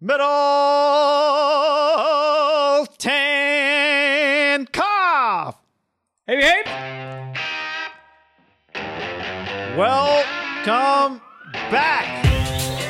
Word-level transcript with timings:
Middleton 0.00 0.28
cough. 4.66 5.56
Hey, 6.24 6.40
hey. 6.40 6.62
Welcome 9.76 11.20
back. 11.52 12.24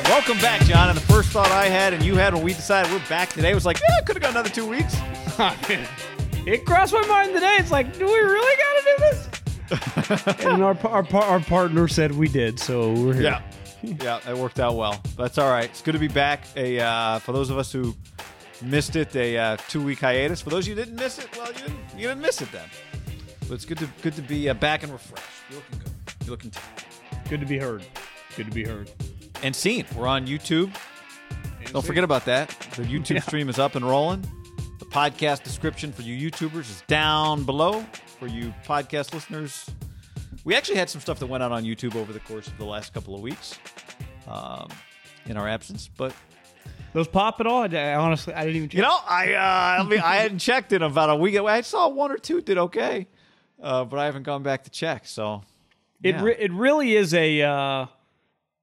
Welcome 0.05 0.37
back, 0.37 0.61
John. 0.65 0.89
And 0.89 0.97
the 0.97 1.01
first 1.01 1.29
thought 1.29 1.49
I 1.49 1.65
had 1.65 1.95
and 1.95 2.03
you 2.03 2.13
had 2.13 2.35
when 2.35 2.43
we 2.43 2.53
decided 2.53 2.91
we're 2.91 2.99
back 3.09 3.29
today 3.29 3.55
was 3.55 3.65
like, 3.65 3.79
yeah, 3.79 3.95
I 3.97 4.01
could 4.03 4.15
have 4.15 4.21
got 4.21 4.31
another 4.31 4.49
two 4.49 4.67
weeks. 4.67 4.95
it 6.45 6.63
crossed 6.63 6.93
my 6.93 7.07
mind 7.07 7.33
today. 7.33 7.55
It's 7.57 7.71
like, 7.71 7.97
do 7.97 8.05
we 8.05 8.19
really 8.19 8.55
got 8.55 8.73
to 8.77 8.83
do 8.85 8.97
this? 8.99 9.29
and 10.45 10.63
our, 10.63 10.77
our 10.87 11.15
our 11.15 11.39
partner 11.39 11.87
said 11.87 12.11
we 12.11 12.27
did, 12.27 12.59
so 12.59 12.91
we're 12.93 13.13
here. 13.13 13.23
Yeah, 13.23 13.41
yeah, 13.81 14.19
it 14.29 14.37
worked 14.37 14.59
out 14.59 14.75
well. 14.75 15.01
That's 15.17 15.37
all 15.37 15.49
right. 15.49 15.65
It's 15.65 15.81
good 15.81 15.93
to 15.93 15.99
be 15.99 16.07
back. 16.07 16.43
A 16.55 16.79
uh, 16.79 17.19
for 17.19 17.31
those 17.31 17.49
of 17.49 17.57
us 17.57 17.71
who 17.71 17.95
missed 18.61 18.95
it, 18.95 19.15
a 19.15 19.37
uh, 19.37 19.57
two 19.67 19.81
week 19.83 19.99
hiatus. 19.99 20.41
For 20.41 20.49
those 20.49 20.65
of 20.65 20.69
you 20.69 20.75
who 20.75 20.83
didn't 20.85 20.97
miss 20.99 21.19
it, 21.19 21.27
well, 21.37 21.47
you 21.47 21.59
didn't 21.59 21.79
you 21.95 22.07
didn't 22.07 22.21
miss 22.21 22.41
it 22.41 22.51
then. 22.51 22.67
But 23.47 23.55
it's 23.55 23.65
good 23.65 23.77
to 23.79 23.87
good 24.01 24.15
to 24.15 24.21
be 24.21 24.49
uh, 24.49 24.53
back 24.53 24.83
and 24.83 24.91
refreshed. 24.91 25.25
You're 25.49 25.59
looking 25.59 25.79
good. 25.79 26.13
You're 26.25 26.31
looking 26.31 26.51
tight. 26.51 26.85
Good 27.29 27.39
to 27.39 27.45
be 27.45 27.57
heard. 27.57 27.83
Good 28.35 28.45
to 28.47 28.51
be 28.51 28.63
heard. 28.63 28.91
And 29.43 29.55
seen. 29.55 29.85
We're 29.95 30.07
on 30.07 30.27
YouTube. 30.27 30.75
Don't 31.71 31.85
forget 31.85 32.03
about 32.03 32.25
that. 32.25 32.49
The 32.75 32.83
YouTube 32.83 33.15
Yeah. 33.15 33.21
stream 33.21 33.49
is 33.49 33.59
up 33.59 33.75
and 33.75 33.85
rolling. 33.87 34.21
The 34.79 34.85
podcast 34.85 35.43
description 35.43 35.91
for 35.91 36.01
you 36.01 36.29
YouTubers 36.31 36.61
is 36.69 36.83
down 36.87 37.43
below. 37.43 37.85
For 38.19 38.27
you 38.27 38.53
podcast 38.65 39.13
listeners, 39.13 39.69
we 40.43 40.55
actually 40.55 40.77
had 40.77 40.89
some 40.89 41.01
stuff 41.01 41.19
that 41.19 41.27
went 41.27 41.43
out 41.43 41.51
on 41.51 41.63
YouTube 41.63 41.95
over 41.95 42.13
the 42.13 42.19
course 42.21 42.47
of 42.47 42.57
the 42.57 42.65
last 42.65 42.93
couple 42.93 43.15
of 43.15 43.21
weeks, 43.21 43.57
um, 44.27 44.67
in 45.25 45.37
our 45.37 45.47
absence. 45.47 45.89
But 45.95 46.13
Those 46.93 47.07
pop 47.07 47.39
at 47.39 47.47
all? 47.47 47.63
I, 47.63 47.93
honestly, 47.95 48.33
I 48.33 48.41
didn't 48.45 48.55
even. 48.57 48.69
Check. 48.69 48.77
you 48.77 48.83
know, 48.83 48.97
I 49.07 49.33
uh, 49.33 49.83
I 49.83 49.87
mean, 49.87 49.99
I 49.99 50.15
hadn't 50.15 50.39
checked 50.39 50.73
in 50.73 50.81
about 50.81 51.09
a 51.09 51.15
week. 51.15 51.37
I 51.37 51.61
saw 51.61 51.89
one 51.89 52.11
or 52.11 52.17
two 52.17 52.41
did 52.41 52.57
okay, 52.57 53.07
uh, 53.61 53.85
but 53.85 53.99
I 53.99 54.05
haven't 54.05 54.23
gone 54.23 54.43
back 54.43 54.63
to 54.63 54.69
check. 54.69 55.05
So 55.05 55.43
It 56.03 56.15
re- 56.21 56.37
it 56.37 56.51
really 56.51 56.95
is 56.95 57.13
a 57.13 57.41
uh, 57.41 57.85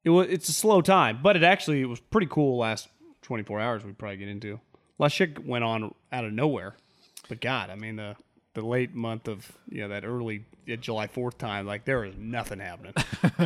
it 0.05 0.11
was 0.11 0.29
it's 0.29 0.49
a 0.49 0.53
slow 0.53 0.81
time, 0.81 1.21
but 1.23 1.37
it 1.37 1.43
actually 1.43 1.81
it 1.83 1.87
was 1.87 2.01
pretty 2.01 2.27
cool 2.29 2.59
last 2.59 2.89
24 3.23 3.61
hours. 3.61 3.85
We 3.85 3.93
probably 3.93 4.17
get 4.17 4.29
into 4.29 4.55
a 4.55 4.61
lot 4.99 5.07
of 5.07 5.13
shit 5.13 5.45
went 5.45 5.65
on 5.65 5.95
out 6.11 6.25
of 6.25 6.33
nowhere, 6.33 6.75
but 7.29 7.41
God, 7.41 7.71
I 7.71 7.75
mean 7.77 7.97
the 7.97 8.17
the 8.57 8.67
late 8.67 8.95
month 8.95 9.29
of 9.29 9.53
you 9.69 9.83
know 9.83 9.89
that 9.89 10.05
early 10.05 10.45
uh, 10.71 10.77
July 10.77 11.07
4th 11.07 11.39
time, 11.39 11.67
like 11.67 11.85
there 11.85 12.05
is 12.05 12.15
nothing 12.19 12.59
happening. 12.59 12.95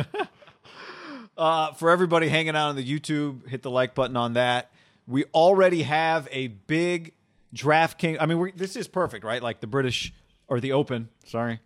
Uh, 1.37 1.71
for 1.73 1.89
everybody 1.89 2.27
hanging 2.27 2.55
out 2.55 2.69
on 2.69 2.75
the 2.75 2.85
YouTube, 2.85 3.47
hit 3.47 3.63
the 3.63 3.71
like 3.71 3.95
button 3.95 4.17
on 4.17 4.33
that. 4.33 4.69
We 5.07 5.23
already 5.33 5.81
have 5.83 6.27
a 6.29 6.47
big 6.47 7.13
DraftKings. 7.55 8.17
I 8.19 8.27
mean, 8.27 8.51
this 8.55 8.75
is 8.75 8.87
perfect, 8.87 9.23
right? 9.23 9.41
Like 9.41 9.59
the 9.59 9.65
British 9.65 10.13
or 10.47 10.59
the 10.59 10.73
Open, 10.73 11.09
sorry, 11.25 11.61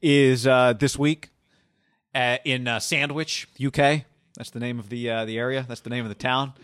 is 0.00 0.46
uh, 0.46 0.72
this 0.72 0.98
week 0.98 1.28
uh, 2.14 2.38
in 2.44 2.66
uh, 2.66 2.80
Sandwich, 2.80 3.46
UK. 3.64 4.04
That's 4.36 4.50
the 4.50 4.58
name 4.58 4.80
of 4.80 4.88
the 4.88 5.08
uh, 5.10 5.24
the 5.26 5.38
area. 5.38 5.64
That's 5.68 5.82
the 5.82 5.90
name 5.90 6.04
of 6.04 6.08
the 6.08 6.16
town, 6.16 6.54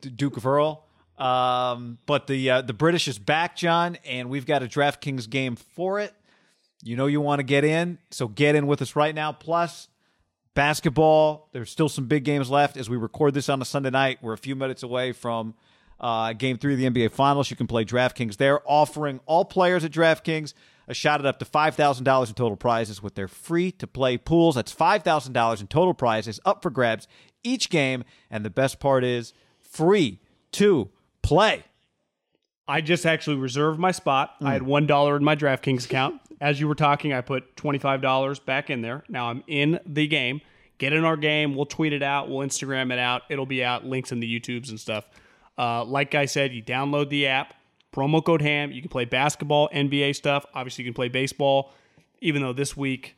D- 0.00 0.08
Duke 0.08 0.36
of 0.38 0.46
Earl. 0.46 0.86
Um, 1.22 1.98
but 2.06 2.26
the 2.26 2.50
uh, 2.50 2.62
the 2.62 2.72
British 2.72 3.06
is 3.06 3.18
back, 3.18 3.56
John, 3.56 3.96
and 4.04 4.28
we've 4.28 4.46
got 4.46 4.62
a 4.62 4.66
DraftKings 4.66 5.30
game 5.30 5.56
for 5.56 6.00
it. 6.00 6.12
You 6.82 6.96
know 6.96 7.06
you 7.06 7.20
want 7.20 7.38
to 7.38 7.44
get 7.44 7.64
in, 7.64 7.98
so 8.10 8.26
get 8.26 8.56
in 8.56 8.66
with 8.66 8.82
us 8.82 8.96
right 8.96 9.14
now. 9.14 9.30
Plus, 9.30 9.88
basketball. 10.54 11.48
There's 11.52 11.70
still 11.70 11.88
some 11.88 12.06
big 12.06 12.24
games 12.24 12.50
left 12.50 12.76
as 12.76 12.90
we 12.90 12.96
record 12.96 13.34
this 13.34 13.48
on 13.48 13.62
a 13.62 13.64
Sunday 13.64 13.90
night. 13.90 14.18
We're 14.20 14.32
a 14.32 14.38
few 14.38 14.56
minutes 14.56 14.82
away 14.82 15.12
from 15.12 15.54
uh, 16.00 16.32
game 16.32 16.58
three 16.58 16.74
of 16.74 16.78
the 16.80 16.90
NBA 16.90 17.12
Finals. 17.12 17.50
You 17.50 17.56
can 17.56 17.66
play 17.66 17.84
DraftKings 17.84 18.36
there, 18.36 18.60
offering 18.66 19.20
all 19.26 19.44
players 19.44 19.84
at 19.84 19.92
DraftKings 19.92 20.54
a 20.88 20.94
shot 20.94 21.20
at 21.20 21.26
up 21.26 21.38
to 21.38 21.44
$5,000 21.44 22.28
in 22.28 22.34
total 22.34 22.56
prizes 22.56 23.02
with 23.02 23.14
their 23.14 23.28
free 23.28 23.70
to 23.72 23.86
play 23.86 24.18
pools. 24.18 24.56
That's 24.56 24.74
$5,000 24.74 25.60
in 25.60 25.66
total 25.68 25.94
prizes 25.94 26.40
up 26.44 26.62
for 26.62 26.70
grabs 26.70 27.06
each 27.44 27.70
game. 27.70 28.04
And 28.30 28.44
the 28.44 28.50
best 28.50 28.80
part 28.80 29.04
is 29.04 29.32
free 29.60 30.18
to 30.52 30.90
play. 31.22 31.64
I 32.68 32.80
just 32.80 33.04
actually 33.04 33.36
reserved 33.36 33.78
my 33.78 33.90
spot. 33.90 34.36
I 34.40 34.52
had 34.52 34.62
one 34.62 34.86
dollar 34.86 35.16
in 35.16 35.24
my 35.24 35.36
DraftKings 35.36 35.84
account. 35.84 36.20
As 36.40 36.60
you 36.60 36.68
were 36.68 36.74
talking, 36.74 37.12
I 37.12 37.20
put 37.20 37.56
twenty 37.56 37.78
five 37.78 38.00
dollars 38.00 38.38
back 38.38 38.70
in 38.70 38.82
there. 38.82 39.04
Now 39.08 39.30
I'm 39.30 39.42
in 39.46 39.80
the 39.86 40.06
game. 40.06 40.40
Get 40.78 40.92
in 40.92 41.04
our 41.04 41.16
game. 41.16 41.54
We'll 41.54 41.66
tweet 41.66 41.92
it 41.92 42.02
out. 42.02 42.28
We'll 42.28 42.46
Instagram 42.46 42.92
it 42.92 42.98
out. 42.98 43.22
It'll 43.30 43.46
be 43.46 43.62
out. 43.62 43.84
Links 43.84 44.10
in 44.10 44.20
the 44.20 44.40
YouTubes 44.40 44.70
and 44.70 44.80
stuff. 44.80 45.04
Uh, 45.56 45.84
like 45.84 46.14
I 46.14 46.24
said, 46.24 46.52
you 46.52 46.62
download 46.62 47.08
the 47.08 47.26
app. 47.26 47.54
Promo 47.92 48.24
code 48.24 48.42
Ham. 48.42 48.72
You 48.72 48.80
can 48.80 48.88
play 48.88 49.04
basketball, 49.04 49.68
NBA 49.68 50.16
stuff. 50.16 50.46
Obviously, 50.54 50.84
you 50.84 50.90
can 50.90 50.94
play 50.94 51.08
baseball. 51.08 51.72
Even 52.20 52.42
though 52.42 52.52
this 52.52 52.76
week, 52.76 53.16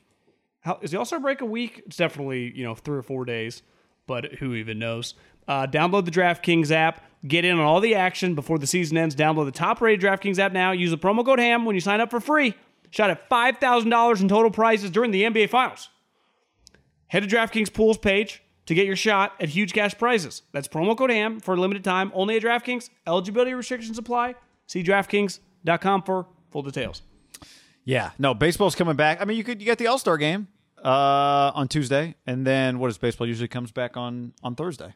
how, 0.60 0.78
is 0.82 0.90
the 0.90 0.98
All 0.98 1.04
Star 1.04 1.20
break 1.20 1.40
a 1.42 1.46
week? 1.46 1.82
It's 1.86 1.96
definitely 1.96 2.52
you 2.56 2.64
know 2.64 2.74
three 2.74 2.98
or 2.98 3.02
four 3.02 3.24
days, 3.24 3.62
but 4.06 4.34
who 4.34 4.54
even 4.54 4.78
knows? 4.78 5.14
Uh, 5.46 5.66
download 5.66 6.04
the 6.04 6.10
DraftKings 6.10 6.70
app. 6.70 7.04
Get 7.26 7.44
in 7.44 7.58
on 7.58 7.64
all 7.64 7.80
the 7.80 7.94
action 7.94 8.34
before 8.34 8.58
the 8.58 8.66
season 8.66 8.98
ends. 8.98 9.14
Download 9.16 9.46
the 9.46 9.52
top-rated 9.52 10.04
DraftKings 10.04 10.38
app 10.38 10.52
now. 10.52 10.72
Use 10.72 10.90
the 10.90 10.98
promo 10.98 11.24
code 11.24 11.38
HAM 11.38 11.64
when 11.64 11.74
you 11.74 11.80
sign 11.80 12.00
up 12.00 12.10
for 12.10 12.20
free. 12.20 12.54
Shot 12.90 13.10
at 13.10 13.28
five 13.28 13.58
thousand 13.58 13.90
dollars 13.90 14.20
in 14.20 14.28
total 14.28 14.50
prizes 14.50 14.90
during 14.90 15.10
the 15.10 15.22
NBA 15.24 15.48
Finals. 15.50 15.88
Head 17.08 17.28
to 17.28 17.36
DraftKings 17.36 17.72
pools 17.72 17.98
page 17.98 18.42
to 18.66 18.74
get 18.74 18.86
your 18.86 18.96
shot 18.96 19.32
at 19.40 19.48
huge 19.48 19.72
cash 19.72 19.96
prizes. 19.98 20.42
That's 20.52 20.68
promo 20.68 20.96
code 20.96 21.10
HAM 21.10 21.40
for 21.40 21.54
a 21.54 21.56
limited 21.56 21.82
time 21.84 22.12
only 22.14 22.36
at 22.36 22.42
DraftKings. 22.42 22.90
Eligibility 23.06 23.52
restrictions 23.54 23.98
apply. 23.98 24.36
See 24.66 24.82
DraftKings.com 24.82 26.02
for 26.02 26.26
full 26.50 26.62
details. 26.62 27.02
Yeah, 27.84 28.10
no, 28.18 28.32
baseball's 28.32 28.74
coming 28.74 28.96
back. 28.96 29.20
I 29.20 29.24
mean, 29.24 29.36
you 29.36 29.44
could 29.44 29.60
you 29.60 29.66
get 29.66 29.78
the 29.78 29.86
All 29.86 29.98
Star 29.98 30.16
game 30.16 30.48
uh, 30.82 31.52
on 31.54 31.68
Tuesday, 31.68 32.14
and 32.26 32.46
then 32.46 32.78
what 32.78 32.90
is 32.90 32.98
baseball 32.98 33.26
usually 33.26 33.48
comes 33.48 33.72
back 33.72 33.96
on 33.96 34.32
on 34.42 34.54
Thursday. 34.54 34.94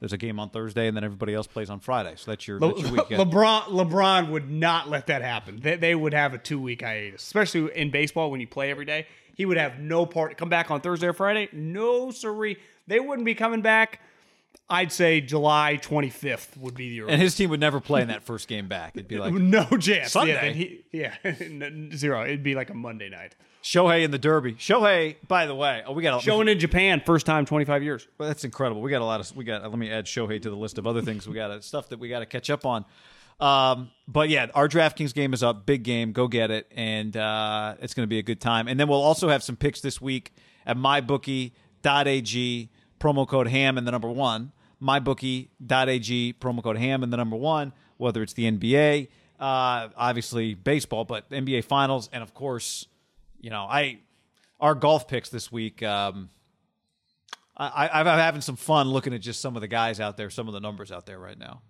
There's 0.00 0.14
a 0.14 0.18
game 0.18 0.40
on 0.40 0.48
Thursday, 0.48 0.88
and 0.88 0.96
then 0.96 1.04
everybody 1.04 1.34
else 1.34 1.46
plays 1.46 1.68
on 1.68 1.78
Friday. 1.78 2.14
So 2.16 2.30
that's 2.30 2.48
your, 2.48 2.58
that's 2.58 2.80
your 2.80 2.90
weekend. 2.90 3.20
LeBron 3.20 3.64
LeBron 3.64 4.30
would 4.30 4.50
not 4.50 4.88
let 4.88 5.08
that 5.08 5.20
happen. 5.20 5.60
They, 5.60 5.76
they 5.76 5.94
would 5.94 6.14
have 6.14 6.32
a 6.32 6.38
two 6.38 6.60
week 6.60 6.80
hiatus, 6.82 7.22
especially 7.22 7.70
in 7.76 7.90
baseball 7.90 8.30
when 8.30 8.40
you 8.40 8.46
play 8.46 8.70
every 8.70 8.86
day. 8.86 9.06
He 9.34 9.44
would 9.44 9.58
have 9.58 9.78
no 9.78 10.06
part. 10.06 10.36
Come 10.38 10.48
back 10.48 10.70
on 10.70 10.80
Thursday 10.80 11.06
or 11.06 11.12
Friday? 11.12 11.48
No, 11.52 12.10
siree. 12.10 12.56
They 12.86 12.98
wouldn't 12.98 13.26
be 13.26 13.34
coming 13.34 13.60
back. 13.60 14.00
I'd 14.70 14.92
say 14.92 15.20
July 15.20 15.78
25th 15.82 16.56
would 16.56 16.74
be 16.74 16.98
the 16.98 17.08
and 17.08 17.20
his 17.20 17.34
team 17.34 17.50
would 17.50 17.60
never 17.60 17.80
play 17.80 18.02
in 18.02 18.08
that 18.08 18.22
first 18.22 18.48
game 18.48 18.68
back. 18.68 18.92
It'd 18.94 19.08
be 19.08 19.18
like 19.18 19.34
no 19.34 19.64
chance. 19.78 20.12
Sunday? 20.12 20.82
Yeah, 20.92 21.10
he, 21.12 21.22
yeah 21.32 21.90
zero. 21.96 22.24
It'd 22.24 22.42
be 22.42 22.54
like 22.54 22.70
a 22.70 22.74
Monday 22.74 23.08
night. 23.08 23.34
Shohei 23.62 24.04
in 24.04 24.10
the 24.10 24.18
Derby. 24.18 24.54
Shohei, 24.54 25.16
by 25.28 25.46
the 25.46 25.54
way, 25.54 25.82
oh, 25.86 25.92
we 25.92 26.02
got 26.02 26.20
a, 26.20 26.22
Showing 26.22 26.48
in 26.48 26.58
Japan, 26.58 27.02
first 27.04 27.26
time 27.26 27.44
25 27.44 27.82
years. 27.82 28.08
Well, 28.18 28.28
that's 28.28 28.44
incredible. 28.44 28.80
We 28.80 28.90
got 28.90 29.02
a 29.02 29.04
lot 29.04 29.20
of 29.20 29.36
we 29.36 29.44
got. 29.44 29.62
Let 29.62 29.78
me 29.78 29.90
add 29.90 30.06
Shohei 30.06 30.40
to 30.42 30.50
the 30.50 30.56
list 30.56 30.78
of 30.78 30.86
other 30.86 31.02
things 31.02 31.28
we 31.28 31.34
got 31.34 31.62
stuff 31.62 31.88
that 31.90 31.98
we 31.98 32.08
got 32.08 32.20
to 32.20 32.26
catch 32.26 32.48
up 32.50 32.64
on. 32.64 32.84
Um, 33.38 33.90
but 34.06 34.28
yeah, 34.28 34.46
our 34.54 34.68
DraftKings 34.68 35.14
game 35.14 35.32
is 35.32 35.42
up. 35.42 35.66
Big 35.66 35.82
game. 35.82 36.12
Go 36.12 36.28
get 36.28 36.50
it, 36.50 36.70
and 36.74 37.16
uh, 37.16 37.74
it's 37.80 37.94
going 37.94 38.04
to 38.04 38.10
be 38.10 38.18
a 38.18 38.22
good 38.22 38.40
time. 38.40 38.68
And 38.68 38.78
then 38.78 38.88
we'll 38.88 39.02
also 39.02 39.28
have 39.28 39.42
some 39.42 39.56
picks 39.56 39.80
this 39.80 40.00
week 40.00 40.32
at 40.66 40.76
mybookie.ag 40.76 42.70
promo 43.00 43.26
code 43.26 43.48
Ham 43.48 43.78
and 43.78 43.86
the 43.86 43.90
number 43.90 44.10
one. 44.10 44.52
Mybookie.ag 44.82 46.34
promo 46.34 46.62
code 46.62 46.78
Ham 46.78 47.02
and 47.02 47.12
the 47.12 47.16
number 47.16 47.36
one. 47.36 47.72
Whether 47.96 48.22
it's 48.22 48.32
the 48.32 48.50
NBA, 48.50 49.08
uh, 49.38 49.88
obviously 49.94 50.54
baseball, 50.54 51.04
but 51.04 51.28
NBA 51.30 51.64
Finals, 51.64 52.08
and 52.14 52.22
of 52.22 52.32
course, 52.32 52.86
you 53.40 53.50
know, 53.50 53.62
I 53.62 54.00
our 54.60 54.74
golf 54.74 55.08
picks 55.08 55.28
this 55.30 55.50
week. 55.50 55.82
Um, 55.82 56.30
I, 57.56 57.88
I, 57.88 58.00
I'm 58.00 58.06
having 58.06 58.40
some 58.40 58.56
fun 58.56 58.88
looking 58.88 59.14
at 59.14 59.20
just 59.20 59.40
some 59.40 59.56
of 59.56 59.60
the 59.60 59.68
guys 59.68 60.00
out 60.00 60.16
there, 60.16 60.30
some 60.30 60.48
of 60.48 60.54
the 60.54 60.60
numbers 60.60 60.92
out 60.92 61.06
there 61.06 61.18
right 61.18 61.38
now. 61.38 61.62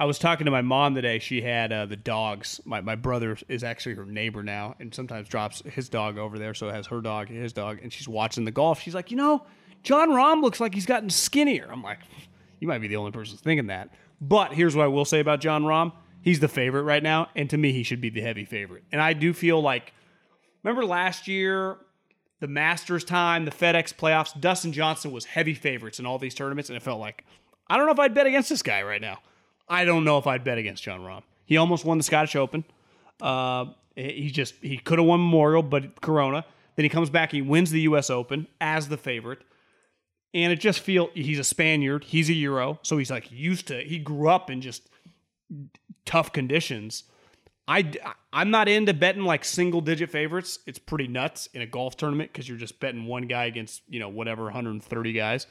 I 0.00 0.04
was 0.04 0.18
talking 0.18 0.44
to 0.44 0.50
my 0.50 0.62
mom 0.62 0.94
today. 0.94 1.18
She 1.18 1.42
had 1.42 1.72
uh, 1.72 1.86
the 1.86 1.96
dogs. 1.96 2.60
My, 2.64 2.80
my 2.80 2.94
brother 2.94 3.36
is 3.48 3.64
actually 3.64 3.96
her 3.96 4.04
neighbor 4.04 4.44
now, 4.44 4.76
and 4.78 4.94
sometimes 4.94 5.28
drops 5.28 5.60
his 5.62 5.88
dog 5.88 6.18
over 6.18 6.38
there, 6.38 6.54
so 6.54 6.68
it 6.68 6.74
has 6.74 6.86
her 6.86 7.00
dog, 7.00 7.28
his 7.28 7.52
dog, 7.52 7.80
and 7.82 7.92
she's 7.92 8.06
watching 8.06 8.44
the 8.44 8.52
golf. 8.52 8.80
She's 8.80 8.94
like, 8.94 9.10
you 9.10 9.16
know, 9.16 9.44
Jon 9.82 10.10
Rahm 10.10 10.40
looks 10.40 10.60
like 10.60 10.72
he's 10.72 10.86
gotten 10.86 11.10
skinnier. 11.10 11.68
I'm 11.70 11.82
like, 11.82 11.98
you 12.60 12.68
might 12.68 12.78
be 12.78 12.86
the 12.86 12.96
only 12.96 13.10
person 13.10 13.36
thinking 13.38 13.66
that. 13.68 13.90
But 14.20 14.52
here's 14.52 14.76
what 14.76 14.84
I 14.84 14.88
will 14.88 15.04
say 15.04 15.18
about 15.18 15.40
Jon 15.40 15.64
Rahm: 15.64 15.92
he's 16.22 16.38
the 16.38 16.48
favorite 16.48 16.82
right 16.82 17.02
now, 17.02 17.28
and 17.34 17.50
to 17.50 17.56
me, 17.56 17.72
he 17.72 17.82
should 17.82 18.00
be 18.00 18.10
the 18.10 18.20
heavy 18.20 18.44
favorite. 18.44 18.84
And 18.92 19.00
I 19.00 19.14
do 19.14 19.32
feel 19.32 19.60
like, 19.60 19.92
remember 20.62 20.84
last 20.84 21.28
year, 21.28 21.76
the 22.40 22.46
Masters 22.48 23.04
time, 23.04 23.44
the 23.44 23.50
FedEx 23.50 23.94
playoffs, 23.94 24.38
Dustin 24.40 24.72
Johnson 24.72 25.10
was 25.10 25.24
heavy 25.24 25.54
favorites 25.54 25.98
in 25.98 26.06
all 26.06 26.18
these 26.18 26.34
tournaments, 26.34 26.70
and 26.70 26.76
it 26.76 26.82
felt 26.82 27.00
like 27.00 27.24
I 27.68 27.76
don't 27.76 27.86
know 27.86 27.92
if 27.92 27.98
I'd 27.98 28.14
bet 28.14 28.26
against 28.26 28.48
this 28.48 28.62
guy 28.62 28.82
right 28.82 29.00
now. 29.00 29.18
I 29.68 29.84
don't 29.84 30.04
know 30.04 30.18
if 30.18 30.26
I'd 30.26 30.44
bet 30.44 30.56
against 30.58 30.82
Jon 30.82 31.00
Rahm. 31.00 31.22
He 31.44 31.56
almost 31.56 31.84
won 31.84 31.98
the 31.98 32.04
Scottish 32.04 32.36
Open. 32.36 32.64
Uh, 33.20 33.66
he 33.96 34.30
just 34.30 34.54
he 34.62 34.78
could 34.78 34.98
have 34.98 35.06
won 35.08 35.20
Memorial, 35.20 35.62
but 35.62 36.00
Corona. 36.00 36.44
Then 36.76 36.84
he 36.84 36.88
comes 36.88 37.10
back, 37.10 37.32
he 37.32 37.42
wins 37.42 37.70
the 37.72 37.80
U.S. 37.82 38.08
Open 38.08 38.46
as 38.60 38.88
the 38.88 38.96
favorite. 38.96 39.40
and 40.32 40.52
it 40.52 40.60
just 40.60 40.78
feel 40.80 41.10
he's 41.14 41.38
a 41.40 41.44
Spaniard, 41.44 42.04
he's 42.04 42.28
a 42.30 42.34
Euro, 42.34 42.78
so 42.82 42.98
he's 42.98 43.10
like 43.10 43.30
used 43.32 43.66
to. 43.68 43.80
He 43.80 43.98
grew 43.98 44.28
up 44.28 44.48
in 44.48 44.60
just 44.60 44.88
tough 46.04 46.32
conditions. 46.32 47.04
I 47.68 47.92
I'm 48.32 48.50
not 48.50 48.66
into 48.68 48.94
betting 48.94 49.24
like 49.24 49.44
single 49.44 49.82
digit 49.82 50.10
favorites. 50.10 50.58
It's 50.66 50.78
pretty 50.78 51.06
nuts 51.06 51.48
in 51.52 51.60
a 51.60 51.66
golf 51.66 51.96
tournament 51.96 52.32
because 52.32 52.48
you're 52.48 52.58
just 52.58 52.80
betting 52.80 53.04
one 53.04 53.24
guy 53.24 53.44
against 53.44 53.82
you 53.88 54.00
know 54.00 54.08
whatever 54.08 54.44
130 54.44 55.12
guys. 55.12 55.46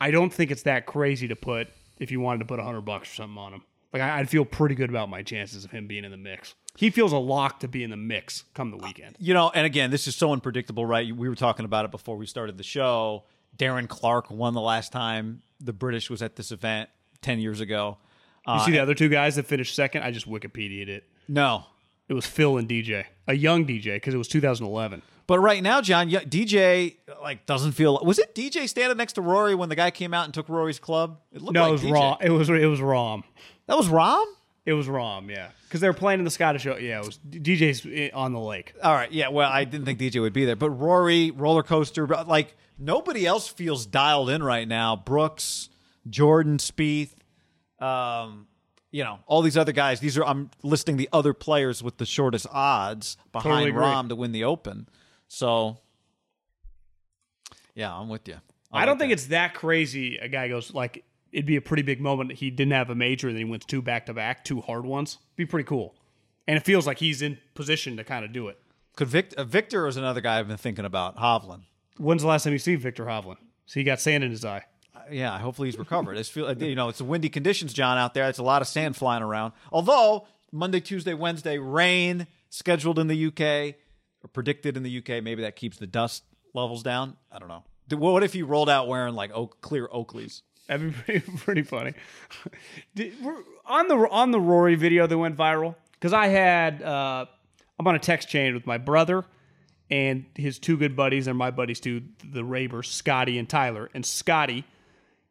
I 0.00 0.10
don't 0.10 0.32
think 0.32 0.50
it's 0.50 0.64
that 0.64 0.84
crazy 0.84 1.28
to 1.28 1.36
put 1.36 1.68
if 1.98 2.10
you 2.10 2.20
wanted 2.20 2.40
to 2.40 2.44
put 2.44 2.58
100 2.58 2.82
bucks 2.82 3.12
or 3.12 3.14
something 3.14 3.38
on 3.38 3.54
him. 3.54 3.62
Like 3.92 4.02
I, 4.02 4.18
I'd 4.18 4.28
feel 4.28 4.44
pretty 4.44 4.74
good 4.74 4.90
about 4.90 5.08
my 5.08 5.22
chances 5.22 5.64
of 5.64 5.70
him 5.70 5.86
being 5.86 6.04
in 6.04 6.10
the 6.10 6.16
mix. 6.16 6.54
He 6.76 6.90
feels 6.90 7.12
a 7.12 7.18
lock 7.18 7.60
to 7.60 7.68
be 7.68 7.82
in 7.84 7.90
the 7.90 7.96
mix 7.96 8.44
come 8.52 8.70
the 8.72 8.76
weekend. 8.76 9.16
You 9.18 9.32
know, 9.32 9.50
and 9.54 9.64
again, 9.64 9.90
this 9.90 10.08
is 10.08 10.16
so 10.16 10.32
unpredictable, 10.32 10.84
right? 10.84 11.14
We 11.14 11.28
were 11.28 11.36
talking 11.36 11.64
about 11.64 11.84
it 11.84 11.90
before 11.92 12.16
we 12.16 12.26
started 12.26 12.58
the 12.58 12.64
show. 12.64 13.24
Darren 13.56 13.88
Clarke 13.88 14.30
won 14.30 14.52
the 14.52 14.60
last 14.60 14.92
time 14.92 15.42
the 15.60 15.72
British 15.72 16.10
was 16.10 16.20
at 16.20 16.36
this 16.36 16.50
event 16.50 16.90
10 17.22 17.38
years 17.38 17.60
ago. 17.60 17.98
You 18.46 18.60
see 18.60 18.72
uh, 18.72 18.74
the 18.74 18.78
other 18.80 18.94
two 18.94 19.08
guys 19.08 19.36
that 19.36 19.46
finished 19.46 19.74
second? 19.74 20.02
I 20.02 20.10
just 20.10 20.28
Wikipedia'd 20.28 20.88
it. 20.88 21.04
No. 21.28 21.64
It 22.08 22.14
was 22.14 22.24
Phil 22.26 22.56
and 22.56 22.68
DJ, 22.68 23.04
a 23.26 23.34
young 23.34 23.66
DJ, 23.66 23.94
because 23.94 24.14
it 24.14 24.18
was 24.18 24.28
2011. 24.28 25.02
But 25.26 25.40
right 25.40 25.60
now, 25.60 25.80
John, 25.80 26.08
DJ 26.08 26.96
like 27.20 27.46
doesn't 27.46 27.72
feel. 27.72 27.98
Was 28.04 28.20
it 28.20 28.32
DJ 28.34 28.68
standing 28.68 28.96
next 28.96 29.14
to 29.14 29.22
Rory 29.22 29.56
when 29.56 29.68
the 29.68 29.74
guy 29.74 29.90
came 29.90 30.14
out 30.14 30.24
and 30.24 30.32
took 30.32 30.48
Rory's 30.48 30.78
club? 30.78 31.18
It 31.32 31.42
looked 31.42 31.54
No, 31.54 31.62
like 31.62 31.68
it 31.68 31.72
was 31.72 31.82
DJ. 31.82 31.92
Rahm. 31.92 32.22
It 32.22 32.30
was 32.30 32.48
it 32.48 32.66
was 32.66 32.78
Rahm. 32.80 33.24
That 33.66 33.76
was 33.76 33.88
Rahm. 33.88 34.24
It 34.64 34.74
was 34.74 34.86
Rahm. 34.86 35.28
Yeah, 35.28 35.48
because 35.64 35.80
they 35.80 35.88
were 35.88 35.94
playing 35.94 36.20
in 36.20 36.24
the 36.24 36.30
Scottish. 36.30 36.62
Show. 36.62 36.76
Yeah, 36.76 37.00
it 37.00 37.06
was 37.06 37.18
DJ's 37.28 38.12
on 38.14 38.32
the 38.34 38.38
lake. 38.38 38.74
All 38.80 38.94
right, 38.94 39.10
yeah. 39.10 39.28
Well, 39.28 39.50
I 39.50 39.64
didn't 39.64 39.84
think 39.84 39.98
DJ 39.98 40.20
would 40.20 40.32
be 40.32 40.44
there, 40.44 40.54
but 40.54 40.70
Rory, 40.70 41.32
roller 41.32 41.64
coaster, 41.64 42.06
like 42.06 42.54
nobody 42.78 43.26
else 43.26 43.48
feels 43.48 43.84
dialed 43.84 44.30
in 44.30 44.44
right 44.44 44.68
now. 44.68 44.94
Brooks, 44.94 45.70
Jordan, 46.08 46.58
Spieth, 46.58 47.14
um, 47.80 48.46
you 48.90 49.04
know, 49.04 49.18
all 49.26 49.42
these 49.42 49.56
other 49.56 49.72
guys. 49.72 50.00
These 50.00 50.16
are 50.16 50.24
I'm 50.24 50.50
listing 50.62 50.96
the 50.96 51.08
other 51.12 51.32
players 51.32 51.82
with 51.82 51.98
the 51.98 52.06
shortest 52.06 52.46
odds 52.50 53.16
behind 53.32 53.68
agree. 53.68 53.82
Rahm 53.82 54.08
to 54.08 54.16
win 54.16 54.32
the 54.32 54.44
Open. 54.44 54.88
So, 55.28 55.78
yeah, 57.74 57.94
I'm 57.94 58.08
with 58.08 58.26
you. 58.28 58.36
I 58.72 58.84
don't 58.84 58.98
think 58.98 59.12
it's 59.12 59.26
that 59.26 59.54
crazy. 59.54 60.18
A 60.18 60.28
guy 60.28 60.48
goes 60.48 60.74
like 60.74 61.04
it'd 61.32 61.46
be 61.46 61.56
a 61.56 61.62
pretty 61.62 61.82
big 61.82 62.00
moment. 62.00 62.32
He 62.32 62.50
didn't 62.50 62.72
have 62.72 62.90
a 62.90 62.94
major, 62.94 63.28
and 63.28 63.36
then 63.36 63.46
he 63.46 63.50
wins 63.50 63.64
two 63.64 63.82
back 63.82 64.06
to 64.06 64.14
back, 64.14 64.44
two 64.44 64.60
hard 64.60 64.84
ones. 64.84 65.18
Be 65.36 65.46
pretty 65.46 65.66
cool, 65.66 65.94
and 66.46 66.56
it 66.56 66.64
feels 66.64 66.86
like 66.86 66.98
he's 66.98 67.22
in 67.22 67.38
position 67.54 67.96
to 67.96 68.04
kind 68.04 68.24
of 68.24 68.32
do 68.32 68.48
it. 68.48 68.58
Could 68.96 69.08
Vic- 69.08 69.34
uh, 69.36 69.44
Viktor 69.44 69.86
is 69.86 69.96
another 69.96 70.20
guy 70.20 70.38
I've 70.38 70.48
been 70.48 70.56
thinking 70.56 70.84
about. 70.84 71.16
Hovland. 71.16 71.62
When's 71.98 72.22
the 72.22 72.28
last 72.28 72.44
time 72.44 72.52
you 72.52 72.58
see 72.58 72.74
Viktor 72.76 73.04
Hovland? 73.04 73.38
So 73.66 73.80
he 73.80 73.84
got 73.84 74.00
sand 74.00 74.24
in 74.24 74.30
his 74.30 74.44
eye. 74.44 74.64
Yeah, 75.10 75.38
hopefully 75.38 75.68
he's 75.68 75.78
recovered. 75.78 76.16
It's 76.16 76.28
feel 76.28 76.52
you 76.62 76.74
know 76.74 76.88
it's 76.88 77.00
windy 77.00 77.28
conditions, 77.28 77.72
John, 77.72 77.98
out 77.98 78.14
there. 78.14 78.28
It's 78.28 78.38
a 78.38 78.44
lot 78.44 78.62
of 78.62 78.68
sand 78.68 78.96
flying 78.96 79.22
around. 79.22 79.52
Although 79.72 80.26
Monday, 80.52 80.80
Tuesday, 80.80 81.14
Wednesday, 81.14 81.58
rain 81.58 82.26
scheduled 82.50 82.98
in 82.98 83.06
the 83.06 83.26
UK 83.26 83.76
or 84.24 84.28
predicted 84.32 84.76
in 84.76 84.82
the 84.82 84.98
UK. 84.98 85.22
Maybe 85.22 85.42
that 85.42 85.56
keeps 85.56 85.76
the 85.78 85.86
dust 85.86 86.24
levels 86.54 86.82
down. 86.82 87.16
I 87.30 87.38
don't 87.38 87.48
know. 87.48 87.64
What 87.90 88.22
if 88.22 88.32
he 88.32 88.42
rolled 88.42 88.70
out 88.70 88.88
wearing 88.88 89.14
like 89.14 89.30
oak, 89.32 89.60
clear 89.60 89.88
Oakleys? 89.88 90.42
That'd 90.66 90.92
be 90.92 90.92
pretty, 91.20 91.32
pretty 91.38 91.62
funny. 91.62 91.92
Did, 92.94 93.14
on 93.66 93.88
the 93.88 93.96
on 94.10 94.30
the 94.30 94.40
Rory 94.40 94.74
video 94.74 95.06
that 95.06 95.16
went 95.16 95.36
viral, 95.36 95.76
because 95.92 96.12
I 96.12 96.26
had 96.28 96.82
uh, 96.82 97.26
I'm 97.78 97.86
on 97.86 97.94
a 97.94 98.00
text 98.00 98.28
chain 98.28 98.54
with 98.54 98.66
my 98.66 98.78
brother 98.78 99.24
and 99.90 100.26
his 100.34 100.58
two 100.58 100.76
good 100.76 100.96
buddies, 100.96 101.28
and 101.28 101.38
my 101.38 101.50
buddies 101.50 101.78
too, 101.78 102.02
the 102.24 102.44
Rabers, 102.44 102.90
Scotty 102.90 103.38
and 103.38 103.48
Tyler. 103.48 103.88
And 103.94 104.04
Scotty 104.04 104.64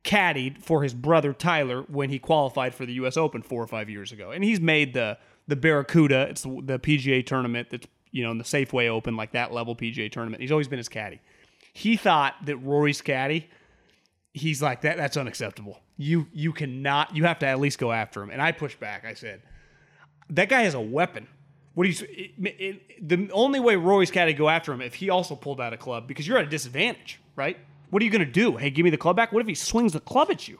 caddied 0.05 0.61
for 0.61 0.83
his 0.83 0.93
brother 0.93 1.33
Tyler 1.33 1.81
when 1.83 2.09
he 2.09 2.19
qualified 2.19 2.73
for 2.73 2.85
the 2.85 2.93
U.S. 2.93 3.17
Open 3.17 3.41
four 3.41 3.61
or 3.61 3.67
five 3.67 3.89
years 3.89 4.11
ago, 4.11 4.31
and 4.31 4.43
he's 4.43 4.61
made 4.61 4.93
the 4.93 5.17
the 5.47 5.55
Barracuda. 5.55 6.27
It's 6.29 6.43
the, 6.43 6.61
the 6.63 6.79
PGA 6.79 7.25
tournament 7.25 7.69
that's 7.71 7.87
you 8.11 8.23
know 8.23 8.31
in 8.31 8.37
the 8.37 8.43
Safeway 8.43 8.87
Open, 8.87 9.17
like 9.17 9.33
that 9.33 9.51
level 9.51 9.75
PGA 9.75 10.11
tournament. 10.11 10.41
He's 10.41 10.51
always 10.51 10.67
been 10.69 10.77
his 10.77 10.89
caddy. 10.89 11.19
He 11.73 11.97
thought 11.97 12.35
that 12.45 12.55
Rory's 12.57 13.01
caddy 13.01 13.49
he's 14.35 14.61
like 14.61 14.81
that 14.81 14.97
that's 14.97 15.15
unacceptable 15.15 15.79
you 15.95 16.27
you 16.33 16.51
cannot 16.51 17.15
you 17.15 17.23
have 17.23 17.39
to 17.39 17.47
at 17.47 17.57
least 17.57 17.79
go 17.79 17.93
after 17.93 18.21
him 18.21 18.29
and 18.29 18.41
i 18.41 18.51
pushed 18.51 18.79
back 18.81 19.05
i 19.05 19.13
said 19.13 19.41
that 20.29 20.49
guy 20.49 20.63
has 20.63 20.73
a 20.73 20.79
weapon 20.79 21.25
what 21.73 21.85
do 21.85 21.89
you 21.89 22.05
it, 22.09 22.55
it, 22.59 23.07
the 23.07 23.29
only 23.31 23.61
way 23.61 23.77
roy's 23.77 24.11
go 24.11 24.49
after 24.49 24.73
him 24.73 24.81
if 24.81 24.95
he 24.95 25.09
also 25.09 25.35
pulled 25.35 25.61
out 25.61 25.71
a 25.71 25.77
club 25.77 26.05
because 26.05 26.27
you're 26.27 26.37
at 26.37 26.43
a 26.43 26.49
disadvantage 26.49 27.21
right 27.37 27.57
what 27.89 28.01
are 28.01 28.05
you 28.05 28.11
going 28.11 28.25
to 28.25 28.31
do? 28.31 28.57
Hey 28.57 28.69
give 28.69 28.83
me 28.83 28.89
the 28.89 28.97
club 28.97 29.15
back? 29.15 29.31
What 29.31 29.41
if 29.41 29.47
he 29.47 29.55
swings 29.55 29.93
the 29.93 29.99
club 29.99 30.29
at 30.31 30.47
you? 30.47 30.59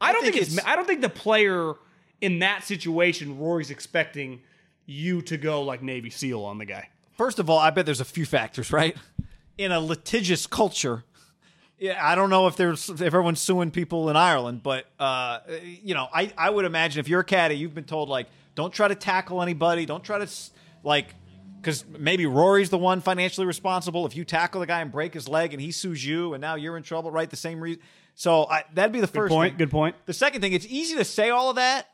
I 0.00 0.12
don't 0.12 0.22
think 0.22 0.34
think, 0.34 0.46
it's, 0.46 0.52
it's- 0.54 0.66
i 0.72 0.76
don't 0.76 0.86
think 0.86 1.00
the 1.00 1.08
player 1.08 1.74
in 2.20 2.38
that 2.38 2.62
situation 2.64 3.36
rory's 3.38 3.70
expecting 3.70 4.40
you 4.86 5.20
to 5.22 5.36
go 5.36 5.62
like 5.62 5.82
navy 5.82 6.10
seal 6.10 6.42
on 6.44 6.58
the 6.58 6.64
guy. 6.64 6.88
First 7.16 7.38
of 7.40 7.50
all, 7.50 7.58
I 7.58 7.70
bet 7.70 7.84
there's 7.84 8.00
a 8.00 8.04
few 8.04 8.24
factors, 8.24 8.72
right? 8.72 8.96
In 9.58 9.72
a 9.72 9.80
litigious 9.80 10.46
culture, 10.46 11.02
yeah, 11.80 11.98
I 12.00 12.14
don't 12.14 12.30
know 12.30 12.46
if 12.46 12.56
there's 12.56 12.88
if 12.88 13.00
everyone's 13.02 13.40
suing 13.40 13.70
people 13.72 14.08
in 14.08 14.16
Ireland, 14.16 14.62
but 14.62 14.86
uh, 14.98 15.40
you 15.82 15.94
know, 15.94 16.08
I 16.14 16.32
I 16.38 16.48
would 16.50 16.64
imagine 16.64 17.00
if 17.00 17.08
you're 17.08 17.20
a 17.20 17.24
caddy, 17.24 17.56
you've 17.56 17.74
been 17.74 17.84
told 17.84 18.08
like, 18.08 18.28
don't 18.54 18.72
try 18.72 18.88
to 18.88 18.94
tackle 18.94 19.42
anybody, 19.42 19.84
don't 19.84 20.02
try 20.02 20.18
to 20.24 20.28
like, 20.84 21.14
because 21.68 21.84
maybe 21.98 22.24
Rory's 22.24 22.70
the 22.70 22.78
one 22.78 23.02
financially 23.02 23.46
responsible. 23.46 24.06
If 24.06 24.16
you 24.16 24.24
tackle 24.24 24.60
the 24.60 24.66
guy 24.66 24.80
and 24.80 24.90
break 24.90 25.12
his 25.12 25.28
leg 25.28 25.52
and 25.52 25.60
he 25.60 25.70
sues 25.70 26.02
you, 26.02 26.32
and 26.32 26.40
now 26.40 26.54
you're 26.54 26.78
in 26.78 26.82
trouble, 26.82 27.10
right? 27.10 27.28
The 27.28 27.36
same 27.36 27.60
reason. 27.60 27.82
So 28.14 28.46
I, 28.48 28.64
that'd 28.72 28.90
be 28.90 29.00
the 29.00 29.06
first 29.06 29.30
point 29.30 29.52
thing. 29.52 29.58
good 29.58 29.70
point 29.70 29.94
The 30.06 30.14
second 30.14 30.40
thing, 30.40 30.54
it's 30.54 30.64
easy 30.64 30.96
to 30.96 31.04
say 31.04 31.28
all 31.28 31.50
of 31.50 31.56
that 31.56 31.86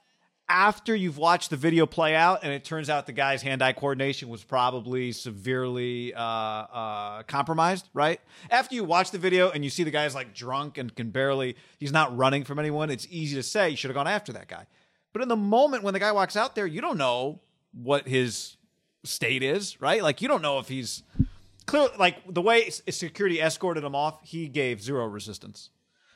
after 0.49 0.95
you've 0.95 1.19
watched 1.19 1.51
the 1.51 1.57
video 1.57 1.87
play 1.87 2.15
out, 2.15 2.45
and 2.45 2.53
it 2.53 2.63
turns 2.63 2.89
out 2.89 3.07
the 3.07 3.13
guy's 3.13 3.43
hand-eye 3.43 3.73
coordination 3.73 4.29
was 4.29 4.45
probably 4.45 5.11
severely 5.11 6.15
uh, 6.15 6.23
uh, 6.23 7.23
compromised. 7.25 7.89
Right 7.95 8.21
after 8.51 8.77
you 8.77 8.85
watch 8.85 9.11
the 9.11 9.19
video 9.19 9.51
and 9.51 9.65
you 9.65 9.71
see 9.71 9.83
the 9.83 9.91
guy's 9.91 10.15
like 10.15 10.35
drunk 10.35 10.79
and 10.79 10.95
can 10.95 11.11
barely, 11.11 11.57
he's 11.81 11.91
not 11.91 12.17
running 12.17 12.45
from 12.45 12.61
anyone. 12.61 12.91
It's 12.91 13.09
easy 13.11 13.35
to 13.35 13.43
say 13.43 13.71
you 13.71 13.77
should 13.77 13.91
have 13.91 13.97
gone 13.97 14.07
after 14.07 14.33
that 14.35 14.47
guy. 14.47 14.67
But 15.13 15.23
in 15.23 15.29
the 15.29 15.37
moment 15.37 15.83
when 15.83 15.95
the 15.95 16.01
guy 16.01 16.13
walks 16.13 16.37
out 16.37 16.55
there, 16.55 16.65
you 16.65 16.81
don't 16.81 16.97
know 16.97 17.41
what 17.73 18.07
his 18.07 18.57
state 19.05 19.43
is, 19.43 19.81
right? 19.81 20.03
Like 20.03 20.21
you 20.21 20.29
don't 20.29 20.43
know 20.43 20.59
if 20.59 20.69
he's 20.69 21.03
clear. 21.67 21.89
like 21.99 22.17
the 22.29 22.43
way 22.43 22.69
security 22.71 23.41
escorted 23.41 23.85
him 23.85 23.95
off. 23.95 24.21
He 24.23 24.49
gave 24.49 24.83
zero 24.83 25.07
resistance. 25.07 25.71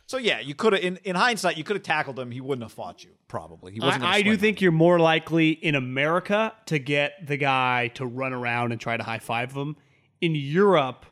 So 0.07 0.17
yeah, 0.17 0.41
you 0.41 0.55
could 0.55 0.73
have. 0.73 0.83
In, 0.83 0.99
in 1.05 1.17
hindsight, 1.17 1.59
you 1.59 1.65
could 1.65 1.77
have 1.77 1.83
tackled 1.83 2.19
him. 2.19 2.31
He 2.31 2.41
wouldn't 2.41 2.65
have 2.65 2.73
fought 2.73 3.05
you. 3.05 3.11
Probably 3.29 3.73
he 3.73 3.81
wasn't. 3.81 4.05
I, 4.05 4.15
I 4.15 4.23
do 4.23 4.31
swing. 4.31 4.39
think 4.39 4.61
you're 4.63 4.73
more 4.73 4.99
likely 4.99 5.51
in 5.51 5.75
America 5.75 6.55
to 6.67 6.79
get 6.79 7.27
the 7.27 7.37
guy 7.37 7.89
to 7.95 8.07
run 8.07 8.33
around 8.33 8.73
and 8.73 8.81
try 8.81 8.97
to 8.97 9.03
high 9.03 9.19
five 9.19 9.53
him. 9.53 9.77
In 10.23 10.35
Europe, 10.35 11.05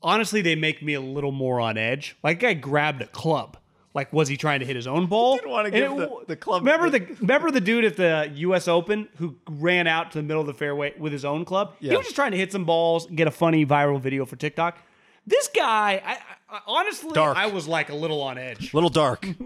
honestly, 0.00 0.40
they 0.40 0.54
make 0.54 0.82
me 0.82 0.94
a 0.94 1.02
little 1.02 1.32
more 1.32 1.60
on 1.60 1.76
edge. 1.76 2.16
Like, 2.22 2.40
guy 2.40 2.54
grabbed 2.54 3.02
a 3.02 3.06
club. 3.06 3.58
Like, 3.94 4.12
was 4.12 4.28
he 4.28 4.36
trying 4.36 4.60
to 4.60 4.66
hit 4.66 4.76
his 4.76 4.86
own 4.86 5.06
ball? 5.06 5.36
didn't 5.36 5.50
wanna 5.50 5.70
And 5.70 5.74
give 5.74 5.96
the- 5.96 6.24
the 6.28 6.36
club- 6.36 6.62
Remember 6.62 6.90
the 6.90 7.00
remember 7.20 7.50
the 7.50 7.60
dude 7.60 7.84
at 7.84 7.96
the 7.96 8.30
U.S. 8.36 8.68
Open 8.68 9.08
who 9.16 9.34
ran 9.48 9.86
out 9.86 10.12
to 10.12 10.18
the 10.18 10.22
middle 10.22 10.40
of 10.40 10.46
the 10.46 10.54
fairway 10.54 10.92
with 10.98 11.12
his 11.12 11.24
own 11.24 11.44
club? 11.44 11.74
He 11.80 11.88
was 11.88 12.04
just 12.06 12.14
trying 12.14 12.32
to 12.32 12.36
hit 12.36 12.52
some 12.52 12.64
balls, 12.64 13.06
get 13.06 13.26
a 13.26 13.30
funny 13.30 13.64
viral 13.66 14.00
video 14.00 14.24
for 14.26 14.36
TikTok. 14.36 14.78
This 15.26 15.48
guy, 15.54 16.00
I, 16.06 16.18
I 16.56 16.60
honestly, 16.66 17.10
Dark. 17.12 17.36
I 17.36 17.46
was 17.48 17.68
like 17.68 17.90
a 17.90 17.94
little 17.94 18.22
on 18.22 18.38
edge. 18.38 18.72
A 18.72 18.76
little 18.76 18.90
dark. 18.90 19.26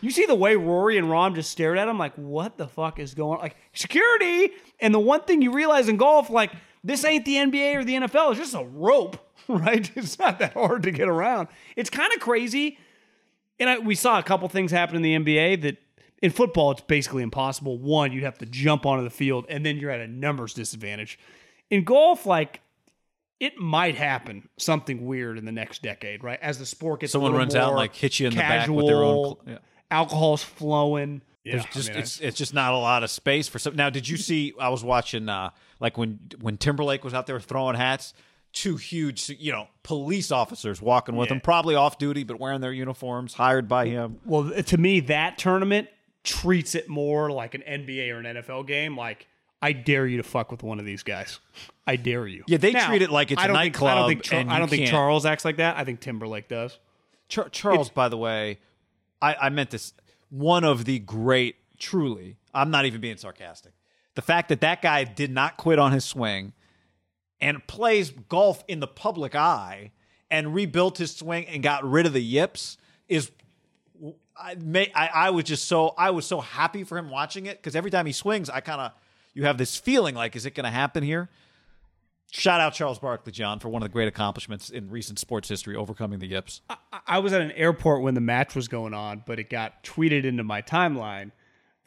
You 0.00 0.12
see 0.12 0.26
the 0.26 0.34
way 0.36 0.54
Rory 0.54 0.96
and 0.96 1.08
Rahm 1.08 1.34
just 1.34 1.50
stared 1.50 1.76
at 1.76 1.88
him, 1.88 1.98
like, 1.98 2.14
what 2.14 2.56
the 2.56 2.68
fuck 2.68 3.00
is 3.00 3.14
going 3.14 3.38
on? 3.38 3.42
Like, 3.42 3.56
security. 3.72 4.52
And 4.78 4.94
the 4.94 5.00
one 5.00 5.22
thing 5.22 5.42
you 5.42 5.52
realize 5.52 5.88
in 5.88 5.96
golf, 5.96 6.30
like, 6.30 6.52
this 6.84 7.04
ain't 7.04 7.24
the 7.24 7.34
NBA 7.34 7.74
or 7.74 7.82
the 7.84 7.94
NFL. 7.94 8.30
It's 8.30 8.38
just 8.38 8.54
a 8.54 8.62
rope, 8.64 9.16
right? 9.48 9.90
It's 9.96 10.16
not 10.16 10.38
that 10.38 10.52
hard 10.52 10.84
to 10.84 10.92
get 10.92 11.08
around. 11.08 11.48
It's 11.74 11.90
kind 11.90 12.12
of 12.12 12.20
crazy. 12.20 12.78
And 13.60 13.70
I, 13.70 13.78
we 13.78 13.94
saw 13.94 14.18
a 14.18 14.22
couple 14.22 14.48
things 14.48 14.70
happen 14.70 14.96
in 14.96 15.02
the 15.02 15.14
NBA 15.14 15.62
that 15.62 15.78
in 16.22 16.30
football, 16.30 16.72
it's 16.72 16.80
basically 16.80 17.22
impossible. 17.22 17.78
One, 17.78 18.12
you'd 18.12 18.24
have 18.24 18.38
to 18.38 18.46
jump 18.46 18.86
onto 18.86 19.04
the 19.04 19.10
field, 19.10 19.46
and 19.48 19.64
then 19.64 19.76
you're 19.76 19.90
at 19.90 20.00
a 20.00 20.08
numbers 20.08 20.54
disadvantage. 20.54 21.18
In 21.70 21.84
golf, 21.84 22.26
like, 22.26 22.60
it 23.40 23.56
might 23.58 23.94
happen 23.94 24.48
something 24.58 25.06
weird 25.06 25.38
in 25.38 25.44
the 25.44 25.52
next 25.52 25.82
decade, 25.82 26.24
right? 26.24 26.38
As 26.42 26.58
the 26.58 26.66
sport 26.66 27.00
gets 27.00 27.12
Someone 27.12 27.32
little 27.32 27.40
runs 27.40 27.54
out 27.54 27.74
like, 27.74 27.94
hits 27.94 28.18
you 28.18 28.26
in 28.26 28.34
the 28.34 28.40
back 28.40 28.68
with 28.68 28.86
their 28.86 28.96
own 28.96 29.14
casual, 29.14 29.40
cl- 29.44 29.54
yeah. 29.54 29.58
alcohol's 29.90 30.42
flowing. 30.42 31.22
There's 31.44 31.64
just 31.66 31.88
it's 31.90 32.20
it's 32.20 32.36
just 32.36 32.52
not 32.52 32.74
a 32.74 32.76
lot 32.76 33.02
of 33.02 33.10
space 33.10 33.48
for 33.48 33.58
some. 33.58 33.74
Now, 33.74 33.88
did 33.88 34.06
you 34.06 34.18
see? 34.18 34.52
I 34.60 34.68
was 34.68 34.84
watching 34.84 35.30
uh 35.30 35.50
like 35.80 35.96
when 35.96 36.18
when 36.40 36.58
Timberlake 36.58 37.04
was 37.04 37.14
out 37.14 37.26
there 37.26 37.40
throwing 37.40 37.74
hats. 37.74 38.12
Two 38.58 38.74
huge, 38.76 39.30
you 39.38 39.52
know, 39.52 39.68
police 39.84 40.32
officers 40.32 40.82
walking 40.82 41.14
with 41.14 41.28
Yeah. 41.28 41.34
him, 41.36 41.40
probably 41.42 41.76
off 41.76 41.96
duty, 41.96 42.24
but 42.24 42.40
wearing 42.40 42.60
their 42.60 42.72
uniforms, 42.72 43.34
hired 43.34 43.68
by 43.68 43.86
him. 43.86 44.18
well, 44.24 44.50
to 44.62 44.76
me, 44.76 44.98
that 45.00 45.38
tournament 45.38 45.88
treats 46.24 46.74
it 46.74 46.88
more 46.88 47.30
like 47.30 47.54
an 47.54 47.62
NBA 47.62 48.10
or 48.12 48.18
an 48.18 48.26
NFL 48.26 48.64
game. 48.66 48.96
Like, 48.96 49.28
I 49.62 49.70
dare 49.72 50.08
you 50.08 50.16
to 50.16 50.24
fuck 50.24 50.50
with 50.50 50.64
one 50.64 50.80
of 50.80 50.84
these 50.84 51.04
guys. 51.04 51.38
I 51.86 51.94
dare 51.94 52.26
you. 52.26 52.42
Yeah, 52.48 52.58
they 52.58 52.72
treat 52.72 53.00
it 53.02 53.10
like 53.10 53.30
it's 53.30 53.40
a 53.40 53.46
think- 53.46 53.56
I 53.56 53.62
nightclub 53.64 53.96
don't 53.98 54.08
think, 54.08 54.22
Char- 54.24 54.44
I 54.48 54.58
don't 54.58 54.68
think 54.68 54.88
Charles 54.88 55.24
acts 55.24 55.44
like 55.44 55.58
that. 55.58 55.76
I 55.76 55.84
think 55.84 56.00
Timberlake 56.00 56.48
does. 56.48 56.78
Char- 57.28 57.50
Charles, 57.50 57.90
by 57.90 58.08
the 58.08 58.16
way, 58.18 58.58
I, 59.22 59.34
I 59.42 59.48
meant 59.50 59.70
this. 59.70 59.92
One 60.30 60.64
of 60.64 60.84
the 60.84 60.98
great, 60.98 61.54
truly. 61.78 62.38
I'm 62.52 62.70
not 62.72 62.86
even 62.86 63.00
being 63.00 63.18
sarcastic. 63.18 63.72
The 64.16 64.22
fact 64.22 64.48
that 64.48 64.60
that 64.62 64.82
guy 64.82 65.04
did 65.04 65.30
not 65.30 65.56
quit 65.58 65.78
on 65.78 65.92
his 65.92 66.04
swing 66.04 66.54
and 67.40 67.66
plays 67.66 68.10
golf 68.10 68.64
in 68.68 68.80
the 68.80 68.86
public 68.86 69.34
eye 69.34 69.92
and 70.30 70.54
rebuilt 70.54 70.98
his 70.98 71.14
swing 71.14 71.46
and 71.46 71.62
got 71.62 71.88
rid 71.88 72.06
of 72.06 72.12
the 72.12 72.22
yips 72.22 72.76
is 73.08 73.30
I 74.36 74.54
may 74.54 74.92
I, 74.94 75.08
I 75.08 75.30
was 75.30 75.44
just 75.44 75.66
so 75.66 75.94
I 75.98 76.10
was 76.10 76.26
so 76.26 76.40
happy 76.40 76.84
for 76.84 76.96
him 76.96 77.10
watching 77.10 77.46
it 77.46 77.58
because 77.58 77.74
every 77.74 77.90
time 77.90 78.06
he 78.06 78.12
swings, 78.12 78.48
I 78.48 78.60
kind 78.60 78.80
of 78.80 78.92
you 79.34 79.44
have 79.44 79.58
this 79.58 79.76
feeling 79.76 80.14
like, 80.14 80.36
is 80.36 80.46
it 80.46 80.54
going 80.54 80.64
to 80.64 80.70
happen 80.70 81.02
here? 81.02 81.28
Shout 82.30 82.60
out 82.60 82.74
Charles 82.74 82.98
Barkley, 82.98 83.32
John, 83.32 83.58
for 83.58 83.68
one 83.68 83.82
of 83.82 83.88
the 83.88 83.92
great 83.92 84.08
accomplishments 84.08 84.68
in 84.68 84.90
recent 84.90 85.18
sports 85.18 85.48
history, 85.48 85.76
overcoming 85.76 86.18
the 86.18 86.26
yips. 86.26 86.60
I, 86.68 86.76
I 87.06 87.18
was 87.20 87.32
at 87.32 87.40
an 87.40 87.52
airport 87.52 88.02
when 88.02 88.14
the 88.14 88.20
match 88.20 88.54
was 88.54 88.68
going 88.68 88.92
on, 88.92 89.22
but 89.26 89.38
it 89.38 89.48
got 89.48 89.82
tweeted 89.82 90.24
into 90.24 90.44
my 90.44 90.60
timeline 90.60 91.30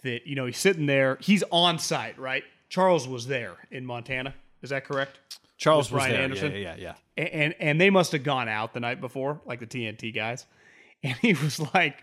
that 0.04 0.26
you 0.26 0.36
know 0.36 0.46
he's 0.48 0.58
sitting 0.58 0.88
there, 0.88 1.18
he's 1.22 1.44
on 1.52 1.78
site, 1.78 2.18
right? 2.18 2.44
Charles 2.70 3.08
was 3.08 3.28
there 3.28 3.56
in 3.70 3.86
Montana. 3.86 4.34
Is 4.62 4.72
that 4.72 4.86
correct? 4.86 5.20
Charles 5.62 5.92
was 5.92 6.00
Ryan 6.00 6.12
there. 6.12 6.22
Anderson? 6.24 6.52
Yeah, 6.54 6.58
yeah, 6.58 6.76
yeah. 6.78 6.94
yeah. 7.16 7.24
And 7.24 7.56
and 7.60 7.80
they 7.80 7.92
must 7.92 8.14
have 8.14 8.24
gone 8.24 8.50
out 8.50 8.74
the 8.74 8.80
night 8.80 9.00
before, 9.00 9.40
like 9.46 9.60
the 9.60 9.68
TNT 9.68 10.14
guys. 10.14 10.46
And 11.04 11.16
he 11.16 11.34
was 11.34 11.60
like, 11.74 11.98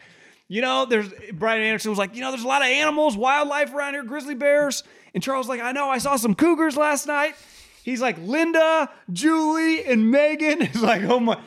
you 0.49 0.61
know, 0.61 0.85
there's 0.85 1.09
Brian 1.33 1.63
Anderson 1.63 1.91
was 1.93 2.01
like, 2.01 2.17
you 2.17 2.21
know, 2.21 2.33
there's 2.33 2.43
a 2.43 2.49
lot 2.49 2.63
of 2.63 2.67
animals, 2.67 3.17
wildlife 3.17 3.73
around 3.73 3.95
here, 3.95 4.03
grizzly 4.03 4.35
bears. 4.35 4.83
And 5.15 5.23
Charles 5.23 5.47
was 5.47 5.57
like, 5.57 5.65
I 5.65 5.71
know, 5.71 5.89
I 5.89 5.99
saw 5.99 6.17
some 6.17 6.35
cougars 6.35 6.77
last 6.77 7.07
night. 7.07 7.37
He's 7.85 8.01
like, 8.01 8.19
Linda, 8.19 8.91
Julie, 9.13 9.85
and 9.85 10.11
Megan. 10.11 10.63
It's 10.63 10.83
like, 10.83 11.03
oh 11.03 11.21
my. 11.21 11.41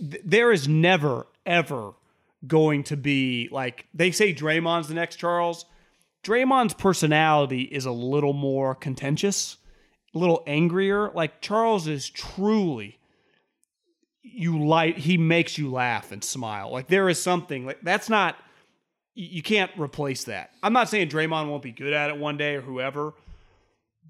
There 0.00 0.50
is 0.50 0.66
never, 0.66 1.28
ever 1.46 1.92
going 2.44 2.82
to 2.84 2.96
be 2.96 3.48
like 3.52 3.86
they 3.94 4.10
say 4.10 4.34
Draymond's 4.34 4.88
the 4.88 4.94
next 4.94 5.16
Charles. 5.16 5.64
Draymond's 6.24 6.74
personality 6.74 7.62
is 7.62 7.86
a 7.86 7.92
little 7.92 8.32
more 8.32 8.74
contentious, 8.74 9.58
a 10.14 10.18
little 10.18 10.42
angrier. 10.46 11.10
Like 11.10 11.40
Charles 11.40 11.86
is 11.86 12.08
truly 12.08 12.98
you 14.22 14.64
light 14.64 14.98
he 14.98 15.16
makes 15.16 15.58
you 15.58 15.70
laugh 15.70 16.12
and 16.12 16.22
smile. 16.22 16.70
Like 16.70 16.88
there 16.88 17.08
is 17.08 17.20
something 17.22 17.66
like 17.66 17.80
that's 17.82 18.08
not 18.08 18.36
you 19.14 19.42
can't 19.42 19.70
replace 19.76 20.24
that. 20.24 20.50
I'm 20.62 20.72
not 20.72 20.88
saying 20.88 21.08
Draymond 21.08 21.48
won't 21.48 21.62
be 21.62 21.72
good 21.72 21.92
at 21.92 22.10
it 22.10 22.16
one 22.16 22.36
day 22.36 22.54
or 22.54 22.60
whoever, 22.60 23.12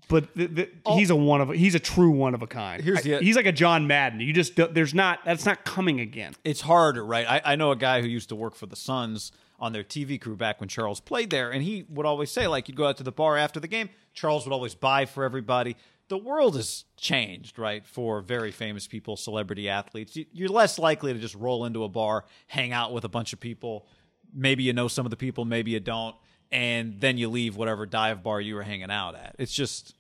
but 0.09 0.35
the, 0.35 0.47
the, 0.47 0.69
oh. 0.85 0.97
he's 0.97 1.11
a 1.11 1.17
one 1.17 1.41
of 1.41 1.51
a, 1.51 1.57
he's 1.57 1.75
a 1.75 1.81
true 1.81 2.11
one 2.11 2.35
of 2.35 2.43
a 2.43 2.47
kind. 2.47 2.83
Here's 2.83 3.03
the- 3.03 3.17
I- 3.17 3.21
he's 3.21 3.37
like 3.37 3.47
a 3.47 3.53
John 3.53 3.87
Madden. 3.87 4.21
You 4.21 4.33
just 4.33 4.57
there's 4.57 4.95
not 4.95 5.21
that's 5.25 5.47
not 5.47 5.65
coming 5.65 6.01
again. 6.01 6.35
It's 6.45 6.61
harder, 6.61 7.05
right? 7.05 7.27
I, 7.29 7.53
I 7.53 7.57
know 7.57 7.71
a 7.71 7.77
guy 7.77 8.03
who 8.03 8.09
used 8.09 8.29
to 8.29 8.37
work 8.37 8.55
for 8.55 8.67
the 8.67 8.77
Suns 8.77 9.33
on 9.61 9.73
their 9.73 9.85
TV 9.85 10.21
crew 10.21 10.37
back 10.37 10.59
when 10.61 10.69
Charles 10.69 11.01
played 11.01 11.31
there, 11.31 11.51
and 11.51 11.63
he 11.63 11.85
would 11.91 12.07
always 12.07 12.31
say, 12.31 12.47
like, 12.47 12.67
you'd 12.69 12.77
go 12.77 12.87
out 12.87 12.97
to 12.97 13.03
the 13.03 13.13
bar 13.13 13.37
after 13.37 13.61
the 13.61 13.69
game, 13.69 13.91
Charles 14.15 14.47
would 14.47 14.53
always 14.53 14.75
buy 14.75 15.05
for 15.07 15.23
everybody. 15.25 15.77
The 16.09 16.19
world 16.19 16.57
has 16.57 16.85
changed, 16.97 17.59
right, 17.59 17.87
for 17.87 18.21
very 18.21 18.51
famous 18.51 18.87
people, 18.89 19.17
celebrity 19.17 19.69
athletes. 19.69 20.17
You- 20.17 20.27
You're 20.33 20.49
less 20.49 20.79
likely 20.79 21.13
to 21.13 21.19
just 21.19 21.35
roll 21.35 21.65
into 21.67 21.85
a 21.85 21.89
bar, 21.89 22.25
hang 22.49 22.73
out 22.73 22.93
with 22.93 23.05
a 23.05 23.09
bunch 23.09 23.33
of 23.33 23.39
people. 23.41 23.87
Maybe 24.33 24.63
you 24.65 24.73
know 24.73 24.89
some 24.89 25.07
of 25.07 25.11
the 25.11 25.17
people, 25.17 25.45
maybe 25.45 25.71
you 25.73 25.81
don't, 25.81 26.17
and 26.51 27.01
then 27.01 27.17
you 27.19 27.29
leave 27.29 27.55
whatever 27.57 27.87
dive 27.87 28.23
bar 28.23 28.41
you 28.41 28.55
were 28.57 28.63
hanging 28.63 28.91
out 28.91 29.15
at. 29.15 29.37
It's 29.39 29.53
just 29.55 29.95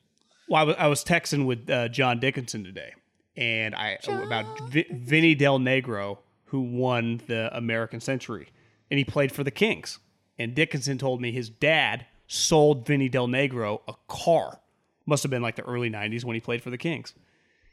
Well, 0.48 0.60
I 0.60 0.64
was, 0.64 0.76
I 0.78 0.86
was 0.88 1.04
texting 1.04 1.46
with 1.46 1.68
uh, 1.70 1.88
John 1.88 2.18
Dickinson 2.18 2.64
today, 2.64 2.92
and 3.36 3.74
I 3.74 3.98
about 4.08 4.46
v- 4.70 4.86
Vinny 4.90 5.34
Del 5.36 5.58
Negro, 5.60 6.18
who 6.46 6.60
won 6.62 7.20
the 7.28 7.56
American 7.56 8.00
Century, 8.00 8.48
and 8.90 8.98
he 8.98 9.04
played 9.04 9.32
for 9.32 9.44
the 9.44 9.50
Kings. 9.50 9.98
And 10.38 10.54
Dickinson 10.54 10.98
told 10.98 11.20
me 11.20 11.32
his 11.32 11.50
dad 11.50 12.06
sold 12.26 12.86
Vinny 12.86 13.08
Del 13.08 13.28
Negro 13.28 13.80
a 13.86 13.94
car. 14.08 14.60
Must 15.06 15.22
have 15.22 15.30
been 15.30 15.42
like 15.42 15.56
the 15.56 15.62
early 15.62 15.90
'90s 15.90 16.24
when 16.24 16.34
he 16.34 16.40
played 16.40 16.62
for 16.62 16.70
the 16.70 16.78
Kings. 16.78 17.14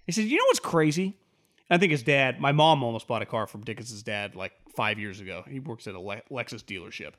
He 0.06 0.12
said, 0.12 0.26
"You 0.26 0.38
know 0.38 0.46
what's 0.46 0.60
crazy? 0.60 1.18
I 1.70 1.78
think 1.78 1.92
his 1.92 2.04
dad. 2.04 2.40
My 2.40 2.52
mom 2.52 2.84
almost 2.84 3.08
bought 3.08 3.22
a 3.22 3.26
car 3.26 3.46
from 3.48 3.64
Dickinson's 3.64 4.04
dad 4.04 4.36
like 4.36 4.54
five 4.76 5.00
years 5.00 5.20
ago. 5.20 5.44
He 5.50 5.60
works 5.60 5.88
at 5.88 5.96
a 5.96 6.00
Le- 6.00 6.22
Lexus 6.32 6.64
dealership." 6.64 7.14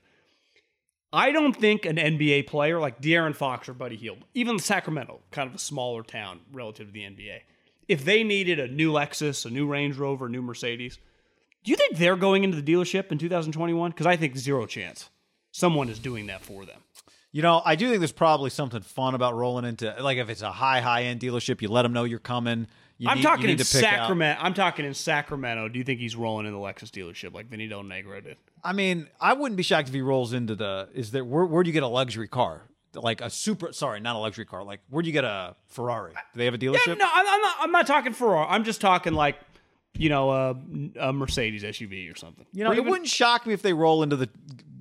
I 1.12 1.32
don't 1.32 1.56
think 1.56 1.86
an 1.86 1.96
NBA 1.96 2.46
player 2.46 2.78
like 2.78 3.00
De'Aaron 3.00 3.34
Fox 3.34 3.68
or 3.68 3.72
Buddy 3.72 3.96
Hield, 3.96 4.18
even 4.34 4.58
Sacramento, 4.58 5.20
kind 5.30 5.48
of 5.48 5.54
a 5.54 5.58
smaller 5.58 6.02
town 6.02 6.40
relative 6.52 6.88
to 6.88 6.92
the 6.92 7.00
NBA, 7.00 7.40
if 7.88 8.04
they 8.04 8.22
needed 8.22 8.58
a 8.58 8.68
new 8.68 8.92
Lexus, 8.92 9.46
a 9.46 9.50
new 9.50 9.66
Range 9.66 9.96
Rover, 9.96 10.26
a 10.26 10.28
new 10.28 10.42
Mercedes, 10.42 10.98
do 11.68 11.72
you 11.72 11.76
think 11.76 11.98
they're 11.98 12.16
going 12.16 12.44
into 12.44 12.58
the 12.58 12.72
dealership 12.72 13.12
in 13.12 13.18
2021? 13.18 13.90
Because 13.90 14.06
I 14.06 14.16
think 14.16 14.38
zero 14.38 14.64
chance. 14.64 15.10
Someone 15.52 15.90
is 15.90 15.98
doing 15.98 16.26
that 16.28 16.40
for 16.40 16.64
them. 16.64 16.80
You 17.30 17.42
know, 17.42 17.60
I 17.62 17.76
do 17.76 17.88
think 17.90 18.00
there's 18.00 18.10
probably 18.10 18.48
something 18.48 18.80
fun 18.80 19.14
about 19.14 19.34
rolling 19.34 19.66
into 19.66 19.94
like 20.00 20.16
if 20.16 20.30
it's 20.30 20.40
a 20.40 20.50
high 20.50 20.80
high 20.80 21.02
end 21.04 21.20
dealership, 21.20 21.60
you 21.60 21.68
let 21.68 21.82
them 21.82 21.92
know 21.92 22.04
you're 22.04 22.18
coming. 22.20 22.68
You 22.96 23.10
I'm 23.10 23.18
need- 23.18 23.22
talking 23.22 23.50
in 23.50 23.60
out- 23.60 23.66
Sacramento. 23.66 24.40
I'm 24.42 24.54
talking 24.54 24.86
in 24.86 24.94
Sacramento. 24.94 25.68
Do 25.68 25.78
you 25.78 25.84
think 25.84 26.00
he's 26.00 26.16
rolling 26.16 26.46
in 26.46 26.52
the 26.54 26.58
Lexus 26.58 26.88
dealership 26.90 27.34
like 27.34 27.50
Vinny 27.50 27.68
Del 27.68 27.82
Negro 27.82 28.24
did? 28.24 28.38
I 28.64 28.72
mean, 28.72 29.08
I 29.20 29.34
wouldn't 29.34 29.58
be 29.58 29.62
shocked 29.62 29.88
if 29.88 29.94
he 29.94 30.00
rolls 30.00 30.32
into 30.32 30.54
the. 30.56 30.88
Is 30.94 31.10
there 31.10 31.22
where 31.22 31.44
where 31.44 31.62
do 31.62 31.68
you 31.68 31.74
get 31.74 31.82
a 31.82 31.86
luxury 31.88 32.28
car? 32.28 32.62
Like 32.94 33.20
a 33.20 33.28
super. 33.28 33.74
Sorry, 33.74 34.00
not 34.00 34.16
a 34.16 34.18
luxury 34.20 34.46
car. 34.46 34.64
Like 34.64 34.80
where 34.88 35.02
do 35.02 35.08
you 35.08 35.12
get 35.12 35.24
a 35.24 35.54
Ferrari? 35.66 36.12
Do 36.32 36.38
they 36.38 36.46
have 36.46 36.54
a 36.54 36.58
dealership? 36.58 36.86
Yeah, 36.86 36.94
no, 36.94 37.10
I'm, 37.12 37.26
I'm 37.28 37.42
not. 37.42 37.56
I'm 37.60 37.72
not 37.72 37.86
talking 37.86 38.14
Ferrari. 38.14 38.46
I'm 38.48 38.64
just 38.64 38.80
talking 38.80 39.12
like, 39.12 39.36
you 39.98 40.08
know, 40.08 40.30
a, 40.30 40.56
a 41.00 41.12
Mercedes 41.12 41.62
SUV 41.62 42.10
or 42.12 42.16
something. 42.16 42.46
You 42.52 42.64
know, 42.64 42.70
Or 42.70 42.72
it 42.74 42.78
even- 42.78 42.90
wouldn't 42.90 43.08
shock 43.08 43.46
me 43.46 43.52
if 43.52 43.60
they 43.62 43.72
roll 43.74 44.02
into 44.02 44.16
the 44.16 44.28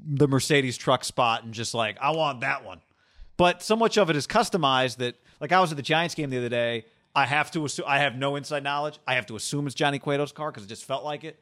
the 0.10 0.28
Mercedes 0.28 0.78
truck 0.78 1.04
spot 1.04 1.44
and 1.44 1.54
just 1.54 1.74
like, 1.74 1.98
I 2.00 2.12
want 2.12 2.40
that 2.40 2.64
one. 2.64 2.80
But 3.36 3.62
so 3.62 3.76
much 3.76 3.98
of 3.98 4.10
it 4.10 4.16
is 4.16 4.26
customized 4.26 4.98
that, 4.98 5.16
like, 5.42 5.52
I 5.52 5.60
was 5.60 5.70
at 5.72 5.76
the 5.76 5.84
Giants 5.84 6.16
game 6.16 6.30
the 6.30 6.38
other 6.38 6.48
day. 6.48 6.86
I 7.14 7.26
have 7.26 7.52
to 7.52 7.66
assume 7.66 7.86
I 7.88 8.00
have 8.00 8.16
no 8.16 8.38
inside 8.38 8.64
knowledge. 8.64 9.00
I 9.06 9.16
have 9.16 9.26
to 9.26 9.36
assume 9.36 9.66
it's 9.68 9.76
Johnny 9.76 10.00
Cueto's 10.00 10.32
car 10.32 10.50
because 10.50 10.64
it 10.64 10.68
just 10.70 10.86
felt 10.86 11.04
like 11.04 11.26
it. 11.26 11.40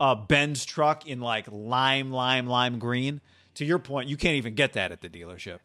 Uh, 0.00 0.14
Benz 0.14 0.64
truck 0.64 1.06
in 1.06 1.20
like 1.20 1.46
lime, 1.50 2.10
lime, 2.10 2.46
lime 2.46 2.78
green. 2.78 3.20
To 3.56 3.64
your 3.66 3.78
point, 3.78 4.08
you 4.08 4.16
can't 4.16 4.36
even 4.36 4.54
get 4.54 4.72
that 4.74 4.92
at 4.92 5.02
the 5.02 5.08
dealership. 5.10 5.58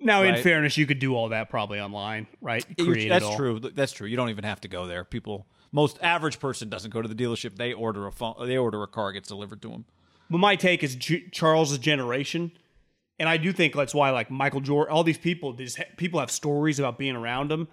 Now, 0.00 0.22
in 0.24 0.42
fairness, 0.42 0.76
you 0.76 0.86
could 0.86 0.98
do 0.98 1.14
all 1.14 1.28
that 1.28 1.50
probably 1.50 1.78
online, 1.78 2.26
right? 2.40 2.64
Create 2.78 3.06
it 3.06 3.08
That's 3.10 3.24
all. 3.24 3.36
true. 3.36 3.60
That's 3.60 3.92
true. 3.92 4.08
You 4.08 4.16
don't 4.16 4.30
even 4.30 4.42
have 4.44 4.60
to 4.62 4.68
go 4.68 4.86
there. 4.88 5.04
People, 5.04 5.46
most 5.72 5.98
average 6.02 6.38
person 6.38 6.68
doesn't 6.68 6.92
go 6.92 7.02
to 7.02 7.08
the 7.08 7.14
dealership. 7.14 7.56
They 7.56 7.72
order 7.72 8.06
a 8.06 8.12
phone. 8.12 8.34
They 8.46 8.56
order 8.56 8.82
a 8.82 8.86
car 8.86 9.12
gets 9.12 9.28
delivered 9.28 9.62
to 9.62 9.68
them. 9.68 9.84
But 10.30 10.38
my 10.38 10.56
take 10.56 10.82
is 10.82 10.96
Ch- 10.96 11.30
Charles's 11.30 11.78
generation, 11.78 12.52
and 13.18 13.28
I 13.28 13.36
do 13.36 13.52
think 13.52 13.74
that's 13.74 13.94
why 13.94 14.10
like 14.10 14.30
Michael 14.30 14.60
Jordan, 14.60 14.92
all 14.94 15.04
these 15.04 15.18
people, 15.18 15.52
these 15.52 15.78
people 15.96 16.20
have 16.20 16.30
stories 16.30 16.78
about 16.78 16.98
being 16.98 17.16
around 17.16 17.50
them. 17.50 17.68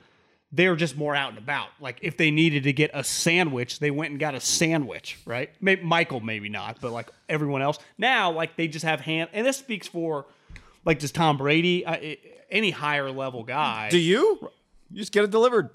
They're 0.51 0.75
just 0.75 0.97
more 0.97 1.15
out 1.15 1.29
and 1.29 1.37
about. 1.37 1.69
Like 1.79 1.99
if 2.01 2.17
they 2.17 2.31
needed 2.31 2.63
to 2.63 2.73
get 2.73 2.89
a 2.93 3.03
sandwich, 3.03 3.79
they 3.79 3.91
went 3.91 4.11
and 4.11 4.19
got 4.19 4.33
a 4.33 4.39
sandwich, 4.39 5.19
right? 5.25 5.51
Maybe, 5.61 5.83
Michael, 5.83 6.21
maybe 6.21 6.49
not, 6.49 6.81
but 6.81 6.91
like 6.91 7.09
everyone 7.29 7.61
else 7.61 7.77
now, 7.97 8.31
like 8.31 8.55
they 8.57 8.67
just 8.67 8.83
have 8.83 8.99
hand. 8.99 9.29
And 9.31 9.45
this 9.45 9.57
speaks 9.57 9.87
for 9.87 10.25
like 10.85 10.99
does 10.99 11.11
Tom 11.11 11.37
Brady, 11.37 11.85
uh, 11.85 12.15
any 12.49 12.71
higher 12.71 13.11
level 13.11 13.43
guy? 13.43 13.89
Do 13.89 13.99
you? 13.99 14.39
You 14.91 14.97
just 14.97 15.11
get 15.11 15.23
it 15.23 15.29
delivered. 15.31 15.69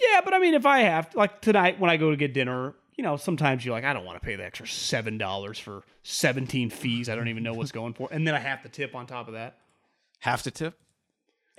Yeah, 0.00 0.20
but 0.24 0.34
I 0.34 0.38
mean, 0.38 0.54
if 0.54 0.66
I 0.66 0.80
have 0.80 1.14
like 1.14 1.40
tonight 1.40 1.78
when 1.78 1.90
I 1.90 1.96
go 1.96 2.10
to 2.10 2.16
get 2.16 2.32
dinner, 2.32 2.74
you 2.96 3.04
know, 3.04 3.16
sometimes 3.16 3.64
you're 3.64 3.74
like, 3.74 3.84
I 3.84 3.92
don't 3.92 4.04
want 4.04 4.20
to 4.20 4.24
pay 4.24 4.36
the 4.36 4.44
extra 4.44 4.66
seven 4.66 5.18
dollars 5.18 5.58
for 5.58 5.82
seventeen 6.02 6.70
fees. 6.70 7.08
I 7.08 7.14
don't 7.14 7.28
even 7.28 7.42
know 7.42 7.52
what's 7.52 7.72
going 7.72 7.94
for, 7.94 8.08
and 8.10 8.26
then 8.26 8.34
I 8.34 8.38
have 8.38 8.62
to 8.62 8.68
tip 8.68 8.94
on 8.94 9.06
top 9.06 9.28
of 9.28 9.34
that. 9.34 9.58
Have 10.20 10.42
to 10.42 10.50
tip. 10.50 10.78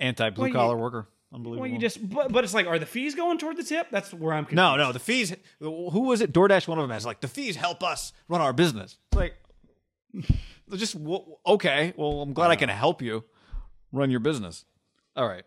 Anti 0.00 0.30
blue 0.30 0.44
Well, 0.44 0.52
collar 0.52 0.76
worker. 0.76 1.08
Unbelievable. 1.32 1.62
Well, 1.62 1.70
you 1.70 1.78
just, 1.78 2.10
but, 2.10 2.30
but 2.30 2.44
it's 2.44 2.52
like, 2.52 2.66
are 2.66 2.78
the 2.78 2.86
fees 2.86 3.14
going 3.14 3.38
toward 3.38 3.56
the 3.56 3.64
tip? 3.64 3.88
That's 3.90 4.12
where 4.12 4.34
I'm 4.34 4.44
confused. 4.44 4.56
no, 4.56 4.76
no. 4.76 4.92
The 4.92 4.98
fees. 4.98 5.34
Who 5.60 6.00
was 6.00 6.20
it? 6.20 6.32
DoorDash. 6.32 6.68
One 6.68 6.78
of 6.78 6.82
them 6.82 6.90
has 6.90 7.06
like 7.06 7.20
the 7.20 7.28
fees 7.28 7.56
help 7.56 7.82
us 7.82 8.12
run 8.28 8.40
our 8.40 8.52
business. 8.52 8.98
It's 9.12 9.16
like, 9.16 9.34
just 10.76 10.96
okay. 11.46 11.94
Well, 11.96 12.20
I'm 12.20 12.34
glad 12.34 12.50
I 12.50 12.54
uh. 12.54 12.56
can 12.56 12.68
help 12.68 13.00
you 13.00 13.24
run 13.92 14.10
your 14.10 14.20
business. 14.20 14.64
All 15.16 15.26
right. 15.26 15.44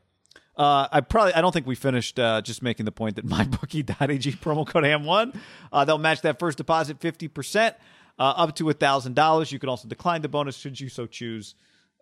Uh, 0.58 0.88
I 0.92 1.02
probably 1.02 1.34
I 1.34 1.42
don't 1.42 1.52
think 1.52 1.68
we 1.68 1.76
finished 1.76 2.18
uh, 2.18 2.42
just 2.42 2.62
making 2.62 2.86
the 2.86 2.92
point 2.92 3.18
that 3.18 3.26
mybookie.ag 3.28 4.32
promo 4.34 4.66
code 4.66 4.86
ham1 4.86 5.36
uh, 5.74 5.84
they'll 5.86 5.98
match 5.98 6.22
that 6.22 6.40
first 6.40 6.58
deposit 6.58 7.00
50% 7.00 7.74
uh, 8.18 8.22
up 8.22 8.56
to 8.56 8.64
$1000 8.64 9.52
you 9.52 9.60
can 9.60 9.70
also 9.70 9.88
decline 9.90 10.22
the 10.22 10.30
bonus 10.30 10.56
should 10.56 10.80
you 10.80 10.88
so 10.88 11.08
choose 11.08 11.56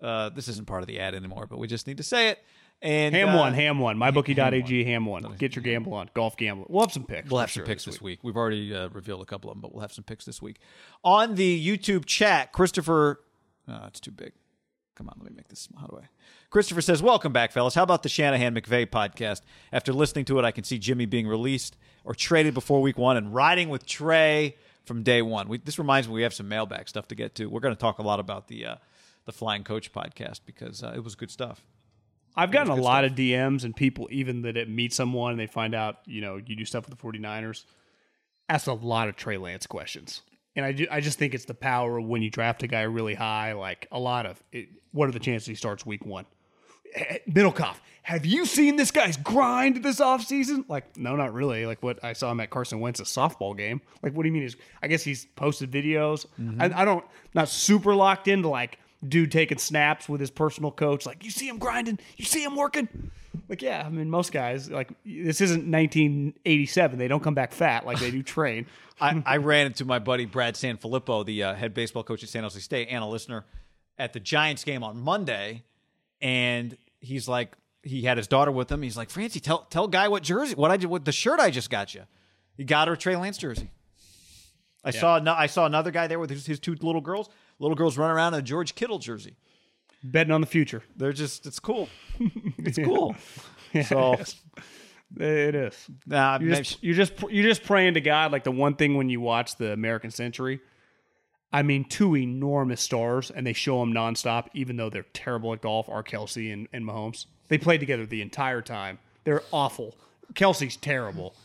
uh, 0.03 0.29
this 0.29 0.47
isn't 0.47 0.67
part 0.67 0.81
of 0.81 0.87
the 0.87 0.99
ad 0.99 1.15
anymore 1.15 1.47
but 1.47 1.57
we 1.57 1.67
just 1.67 1.87
need 1.87 1.97
to 1.97 2.03
say 2.03 2.29
it 2.29 2.43
and 2.83 3.15
Ham 3.15 3.29
uh, 3.29 3.37
one, 3.37 3.53
ham 3.53 3.79
one, 3.79 3.97
mybookie.ag, 3.97 4.83
ham 4.83 5.05
one. 5.05 5.35
Get 5.37 5.55
your 5.55 5.63
gamble 5.63 5.93
on, 5.93 6.09
golf 6.13 6.35
gamble. 6.35 6.65
We'll 6.67 6.81
have 6.81 6.91
some 6.91 7.05
picks. 7.05 7.31
We'll 7.31 7.39
have 7.39 7.49
some 7.49 7.61
sure 7.61 7.65
picks 7.65 7.85
this 7.85 8.01
week. 8.01 8.19
We've 8.23 8.35
already 8.35 8.75
uh, 8.75 8.89
revealed 8.89 9.21
a 9.21 9.25
couple 9.25 9.49
of 9.49 9.55
them, 9.55 9.61
but 9.61 9.73
we'll 9.73 9.83
have 9.83 9.93
some 9.93 10.03
picks 10.03 10.25
this 10.25 10.41
week. 10.41 10.59
On 11.01 11.35
the 11.35 11.65
YouTube 11.65 12.03
chat, 12.03 12.51
Christopher, 12.51 13.21
oh, 13.69 13.85
it's 13.87 14.01
too 14.01 14.11
big. 14.11 14.33
Come 14.95 15.07
on, 15.07 15.15
let 15.21 15.31
me 15.31 15.35
make 15.37 15.47
this. 15.47 15.69
How 15.79 15.87
do 15.87 15.97
I? 16.03 16.07
Christopher 16.53 16.81
says, 16.81 17.01
"Welcome 17.01 17.33
back, 17.33 17.51
fellas. 17.51 17.73
How 17.73 17.81
about 17.81 18.03
the 18.03 18.09
Shanahan 18.09 18.53
McVay 18.53 18.85
podcast? 18.85 19.41
After 19.71 19.91
listening 19.91 20.25
to 20.25 20.37
it, 20.37 20.45
I 20.45 20.51
can 20.51 20.63
see 20.63 20.77
Jimmy 20.77 21.07
being 21.07 21.27
released 21.27 21.75
or 22.03 22.13
traded 22.13 22.53
before 22.53 22.79
Week 22.79 22.95
One 22.95 23.17
and 23.17 23.33
riding 23.33 23.69
with 23.69 23.87
Trey 23.87 24.55
from 24.85 25.01
day 25.01 25.23
one. 25.23 25.49
We, 25.49 25.57
this 25.57 25.79
reminds 25.79 26.07
me 26.07 26.13
we 26.13 26.21
have 26.21 26.33
some 26.35 26.47
mailbag 26.47 26.87
stuff 26.87 27.07
to 27.07 27.15
get 27.15 27.33
to. 27.35 27.47
We're 27.47 27.59
going 27.59 27.73
to 27.73 27.79
talk 27.79 27.97
a 27.97 28.03
lot 28.03 28.19
about 28.19 28.49
the 28.49 28.67
uh, 28.67 28.75
the 29.25 29.31
Flying 29.31 29.63
Coach 29.63 29.91
podcast 29.91 30.41
because 30.45 30.83
uh, 30.83 30.93
it 30.95 31.03
was 31.03 31.15
good 31.15 31.31
stuff. 31.31 31.65
I've 32.35 32.51
gotten 32.51 32.71
a 32.71 32.75
lot 32.75 33.03
of 33.03 33.13
DMs 33.13 33.63
and 33.63 33.75
people 33.75 34.07
even 34.11 34.43
that 34.43 34.55
it 34.55 34.69
meet 34.69 34.93
someone 34.93 35.31
and 35.31 35.39
they 35.39 35.47
find 35.47 35.73
out, 35.73 36.01
you 36.05 36.21
know, 36.21 36.37
you 36.37 36.55
do 36.55 36.65
stuff 36.65 36.87
with 36.87 36.95
the 36.95 37.03
49ers. 37.03 37.65
Ask 38.47 38.67
a 38.67 38.73
lot 38.73 39.09
of 39.09 39.15
Trey 39.15 39.37
Lance 39.37 39.65
questions. 39.65 40.21
And 40.55 40.63
I, 40.63 40.71
do, 40.71 40.85
I 40.91 41.01
just 41.01 41.17
think 41.17 41.33
it's 41.33 41.45
the 41.45 41.55
power 41.55 41.97
of 41.97 42.05
when 42.05 42.21
you 42.21 42.29
draft 42.29 42.61
a 42.61 42.67
guy 42.67 42.83
really 42.83 43.15
high, 43.15 43.53
like 43.53 43.87
a 43.91 43.99
lot 43.99 44.27
of 44.27 44.43
it, 44.51 44.69
what 44.91 45.09
are 45.09 45.11
the 45.11 45.19
chances 45.19 45.47
he 45.47 45.55
starts 45.55 45.83
week 45.83 46.05
one? 46.05 46.27
Middlecoff, 47.29 47.75
have 48.03 48.25
you 48.25 48.45
seen 48.45 48.75
this 48.75 48.91
guy's 48.91 49.15
grind 49.15 49.83
this 49.83 49.99
offseason? 49.99 50.65
Like, 50.67 50.97
no, 50.97 51.15
not 51.15 51.33
really. 51.33 51.65
Like 51.65 51.81
what 51.81 52.03
I 52.03 52.13
saw 52.13 52.31
him 52.31 52.41
at 52.41 52.49
Carson 52.49 52.81
Wentz's 52.81 53.07
softball 53.07 53.57
game. 53.57 53.81
Like, 54.01 54.13
what 54.13 54.23
do 54.23 54.27
you 54.27 54.33
mean? 54.33 54.43
Is 54.43 54.57
I 54.81 54.87
guess 54.87 55.03
he's 55.03 55.25
posted 55.35 55.71
videos. 55.71 56.25
Mm-hmm. 56.39 56.61
I, 56.61 56.81
I 56.81 56.85
don't, 56.85 57.05
not 57.33 57.47
super 57.47 57.95
locked 57.95 58.27
into 58.27 58.49
like 58.49 58.77
dude 59.07 59.31
taking 59.31 59.57
snaps 59.57 60.09
with 60.09 60.19
his 60.19 60.29
personal 60.29 60.69
coach. 60.69 61.05
Like, 61.05 61.23
you 61.23 61.31
see 61.31 61.47
him 61.47 61.57
grinding, 61.57 61.97
you 62.17 62.25
see 62.25 62.43
him 62.43 62.55
working. 62.57 62.89
Like, 63.47 63.61
yeah, 63.61 63.83
I 63.85 63.89
mean, 63.89 64.09
most 64.09 64.31
guys 64.31 64.69
like 64.69 64.89
this 65.05 65.39
isn't 65.39 65.71
1987. 65.71 66.99
They 66.99 67.07
don't 67.07 67.23
come 67.23 67.33
back 67.33 67.53
fat 67.53 67.85
like 67.85 67.99
they 67.99 68.11
do 68.11 68.21
train. 68.23 68.65
I, 68.99 69.23
I 69.25 69.37
ran 69.37 69.67
into 69.67 69.85
my 69.85 69.99
buddy 69.99 70.25
Brad 70.25 70.55
Sanfilippo, 70.55 71.25
the 71.25 71.43
uh, 71.43 71.53
head 71.55 71.73
baseball 71.73 72.03
coach 72.03 72.21
at 72.23 72.29
San 72.29 72.43
Jose 72.43 72.59
State, 72.59 72.89
and 72.89 73.03
a 73.03 73.07
listener 73.07 73.45
at 73.97 74.13
the 74.13 74.19
Giants 74.19 74.63
game 74.63 74.83
on 74.83 74.99
Monday, 74.99 75.63
and 76.21 76.77
he's 77.03 77.27
like, 77.27 77.53
he 77.83 78.01
had 78.03 78.17
his 78.17 78.27
daughter 78.27 78.51
with 78.51 78.71
him. 78.71 78.81
He's 78.81 78.97
like, 78.97 79.09
Francie, 79.09 79.39
tell 79.39 79.59
tell 79.69 79.87
guy 79.87 80.07
what 80.07 80.23
jersey, 80.23 80.55
what 80.55 80.71
I 80.71 80.77
did, 80.77 80.87
what 80.89 81.05
the 81.05 81.11
shirt 81.11 81.39
I 81.39 81.51
just 81.51 81.69
got 81.69 81.93
you. 81.93 82.03
He 82.55 82.63
got 82.63 82.87
her 82.87 82.93
a 82.93 82.97
Trey 82.97 83.15
Lance 83.15 83.37
jersey. 83.37 83.69
I 84.83 84.91
saw 84.91 85.19
no, 85.19 85.33
I 85.33 85.47
saw 85.47 85.65
another 85.65 85.91
guy 85.91 86.07
there 86.07 86.19
with 86.19 86.29
his, 86.29 86.45
his 86.45 86.59
two 86.59 86.75
little 86.81 87.01
girls. 87.01 87.29
Little 87.59 87.75
girls 87.75 87.97
run 87.97 88.09
around 88.09 88.33
in 88.33 88.39
a 88.39 88.43
George 88.43 88.75
Kittle 88.75 88.99
jersey. 88.99 89.35
Betting 90.03 90.33
on 90.33 90.41
the 90.41 90.47
future. 90.47 90.83
They're 90.97 91.13
just 91.13 91.45
it's 91.45 91.59
cool. 91.59 91.89
It's 92.57 92.77
cool. 92.77 93.15
so 93.85 94.15
It 95.19 95.55
is. 95.55 95.87
nah, 96.05 96.39
You're 96.39 96.55
just, 96.55 96.83
you're 96.83 96.95
just 96.95 97.13
you're 97.29 97.43
just 97.47 97.63
praying 97.63 97.95
to 97.95 98.01
God. 98.01 98.31
Like 98.31 98.43
the 98.43 98.51
one 98.51 98.75
thing 98.75 98.95
when 98.95 99.09
you 99.09 99.21
watch 99.21 99.57
the 99.57 99.71
American 99.71 100.11
Century, 100.11 100.59
I 101.53 101.61
mean, 101.61 101.85
two 101.85 102.17
enormous 102.17 102.81
stars, 102.81 103.29
and 103.29 103.45
they 103.45 103.53
show 103.53 103.79
them 103.79 103.93
nonstop, 103.93 104.47
even 104.55 104.75
though 104.75 104.89
they're 104.89 105.05
terrible 105.13 105.53
at 105.53 105.61
golf. 105.61 105.87
Are 105.87 106.01
Kelsey 106.01 106.51
and, 106.51 106.67
and 106.73 106.83
Mahomes? 106.83 107.27
They 107.47 107.59
played 107.59 107.79
together 107.79 108.07
the 108.07 108.23
entire 108.23 108.63
time. 108.63 108.97
They're 109.23 109.43
awful. 109.51 109.95
Kelsey's 110.33 110.75
terrible, 110.75 111.35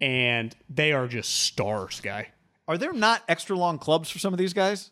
and 0.00 0.54
they 0.70 0.92
are 0.92 1.08
just 1.08 1.34
stars, 1.42 2.00
guy. 2.00 2.28
are 2.68 2.78
there 2.78 2.92
not 2.92 3.22
extra 3.28 3.56
long 3.56 3.78
clubs 3.78 4.08
for 4.08 4.20
some 4.20 4.32
of 4.32 4.38
these 4.38 4.52
guys? 4.52 4.90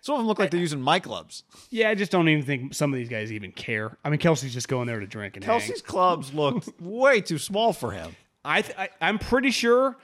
Some 0.00 0.14
of 0.14 0.20
them 0.20 0.26
look 0.26 0.38
like 0.38 0.50
they're 0.50 0.58
eh, 0.58 0.60
eh. 0.60 0.64
using 0.64 0.80
my 0.80 0.98
clubs. 0.98 1.44
Yeah, 1.70 1.90
I 1.90 1.94
just 1.94 2.10
don't 2.10 2.28
even 2.28 2.44
think 2.44 2.74
some 2.74 2.92
of 2.92 2.98
these 2.98 3.08
guys 3.08 3.32
even 3.32 3.52
care. 3.52 3.96
I 4.04 4.10
mean, 4.10 4.18
Kelsey's 4.18 4.52
just 4.54 4.68
going 4.68 4.86
there 4.86 5.00
to 5.00 5.06
drink 5.06 5.36
and 5.36 5.44
hang. 5.44 5.58
Kelsey's 5.58 5.82
clubs 5.82 6.32
looked 6.32 6.68
way 6.80 7.20
too 7.20 7.38
small 7.38 7.72
for 7.72 7.90
him. 7.90 8.16
I, 8.44 8.62
th- 8.62 8.76
I 8.78 8.88
I'm 9.00 9.18
pretty 9.18 9.50
sure 9.50 9.96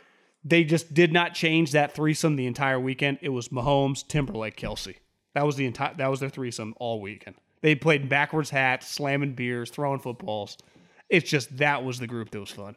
they 0.44 0.64
just 0.64 0.94
did 0.94 1.12
not 1.12 1.34
change 1.34 1.72
that 1.72 1.94
threesome 1.94 2.36
the 2.36 2.46
entire 2.46 2.80
weekend. 2.80 3.18
It 3.20 3.28
was 3.28 3.48
Mahomes, 3.48 4.06
Timberlake, 4.06 4.56
Kelsey. 4.56 4.98
That 5.34 5.46
was 5.46 5.56
the 5.56 5.66
entire. 5.66 5.94
That 5.94 6.08
was 6.08 6.20
their 6.20 6.30
threesome 6.30 6.74
all 6.78 7.00
weekend. 7.00 7.36
They 7.60 7.74
played 7.74 8.08
backwards 8.08 8.50
hats, 8.50 8.88
slamming 8.88 9.34
beers, 9.34 9.70
throwing 9.70 10.00
footballs. 10.00 10.56
It's 11.08 11.28
just 11.28 11.58
that 11.58 11.84
was 11.84 11.98
the 11.98 12.06
group 12.06 12.30
that 12.30 12.40
was 12.40 12.50
fun. 12.50 12.76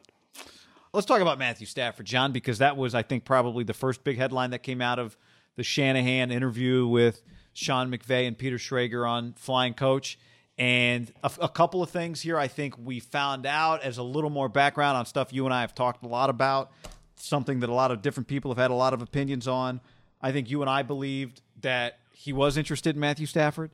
Let's 0.92 1.06
talk 1.06 1.20
about 1.20 1.38
Matthew 1.38 1.66
Stafford, 1.66 2.06
John, 2.06 2.32
because 2.32 2.58
that 2.58 2.76
was, 2.76 2.94
I 2.94 3.02
think, 3.02 3.24
probably 3.24 3.64
the 3.64 3.74
first 3.74 4.04
big 4.04 4.16
headline 4.16 4.50
that 4.50 4.62
came 4.62 4.80
out 4.80 4.98
of 4.98 5.16
the 5.56 5.64
Shanahan 5.64 6.30
interview 6.30 6.86
with 6.86 7.22
Sean 7.52 7.90
McVay 7.90 8.28
and 8.28 8.36
Peter 8.36 8.56
Schrager 8.58 9.08
on 9.08 9.32
Flying 9.34 9.74
Coach. 9.74 10.18
And 10.56 11.12
a, 11.24 11.30
a 11.40 11.48
couple 11.48 11.82
of 11.82 11.90
things 11.90 12.20
here 12.20 12.38
I 12.38 12.46
think 12.46 12.78
we 12.78 13.00
found 13.00 13.44
out 13.44 13.82
as 13.82 13.98
a 13.98 14.04
little 14.04 14.30
more 14.30 14.48
background 14.48 14.96
on 14.96 15.06
stuff 15.06 15.32
you 15.32 15.44
and 15.46 15.54
I 15.54 15.62
have 15.62 15.74
talked 15.74 16.04
a 16.04 16.08
lot 16.08 16.30
about, 16.30 16.70
something 17.16 17.60
that 17.60 17.70
a 17.70 17.74
lot 17.74 17.90
of 17.90 18.02
different 18.02 18.28
people 18.28 18.50
have 18.50 18.58
had 18.58 18.70
a 18.70 18.74
lot 18.74 18.92
of 18.92 19.02
opinions 19.02 19.48
on. 19.48 19.80
I 20.20 20.32
think 20.32 20.50
you 20.50 20.60
and 20.60 20.70
I 20.70 20.82
believed 20.82 21.42
that 21.60 21.98
he 22.12 22.32
was 22.32 22.56
interested 22.56 22.96
in 22.96 23.00
Matthew 23.00 23.26
Stafford. 23.26 23.70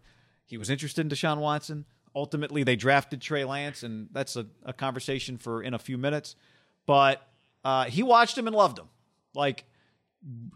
He 0.47 0.57
was 0.57 0.71
interested 0.71 1.03
in 1.03 1.09
Deshaun 1.09 1.39
Watson. 1.39 1.85
Ultimately, 2.15 2.65
they 2.65 2.75
drafted 2.75 3.21
Trey 3.21 3.45
Lance, 3.45 3.83
and 3.85 4.09
that's 4.11 4.35
a, 4.35 4.47
a 4.65 4.73
conversation 4.73 5.39
for 5.39 5.63
in 5.63 5.75
a 5.75 5.79
few 5.79 5.97
minutes. 5.97 6.35
But 6.87 7.27
uh, 7.65 7.85
he 7.85 8.03
watched 8.03 8.37
him 8.37 8.47
and 8.49 8.57
loved 8.57 8.79
him. 8.79 8.89
Like 9.35 9.65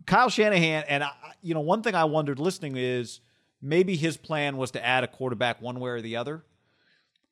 Kyle 0.07 0.29
Shanahan, 0.29 0.85
and 0.89 1.05
I, 1.05 1.13
you 1.43 1.55
know, 1.55 1.61
one 1.61 1.83
thing 1.83 1.95
I 1.95 2.05
wondered 2.05 2.41
listening 2.41 2.77
is 2.77 3.21
maybe 3.63 3.95
his 3.95 4.17
plan 4.17 4.57
was 4.57 4.73
to 4.73 4.85
add 4.85 5.05
a 5.05 5.09
quarterback 5.09 5.63
one 5.63 5.79
way 5.79 5.91
or 5.91 6.01
the 6.01 6.17
other. 6.17 6.45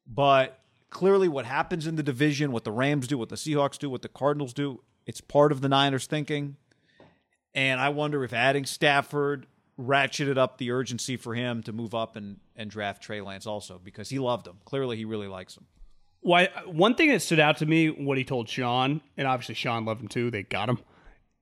But 0.06 0.60
clearly, 0.88 1.28
what 1.28 1.44
happens 1.44 1.86
in 1.86 1.96
the 1.96 2.02
division, 2.02 2.52
what 2.52 2.64
the 2.64 2.72
Rams 2.72 3.08
do, 3.08 3.18
what 3.18 3.28
the 3.28 3.36
Seahawks 3.36 3.78
do, 3.78 3.90
what 3.90 4.02
the 4.02 4.08
Cardinals 4.08 4.52
do, 4.52 4.82
it's 5.06 5.20
part 5.20 5.52
of 5.52 5.60
the 5.60 5.68
Niners' 5.68 6.06
thinking. 6.06 6.56
And 7.54 7.80
I 7.80 7.90
wonder 7.90 8.24
if 8.24 8.32
adding 8.32 8.64
Stafford 8.64 9.46
ratcheted 9.78 10.38
up 10.38 10.58
the 10.58 10.70
urgency 10.70 11.16
for 11.16 11.34
him 11.34 11.62
to 11.64 11.72
move 11.72 11.94
up 11.94 12.16
and, 12.16 12.38
and 12.56 12.70
draft 12.70 13.02
Trey 13.02 13.20
Lance 13.20 13.46
also 13.46 13.80
because 13.82 14.08
he 14.08 14.18
loved 14.18 14.46
him. 14.46 14.58
Clearly, 14.64 14.96
he 14.96 15.04
really 15.04 15.28
likes 15.28 15.56
him. 15.56 15.66
Why? 16.20 16.48
One 16.66 16.94
thing 16.94 17.10
that 17.10 17.20
stood 17.20 17.40
out 17.40 17.58
to 17.58 17.66
me, 17.66 17.88
what 17.88 18.16
he 18.16 18.24
told 18.24 18.48
Sean, 18.48 19.00
and 19.16 19.26
obviously 19.26 19.54
Sean 19.54 19.84
loved 19.84 20.02
him 20.02 20.08
too. 20.08 20.30
They 20.30 20.44
got 20.44 20.68
him. 20.68 20.78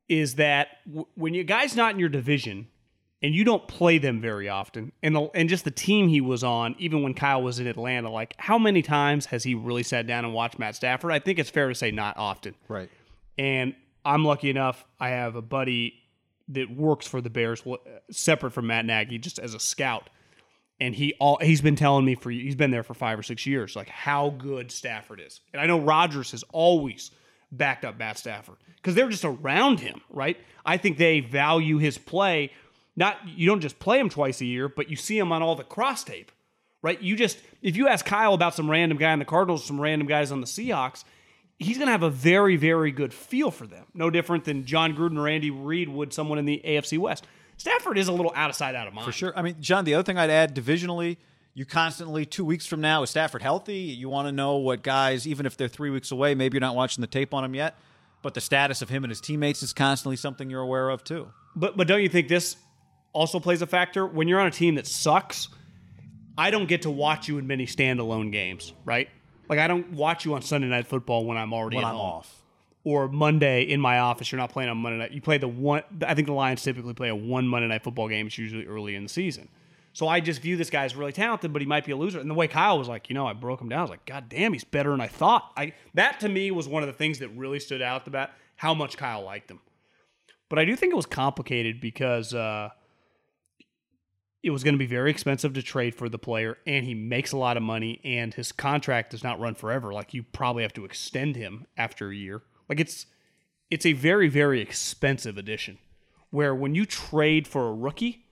Is 0.08 0.36
that 0.36 0.68
w- 0.86 1.06
when 1.14 1.34
your 1.34 1.44
guy's 1.44 1.76
not 1.76 1.92
in 1.92 2.00
your 2.00 2.08
division 2.08 2.68
and 3.22 3.34
you 3.34 3.44
don't 3.44 3.68
play 3.68 3.98
them 3.98 4.20
very 4.20 4.48
often, 4.48 4.92
and 5.02 5.14
the, 5.14 5.28
and 5.34 5.48
just 5.48 5.64
the 5.64 5.70
team 5.70 6.08
he 6.08 6.22
was 6.22 6.42
on, 6.42 6.74
even 6.78 7.02
when 7.02 7.12
Kyle 7.12 7.42
was 7.42 7.60
in 7.60 7.66
Atlanta, 7.66 8.10
like 8.10 8.34
how 8.38 8.58
many 8.58 8.80
times 8.80 9.26
has 9.26 9.44
he 9.44 9.54
really 9.54 9.82
sat 9.82 10.06
down 10.06 10.24
and 10.24 10.32
watched 10.32 10.58
Matt 10.58 10.74
Stafford? 10.74 11.12
I 11.12 11.18
think 11.18 11.38
it's 11.38 11.50
fair 11.50 11.68
to 11.68 11.74
say 11.74 11.90
not 11.90 12.16
often. 12.16 12.54
Right. 12.66 12.88
And 13.40 13.74
I'm 14.04 14.22
lucky 14.22 14.50
enough, 14.50 14.84
I 15.00 15.10
have 15.10 15.34
a 15.34 15.40
buddy 15.40 15.94
that 16.48 16.70
works 16.70 17.06
for 17.06 17.22
the 17.22 17.30
Bears, 17.30 17.64
separate 18.10 18.50
from 18.50 18.66
Matt 18.66 18.84
Nagy, 18.84 19.16
just 19.16 19.38
as 19.38 19.54
a 19.54 19.58
scout. 19.58 20.10
And 20.78 20.94
he 20.94 21.14
all 21.18 21.38
he's 21.40 21.62
been 21.62 21.74
telling 21.74 22.04
me 22.04 22.16
for 22.16 22.30
he's 22.30 22.54
been 22.54 22.70
there 22.70 22.82
for 22.82 22.92
five 22.92 23.18
or 23.18 23.22
six 23.22 23.46
years, 23.46 23.74
like 23.74 23.88
how 23.88 24.28
good 24.28 24.70
Stafford 24.70 25.22
is. 25.26 25.40
And 25.54 25.62
I 25.62 25.64
know 25.64 25.80
Rodgers 25.80 26.32
has 26.32 26.42
always 26.52 27.12
backed 27.50 27.86
up 27.86 27.98
Matt 27.98 28.18
Stafford 28.18 28.56
because 28.76 28.94
they're 28.94 29.08
just 29.08 29.24
around 29.24 29.80
him, 29.80 30.02
right? 30.10 30.36
I 30.66 30.76
think 30.76 30.98
they 30.98 31.20
value 31.20 31.78
his 31.78 31.96
play. 31.96 32.52
Not 32.94 33.16
you 33.26 33.46
don't 33.46 33.60
just 33.60 33.78
play 33.78 33.98
him 33.98 34.10
twice 34.10 34.42
a 34.42 34.46
year, 34.46 34.68
but 34.68 34.90
you 34.90 34.96
see 34.96 35.18
him 35.18 35.32
on 35.32 35.42
all 35.42 35.56
the 35.56 35.64
cross 35.64 36.04
tape, 36.04 36.30
right? 36.82 37.00
You 37.00 37.16
just 37.16 37.38
if 37.62 37.74
you 37.74 37.88
ask 37.88 38.04
Kyle 38.04 38.34
about 38.34 38.54
some 38.54 38.70
random 38.70 38.98
guy 38.98 39.14
in 39.14 39.18
the 39.18 39.24
Cardinals, 39.24 39.64
some 39.64 39.80
random 39.80 40.06
guys 40.06 40.30
on 40.30 40.42
the 40.42 40.46
Seahawks, 40.46 41.04
he's 41.60 41.76
going 41.76 41.86
to 41.86 41.92
have 41.92 42.02
a 42.02 42.10
very, 42.10 42.56
very 42.56 42.90
good 42.90 43.14
feel 43.14 43.50
for 43.50 43.66
them. 43.66 43.84
No 43.94 44.10
different 44.10 44.44
than 44.44 44.64
Jon 44.64 44.96
Gruden 44.96 45.18
or 45.18 45.28
Andy 45.28 45.50
Reid 45.50 45.88
would 45.88 46.12
someone 46.12 46.38
in 46.38 46.46
the 46.46 46.60
AFC 46.64 46.98
West. 46.98 47.26
Stafford 47.58 47.98
is 47.98 48.08
a 48.08 48.12
little 48.12 48.32
out 48.34 48.48
of 48.48 48.56
sight, 48.56 48.74
out 48.74 48.88
of 48.88 48.94
mind. 48.94 49.04
For 49.04 49.12
sure. 49.12 49.32
I 49.36 49.42
mean, 49.42 49.56
John, 49.60 49.84
the 49.84 49.94
other 49.94 50.02
thing 50.02 50.16
I'd 50.18 50.30
add 50.30 50.56
divisionally, 50.56 51.18
you 51.52 51.66
constantly, 51.66 52.24
two 52.24 52.44
weeks 52.44 52.64
from 52.66 52.80
now, 52.80 53.02
is 53.02 53.10
Stafford 53.10 53.42
healthy? 53.42 53.76
You 53.76 54.08
want 54.08 54.26
to 54.26 54.32
know 54.32 54.56
what 54.56 54.82
guys, 54.82 55.28
even 55.28 55.44
if 55.44 55.58
they're 55.58 55.68
three 55.68 55.90
weeks 55.90 56.10
away, 56.10 56.34
maybe 56.34 56.56
you're 56.56 56.60
not 56.60 56.74
watching 56.74 57.02
the 57.02 57.06
tape 57.06 57.34
on 57.34 57.42
them 57.42 57.54
yet, 57.54 57.76
but 58.22 58.32
the 58.32 58.40
status 58.40 58.80
of 58.80 58.88
him 58.88 59.04
and 59.04 59.10
his 59.10 59.20
teammates 59.20 59.62
is 59.62 59.74
constantly 59.74 60.16
something 60.16 60.48
you're 60.48 60.62
aware 60.62 60.88
of 60.88 61.04
too. 61.04 61.30
But 61.54 61.76
but 61.76 61.86
don't 61.86 62.00
you 62.00 62.08
think 62.08 62.28
this 62.28 62.56
also 63.12 63.38
plays 63.40 63.60
a 63.60 63.66
factor 63.66 64.06
when 64.06 64.28
you're 64.28 64.40
on 64.40 64.46
a 64.46 64.52
team 64.52 64.76
that 64.76 64.86
sucks? 64.86 65.48
I 66.38 66.50
don't 66.50 66.68
get 66.68 66.82
to 66.82 66.90
watch 66.90 67.28
you 67.28 67.36
in 67.36 67.46
many 67.46 67.66
standalone 67.66 68.32
games, 68.32 68.72
right? 68.86 69.10
Like 69.50 69.58
I 69.58 69.66
don't 69.66 69.92
watch 69.92 70.24
you 70.24 70.32
on 70.34 70.40
Sunday 70.42 70.68
Night 70.68 70.86
Football 70.86 71.26
when 71.26 71.36
I'm 71.36 71.52
already 71.52 71.76
When 71.76 71.84
I'm 71.84 71.94
home. 71.96 72.00
off. 72.00 72.40
or 72.84 73.08
Monday 73.08 73.62
in 73.64 73.80
my 73.80 73.98
office. 73.98 74.32
You're 74.32 74.38
not 74.40 74.50
playing 74.50 74.70
on 74.70 74.78
Monday 74.78 74.98
night. 74.98 75.10
You 75.10 75.20
play 75.20 75.36
the 75.36 75.48
one. 75.48 75.82
I 76.06 76.14
think 76.14 76.26
the 76.28 76.32
Lions 76.32 76.62
typically 76.62 76.94
play 76.94 77.08
a 77.10 77.14
one 77.14 77.46
Monday 77.46 77.68
night 77.68 77.82
football 77.82 78.08
game. 78.08 78.28
It's 78.28 78.38
usually 78.38 78.64
early 78.66 78.94
in 78.94 79.02
the 79.02 79.08
season. 79.10 79.48
So 79.92 80.06
I 80.06 80.20
just 80.20 80.40
view 80.40 80.56
this 80.56 80.70
guy 80.70 80.84
as 80.84 80.94
really 80.94 81.12
talented, 81.12 81.52
but 81.52 81.60
he 81.60 81.66
might 81.66 81.84
be 81.84 81.90
a 81.90 81.96
loser. 81.96 82.20
And 82.20 82.30
the 82.30 82.34
way 82.34 82.46
Kyle 82.46 82.78
was 82.78 82.86
like, 82.88 83.10
you 83.10 83.14
know, 83.14 83.26
I 83.26 83.32
broke 83.32 83.60
him 83.60 83.68
down. 83.68 83.80
I 83.80 83.82
was 83.82 83.90
like, 83.90 84.06
God 84.06 84.28
damn, 84.28 84.52
he's 84.52 84.62
better 84.62 84.90
than 84.92 85.00
I 85.00 85.08
thought. 85.08 85.50
I 85.56 85.72
that 85.94 86.20
to 86.20 86.28
me 86.28 86.50
was 86.52 86.68
one 86.68 86.82
of 86.84 86.86
the 86.86 86.92
things 86.92 87.18
that 87.18 87.28
really 87.30 87.58
stood 87.58 87.82
out 87.82 88.06
about 88.06 88.30
how 88.56 88.72
much 88.72 88.96
Kyle 88.96 89.22
liked 89.24 89.50
him. 89.50 89.58
But 90.48 90.60
I 90.60 90.64
do 90.64 90.76
think 90.76 90.92
it 90.92 90.96
was 90.96 91.06
complicated 91.06 91.80
because 91.80 92.32
uh, 92.32 92.70
it 94.42 94.50
was 94.50 94.64
going 94.64 94.74
to 94.74 94.78
be 94.78 94.86
very 94.86 95.10
expensive 95.10 95.52
to 95.54 95.62
trade 95.62 95.94
for 95.94 96.08
the 96.08 96.18
player, 96.18 96.56
and 96.66 96.84
he 96.84 96.94
makes 96.94 97.32
a 97.32 97.36
lot 97.36 97.56
of 97.56 97.62
money, 97.62 98.00
and 98.04 98.32
his 98.32 98.52
contract 98.52 99.10
does 99.10 99.22
not 99.22 99.38
run 99.38 99.54
forever. 99.54 99.92
Like 99.92 100.14
you 100.14 100.22
probably 100.22 100.62
have 100.62 100.72
to 100.74 100.84
extend 100.84 101.36
him 101.36 101.66
after 101.76 102.10
a 102.10 102.14
year. 102.14 102.42
Like 102.68 102.80
it's 102.80 103.06
it's 103.70 103.86
a 103.86 103.92
very 103.92 104.28
very 104.28 104.60
expensive 104.60 105.36
addition. 105.36 105.78
Where 106.30 106.54
when 106.54 106.74
you 106.74 106.86
trade 106.86 107.48
for 107.48 107.68
a 107.68 107.74
rookie, 107.74 108.24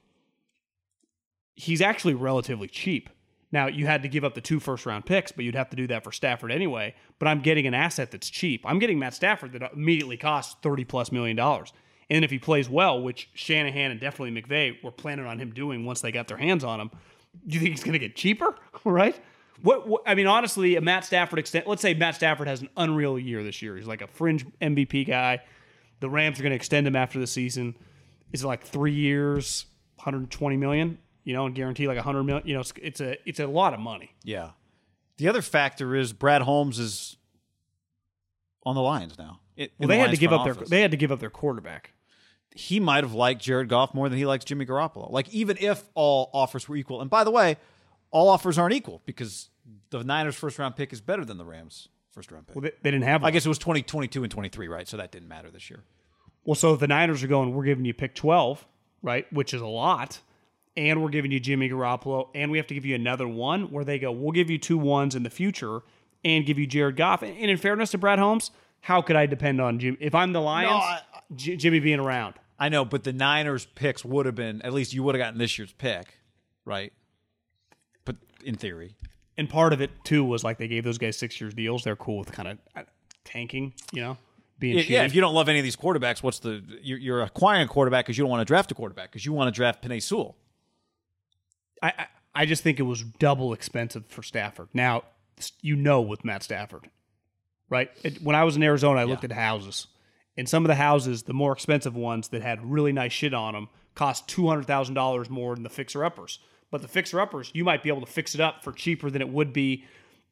he's 1.57 1.81
actually 1.81 2.15
relatively 2.15 2.69
cheap. 2.69 3.11
Now 3.51 3.67
you 3.67 3.87
had 3.87 4.03
to 4.03 4.09
give 4.09 4.25
up 4.25 4.35
the 4.35 4.41
two 4.41 4.61
first 4.61 4.87
round 4.87 5.05
picks, 5.05 5.33
but 5.33 5.45
you'd 5.45 5.57
have 5.57 5.71
to 5.71 5.77
do 5.77 5.87
that 5.89 6.05
for 6.05 6.13
Stafford 6.13 6.53
anyway. 6.53 6.95
But 7.19 7.29
I'm 7.29 7.41
getting 7.41 7.67
an 7.67 7.75
asset 7.75 8.11
that's 8.11 8.31
cheap. 8.31 8.63
I'm 8.65 8.79
getting 8.79 8.99
Matt 8.99 9.15
Stafford 9.15 9.53
that 9.53 9.73
immediately 9.73 10.17
costs 10.17 10.57
thirty 10.63 10.85
plus 10.85 11.13
million 11.13 11.37
dollars, 11.37 11.73
And 12.11 12.25
if 12.25 12.31
he 12.31 12.39
plays 12.39 12.69
well, 12.69 13.01
which 13.03 13.29
Shanahan 13.35 13.91
and 13.91 14.01
definitely 14.01 14.41
McVay 14.41 14.83
were 14.83 14.91
planning 14.91 15.27
on 15.27 15.39
him 15.39 15.53
doing 15.53 15.85
once 15.85 16.01
they 16.01 16.11
got 16.11 16.27
their 16.29 16.39
hands 16.39 16.65
on 16.65 16.81
him, 16.81 16.91
do 17.47 17.55
you 17.55 17.61
think 17.61 17.73
he's 17.75 17.85
going 17.85 17.93
to 17.93 17.99
get 17.99 18.17
cheaper? 18.17 18.57
right? 18.85 19.19
What, 19.63 19.87
what, 19.89 20.03
I 20.07 20.15
mean, 20.15 20.27
honestly, 20.27 20.77
a 20.77 20.81
Matt 20.81 21.05
Stafford 21.05 21.39
extent. 21.39 21.67
Let's 21.67 21.83
say 21.83 21.93
Matt 21.95 22.15
Stafford 22.15 22.47
has 22.49 22.63
an 22.63 22.69
unreal 22.77 23.19
year 23.19 23.43
this 23.43 23.61
year. 23.61 23.77
He's 23.77 23.87
like 23.87 24.03
a 24.03 24.07
fringe 24.07 24.47
MVP 24.61 25.07
guy. 25.07 25.43
The 26.01 26.09
Rams 26.09 26.39
are 26.39 26.43
going 26.43 26.51
to 26.53 26.57
extend 26.57 26.87
him 26.87 26.95
after 26.97 27.19
the 27.19 27.27
season. 27.27 27.75
Is 28.33 28.45
it 28.45 28.47
like 28.47 28.63
three 28.65 28.95
years, 28.95 29.67
120 29.97 30.57
million? 30.57 30.99
You 31.25 31.35
know, 31.35 31.45
and 31.45 31.55
guarantee 31.55 31.89
like 31.89 31.97
100 31.97 32.23
million. 32.23 32.47
You 32.47 32.55
know, 32.55 32.61
it's, 32.61 32.73
it's 32.81 33.01
a 33.01 33.17
it's 33.29 33.41
a 33.41 33.47
lot 33.47 33.75
of 33.75 33.81
money. 33.81 34.15
Yeah. 34.23 34.51
The 35.19 35.29
other 35.29 35.43
factor 35.43 35.95
is 35.97 36.13
Brad 36.13 36.41
Holmes 36.43 36.79
is 36.79 37.17
on 38.65 38.75
the 38.75 38.81
Lions 38.81 39.19
now. 39.19 39.41
It- 39.57 39.73
Well, 39.79 39.89
the 39.89 39.95
they 39.95 39.99
had 39.99 40.11
to 40.13 40.17
give 40.17 40.33
up 40.33 40.45
their 40.45 40.55
they 40.55 40.81
had 40.81 40.93
to 40.93 40.97
give 40.97 41.11
up 41.13 41.21
their 41.21 41.31
quarterback. 41.31 41.93
He 42.55 42.81
might 42.81 43.05
have 43.05 43.15
liked 43.15 43.43
Jared 43.43 43.69
Goff 43.69 43.95
more 43.95 44.09
than 44.09 44.19
he 44.19 44.27
likes 44.27 44.45
Jimmy 44.45 44.67
Garoppolo. 44.67 45.11
Like 45.11 45.29
even 45.31 45.57
if 45.61 45.85
all 45.95 46.31
offers 46.33 46.69
were 46.69 46.77
equal, 46.77 47.01
and 47.01 47.11
by 47.11 47.25
the 47.25 47.31
way, 47.31 47.57
all 48.11 48.29
offers 48.29 48.59
aren't 48.59 48.75
equal 48.75 49.03
because 49.07 49.51
the 49.91 50.03
Niners' 50.03 50.35
first 50.35 50.59
round 50.59 50.77
pick 50.77 50.93
is 50.93 51.01
better 51.01 51.25
than 51.25 51.37
the 51.39 51.45
Rams' 51.45 51.89
first 52.11 52.33
round 52.33 52.47
pick. 52.47 52.57
Well, 52.57 52.63
they, 52.63 52.73
they 52.83 52.91
didn't 52.91 53.05
have. 53.05 53.23
I 53.25 53.31
guess 53.31 53.45
it 53.45 53.49
was 53.51 53.59
20, 53.59 53.83
22 53.83 54.23
and 54.25 54.31
twenty 54.31 54.49
three, 54.49 54.69
right? 54.69 54.89
So 54.89 54.97
that 54.97 55.13
didn't 55.13 55.29
matter 55.29 55.51
this 55.51 55.69
year. 55.71 55.85
Well, 56.45 56.55
so 56.55 56.77
the 56.77 56.89
Niners 56.89 57.23
are 57.23 57.27
going, 57.29 57.53
we're 57.53 57.65
giving 57.65 57.85
you 57.85 57.93
pick 57.93 58.15
12, 58.15 58.67
right? 59.03 59.31
Which 59.33 59.53
is 59.53 59.61
a 59.61 59.67
lot. 59.67 60.21
And 60.79 61.03
we're 61.03 61.11
giving 61.11 61.31
you 61.31 61.41
Jimmy 61.41 61.69
Garoppolo. 61.69 62.29
And 62.35 62.51
we 62.51 62.57
have 62.57 62.67
to 62.69 62.75
give 62.75 62.87
you 62.87 62.95
another 62.95 63.29
one 63.29 63.71
where 63.71 63.85
they 63.85 63.99
go, 63.99 64.11
we'll 64.13 64.33
give 64.33 64.49
you 64.49 64.57
two 64.57 64.79
ones 64.79 65.15
in 65.15 65.25
the 65.25 65.31
future 65.31 65.81
and 66.25 66.47
give 66.47 66.59
you 66.59 66.67
Jared 66.67 66.97
Goff. 66.97 67.23
And 67.23 67.37
in 67.37 67.57
fairness 67.59 67.91
to 67.91 67.99
Brad 67.99 68.19
Holmes, 68.19 68.51
how 68.81 69.03
could 69.03 69.17
I 69.17 69.27
depend 69.27 69.61
on 69.61 69.79
Jim? 69.79 69.99
If 70.01 70.15
I'm 70.15 70.33
the 70.33 70.41
Lions, 70.41 70.71
I- 70.73 71.01
J- 71.35 71.57
Jimmy 71.57 71.81
being 71.81 72.01
around. 72.01 72.35
I 72.59 72.69
know, 72.69 72.85
but 72.85 73.05
the 73.05 73.13
Niners' 73.13 73.67
picks 73.67 74.05
would 74.05 74.27
have 74.27 74.35
been 74.35 74.63
at 74.63 74.73
least 74.73 74.93
you 74.93 75.03
would 75.05 75.15
have 75.15 75.21
gotten 75.21 75.39
this 75.39 75.59
year's 75.59 75.73
pick, 75.73 76.19
right? 76.65 76.93
But 78.05 78.17
in 78.45 78.57
theory, 78.57 78.97
And 79.37 79.49
part 79.49 79.73
of 79.73 79.81
it, 79.81 79.91
too, 80.05 80.25
was 80.25 80.43
like 80.43 80.59
they 80.59 80.67
gave 80.67 80.83
those 80.85 80.99
guys 80.99 81.17
six 81.17 81.41
years 81.41 81.55
deals. 81.55 81.85
They're 81.85 81.95
cool 81.97 82.19
with 82.19 82.33
kind 82.33 82.49
of 82.49 82.59
uh, 82.75 82.83
tanking, 83.25 83.75
you 83.93 84.01
know, 84.03 84.17
being 84.59 84.79
yeah, 84.79 84.85
yeah, 84.89 85.05
if 85.05 85.15
you 85.15 85.21
don't 85.21 85.35
love 85.35 85.49
any 85.49 85.61
of 85.61 85.63
these 85.63 85.77
quarterbacks, 85.77 86.21
what's 86.21 86.41
the 86.41 86.65
you're, 86.83 86.99
you're 86.99 87.23
acquiring 87.23 87.63
a 87.63 87.69
quarterback 87.69 88.07
because 88.07 88.19
you 88.19 88.25
don't 88.25 88.31
want 88.31 88.41
to 88.41 88.45
draft 88.45 88.73
a 88.73 88.75
quarterback 88.75 89.13
because 89.13 89.25
you 89.25 89.33
want 89.33 89.47
to 89.47 89.57
draft 89.57 89.83
Penei 89.85 90.03
Sewell. 90.03 90.37
I, 91.81 91.93
I 91.97 92.07
I 92.35 92.47
just 92.47 92.63
think 92.65 92.81
it 92.81 92.85
was 92.85 93.03
double 93.03 93.53
expensive 93.53 94.07
for 94.07 94.25
Stafford. 94.25 94.69
Now 94.75 95.05
you 95.61 95.77
know 95.77 96.01
with 96.01 96.25
Matt 96.25 96.43
Stafford, 96.43 96.91
right? 97.69 97.91
It, 98.03 98.21
when 98.21 98.35
I 98.35 98.43
was 98.43 98.57
in 98.57 98.63
Arizona, 98.65 99.01
I 99.01 99.05
looked 99.05 99.23
at 99.23 99.31
houses, 99.31 99.87
and 100.39 100.49
some 100.49 100.65
of 100.65 100.69
the 100.69 100.77
houses, 100.77 101.25
the 101.25 101.35
more 101.35 101.53
expensive 101.53 101.95
ones 101.95 102.29
that 102.29 102.41
had 102.41 102.65
really 102.65 102.93
nice 102.93 103.13
shit 103.13 103.35
on 103.35 103.53
them, 103.53 103.69
cost 103.95 104.27
two 104.27 104.49
hundred 104.49 104.67
thousand 104.67 104.95
dollars 104.95 105.29
more 105.29 105.55
than 105.55 105.65
the 105.65 105.69
fixer 105.69 106.05
uppers. 106.05 106.39
But 106.71 106.81
the 106.81 106.89
fixer 106.89 107.21
uppers, 107.21 107.51
you 107.53 107.65
might 107.65 107.83
be 107.83 107.89
able 107.91 108.01
to 108.01 108.07
fix 108.07 108.35
it 108.35 108.41
up 108.41 108.63
for 108.63 108.73
cheaper 108.73 109.11
than 109.11 109.21
it 109.21 109.29
would 109.29 109.53
be 109.53 109.85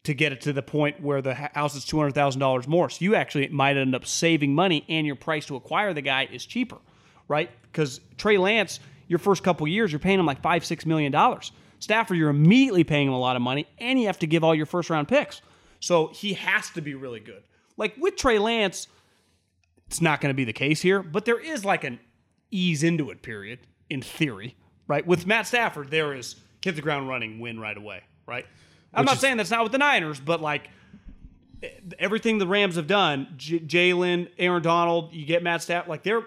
to 0.05 0.15
get 0.15 0.31
it 0.31 0.41
to 0.43 0.53
the 0.53 0.63
point 0.63 1.03
where 1.03 1.21
the 1.21 1.35
house 1.35 1.75
is 1.75 1.85
two 1.85 1.99
hundred 1.99 2.15
thousand 2.15 2.41
dollars 2.41 2.69
more. 2.69 2.89
So 2.89 3.05
you 3.05 3.15
actually 3.17 3.49
might 3.49 3.77
end 3.77 3.95
up 3.95 4.07
saving 4.07 4.55
money, 4.55 4.85
and 4.89 5.07
your 5.07 5.17
price 5.17 5.47
to 5.47 5.57
acquire 5.57 5.93
the 5.93 6.03
guy 6.03 6.29
is 6.31 6.47
cheaper, 6.47 6.79
right? 7.27 7.51
Because 7.63 8.01
Trey 8.17 8.39
Lance, 8.39 8.79
your 9.09 9.19
first 9.19 9.43
couple 9.43 9.67
years, 9.67 9.91
you're 9.91 9.99
paying 9.99 10.21
him 10.21 10.27
like 10.27 10.41
five, 10.41 10.65
six 10.65 10.87
million 10.87 11.11
dollars. 11.11 11.51
Stafford, 11.81 12.17
you're 12.17 12.31
immediately 12.31 12.85
paying 12.85 13.09
him 13.09 13.13
a 13.13 13.19
lot 13.19 13.37
of 13.37 13.43
money, 13.43 13.67
and 13.79 14.01
you 14.01 14.07
have 14.07 14.19
to 14.21 14.27
give 14.27 14.45
all 14.45 14.55
your 14.55 14.67
first 14.67 14.89
round 14.89 15.09
picks. 15.09 15.43
So 15.81 16.09
he 16.09 16.35
has 16.35 16.71
to 16.71 16.81
be 16.81 16.95
really 16.95 17.21
good. 17.21 17.43
Like 17.77 17.97
with 17.99 18.17
Trey 18.17 18.39
Lance, 18.39 18.89
it's 19.87 20.01
not 20.01 20.21
going 20.21 20.31
to 20.31 20.35
be 20.37 20.45
the 20.45 20.53
case 20.53 20.83
here, 20.83 21.03
but 21.03 21.25
there 21.25 21.39
is 21.39 21.65
like 21.65 21.85
an 21.85 22.01
ease 22.51 22.83
into 22.83 23.11
it 23.11 23.23
period 23.23 23.61
in 23.89 24.03
theory, 24.03 24.57
right? 24.89 25.07
With 25.07 25.27
Matt 25.27 25.47
Stafford, 25.47 25.91
there 25.91 26.15
is 26.15 26.37
hit 26.63 26.75
the 26.75 26.83
ground 26.83 27.09
running, 27.09 27.39
win 27.39 27.61
right 27.61 27.77
away, 27.77 28.03
right? 28.27 28.45
I'm 28.93 29.05
not 29.05 29.19
saying 29.19 29.37
that's 29.37 29.51
not 29.51 29.63
with 29.63 29.73
the 29.73 29.79
Niners, 29.79 30.19
but 30.19 30.41
like 30.41 30.69
everything 31.99 32.39
the 32.39 32.47
Rams 32.47 32.77
have 32.77 32.87
done, 32.87 33.29
J- 33.37 33.61
Jalen, 33.61 34.29
Aaron 34.39 34.63
Donald, 34.63 35.13
you 35.13 35.25
get 35.27 35.43
Matt 35.43 35.63
Stafford, 35.63 35.89
like 35.89 36.03
their 36.03 36.23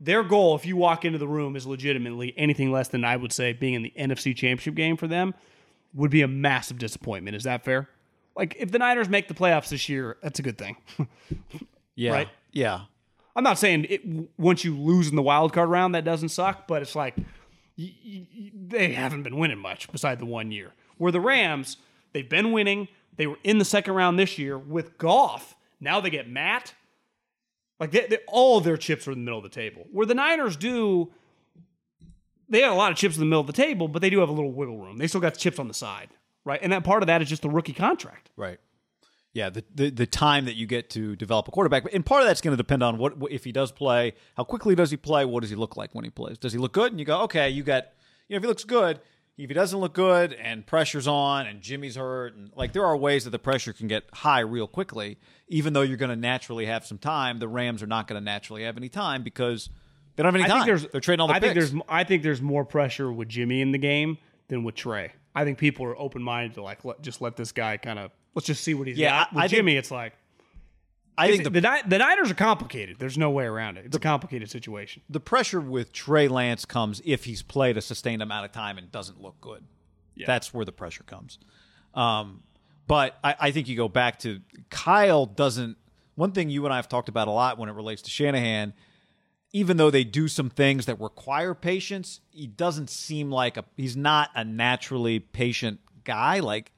their 0.00 0.24
goal, 0.24 0.56
if 0.56 0.66
you 0.66 0.76
walk 0.76 1.04
into 1.04 1.18
the 1.18 1.28
room, 1.28 1.54
is 1.54 1.64
legitimately 1.64 2.34
anything 2.36 2.72
less 2.72 2.88
than 2.88 3.04
I 3.04 3.16
would 3.16 3.32
say 3.32 3.52
being 3.52 3.74
in 3.74 3.82
the 3.82 3.92
NFC 3.96 4.34
Championship 4.34 4.74
game 4.74 4.96
for 4.96 5.06
them 5.06 5.32
would 5.94 6.10
be 6.10 6.22
a 6.22 6.28
massive 6.28 6.78
disappointment. 6.78 7.36
Is 7.36 7.44
that 7.44 7.64
fair? 7.64 7.88
Like 8.34 8.56
if 8.58 8.72
the 8.72 8.78
Niners 8.78 9.08
make 9.08 9.28
the 9.28 9.34
playoffs 9.34 9.68
this 9.68 9.88
year, 9.88 10.16
that's 10.22 10.38
a 10.38 10.42
good 10.42 10.58
thing. 10.58 10.76
Yeah, 11.94 12.12
Right. 12.12 12.28
Yeah, 12.52 12.80
I'm 13.34 13.44
not 13.44 13.58
saying 13.58 13.86
it, 13.88 14.02
once 14.38 14.64
you 14.64 14.76
lose 14.76 15.08
in 15.08 15.16
the 15.16 15.22
wild 15.22 15.52
card 15.52 15.70
round 15.70 15.94
that 15.94 16.04
doesn't 16.04 16.28
suck, 16.28 16.66
but 16.66 16.82
it's 16.82 16.94
like 16.94 17.16
they 17.76 18.92
haven't 18.92 19.22
been 19.22 19.38
winning 19.38 19.58
much 19.58 19.90
beside 19.90 20.18
the 20.18 20.26
one 20.26 20.50
year. 20.50 20.72
Where 20.98 21.12
the 21.12 21.20
Rams, 21.20 21.78
they've 22.12 22.28
been 22.28 22.52
winning. 22.52 22.88
They 23.16 23.26
were 23.26 23.38
in 23.42 23.58
the 23.58 23.64
second 23.64 23.94
round 23.94 24.18
this 24.18 24.38
year 24.38 24.58
with 24.58 24.98
Goff. 24.98 25.56
Now 25.80 26.00
they 26.00 26.10
get 26.10 26.28
Matt. 26.28 26.74
Like 27.80 27.90
they, 27.90 28.06
they, 28.06 28.18
all 28.28 28.60
their 28.60 28.76
chips 28.76 29.08
are 29.08 29.12
in 29.12 29.18
the 29.18 29.24
middle 29.24 29.38
of 29.38 29.44
the 29.44 29.50
table. 29.50 29.86
Where 29.90 30.06
the 30.06 30.14
Niners 30.14 30.56
do, 30.56 31.10
they 32.48 32.60
had 32.60 32.70
a 32.70 32.74
lot 32.74 32.92
of 32.92 32.98
chips 32.98 33.16
in 33.16 33.20
the 33.20 33.26
middle 33.26 33.40
of 33.40 33.46
the 33.46 33.52
table, 33.52 33.88
but 33.88 34.02
they 34.02 34.10
do 34.10 34.20
have 34.20 34.28
a 34.28 34.32
little 34.32 34.52
wiggle 34.52 34.78
room. 34.78 34.98
They 34.98 35.08
still 35.08 35.20
got 35.20 35.36
chips 35.36 35.58
on 35.58 35.68
the 35.68 35.74
side, 35.74 36.10
right? 36.44 36.60
And 36.62 36.72
that 36.72 36.84
part 36.84 37.02
of 37.02 37.08
that 37.08 37.22
is 37.22 37.28
just 37.28 37.42
the 37.42 37.50
rookie 37.50 37.72
contract. 37.72 38.30
right. 38.36 38.60
Yeah, 39.34 39.48
the, 39.48 39.64
the 39.74 39.90
the 39.90 40.06
time 40.06 40.44
that 40.44 40.56
you 40.56 40.66
get 40.66 40.90
to 40.90 41.16
develop 41.16 41.48
a 41.48 41.50
quarterback, 41.50 41.84
and 41.94 42.04
part 42.04 42.20
of 42.20 42.26
that's 42.28 42.42
going 42.42 42.52
to 42.52 42.56
depend 42.56 42.82
on 42.82 42.98
what 42.98 43.14
if 43.30 43.44
he 43.44 43.52
does 43.52 43.72
play, 43.72 44.12
how 44.36 44.44
quickly 44.44 44.74
does 44.74 44.90
he 44.90 44.96
play, 44.98 45.24
what 45.24 45.40
does 45.40 45.48
he 45.48 45.56
look 45.56 45.76
like 45.76 45.94
when 45.94 46.04
he 46.04 46.10
plays? 46.10 46.36
Does 46.36 46.52
he 46.52 46.58
look 46.58 46.72
good? 46.72 46.92
And 46.92 46.98
you 47.00 47.06
go, 47.06 47.22
okay, 47.22 47.48
you 47.48 47.62
got, 47.62 47.84
you 48.28 48.34
know, 48.34 48.36
if 48.36 48.42
he 48.42 48.46
looks 48.48 48.64
good, 48.64 49.00
if 49.38 49.48
he 49.48 49.54
doesn't 49.54 49.78
look 49.78 49.94
good, 49.94 50.34
and 50.34 50.66
pressure's 50.66 51.08
on, 51.08 51.46
and 51.46 51.62
Jimmy's 51.62 51.96
hurt, 51.96 52.34
and 52.36 52.50
like 52.54 52.74
there 52.74 52.84
are 52.84 52.94
ways 52.94 53.24
that 53.24 53.30
the 53.30 53.38
pressure 53.38 53.72
can 53.72 53.88
get 53.88 54.04
high 54.12 54.40
real 54.40 54.66
quickly. 54.66 55.18
Even 55.48 55.72
though 55.72 55.80
you're 55.82 55.96
going 55.96 56.10
to 56.10 56.16
naturally 56.16 56.66
have 56.66 56.84
some 56.84 56.98
time, 56.98 57.38
the 57.38 57.48
Rams 57.48 57.82
are 57.82 57.86
not 57.86 58.06
going 58.08 58.20
to 58.20 58.24
naturally 58.24 58.64
have 58.64 58.76
any 58.76 58.90
time 58.90 59.22
because 59.22 59.70
they 60.16 60.22
don't 60.22 60.34
have 60.34 60.42
any 60.42 60.44
I 60.44 60.48
time. 60.48 60.56
think 60.58 60.66
there's 60.66 60.92
They're 60.92 61.00
trading 61.00 61.22
all 61.22 61.28
the 61.28 61.34
I 61.34 61.40
picks. 61.40 61.54
think 61.54 61.70
there's 61.70 61.82
I 61.88 62.04
think 62.04 62.22
there's 62.22 62.42
more 62.42 62.66
pressure 62.66 63.10
with 63.10 63.30
Jimmy 63.30 63.62
in 63.62 63.72
the 63.72 63.78
game 63.78 64.18
than 64.48 64.62
with 64.62 64.74
Trey. 64.74 65.12
I 65.34 65.44
think 65.44 65.56
people 65.56 65.86
are 65.86 65.98
open 65.98 66.22
minded 66.22 66.54
to 66.56 66.62
like 66.62 66.84
let, 66.84 67.00
just 67.00 67.22
let 67.22 67.36
this 67.36 67.52
guy 67.52 67.78
kind 67.78 67.98
of 67.98 68.10
let's 68.34 68.46
just 68.46 68.62
see 68.64 68.74
what 68.74 68.86
he's 68.86 68.98
Yeah, 68.98 69.10
got. 69.24 69.32
With 69.32 69.38
I 69.38 69.48
think- 69.48 69.56
Jimmy, 69.58 69.76
it's 69.76 69.90
like 69.90 70.14
I 71.18 71.28
think 71.30 71.44
the 71.44 71.50
the 71.50 71.82
the 71.86 71.98
Niners 71.98 72.30
are 72.30 72.34
complicated. 72.34 72.96
There's 72.98 73.18
no 73.18 73.30
way 73.30 73.44
around 73.44 73.76
it. 73.76 73.84
It's 73.86 73.96
a 73.96 74.00
complicated 74.00 74.50
situation. 74.50 75.02
the 75.10 75.20
pressure 75.20 75.60
with 75.60 75.92
Trey 75.92 76.26
Lance 76.28 76.64
comes 76.64 77.02
if 77.04 77.24
he's 77.24 77.42
played 77.42 77.76
a 77.76 77.82
sustained 77.82 78.22
amount 78.22 78.46
of 78.46 78.52
time 78.52 78.78
and 78.78 78.90
doesn't 78.90 79.20
look 79.20 79.40
good. 79.40 79.64
That's 80.26 80.54
where 80.54 80.64
the 80.64 80.72
pressure 80.72 81.02
comes. 81.04 81.38
Um, 81.94 82.42
but 82.86 83.18
I, 83.24 83.34
I 83.40 83.50
think 83.50 83.68
you 83.68 83.76
go 83.76 83.88
back 83.88 84.20
to 84.20 84.40
Kyle 84.70 85.26
doesn't. 85.26 85.76
One 86.14 86.32
thing 86.32 86.48
you 86.48 86.64
and 86.64 86.72
I 86.72 86.76
have 86.76 86.88
talked 86.88 87.08
about 87.08 87.26
a 87.28 87.30
lot 87.30 87.58
when 87.58 87.68
it 87.68 87.72
relates 87.72 88.02
to 88.02 88.10
Shanahan, 88.10 88.72
even 89.52 89.76
though 89.78 89.90
they 89.90 90.04
do 90.04 90.28
some 90.28 90.48
things 90.50 90.86
that 90.86 91.00
require 91.00 91.54
patience, 91.54 92.20
he 92.30 92.46
doesn't 92.46 92.88
seem 92.88 93.30
like 93.30 93.56
a. 93.56 93.64
He's 93.76 93.96
not 93.96 94.30
a 94.34 94.44
naturally 94.44 95.18
patient 95.18 95.80
guy. 96.04 96.40
Like 96.40 96.72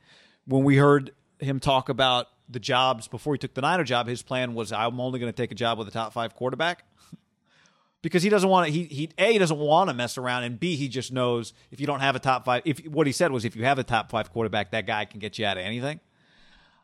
when 0.47 0.65
we 0.65 0.77
heard 0.77 1.13
him 1.45 1.61
talk 1.61 1.89
about 1.89 2.27
the 2.49 2.61
jobs 2.61 3.09
before 3.09 3.35
he 3.35 3.39
took 3.39 3.55
the 3.55 3.61
Niner 3.63 3.85
job, 3.85 4.07
his 4.07 4.23
plan 4.23 4.55
was 4.55 4.73
I'm 4.73 5.01
only 5.01 5.19
going 5.19 5.33
to 5.33 5.37
take 5.37 5.51
a 5.53 5.55
job 5.55 5.79
with 5.79 5.89
a 5.89 5.91
top 5.91 6.13
five 6.13 6.35
quarterback 6.35 6.85
because 8.03 8.23
he 8.23 8.29
doesn't 8.29 8.49
want 8.51 8.67
to. 8.67 8.73
He 8.73 8.85
he 8.85 9.11
a 9.19 9.33
he 9.33 9.39
doesn't 9.39 9.59
want 9.59 9.89
to 9.89 9.95
mess 9.95 10.19
around, 10.19 10.45
and 10.45 10.59
b 10.61 10.77
he 10.77 10.89
just 10.89 11.13
knows 11.13 11.55
if 11.71 11.81
you 11.81 11.87
don't 11.87 12.01
have 12.01 12.17
a 12.17 12.19
top 12.19 12.45
five. 12.45 12.63
If 12.65 12.81
what 12.87 13.07
he 13.07 13.13
said 13.13 13.31
was 13.33 13.45
if 13.45 13.57
you 13.57 13.65
have 13.65 13.79
a 13.79 13.85
top 13.85 14.11
five 14.11 14.31
quarterback, 14.33 14.73
that 14.73 14.87
guy 14.87 15.05
can 15.05 15.21
get 15.21 15.39
you 15.39 15.47
out 15.47 15.57
of 15.57 15.65
anything. 15.65 16.01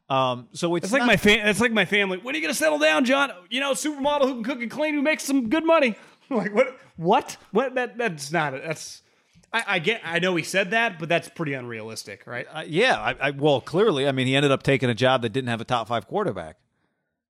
Um, 0.08 0.48
so 0.52 0.74
it's 0.74 0.84
It's 0.86 0.92
like 0.92 1.00
not- 1.00 1.06
my 1.06 1.16
fa- 1.16 1.48
it's 1.48 1.60
like 1.60 1.72
my 1.72 1.84
family. 1.84 2.18
When 2.18 2.34
are 2.34 2.38
you 2.38 2.42
gonna 2.42 2.54
settle 2.54 2.78
down, 2.78 3.04
John? 3.04 3.30
You 3.48 3.60
know, 3.60 3.72
supermodel 3.72 4.22
who 4.22 4.34
can 4.34 4.44
cook 4.44 4.60
and 4.62 4.70
clean, 4.70 4.94
who 4.94 5.02
makes 5.02 5.22
some 5.24 5.48
good 5.48 5.64
money. 5.64 5.94
like 6.30 6.54
what? 6.54 6.76
What? 6.96 7.36
What? 7.52 7.74
That 7.74 7.96
that's 7.98 8.32
not. 8.32 8.54
It. 8.54 8.62
That's. 8.66 9.02
I, 9.52 9.64
I 9.66 9.78
get. 9.80 10.00
I 10.04 10.18
know 10.20 10.36
he 10.36 10.42
said 10.44 10.70
that, 10.70 10.98
but 10.98 11.08
that's 11.08 11.28
pretty 11.28 11.54
unrealistic, 11.54 12.26
right? 12.26 12.46
Uh, 12.52 12.64
yeah, 12.66 13.00
I, 13.00 13.28
I, 13.28 13.30
well, 13.30 13.60
clearly, 13.60 14.06
I 14.06 14.12
mean, 14.12 14.26
he 14.26 14.36
ended 14.36 14.52
up 14.52 14.62
taking 14.62 14.88
a 14.90 14.94
job 14.94 15.22
that 15.22 15.30
didn't 15.30 15.48
have 15.48 15.60
a 15.60 15.64
top 15.64 15.88
five 15.88 16.06
quarterback, 16.06 16.56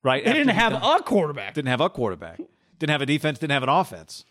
right? 0.02 0.24
They 0.24 0.32
didn't 0.32 0.48
have 0.48 0.72
done- 0.72 1.00
a 1.00 1.02
quarterback. 1.02 1.54
didn't 1.54 1.68
have 1.68 1.80
a 1.80 1.88
quarterback, 1.88 2.40
didn't 2.78 2.90
have 2.90 3.02
a 3.02 3.06
defense, 3.06 3.38
didn't 3.38 3.52
have 3.52 3.62
an 3.62 3.68
offense. 3.68 4.24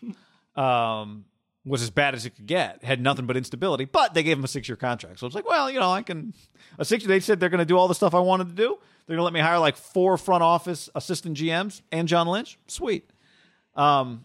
Um, 0.56 1.24
was 1.64 1.82
as 1.82 1.90
bad 1.90 2.14
as 2.14 2.24
it 2.26 2.30
could 2.30 2.46
get. 2.46 2.82
Had 2.82 3.00
nothing 3.00 3.26
but 3.26 3.36
instability, 3.36 3.84
but 3.84 4.14
they 4.14 4.22
gave 4.22 4.38
him 4.38 4.44
a 4.44 4.48
six 4.48 4.68
year 4.68 4.76
contract. 4.76 5.18
So 5.18 5.26
it's 5.26 5.34
like, 5.34 5.46
well, 5.46 5.70
you 5.70 5.78
know, 5.78 5.90
I 5.90 6.02
can 6.02 6.32
a 6.78 6.84
six. 6.84 7.04
They 7.04 7.20
said 7.20 7.40
they're 7.40 7.48
going 7.50 7.58
to 7.58 7.64
do 7.66 7.76
all 7.76 7.88
the 7.88 7.94
stuff 7.94 8.14
I 8.14 8.20
wanted 8.20 8.48
to 8.48 8.54
do. 8.54 8.78
They're 9.06 9.16
going 9.16 9.18
to 9.20 9.24
let 9.24 9.32
me 9.32 9.40
hire 9.40 9.58
like 9.58 9.76
four 9.76 10.16
front 10.18 10.42
office 10.42 10.88
assistant 10.94 11.36
GMs 11.36 11.82
and 11.92 12.08
John 12.08 12.26
Lynch. 12.26 12.58
Sweet. 12.68 13.10
Um, 13.74 14.24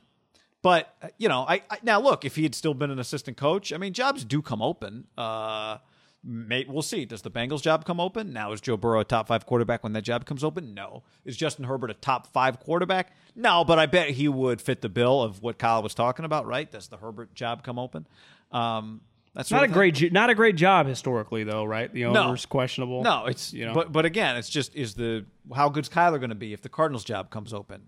but 0.63 0.95
uh, 1.04 1.10
you 1.19 1.30
know, 1.30 1.41
I, 1.47 1.62
I 1.69 1.78
now 1.84 1.99
look 2.02 2.26
if 2.26 2.36
he 2.36 2.41
had 2.41 2.56
still 2.56 2.73
been 2.73 2.89
an 2.89 2.97
assistant 2.97 3.38
coach. 3.38 3.71
I 3.71 3.78
mean, 3.78 3.93
jobs 3.93 4.26
do 4.26 4.41
come 4.41 4.63
open. 4.63 5.06
Uh, 5.15 5.78
May, 6.26 6.65
we'll 6.67 6.82
see. 6.82 7.04
Does 7.04 7.21
the 7.21 7.30
Bengals 7.30 7.62
job 7.62 7.84
come 7.86 7.99
open? 7.99 8.32
Now 8.32 8.54
is 8.54 8.62
Joe 8.62 8.78
Burrow 8.78 9.02
a 9.02 9.04
top 9.04 9.28
five 9.28 9.45
quarterback 9.45 9.84
when 9.84 9.91
that 9.93 10.04
job 10.04 10.26
comes 10.26 10.41
open? 10.41 10.73
No. 10.73 11.04
Is 11.26 11.36
Justin 11.36 11.65
Herbert 11.65 11.91
a 11.91 11.95
top 11.95 12.28
five 12.28 12.62
quarterback? 12.62 13.12
No, 13.36 13.65
but 13.65 13.78
I 13.78 13.88
bet 13.88 14.10
he 14.12 14.30
would 14.30 14.62
fit 14.62 14.82
the 14.82 14.88
bill 14.88 15.21
of 15.21 15.41
what 15.41 15.58
Kyle 15.60 15.84
was 15.84 15.93
talking 15.93 16.23
about, 16.23 16.45
right? 16.47 16.71
Does 16.71 16.88
the 16.88 16.95
Herbert 16.97 17.36
job 17.36 17.62
come 17.62 17.78
open? 17.78 18.08
Um, 18.54 19.02
that's 19.36 19.52
Not 19.52 19.63
a 19.63 19.67
great, 19.67 19.95
jo- 19.95 20.10
not 20.12 20.30
a 20.30 20.36
great 20.36 20.56
job 20.56 20.86
historically, 20.88 21.43
though, 21.43 21.65
right? 21.65 21.91
The 21.91 22.04
No. 22.04 22.23
owner's 22.28 22.45
questionable. 22.45 23.04
No, 23.04 23.26
it's 23.26 23.52
you 23.52 23.65
know. 23.65 23.73
but 23.73 23.91
but 23.91 24.06
again, 24.06 24.38
it's 24.38 24.47
just 24.47 24.76
is 24.76 24.93
the 24.93 25.26
how 25.54 25.67
good's 25.69 25.89
Kyler 25.89 26.19
going 26.19 26.30
to 26.30 26.36
be 26.36 26.54
if 26.54 26.62
the 26.62 26.69
Cardinals 26.69 27.04
job 27.04 27.32
comes 27.32 27.52
open? 27.54 27.88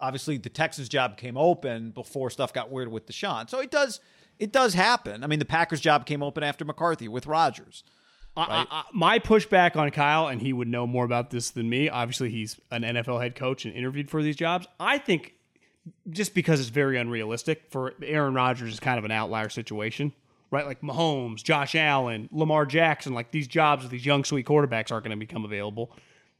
Obviously, 0.00 0.36
the 0.38 0.48
Texans 0.48 0.88
job 0.88 1.16
came 1.16 1.36
open 1.36 1.90
before 1.90 2.30
stuff 2.30 2.52
got 2.52 2.70
weird 2.70 2.88
with 2.88 3.06
Deshaun, 3.06 3.48
so 3.50 3.58
it 3.60 3.70
does 3.70 4.00
it 4.38 4.52
does 4.52 4.74
happen. 4.74 5.24
I 5.24 5.26
mean, 5.26 5.40
the 5.40 5.44
Packers 5.44 5.80
job 5.80 6.06
came 6.06 6.22
open 6.22 6.44
after 6.44 6.64
McCarthy 6.64 7.08
with 7.08 7.26
Rodgers. 7.26 7.82
I, 8.36 8.42
I, 8.42 8.66
I- 8.70 8.84
my 8.92 9.18
pushback 9.18 9.74
on 9.74 9.90
Kyle, 9.90 10.28
and 10.28 10.40
he 10.40 10.52
would 10.52 10.68
know 10.68 10.86
more 10.86 11.04
about 11.04 11.30
this 11.30 11.50
than 11.50 11.68
me. 11.68 11.88
Obviously, 11.88 12.30
he's 12.30 12.60
an 12.70 12.82
NFL 12.82 13.20
head 13.20 13.34
coach 13.34 13.64
and 13.64 13.74
interviewed 13.74 14.08
for 14.08 14.22
these 14.22 14.36
jobs. 14.36 14.68
I 14.78 14.98
think 14.98 15.34
just 16.10 16.34
because 16.34 16.60
it's 16.60 16.68
very 16.68 16.98
unrealistic 16.98 17.62
for 17.70 17.94
Aaron 18.02 18.34
Rodgers 18.34 18.74
is 18.74 18.78
kind 18.80 18.98
of 18.98 19.04
an 19.04 19.10
outlier 19.10 19.48
situation, 19.48 20.12
right? 20.52 20.66
Like 20.66 20.82
Mahomes, 20.82 21.42
Josh 21.42 21.74
Allen, 21.74 22.28
Lamar 22.30 22.64
Jackson, 22.66 23.14
like 23.14 23.32
these 23.32 23.48
jobs 23.48 23.82
with 23.82 23.90
these 23.90 24.06
young 24.06 24.22
sweet 24.22 24.46
quarterbacks 24.46 24.92
aren't 24.92 25.04
going 25.04 25.10
to 25.10 25.16
become 25.16 25.44
available. 25.44 25.90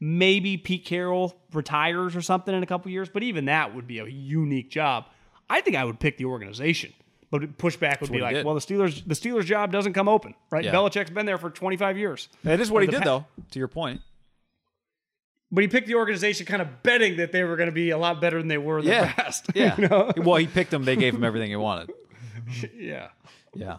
Maybe 0.01 0.57
Pete 0.57 0.85
Carroll 0.85 1.37
retires 1.53 2.15
or 2.15 2.23
something 2.23 2.55
in 2.55 2.63
a 2.63 2.67
couple 2.67 2.91
years, 2.91 3.09
but 3.09 3.23
even 3.23 3.47
that 3.47 3.75
would 3.75 3.87
be 3.87 3.99
a 3.99 4.07
unique 4.07 4.71
job. 4.71 5.07
I 5.51 5.61
think 5.61 5.77
I 5.77 5.85
would 5.85 5.99
pick 5.99 6.19
the 6.19 6.27
organization. 6.27 6.93
But 7.31 7.59
pushback 7.59 8.01
would 8.01 8.11
be 8.11 8.21
like, 8.21 8.45
well, 8.45 8.55
the 8.55 8.61
Steelers, 8.61 9.07
the 9.07 9.15
Steelers 9.15 9.45
job 9.45 9.71
doesn't 9.71 9.93
come 9.93 10.09
open, 10.09 10.35
right? 10.51 10.65
Yeah. 10.65 10.73
Belichick's 10.73 11.11
been 11.11 11.27
there 11.27 11.37
for 11.37 11.51
25 11.51 11.99
years. 11.99 12.29
That 12.43 12.59
is 12.59 12.71
what 12.71 12.83
he 12.83 12.89
did, 12.89 13.01
Pa- 13.01 13.05
though. 13.05 13.27
To 13.51 13.59
your 13.59 13.69
point, 13.69 14.01
But 15.53 15.61
he 15.63 15.69
picked 15.69 15.89
the 15.89 15.97
organization 15.97 16.47
kind 16.47 16.63
of 16.63 16.83
betting 16.83 17.17
that 17.19 17.33
they 17.33 17.45
were 17.45 17.57
going 17.57 17.69
to 17.69 17.75
be 17.75 17.91
a 17.91 17.99
lot 17.99 18.21
better 18.21 18.39
than 18.39 18.49
they 18.49 18.57
were 18.57 18.79
in 18.79 18.87
the 18.87 18.93
past. 18.93 19.47
yeah. 19.55 19.77
you 19.77 19.89
know? 19.89 20.11
Well, 20.17 20.37
he 20.37 20.47
picked 20.47 20.71
them. 20.71 20.85
They 20.85 20.97
gave 20.97 21.15
him 21.15 21.25
everything 21.25 21.51
he 21.51 21.57
wanted. 21.57 21.93
yeah. 22.75 23.09
Yeah, 23.55 23.79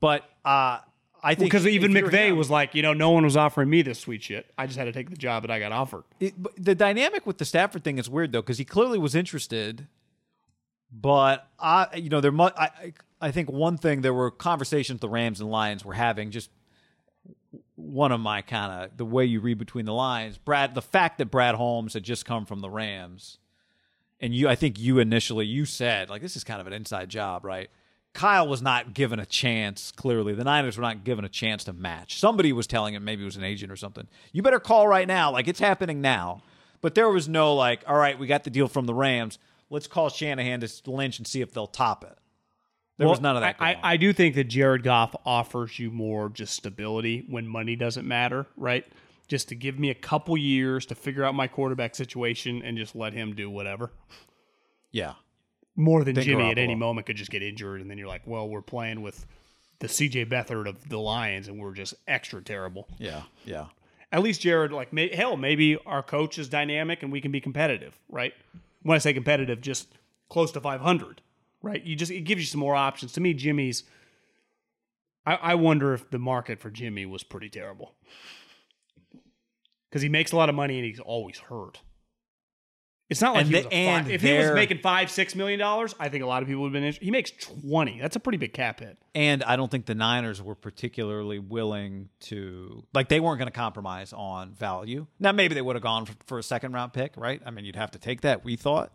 but 0.00 0.28
uh, 0.44 0.80
I 1.24 1.34
think 1.34 1.50
Because 1.50 1.66
even 1.66 1.96
if 1.96 2.02
you're 2.02 2.10
McVay 2.10 2.36
was 2.36 2.50
like, 2.50 2.74
you 2.74 2.82
know, 2.82 2.92
no 2.92 3.10
one 3.10 3.24
was 3.24 3.34
offering 3.34 3.70
me 3.70 3.80
this 3.80 3.98
sweet 3.98 4.22
shit. 4.22 4.46
I 4.58 4.66
just 4.66 4.78
had 4.78 4.84
to 4.84 4.92
take 4.92 5.08
the 5.08 5.16
job 5.16 5.42
that 5.42 5.50
I 5.50 5.58
got 5.58 5.72
offered. 5.72 6.04
It, 6.20 6.34
but 6.36 6.52
the 6.62 6.74
dynamic 6.74 7.26
with 7.26 7.38
the 7.38 7.46
Stafford 7.46 7.82
thing 7.82 7.96
is 7.98 8.10
weird 8.10 8.32
though 8.32 8.42
because 8.42 8.58
he 8.58 8.64
clearly 8.66 8.98
was 8.98 9.14
interested, 9.14 9.88
but 10.92 11.48
I, 11.58 11.88
you 11.96 12.10
know, 12.10 12.20
there. 12.20 12.30
Mu- 12.30 12.44
I, 12.44 12.68
I, 12.78 12.92
I 13.22 13.30
think 13.30 13.50
one 13.50 13.78
thing 13.78 14.02
there 14.02 14.12
were 14.12 14.30
conversations 14.30 15.00
the 15.00 15.08
Rams 15.08 15.40
and 15.40 15.50
Lions 15.50 15.82
were 15.82 15.94
having. 15.94 16.30
Just 16.30 16.50
one 17.74 18.12
of 18.12 18.20
my 18.20 18.42
kind 18.42 18.84
of 18.84 18.96
the 18.98 19.06
way 19.06 19.24
you 19.24 19.40
read 19.40 19.56
between 19.56 19.86
the 19.86 19.94
lines. 19.94 20.36
Brad, 20.36 20.74
the 20.74 20.82
fact 20.82 21.16
that 21.18 21.26
Brad 21.26 21.54
Holmes 21.54 21.94
had 21.94 22.02
just 22.02 22.26
come 22.26 22.44
from 22.44 22.60
the 22.60 22.70
Rams, 22.70 23.38
and 24.20 24.34
you, 24.34 24.46
I 24.46 24.56
think 24.56 24.78
you 24.78 24.98
initially 24.98 25.46
you 25.46 25.64
said 25.64 26.10
like 26.10 26.20
this 26.20 26.36
is 26.36 26.44
kind 26.44 26.60
of 26.60 26.66
an 26.66 26.74
inside 26.74 27.08
job, 27.08 27.46
right? 27.46 27.70
Kyle 28.14 28.46
was 28.46 28.62
not 28.62 28.94
given 28.94 29.18
a 29.18 29.26
chance. 29.26 29.90
Clearly, 29.90 30.34
the 30.34 30.44
Niners 30.44 30.78
were 30.78 30.82
not 30.82 31.04
given 31.04 31.24
a 31.24 31.28
chance 31.28 31.64
to 31.64 31.72
match. 31.72 32.18
Somebody 32.18 32.52
was 32.52 32.66
telling 32.68 32.94
him, 32.94 33.04
maybe 33.04 33.22
it 33.22 33.26
was 33.26 33.36
an 33.36 33.44
agent 33.44 33.70
or 33.72 33.76
something. 33.76 34.06
You 34.32 34.40
better 34.40 34.60
call 34.60 34.86
right 34.86 35.06
now, 35.06 35.32
like 35.32 35.48
it's 35.48 35.60
happening 35.60 36.00
now. 36.00 36.42
But 36.80 36.94
there 36.94 37.08
was 37.10 37.28
no 37.28 37.54
like, 37.54 37.82
all 37.88 37.96
right, 37.96 38.18
we 38.18 38.26
got 38.26 38.44
the 38.44 38.50
deal 38.50 38.68
from 38.68 38.86
the 38.86 38.94
Rams. 38.94 39.38
Let's 39.68 39.88
call 39.88 40.10
Shanahan 40.10 40.60
to 40.60 40.90
Lynch 40.90 41.18
and 41.18 41.26
see 41.26 41.40
if 41.40 41.52
they'll 41.52 41.66
top 41.66 42.04
it. 42.04 42.16
There 42.98 43.08
was 43.08 43.20
none 43.20 43.34
of 43.34 43.42
that. 43.42 43.56
I, 43.58 43.76
I 43.82 43.96
do 43.96 44.12
think 44.12 44.36
that 44.36 44.44
Jared 44.44 44.84
Goff 44.84 45.16
offers 45.26 45.78
you 45.80 45.90
more 45.90 46.28
just 46.28 46.54
stability 46.54 47.24
when 47.28 47.48
money 47.48 47.74
doesn't 47.74 48.06
matter, 48.06 48.46
right? 48.56 48.86
Just 49.26 49.48
to 49.48 49.56
give 49.56 49.78
me 49.78 49.90
a 49.90 49.94
couple 49.94 50.36
years 50.36 50.86
to 50.86 50.94
figure 50.94 51.24
out 51.24 51.34
my 51.34 51.48
quarterback 51.48 51.96
situation 51.96 52.62
and 52.62 52.78
just 52.78 52.94
let 52.94 53.12
him 53.12 53.34
do 53.34 53.50
whatever. 53.50 53.90
yeah, 54.92 55.14
More 55.76 56.04
than 56.04 56.14
Jimmy 56.14 56.50
at 56.50 56.58
any 56.58 56.74
moment 56.74 57.06
could 57.06 57.16
just 57.16 57.30
get 57.30 57.42
injured, 57.42 57.80
and 57.80 57.90
then 57.90 57.98
you're 57.98 58.08
like, 58.08 58.22
well, 58.26 58.48
we're 58.48 58.62
playing 58.62 59.02
with 59.02 59.26
the 59.80 59.88
CJ 59.88 60.26
Beathard 60.26 60.68
of 60.68 60.88
the 60.88 60.98
Lions, 60.98 61.48
and 61.48 61.58
we're 61.60 61.74
just 61.74 61.94
extra 62.06 62.42
terrible. 62.42 62.86
yeah, 62.98 63.22
yeah. 63.44 63.66
At 64.12 64.22
least 64.22 64.42
Jared, 64.42 64.70
like, 64.70 64.92
may, 64.92 65.12
hell, 65.12 65.36
maybe 65.36 65.76
our 65.86 66.00
coach 66.00 66.38
is 66.38 66.48
dynamic 66.48 67.02
and 67.02 67.10
we 67.10 67.20
can 67.20 67.32
be 67.32 67.40
competitive, 67.40 67.98
right? 68.08 68.32
When 68.82 68.94
I 68.94 68.98
say 68.98 69.12
competitive, 69.12 69.60
just 69.60 69.88
close 70.28 70.52
to 70.52 70.60
500, 70.60 71.20
right? 71.62 71.82
You 71.82 71.96
just 71.96 72.12
it 72.12 72.20
gives 72.20 72.40
you 72.40 72.46
some 72.46 72.60
more 72.60 72.76
options. 72.76 73.12
To 73.14 73.20
me, 73.20 73.34
Jimmy's. 73.34 73.82
I, 75.26 75.34
I 75.34 75.54
wonder 75.56 75.94
if 75.94 76.10
the 76.10 76.20
market 76.20 76.60
for 76.60 76.70
Jimmy 76.70 77.06
was 77.06 77.24
pretty 77.24 77.48
terrible 77.48 77.94
because 79.90 80.02
he 80.02 80.08
makes 80.08 80.30
a 80.30 80.36
lot 80.36 80.48
of 80.48 80.54
money 80.54 80.76
and 80.76 80.84
he's 80.84 81.00
always 81.00 81.38
hurt. 81.38 81.80
It's 83.10 83.20
not 83.20 83.34
like 83.34 83.44
And 83.46 83.54
he 83.54 83.62
was 83.62 83.66
and 83.70 84.10
if 84.10 84.22
he 84.22 84.32
was 84.32 84.52
making 84.52 84.78
five 84.78 85.10
six 85.10 85.34
million 85.34 85.58
dollars, 85.58 85.94
I 86.00 86.08
think 86.08 86.24
a 86.24 86.26
lot 86.26 86.42
of 86.42 86.48
people 86.48 86.62
would 86.62 86.68
have 86.68 86.72
been. 86.72 86.84
Interested. 86.84 87.04
He 87.04 87.10
makes 87.10 87.30
twenty. 87.32 88.00
That's 88.00 88.16
a 88.16 88.20
pretty 88.20 88.38
big 88.38 88.54
cap 88.54 88.80
hit. 88.80 88.96
And 89.14 89.44
I 89.44 89.56
don't 89.56 89.70
think 89.70 89.84
the 89.84 89.94
Niners 89.94 90.40
were 90.42 90.54
particularly 90.54 91.38
willing 91.38 92.08
to 92.20 92.82
like 92.94 93.08
they 93.08 93.20
weren't 93.20 93.38
going 93.38 93.50
to 93.50 93.56
compromise 93.56 94.14
on 94.14 94.54
value. 94.54 95.06
Now 95.20 95.32
maybe 95.32 95.54
they 95.54 95.60
would 95.62 95.76
have 95.76 95.82
gone 95.82 96.06
for, 96.06 96.14
for 96.26 96.38
a 96.38 96.42
second 96.42 96.72
round 96.72 96.94
pick, 96.94 97.12
right? 97.18 97.42
I 97.44 97.50
mean, 97.50 97.66
you'd 97.66 97.76
have 97.76 97.90
to 97.90 97.98
take 97.98 98.22
that. 98.22 98.42
We 98.42 98.56
thought, 98.56 98.90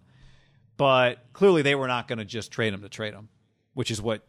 but 0.75 1.19
clearly 1.33 1.61
they 1.61 1.75
were 1.75 1.87
not 1.87 2.07
going 2.07 2.19
to 2.19 2.25
just 2.25 2.51
trade 2.51 2.73
him 2.73 2.81
to 2.81 2.89
trade 2.89 3.13
him, 3.13 3.29
which 3.75 3.91
is 3.91 4.01
what 4.01 4.25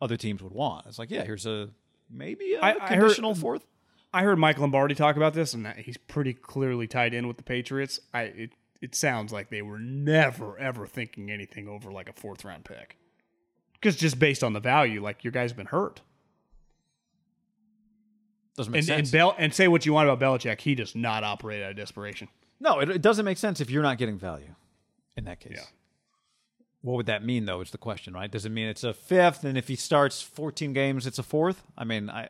other 0.00 0.16
teams 0.16 0.42
would 0.42 0.52
want. 0.52 0.86
It's 0.86 0.98
like, 0.98 1.10
yeah, 1.10 1.24
here's 1.24 1.44
a 1.44 1.68
maybe 2.10 2.54
a 2.54 2.60
I- 2.60 2.68
I 2.70 2.72
heard- 2.94 3.00
conditional 3.00 3.34
fourth. 3.34 3.64
I 4.10 4.22
heard 4.22 4.38
Mike 4.38 4.58
Lombardi 4.58 4.94
talk 4.94 5.16
about 5.16 5.34
this, 5.34 5.52
and 5.52 5.66
he's 5.76 5.98
pretty 5.98 6.32
clearly 6.32 6.86
tied 6.86 7.12
in 7.12 7.28
with 7.28 7.36
the 7.36 7.42
Patriots. 7.42 8.00
I 8.14 8.22
it, 8.22 8.50
it 8.80 8.94
sounds 8.94 9.32
like 9.32 9.50
they 9.50 9.62
were 9.62 9.78
never 9.78 10.58
ever 10.58 10.86
thinking 10.86 11.30
anything 11.30 11.68
over 11.68 11.90
like 11.90 12.08
a 12.08 12.12
fourth 12.12 12.44
round 12.44 12.64
pick, 12.64 12.96
because 13.74 13.96
just 13.96 14.18
based 14.18 14.44
on 14.44 14.52
the 14.52 14.60
value, 14.60 15.02
like 15.02 15.24
your 15.24 15.32
guy's 15.32 15.52
been 15.52 15.66
hurt. 15.66 16.00
Doesn't 18.56 18.72
make 18.72 18.80
And 18.80 18.86
sense. 18.86 19.08
and, 19.08 19.12
Bel- 19.12 19.34
and 19.38 19.54
say 19.54 19.68
what 19.68 19.86
you 19.86 19.92
want 19.92 20.08
about 20.08 20.20
Belichick, 20.40 20.60
he 20.60 20.74
does 20.74 20.94
not 20.94 21.22
operate 21.24 21.62
out 21.62 21.70
of 21.70 21.76
desperation. 21.76 22.28
no, 22.60 22.80
it, 22.80 22.88
it 22.90 23.02
doesn't 23.02 23.24
make 23.24 23.38
sense 23.38 23.60
if 23.60 23.70
you're 23.70 23.82
not 23.82 23.98
getting 23.98 24.18
value 24.18 24.54
in 25.16 25.24
that 25.24 25.38
case. 25.40 25.52
Yeah. 25.56 25.62
What 26.82 26.96
would 26.96 27.06
that 27.06 27.24
mean, 27.24 27.44
though? 27.44 27.60
Is 27.60 27.70
the 27.72 27.78
question, 27.78 28.14
right? 28.14 28.30
Does 28.30 28.44
it 28.46 28.50
mean 28.50 28.66
it's 28.68 28.84
a 28.84 28.94
fifth, 28.94 29.44
and 29.44 29.58
if 29.58 29.66
he 29.68 29.74
starts 29.76 30.22
14 30.22 30.72
games, 30.72 31.06
it's 31.06 31.18
a 31.18 31.22
fourth? 31.24 31.64
I 31.76 31.82
mean, 31.84 32.08
I 32.08 32.28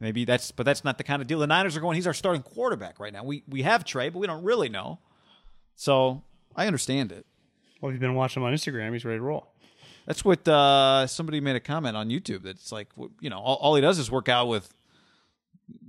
maybe 0.00 0.24
that's, 0.24 0.50
but 0.50 0.64
that's 0.66 0.82
not 0.84 0.98
the 0.98 1.04
kind 1.04 1.22
of 1.22 1.28
deal. 1.28 1.38
The 1.38 1.46
Niners 1.46 1.76
are 1.76 1.80
going. 1.80 1.94
He's 1.94 2.06
our 2.08 2.14
starting 2.14 2.42
quarterback 2.42 2.98
right 2.98 3.12
now. 3.12 3.22
We 3.22 3.44
we 3.48 3.62
have 3.62 3.84
Trey, 3.84 4.08
but 4.08 4.18
we 4.18 4.26
don't 4.26 4.42
really 4.42 4.68
know. 4.68 4.98
So 5.82 6.22
I 6.54 6.68
understand 6.68 7.10
it. 7.10 7.26
Well, 7.80 7.90
if 7.90 7.94
you've 7.94 8.00
been 8.00 8.14
watching 8.14 8.40
him 8.40 8.46
on 8.46 8.54
Instagram, 8.54 8.92
he's 8.92 9.04
ready 9.04 9.18
to 9.18 9.22
roll. 9.22 9.48
That's 10.06 10.24
what 10.24 10.46
uh, 10.46 11.08
somebody 11.08 11.40
made 11.40 11.56
a 11.56 11.60
comment 11.60 11.96
on 11.96 12.08
YouTube. 12.08 12.44
That's 12.44 12.70
like, 12.70 12.86
you 13.20 13.28
know, 13.28 13.40
all, 13.40 13.56
all 13.56 13.74
he 13.74 13.82
does 13.82 13.98
is 13.98 14.08
work 14.08 14.28
out 14.28 14.46
with 14.46 14.72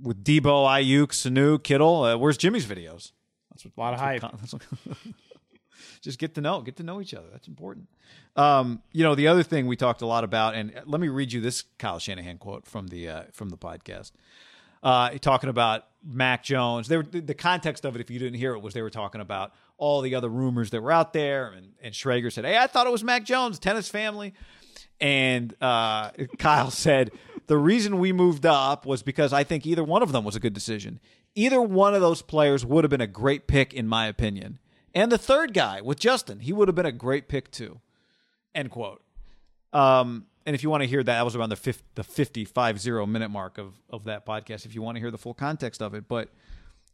with 0.02 0.24
Deebo, 0.24 0.66
Aiyuk, 0.66 1.08
Sanu, 1.08 1.62
Kittle. 1.62 2.02
Uh, 2.02 2.16
where's 2.16 2.36
Jimmy's 2.36 2.66
videos? 2.66 3.12
That's 3.50 3.64
what 3.64 3.72
A 3.76 3.80
lot 3.80 3.94
of 3.94 4.00
hype. 4.00 4.22
that's 4.22 4.52
what- 4.52 4.62
just 6.00 6.18
get 6.18 6.34
to 6.34 6.40
know 6.40 6.60
get 6.60 6.76
to 6.76 6.82
know 6.82 7.00
each 7.00 7.14
other 7.14 7.26
that's 7.32 7.48
important 7.48 7.88
um, 8.36 8.82
you 8.92 9.02
know 9.02 9.14
the 9.14 9.28
other 9.28 9.42
thing 9.42 9.66
we 9.66 9.76
talked 9.76 10.02
a 10.02 10.06
lot 10.06 10.22
about 10.22 10.54
and 10.54 10.72
let 10.86 11.00
me 11.00 11.08
read 11.08 11.32
you 11.32 11.40
this 11.40 11.64
kyle 11.78 11.98
shanahan 11.98 12.36
quote 12.36 12.66
from 12.66 12.88
the 12.88 13.08
uh, 13.08 13.22
from 13.32 13.48
the 13.48 13.56
podcast 13.56 14.12
uh, 14.82 15.10
talking 15.20 15.48
about 15.48 15.86
mac 16.04 16.44
jones 16.44 16.88
they 16.88 16.96
were, 16.96 17.02
the 17.02 17.20
the 17.20 17.34
context 17.34 17.84
of 17.84 17.94
it 17.96 18.00
if 18.00 18.10
you 18.10 18.18
didn't 18.18 18.38
hear 18.38 18.54
it 18.54 18.60
was 18.60 18.74
they 18.74 18.82
were 18.82 18.90
talking 18.90 19.20
about 19.20 19.52
all 19.76 20.00
the 20.00 20.14
other 20.14 20.28
rumors 20.28 20.70
that 20.70 20.82
were 20.82 20.92
out 20.92 21.12
there 21.12 21.48
and, 21.48 21.72
and 21.82 21.94
schrager 21.94 22.32
said 22.32 22.44
hey 22.44 22.56
i 22.56 22.66
thought 22.66 22.86
it 22.86 22.90
was 22.90 23.04
mac 23.04 23.24
jones 23.24 23.58
tennis 23.58 23.88
family 23.88 24.32
and 25.00 25.54
uh, 25.60 26.10
Kyle 26.38 26.70
said, 26.70 27.10
the 27.46 27.58
reason 27.58 27.98
we 27.98 28.12
moved 28.12 28.46
up 28.46 28.86
was 28.86 29.02
because 29.02 29.32
I 29.32 29.44
think 29.44 29.66
either 29.66 29.84
one 29.84 30.02
of 30.02 30.12
them 30.12 30.24
was 30.24 30.36
a 30.36 30.40
good 30.40 30.54
decision. 30.54 31.00
Either 31.34 31.60
one 31.60 31.94
of 31.94 32.00
those 32.00 32.22
players 32.22 32.64
would 32.64 32.84
have 32.84 32.90
been 32.90 33.00
a 33.00 33.06
great 33.06 33.46
pick, 33.46 33.74
in 33.74 33.86
my 33.86 34.06
opinion. 34.06 34.58
And 34.94 35.10
the 35.10 35.18
third 35.18 35.52
guy 35.52 35.80
with 35.80 35.98
Justin, 35.98 36.40
he 36.40 36.52
would 36.52 36.68
have 36.68 36.74
been 36.74 36.86
a 36.86 36.92
great 36.92 37.28
pick 37.28 37.50
too. 37.50 37.80
End 38.54 38.70
quote. 38.70 39.02
Um, 39.72 40.26
and 40.46 40.54
if 40.54 40.62
you 40.62 40.70
want 40.70 40.84
to 40.84 40.88
hear 40.88 41.02
that, 41.02 41.16
that 41.16 41.24
was 41.24 41.34
around 41.34 41.48
the 41.48 41.56
50, 41.56 41.82
the 41.96 42.04
55 42.04 42.80
zero 42.80 43.04
minute 43.04 43.30
mark 43.30 43.58
of, 43.58 43.74
of 43.90 44.04
that 44.04 44.24
podcast, 44.24 44.64
if 44.64 44.74
you 44.74 44.82
want 44.82 44.96
to 44.96 45.00
hear 45.00 45.10
the 45.10 45.18
full 45.18 45.34
context 45.34 45.82
of 45.82 45.94
it. 45.94 46.04
But, 46.06 46.30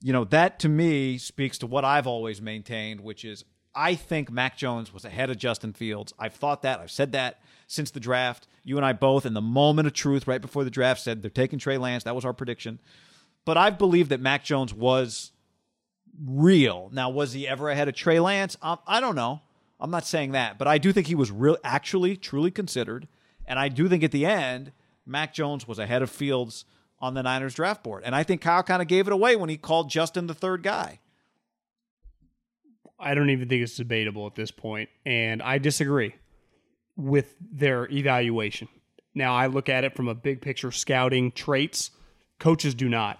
you 0.02 0.12
know, 0.12 0.24
that 0.24 0.58
to 0.60 0.68
me 0.68 1.18
speaks 1.18 1.58
to 1.58 1.66
what 1.66 1.84
I've 1.84 2.06
always 2.06 2.40
maintained, 2.40 3.00
which 3.00 3.24
is 3.24 3.44
I 3.74 3.94
think 3.94 4.30
Mac 4.30 4.56
Jones 4.56 4.92
was 4.92 5.04
ahead 5.04 5.30
of 5.30 5.38
Justin 5.38 5.72
Fields. 5.72 6.12
I've 6.18 6.34
thought 6.34 6.62
that. 6.62 6.80
I've 6.80 6.90
said 6.90 7.12
that 7.12 7.40
since 7.66 7.90
the 7.90 8.00
draft. 8.00 8.48
You 8.64 8.76
and 8.76 8.84
I 8.84 8.92
both, 8.92 9.24
in 9.24 9.34
the 9.34 9.40
moment 9.40 9.86
of 9.86 9.94
truth, 9.94 10.26
right 10.26 10.40
before 10.40 10.64
the 10.64 10.70
draft, 10.70 11.00
said 11.00 11.22
they're 11.22 11.30
taking 11.30 11.58
Trey 11.58 11.78
Lance. 11.78 12.04
That 12.04 12.16
was 12.16 12.24
our 12.24 12.32
prediction. 12.32 12.80
But 13.44 13.56
I've 13.56 13.78
believed 13.78 14.10
that 14.10 14.20
Mac 14.20 14.44
Jones 14.44 14.74
was 14.74 15.32
real. 16.24 16.90
Now, 16.92 17.10
was 17.10 17.32
he 17.32 17.46
ever 17.46 17.70
ahead 17.70 17.88
of 17.88 17.94
Trey 17.94 18.18
Lance? 18.18 18.56
Um, 18.60 18.78
I 18.86 19.00
don't 19.00 19.14
know. 19.14 19.40
I'm 19.78 19.90
not 19.90 20.04
saying 20.04 20.32
that, 20.32 20.58
but 20.58 20.68
I 20.68 20.76
do 20.76 20.92
think 20.92 21.06
he 21.06 21.14
was 21.14 21.30
real, 21.30 21.56
actually, 21.64 22.16
truly 22.16 22.50
considered. 22.50 23.08
And 23.46 23.58
I 23.58 23.68
do 23.68 23.88
think 23.88 24.02
at 24.02 24.12
the 24.12 24.26
end, 24.26 24.72
Mac 25.06 25.32
Jones 25.32 25.66
was 25.66 25.78
ahead 25.78 26.02
of 26.02 26.10
Fields 26.10 26.64
on 27.00 27.14
the 27.14 27.22
Niners 27.22 27.54
draft 27.54 27.82
board. 27.82 28.02
And 28.04 28.14
I 28.14 28.22
think 28.22 28.40
Kyle 28.40 28.62
kind 28.62 28.82
of 28.82 28.88
gave 28.88 29.06
it 29.06 29.12
away 29.12 29.36
when 29.36 29.48
he 29.48 29.56
called 29.56 29.90
Justin 29.90 30.26
the 30.26 30.34
third 30.34 30.62
guy. 30.62 31.00
I 32.98 33.14
don't 33.14 33.30
even 33.30 33.48
think 33.48 33.62
it's 33.62 33.76
debatable 33.76 34.26
at 34.26 34.34
this 34.34 34.50
point, 34.50 34.90
and 35.06 35.42
I 35.42 35.56
disagree 35.56 36.14
with 36.96 37.34
their 37.40 37.88
evaluation. 37.90 38.68
Now, 39.14 39.34
I 39.34 39.46
look 39.46 39.70
at 39.70 39.84
it 39.84 39.96
from 39.96 40.06
a 40.06 40.14
big 40.14 40.42
picture 40.42 40.70
scouting 40.70 41.32
traits. 41.32 41.90
Coaches 42.38 42.74
do 42.74 42.90
not, 42.90 43.18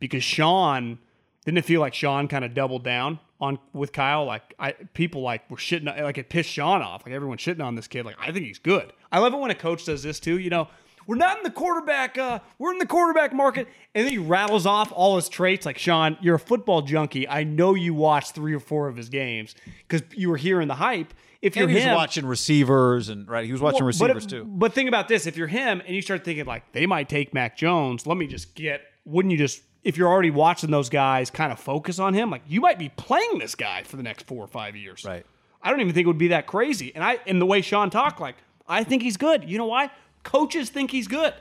because 0.00 0.24
Sean 0.24 0.98
didn't 1.44 1.58
it 1.58 1.64
feel 1.64 1.80
like 1.80 1.94
Sean 1.94 2.28
kind 2.28 2.44
of 2.44 2.54
doubled 2.54 2.84
down 2.84 3.18
on 3.40 3.58
with 3.72 3.92
Kyle? 3.92 4.24
Like 4.24 4.54
I 4.58 4.72
people 4.72 5.22
like 5.22 5.50
were 5.50 5.56
shitting 5.56 5.86
like 6.02 6.18
it 6.18 6.28
pissed 6.28 6.50
Sean 6.50 6.82
off. 6.82 7.04
Like 7.04 7.14
everyone's 7.14 7.40
shitting 7.40 7.64
on 7.64 7.74
this 7.74 7.88
kid. 7.88 8.04
Like 8.04 8.16
I 8.20 8.30
think 8.30 8.44
he's 8.44 8.58
good. 8.58 8.92
I 9.10 9.18
love 9.18 9.32
it 9.32 9.38
when 9.38 9.50
a 9.50 9.54
coach 9.54 9.86
does 9.86 10.02
this 10.02 10.20
too. 10.20 10.38
You 10.38 10.50
know, 10.50 10.68
we're 11.10 11.16
not 11.16 11.38
in 11.38 11.42
the 11.42 11.50
quarterback. 11.50 12.16
Uh, 12.16 12.38
we're 12.56 12.70
in 12.70 12.78
the 12.78 12.86
quarterback 12.86 13.32
market, 13.32 13.66
and 13.96 14.04
then 14.04 14.12
he 14.12 14.18
rattles 14.18 14.64
off 14.64 14.92
all 14.92 15.16
his 15.16 15.28
traits. 15.28 15.66
Like 15.66 15.76
Sean, 15.76 16.16
you're 16.20 16.36
a 16.36 16.38
football 16.38 16.82
junkie. 16.82 17.26
I 17.26 17.42
know 17.42 17.74
you 17.74 17.94
watched 17.94 18.36
three 18.36 18.54
or 18.54 18.60
four 18.60 18.86
of 18.86 18.96
his 18.96 19.08
games 19.08 19.56
because 19.88 20.06
you 20.16 20.28
were 20.28 20.36
hearing 20.36 20.68
the 20.68 20.76
hype. 20.76 21.12
If 21.42 21.56
you're 21.56 21.68
And 21.68 21.76
him, 21.76 21.94
watching 21.96 22.26
receivers 22.26 23.08
and 23.08 23.28
right, 23.28 23.44
he 23.44 23.50
was 23.50 23.60
watching 23.60 23.80
well, 23.80 23.88
receivers 23.88 24.24
but, 24.24 24.30
too. 24.30 24.44
But 24.44 24.72
think 24.72 24.86
about 24.86 25.08
this: 25.08 25.26
if 25.26 25.36
you're 25.36 25.48
him 25.48 25.82
and 25.84 25.96
you 25.96 26.00
start 26.00 26.24
thinking 26.24 26.44
like 26.44 26.70
they 26.70 26.86
might 26.86 27.08
take 27.08 27.34
Mac 27.34 27.56
Jones, 27.56 28.06
let 28.06 28.16
me 28.16 28.28
just 28.28 28.54
get. 28.54 28.82
Wouldn't 29.04 29.32
you 29.32 29.38
just, 29.38 29.62
if 29.82 29.96
you're 29.96 30.08
already 30.08 30.30
watching 30.30 30.70
those 30.70 30.90
guys, 30.90 31.28
kind 31.28 31.50
of 31.50 31.58
focus 31.58 31.98
on 31.98 32.14
him? 32.14 32.30
Like 32.30 32.42
you 32.46 32.60
might 32.60 32.78
be 32.78 32.88
playing 32.90 33.40
this 33.40 33.56
guy 33.56 33.82
for 33.82 33.96
the 33.96 34.04
next 34.04 34.28
four 34.28 34.44
or 34.44 34.46
five 34.46 34.76
years. 34.76 35.04
Right. 35.04 35.26
I 35.60 35.70
don't 35.70 35.80
even 35.80 35.92
think 35.92 36.04
it 36.04 36.08
would 36.08 36.18
be 36.18 36.28
that 36.28 36.46
crazy. 36.46 36.94
And 36.94 37.02
I, 37.02 37.18
and 37.26 37.42
the 37.42 37.46
way 37.46 37.62
Sean 37.62 37.90
talked, 37.90 38.20
like 38.20 38.36
I 38.68 38.84
think 38.84 39.02
he's 39.02 39.16
good. 39.16 39.50
You 39.50 39.58
know 39.58 39.66
why? 39.66 39.90
Coaches 40.22 40.70
think 40.70 40.90
he's 40.90 41.08
good 41.08 41.34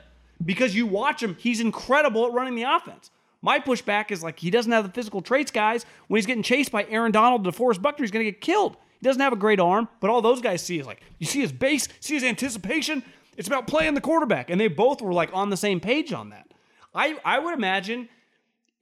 because 0.43 0.75
you 0.75 0.85
watch 0.85 1.21
him. 1.21 1.35
He's 1.39 1.59
incredible 1.59 2.25
at 2.25 2.33
running 2.33 2.55
the 2.55 2.63
offense. 2.63 3.11
My 3.41 3.59
pushback 3.59 4.11
is 4.11 4.21
like 4.21 4.39
he 4.39 4.49
doesn't 4.49 4.71
have 4.71 4.85
the 4.85 4.91
physical 4.91 5.21
traits, 5.21 5.51
guys. 5.51 5.85
When 6.07 6.17
he's 6.17 6.25
getting 6.25 6.43
chased 6.43 6.71
by 6.71 6.85
Aaron 6.85 7.11
Donald 7.11 7.45
DeForest 7.45 7.81
Buckner, 7.81 8.03
he's 8.03 8.11
going 8.11 8.25
to 8.25 8.31
get 8.31 8.41
killed. 8.41 8.75
He 8.99 9.05
doesn't 9.05 9.21
have 9.21 9.31
a 9.31 9.37
great 9.37 9.59
arm, 9.61 9.87
but 10.01 10.09
all 10.09 10.21
those 10.21 10.41
guys 10.41 10.61
see 10.61 10.77
is 10.79 10.85
like 10.85 11.01
you 11.19 11.25
see 11.25 11.39
his 11.39 11.51
base, 11.53 11.87
see 12.01 12.15
his 12.15 12.23
anticipation. 12.23 13.03
It's 13.37 13.47
about 13.47 13.67
playing 13.67 13.93
the 13.93 14.01
quarterback, 14.01 14.49
and 14.49 14.59
they 14.59 14.67
both 14.67 15.01
were 15.01 15.13
like 15.13 15.29
on 15.33 15.49
the 15.49 15.57
same 15.57 15.79
page 15.79 16.11
on 16.11 16.29
that. 16.29 16.51
I 16.93 17.17
I 17.23 17.39
would 17.39 17.53
imagine 17.53 18.09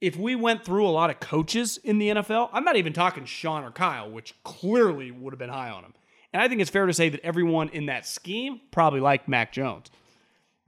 if 0.00 0.16
we 0.16 0.34
went 0.34 0.64
through 0.64 0.86
a 0.86 0.90
lot 0.90 1.10
of 1.10 1.20
coaches 1.20 1.78
in 1.82 1.98
the 1.98 2.08
NFL, 2.08 2.50
I'm 2.52 2.64
not 2.64 2.76
even 2.76 2.92
talking 2.92 3.24
Sean 3.24 3.64
or 3.64 3.70
Kyle, 3.70 4.10
which 4.10 4.34
clearly 4.44 5.10
would 5.10 5.32
have 5.32 5.38
been 5.38 5.50
high 5.50 5.70
on 5.70 5.84
him. 5.84 5.94
And 6.38 6.44
I 6.44 6.48
think 6.48 6.60
it's 6.60 6.70
fair 6.70 6.86
to 6.86 6.92
say 6.92 7.08
that 7.08 7.20
everyone 7.24 7.68
in 7.70 7.86
that 7.86 8.06
scheme 8.06 8.60
probably 8.70 9.00
liked 9.00 9.26
Mac 9.26 9.50
Jones. 9.50 9.90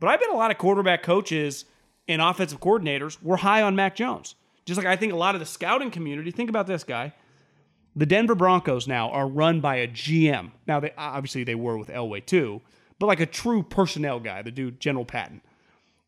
But 0.01 0.09
I 0.09 0.17
bet 0.17 0.29
a 0.29 0.37
lot 0.37 0.51
of 0.51 0.59
quarterback 0.59 1.05
coaches 1.05 1.65
and 2.09 2.21
offensive 2.21 2.59
coordinators 2.59 3.23
were 3.23 3.37
high 3.37 3.63
on 3.63 3.77
Mac 3.77 3.95
Jones. 3.95 4.35
Just 4.67 4.79
like 4.79 4.87
I 4.89 4.97
think 4.97 5.13
a 5.13 5.17
lot 5.17 5.37
of 5.37 5.41
the 5.41 5.47
scouting 5.47 5.93
community, 5.93 6.33
think 6.33 6.51
about 6.51 6.67
this 6.67 6.83
guy. 6.83 7.15
The 7.95 8.05
Denver 8.05 8.35
Broncos 8.35 8.89
now 8.89 9.11
are 9.11 9.29
run 9.29 9.61
by 9.61 9.77
a 9.77 9.87
GM. 9.87 10.51
Now, 10.67 10.81
they 10.81 10.93
obviously 10.99 11.45
they 11.45 11.55
were 11.55 11.79
with 11.79 11.87
Elway 11.87 12.27
too, 12.27 12.63
but 12.99 13.07
like 13.07 13.21
a 13.21 13.27
true 13.27 13.63
personnel 13.63 14.19
guy, 14.19 14.43
the 14.43 14.51
dude 14.51 14.81
General 14.81 15.05
Patton. 15.05 15.41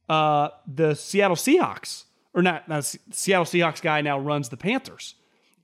Uh, 0.08 0.48
the 0.66 0.96
Seattle 0.96 1.36
Seahawks, 1.36 2.06
or 2.34 2.42
not, 2.42 2.68
not 2.68 2.84
Seattle 3.12 3.44
Seahawks 3.44 3.80
guy 3.80 4.00
now 4.00 4.18
runs 4.18 4.48
the 4.48 4.56
Panthers. 4.56 5.14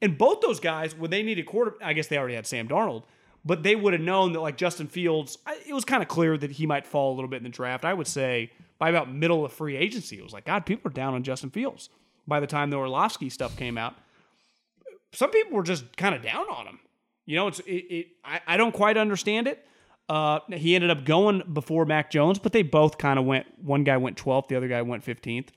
And 0.01 0.17
both 0.17 0.41
those 0.41 0.61
guys, 0.61 0.95
when 0.95 1.11
they 1.11 1.25
needed 1.25 1.47
quarter, 1.47 1.75
I 1.83 1.95
guess 1.95 2.07
they 2.07 2.17
already 2.17 2.37
had 2.37 2.47
Sam 2.47 2.69
Darnold, 2.69 3.03
but 3.49 3.63
they 3.63 3.75
would 3.75 3.95
have 3.95 4.03
known 4.03 4.35
that 4.35 4.41
like 4.41 4.59
Justin 4.59 4.89
Fields, 4.89 5.39
it 5.67 5.73
was 5.73 5.87
kind 5.87 6.03
of 6.03 6.09
clear 6.09 6.37
that 6.37 6.51
he 6.51 6.67
might 6.67 6.87
fall 6.87 7.15
a 7.15 7.15
little 7.15 7.31
bit 7.31 7.39
in 7.39 7.45
the 7.45 7.49
draft. 7.49 7.83
I 7.83 7.95
would 7.95 8.07
say 8.07 8.53
by 8.79 8.91
about 8.91 9.11
middle 9.11 9.43
of 9.43 9.55
free 9.55 9.75
agency, 9.75 10.19
it 10.19 10.23
was 10.23 10.35
like, 10.35 10.45
God, 10.45 10.67
people 10.67 10.91
are 10.91 10.93
down 10.93 11.15
on 11.15 11.23
Justin 11.23 11.49
Fields. 11.49 11.89
By 12.27 12.41
the 12.41 12.47
time 12.47 12.69
the 12.69 12.77
Orlovsky 12.77 13.31
stuff 13.31 13.57
came 13.57 13.79
out, 13.79 13.95
some 15.15 15.31
people 15.31 15.57
were 15.57 15.63
just 15.63 15.97
kind 15.97 16.15
of 16.15 16.21
down 16.21 16.45
on 16.51 16.67
him. 16.67 16.79
You 17.25 17.37
know, 17.37 17.49
it's 17.49 17.61
it. 17.61 17.73
it 17.73 18.07
I, 18.23 18.43
I 18.47 18.57
don't 18.59 18.73
quite 18.73 18.99
understand 18.99 19.49
it. 19.49 19.67
Uh, 20.11 20.41
he 20.51 20.75
ended 20.75 20.91
up 20.91 21.07
going 21.07 21.43
before 21.51 21.87
Mac 21.87 22.11
Jones, 22.11 22.39
but 22.39 22.53
they 22.53 22.63
both 22.63 22.99
kind 22.99 23.19
of 23.19 23.25
went. 23.25 23.47
One 23.65 23.83
guy 23.83 23.97
went 23.97 24.23
12th, 24.23 24.49
the 24.49 24.57
other 24.57 24.69
guy 24.69 24.83
went 24.83 25.07
15th. 25.07 25.49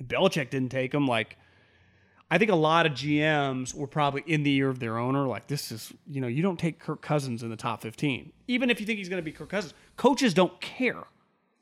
Belichick 0.00 0.50
didn't 0.50 0.70
take 0.70 0.94
him. 0.94 1.08
Like, 1.08 1.38
I 2.30 2.38
think 2.38 2.50
a 2.50 2.56
lot 2.56 2.86
of 2.86 2.92
GMs 2.92 3.74
were 3.74 3.88
probably 3.88 4.22
in 4.26 4.44
the 4.44 4.54
ear 4.54 4.68
of 4.68 4.78
their 4.78 4.98
owner. 4.98 5.26
Like, 5.26 5.48
this 5.48 5.72
is, 5.72 5.92
you 6.06 6.20
know, 6.20 6.28
you 6.28 6.42
don't 6.42 6.58
take 6.58 6.78
Kirk 6.78 7.02
Cousins 7.02 7.42
in 7.42 7.50
the 7.50 7.56
top 7.56 7.82
15, 7.82 8.32
even 8.46 8.70
if 8.70 8.78
you 8.78 8.86
think 8.86 8.98
he's 8.98 9.08
going 9.08 9.20
to 9.20 9.24
be 9.24 9.32
Kirk 9.32 9.48
Cousins. 9.48 9.74
Coaches 9.96 10.32
don't 10.32 10.60
care. 10.60 11.02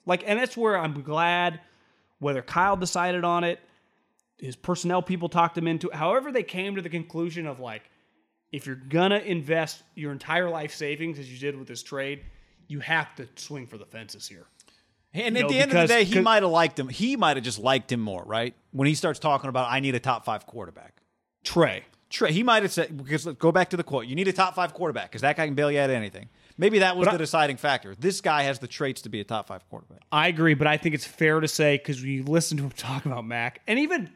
Like, 0.05 0.25
and 0.27 0.39
that's 0.39 0.57
where 0.57 0.79
I'm 0.79 1.03
glad 1.03 1.61
whether 2.19 2.43
Kyle 2.43 2.77
decided 2.77 3.25
on 3.25 3.45
it, 3.45 3.61
his 4.39 4.57
personnel 4.57 5.03
people 5.03 5.29
talked 5.29 5.57
him 5.57 5.67
into 5.67 5.89
it, 5.89 5.95
however 5.95 6.33
they 6.33 6.43
came 6.43 6.77
to 6.77 6.83
the 6.83 6.89
conclusion 6.89 7.47
of 7.47 7.61
like, 7.61 7.91
if 8.53 8.67
you're 8.67 8.77
gonna 8.77 9.19
invest 9.19 9.83
your 9.95 10.13
entire 10.13 10.49
life 10.49 10.75
savings 10.75 11.19
as 11.19 11.31
you 11.31 11.39
did 11.39 11.57
with 11.57 11.69
this 11.69 11.83
trade, 11.83 12.25
you 12.67 12.81
have 12.81 13.15
to 13.17 13.29
swing 13.37 13.67
for 13.67 13.79
the 13.79 13.85
fences 13.85 14.27
here. 14.27 14.47
And 15.21 15.37
at 15.37 15.43
know, 15.43 15.49
the 15.49 15.59
end 15.59 15.73
of 15.73 15.81
the 15.83 15.87
day, 15.87 16.05
he 16.05 16.21
might 16.21 16.43
have 16.43 16.53
liked 16.53 16.79
him. 16.79 16.89
He 16.89 17.17
might 17.17 17.37
have 17.37 17.45
just 17.45 17.59
liked 17.59 17.91
him 17.93 18.01
more, 18.01 18.23
right? 18.25 18.55
When 18.73 18.87
he 18.89 18.95
starts 18.95 19.19
talking 19.19 19.49
about, 19.49 19.71
I 19.71 19.81
need 19.81 19.95
a 19.95 20.01
top 20.01 20.25
five 20.25 20.47
quarterback. 20.47 20.95
Trey. 21.45 21.85
Trey, 22.11 22.33
he 22.33 22.43
might 22.43 22.63
have 22.63 22.73
said, 22.73 22.97
because 22.97 23.27
let's 23.27 23.39
go 23.39 23.53
back 23.53 23.71
to 23.71 23.77
the 23.77 23.83
quote, 23.85 24.07
you 24.07 24.15
need 24.15 24.29
a 24.29 24.33
top 24.33 24.55
five 24.55 24.73
quarterback 24.73 25.11
because 25.11 25.21
that 25.23 25.37
guy 25.37 25.47
can 25.47 25.55
bail 25.55 25.71
you 25.71 25.79
out 25.79 25.91
of 25.91 25.97
anything. 25.97 26.29
Maybe 26.57 26.79
that 26.81 26.97
was 26.97 27.05
But 27.07 27.13
the 27.13 27.17
I- 27.17 27.19
deciding 27.19 27.57
factor. 27.59 27.95
This 27.95 28.21
guy 28.21 28.43
has 28.45 28.59
the 28.59 28.67
traits 28.67 29.03
to 29.03 29.09
be 29.09 29.21
a 29.21 29.25
top 29.25 29.47
five 29.49 29.69
quarterback. 29.69 30.01
I 30.11 30.29
agree, 30.29 30.55
but 30.55 30.67
I 30.67 30.77
think 30.77 30.95
it's 30.95 31.05
fair 31.05 31.39
to 31.41 31.49
say 31.49 31.77
because 31.77 32.03
we 32.03 32.23
listen 32.23 32.57
to 32.59 32.65
him 32.65 32.71
talk 32.77 33.05
about 33.07 33.27
Mac, 33.27 33.61
and 33.67 33.79
even 33.79 34.11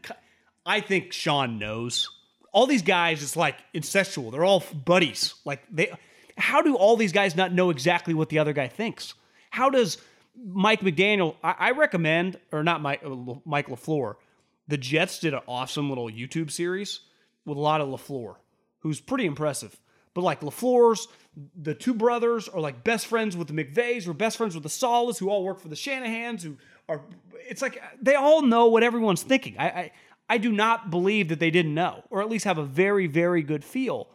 I 0.64 0.80
think 0.80 1.12
Sean 1.12 1.58
knows 1.58 2.08
all 2.52 2.66
these 2.66 2.82
guys. 2.82 3.22
It's 3.22 3.36
like 3.36 3.56
incestual. 3.74 4.32
They're 4.32 4.44
all 4.44 4.64
buddies. 4.84 5.34
Like 5.44 5.62
they, 5.70 5.92
how 6.38 6.62
do 6.62 6.74
all 6.76 6.96
these 6.96 7.12
guys 7.12 7.36
not 7.36 7.52
know 7.52 7.70
exactly 7.70 8.14
what 8.14 8.28
the 8.30 8.38
other 8.38 8.52
guy 8.52 8.68
thinks? 8.68 9.14
How 9.50 9.68
does 9.70 9.98
Mike 10.36 10.80
McDaniel? 10.80 11.36
I, 11.42 11.54
I 11.58 11.70
recommend, 11.72 12.38
or 12.50 12.62
not 12.62 12.80
Mike, 12.80 13.02
uh, 13.04 13.34
Mike 13.44 13.68
Lafleur. 13.68 14.14
The 14.68 14.78
Jets 14.78 15.18
did 15.18 15.34
an 15.34 15.40
awesome 15.46 15.88
little 15.88 16.08
YouTube 16.08 16.50
series 16.50 17.00
with 17.44 17.58
a 17.58 17.60
lot 17.60 17.80
of 17.80 17.88
Lafleur, 17.88 18.36
who's 18.80 19.00
pretty 19.00 19.26
impressive. 19.26 19.78
But 20.14 20.22
like 20.22 20.40
Lafleur's, 20.40 21.08
the 21.56 21.74
two 21.74 21.94
brothers 21.94 22.48
are 22.48 22.60
like 22.60 22.84
best 22.84 23.06
friends 23.06 23.36
with 23.36 23.48
the 23.48 23.54
McVays, 23.54 24.06
or 24.06 24.12
best 24.12 24.36
friends 24.36 24.54
with 24.54 24.62
the 24.62 24.68
Salehs, 24.68 25.18
who 25.18 25.30
all 25.30 25.44
work 25.44 25.60
for 25.60 25.68
the 25.68 25.76
Shanahans, 25.76 26.42
who 26.42 26.56
are. 26.88 27.02
It's 27.48 27.62
like 27.62 27.82
they 28.00 28.14
all 28.14 28.42
know 28.42 28.66
what 28.66 28.82
everyone's 28.82 29.22
thinking. 29.22 29.56
I, 29.58 29.66
I 29.68 29.92
I 30.28 30.38
do 30.38 30.52
not 30.52 30.90
believe 30.90 31.28
that 31.28 31.40
they 31.40 31.50
didn't 31.50 31.74
know, 31.74 32.04
or 32.10 32.22
at 32.22 32.28
least 32.28 32.44
have 32.44 32.58
a 32.58 32.64
very 32.64 33.06
very 33.06 33.42
good 33.42 33.64
feel. 33.64 34.08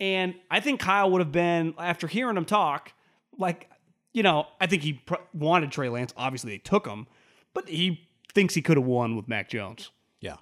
And 0.00 0.34
I 0.50 0.60
think 0.60 0.80
Kyle 0.80 1.10
would 1.10 1.20
have 1.20 1.32
been 1.32 1.74
after 1.78 2.06
hearing 2.06 2.36
him 2.36 2.44
talk, 2.44 2.92
like 3.38 3.70
you 4.14 4.22
know, 4.22 4.46
I 4.60 4.66
think 4.66 4.82
he 4.82 4.94
pr- 4.94 5.16
wanted 5.34 5.70
Trey 5.70 5.90
Lance. 5.90 6.14
Obviously, 6.16 6.52
they 6.52 6.58
took 6.58 6.86
him, 6.86 7.06
but 7.52 7.68
he 7.68 8.08
thinks 8.32 8.54
he 8.54 8.62
could 8.62 8.78
have 8.78 8.86
won 8.86 9.14
with 9.16 9.28
Mac 9.28 9.50
Jones. 9.50 9.90
Yeah. 10.20 10.36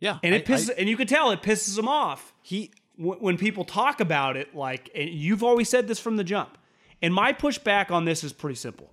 Yeah. 0.00 0.18
And 0.22 0.34
it 0.34 0.48
I- 0.48 0.54
I- 0.54 0.56
pisses, 0.56 0.70
and 0.78 0.88
you 0.88 0.96
can 0.96 1.06
tell 1.06 1.30
it 1.32 1.42
pisses 1.42 1.78
him 1.78 1.88
off 1.88 2.32
he, 2.42 2.70
when, 2.96 3.18
when 3.18 3.36
people 3.38 3.64
talk 3.64 4.00
about 4.00 4.36
it. 4.38 4.54
Like 4.54 4.88
and 4.94 5.10
you've 5.10 5.42
always 5.42 5.68
said 5.68 5.86
this 5.88 6.00
from 6.00 6.16
the 6.16 6.24
jump, 6.24 6.56
and 7.02 7.12
my 7.12 7.32
pushback 7.34 7.90
on 7.90 8.04
this 8.06 8.24
is 8.24 8.32
pretty 8.32 8.56
simple. 8.56 8.88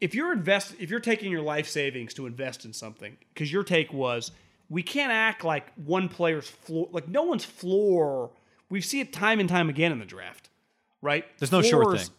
If 0.00 0.14
you're 0.14 0.32
invest, 0.32 0.74
if 0.78 0.90
you're 0.90 1.00
taking 1.00 1.32
your 1.32 1.42
life 1.42 1.66
savings 1.68 2.14
to 2.14 2.26
invest 2.26 2.64
in 2.64 2.72
something, 2.72 3.16
because 3.34 3.52
your 3.52 3.64
take 3.64 3.92
was 3.92 4.30
we 4.70 4.82
can't 4.82 5.10
act 5.10 5.42
like 5.44 5.72
one 5.74 6.08
player's 6.08 6.46
floor, 6.48 6.88
like 6.92 7.08
no 7.08 7.22
one's 7.22 7.44
floor. 7.44 8.30
We 8.70 8.80
see 8.82 9.00
it 9.00 9.12
time 9.14 9.40
and 9.40 9.48
time 9.48 9.68
again 9.70 9.92
in 9.92 9.98
the 9.98 10.04
draft, 10.04 10.50
right? 11.02 11.24
There's 11.38 11.50
no 11.50 11.62
sure 11.62 11.82
Floors- 11.82 12.10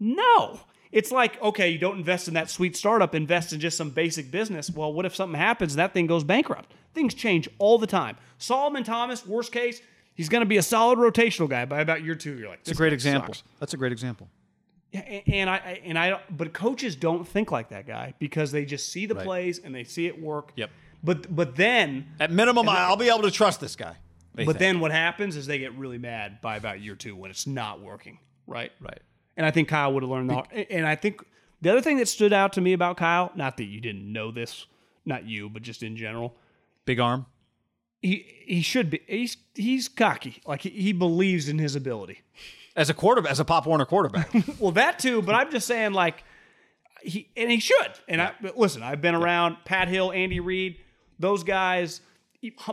No. 0.00 0.60
It's 0.90 1.12
like, 1.12 1.40
okay, 1.40 1.68
you 1.70 1.78
don't 1.78 1.98
invest 1.98 2.26
in 2.26 2.34
that 2.34 2.50
sweet 2.50 2.76
startup, 2.76 3.14
invest 3.14 3.52
in 3.52 3.60
just 3.60 3.76
some 3.76 3.90
basic 3.90 4.30
business. 4.32 4.68
Well, 4.70 4.92
what 4.92 5.06
if 5.06 5.14
something 5.14 5.38
happens 5.38 5.74
and 5.74 5.78
that 5.78 5.94
thing 5.94 6.06
goes 6.08 6.24
bankrupt? 6.24 6.72
Things 6.94 7.14
change 7.14 7.48
all 7.58 7.78
the 7.78 7.86
time. 7.86 8.16
Solomon 8.38 8.82
Thomas, 8.82 9.24
worst 9.24 9.52
case, 9.52 9.80
he's 10.14 10.28
going 10.28 10.40
to 10.40 10.46
be 10.46 10.56
a 10.56 10.62
solid 10.62 10.98
rotational 10.98 11.48
guy 11.48 11.64
by 11.64 11.80
about 11.80 12.02
year 12.02 12.16
two. 12.16 12.36
You're 12.36 12.48
like, 12.48 12.60
it's 12.60 12.72
a 12.72 12.74
great 12.74 12.92
example. 12.92 13.34
That's 13.60 13.74
a 13.74 13.76
great 13.76 13.92
example. 13.92 14.28
Yeah, 14.90 15.02
and 15.02 15.48
I 15.48 15.80
and 15.84 15.96
I 15.96 16.20
but 16.30 16.52
coaches 16.52 16.96
don't 16.96 17.26
think 17.28 17.52
like 17.52 17.68
that 17.68 17.86
guy 17.86 18.14
because 18.18 18.50
they 18.50 18.64
just 18.64 18.88
see 18.90 19.06
the 19.06 19.14
Right. 19.14 19.24
plays 19.24 19.60
and 19.60 19.72
they 19.72 19.84
see 19.84 20.08
it 20.08 20.20
work. 20.20 20.50
Yep. 20.56 20.70
But 21.04 21.32
but 21.36 21.54
then 21.54 22.08
At 22.18 22.32
minimum, 22.32 22.68
I'll 22.68 22.96
be 22.96 23.08
able 23.08 23.22
to 23.22 23.30
trust 23.30 23.60
this 23.60 23.76
guy. 23.76 23.94
but 24.34 24.46
think. 24.46 24.58
then 24.58 24.80
what 24.80 24.90
happens 24.90 25.36
is 25.36 25.46
they 25.46 25.60
get 25.60 25.76
really 25.76 25.98
mad 25.98 26.40
by 26.40 26.56
about 26.56 26.80
year 26.80 26.96
two 26.96 27.14
when 27.14 27.30
it's 27.30 27.46
not 27.46 27.80
working. 27.80 28.18
Right. 28.48 28.72
right. 28.80 28.98
And 29.36 29.46
I 29.46 29.50
think 29.50 29.68
Kyle 29.68 29.92
would 29.92 30.02
have 30.02 30.10
learned 30.10 30.30
that. 30.30 30.46
And 30.70 30.86
I 30.86 30.94
think 30.96 31.22
the 31.62 31.70
other 31.70 31.80
thing 31.80 31.96
that 31.98 32.08
stood 32.08 32.32
out 32.32 32.52
to 32.54 32.60
me 32.60 32.72
about 32.72 32.96
Kyle, 32.96 33.30
not 33.34 33.56
that 33.56 33.64
you 33.64 33.80
didn't 33.80 34.10
know 34.12 34.30
this, 34.30 34.66
not 35.04 35.24
you, 35.24 35.48
but 35.48 35.62
just 35.62 35.82
in 35.82 35.96
general, 35.96 36.34
Big 36.86 36.98
arm. 36.98 37.26
he 38.02 38.26
he 38.46 38.62
should 38.62 38.90
be 38.90 39.00
he's 39.06 39.36
he's 39.54 39.88
cocky. 39.88 40.40
Like 40.46 40.62
he, 40.62 40.70
he 40.70 40.92
believes 40.92 41.48
in 41.48 41.58
his 41.58 41.76
ability. 41.76 42.22
As 42.76 42.88
a 42.90 42.94
quarterback, 42.94 43.30
as 43.32 43.40
a 43.40 43.44
Pop 43.44 43.66
Warner 43.66 43.84
quarterback. 43.84 44.32
Well, 44.58 44.72
that 44.72 44.98
too, 44.98 45.22
but 45.22 45.34
I'm 45.34 45.50
just 45.50 45.66
saying 45.66 45.92
like 45.92 46.24
he 47.02 47.28
and 47.36 47.50
he 47.50 47.60
should. 47.60 47.92
And 48.08 48.20
I 48.20 48.32
but 48.40 48.58
listen, 48.58 48.82
I've 48.82 49.00
been 49.00 49.14
around 49.14 49.58
Pat 49.64 49.88
Hill, 49.88 50.10
Andy 50.12 50.40
Reid, 50.40 50.78
those 51.18 51.44
guys. 51.44 52.00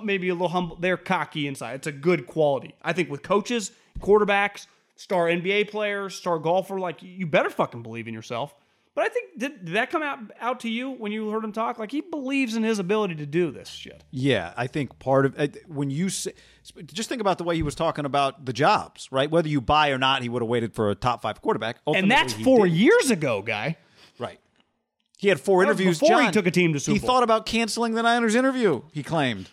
Maybe 0.01 0.29
a 0.29 0.33
little 0.33 0.47
humble. 0.47 0.77
They're 0.77 0.95
cocky 0.95 1.45
inside. 1.45 1.75
It's 1.75 1.87
a 1.87 1.91
good 1.91 2.25
quality. 2.25 2.73
I 2.81 2.93
think 2.93 3.09
with 3.11 3.21
coaches, 3.21 3.71
quarterbacks, 3.99 4.65
star 4.97 5.27
NBA 5.27 5.69
player, 5.69 6.09
star 6.09 6.39
golfer, 6.39 6.79
like 6.79 7.01
you 7.01 7.25
better 7.25 7.49
fucking 7.49 7.83
believe 7.83 8.07
in 8.07 8.13
yourself. 8.13 8.53
But 8.97 9.05
I 9.05 9.09
think 9.09 9.37
did, 9.37 9.65
did 9.65 9.75
that 9.75 9.91
come 9.91 10.01
out 10.01 10.17
out 10.41 10.61
to 10.61 10.69
you 10.69 10.89
when 10.89 11.11
you 11.11 11.29
heard 11.29 11.43
him 11.43 11.51
talk? 11.51 11.77
Like 11.77 11.91
he 11.91 12.01
believes 12.01 12.55
in 12.55 12.63
his 12.63 12.79
ability 12.79 13.13
to 13.17 13.27
do 13.27 13.51
this 13.51 13.69
shit. 13.69 14.03
Yeah, 14.09 14.53
I 14.57 14.65
think 14.65 14.97
part 14.97 15.27
of 15.27 15.55
when 15.67 15.91
you 15.91 16.09
say, 16.09 16.33
just 16.83 17.07
think 17.07 17.21
about 17.21 17.37
the 17.37 17.43
way 17.43 17.55
he 17.55 17.61
was 17.61 17.75
talking 17.75 18.05
about 18.05 18.45
the 18.45 18.53
jobs, 18.53 19.07
right? 19.11 19.29
Whether 19.29 19.49
you 19.49 19.61
buy 19.61 19.89
or 19.89 19.99
not, 19.99 20.23
he 20.23 20.29
would 20.29 20.41
have 20.41 20.49
waited 20.49 20.73
for 20.73 20.89
a 20.89 20.95
top 20.95 21.21
five 21.21 21.43
quarterback. 21.43 21.77
and 21.85 22.09
that's 22.09 22.33
four 22.33 22.65
did. 22.65 22.75
years 22.75 23.11
ago, 23.11 23.43
guy. 23.43 23.77
Right. 24.17 24.39
He 25.19 25.27
had 25.27 25.39
four 25.39 25.61
interviews. 25.61 25.99
before 25.99 26.23
he 26.23 26.31
took 26.31 26.47
a 26.47 26.51
team 26.51 26.73
to 26.73 26.79
Super 26.79 26.93
He 26.93 26.99
thought 26.99 27.21
about 27.21 27.45
canceling 27.45 27.93
the 27.93 28.01
Niners 28.01 28.33
interview. 28.33 28.81
He 28.93 29.03
claimed, 29.03 29.51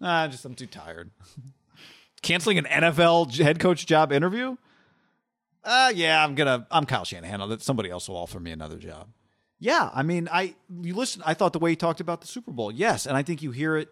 "Ah, 0.00 0.26
just 0.26 0.46
I'm 0.46 0.54
too 0.54 0.66
tired." 0.66 1.10
canceling 2.22 2.58
an 2.58 2.64
NFL 2.64 3.36
head 3.38 3.58
coach 3.58 3.86
job 3.86 4.12
interview. 4.12 4.56
Uh 5.64 5.92
yeah, 5.94 6.22
I'm 6.24 6.34
gonna. 6.34 6.66
I'm 6.70 6.86
Kyle 6.86 7.04
Shanahan. 7.04 7.40
I'll- 7.40 7.58
Somebody 7.58 7.90
else 7.90 8.08
will 8.08 8.16
offer 8.16 8.38
me 8.40 8.52
another 8.52 8.76
job. 8.76 9.08
Yeah, 9.58 9.90
I 9.92 10.02
mean, 10.02 10.28
I 10.32 10.54
you 10.82 10.94
listen. 10.94 11.20
I 11.26 11.34
thought 11.34 11.52
the 11.52 11.58
way 11.58 11.70
he 11.70 11.76
talked 11.76 12.00
about 12.00 12.20
the 12.20 12.26
Super 12.28 12.52
Bowl, 12.52 12.70
yes, 12.70 13.06
and 13.06 13.16
I 13.16 13.22
think 13.22 13.42
you 13.42 13.50
hear 13.50 13.76
it 13.76 13.88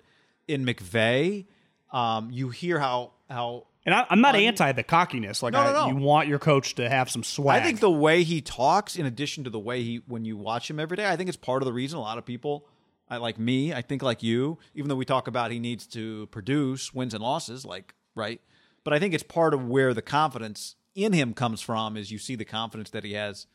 in 0.46 0.64
McVay. 0.64 1.46
Um, 1.92 2.30
you 2.30 2.50
hear 2.50 2.78
how 2.78 3.12
how 3.28 3.66
And 3.84 3.94
I, 3.94 4.06
I'm 4.08 4.20
not 4.20 4.36
anti 4.36 4.70
the 4.72 4.84
cockiness. 4.84 5.42
Like 5.42 5.54
No, 5.54 5.60
I, 5.60 5.72
no, 5.72 5.86
no. 5.86 5.88
you 5.88 5.96
want 5.96 6.28
your 6.28 6.38
coach 6.38 6.76
to 6.76 6.88
have 6.88 7.10
some 7.10 7.24
swag. 7.24 7.62
I 7.62 7.64
think 7.64 7.80
the 7.80 7.90
way 7.90 8.22
he 8.22 8.40
talks, 8.40 8.96
in 8.96 9.06
addition 9.06 9.42
to 9.44 9.50
the 9.50 9.58
way 9.58 9.82
he 9.82 10.02
when 10.06 10.24
you 10.24 10.36
watch 10.36 10.70
him 10.70 10.78
every 10.78 10.96
day, 10.96 11.08
I 11.08 11.16
think 11.16 11.28
it's 11.28 11.36
part 11.36 11.62
of 11.62 11.66
the 11.66 11.72
reason 11.72 11.98
a 11.98 12.02
lot 12.02 12.16
of 12.16 12.24
people, 12.24 12.66
I 13.10 13.16
like 13.16 13.38
me, 13.38 13.74
I 13.74 13.82
think 13.82 14.02
like 14.02 14.22
you, 14.22 14.58
even 14.76 14.88
though 14.88 14.94
we 14.96 15.04
talk 15.04 15.26
about 15.26 15.50
he 15.50 15.58
needs 15.58 15.86
to 15.88 16.26
produce 16.28 16.94
wins 16.94 17.12
and 17.12 17.22
losses, 17.22 17.64
like 17.64 17.94
right, 18.16 18.40
but 18.82 18.92
I 18.92 18.98
think 18.98 19.14
it's 19.14 19.22
part 19.22 19.54
of 19.54 19.68
where 19.68 19.94
the 19.94 20.02
confidence 20.02 20.74
in 20.94 21.12
him 21.12 21.34
comes 21.34 21.60
from. 21.60 21.96
Is 21.96 22.10
you 22.10 22.18
see 22.18 22.34
the 22.34 22.44
confidence 22.44 22.90
that 22.90 23.04
he 23.04 23.12
has 23.12 23.46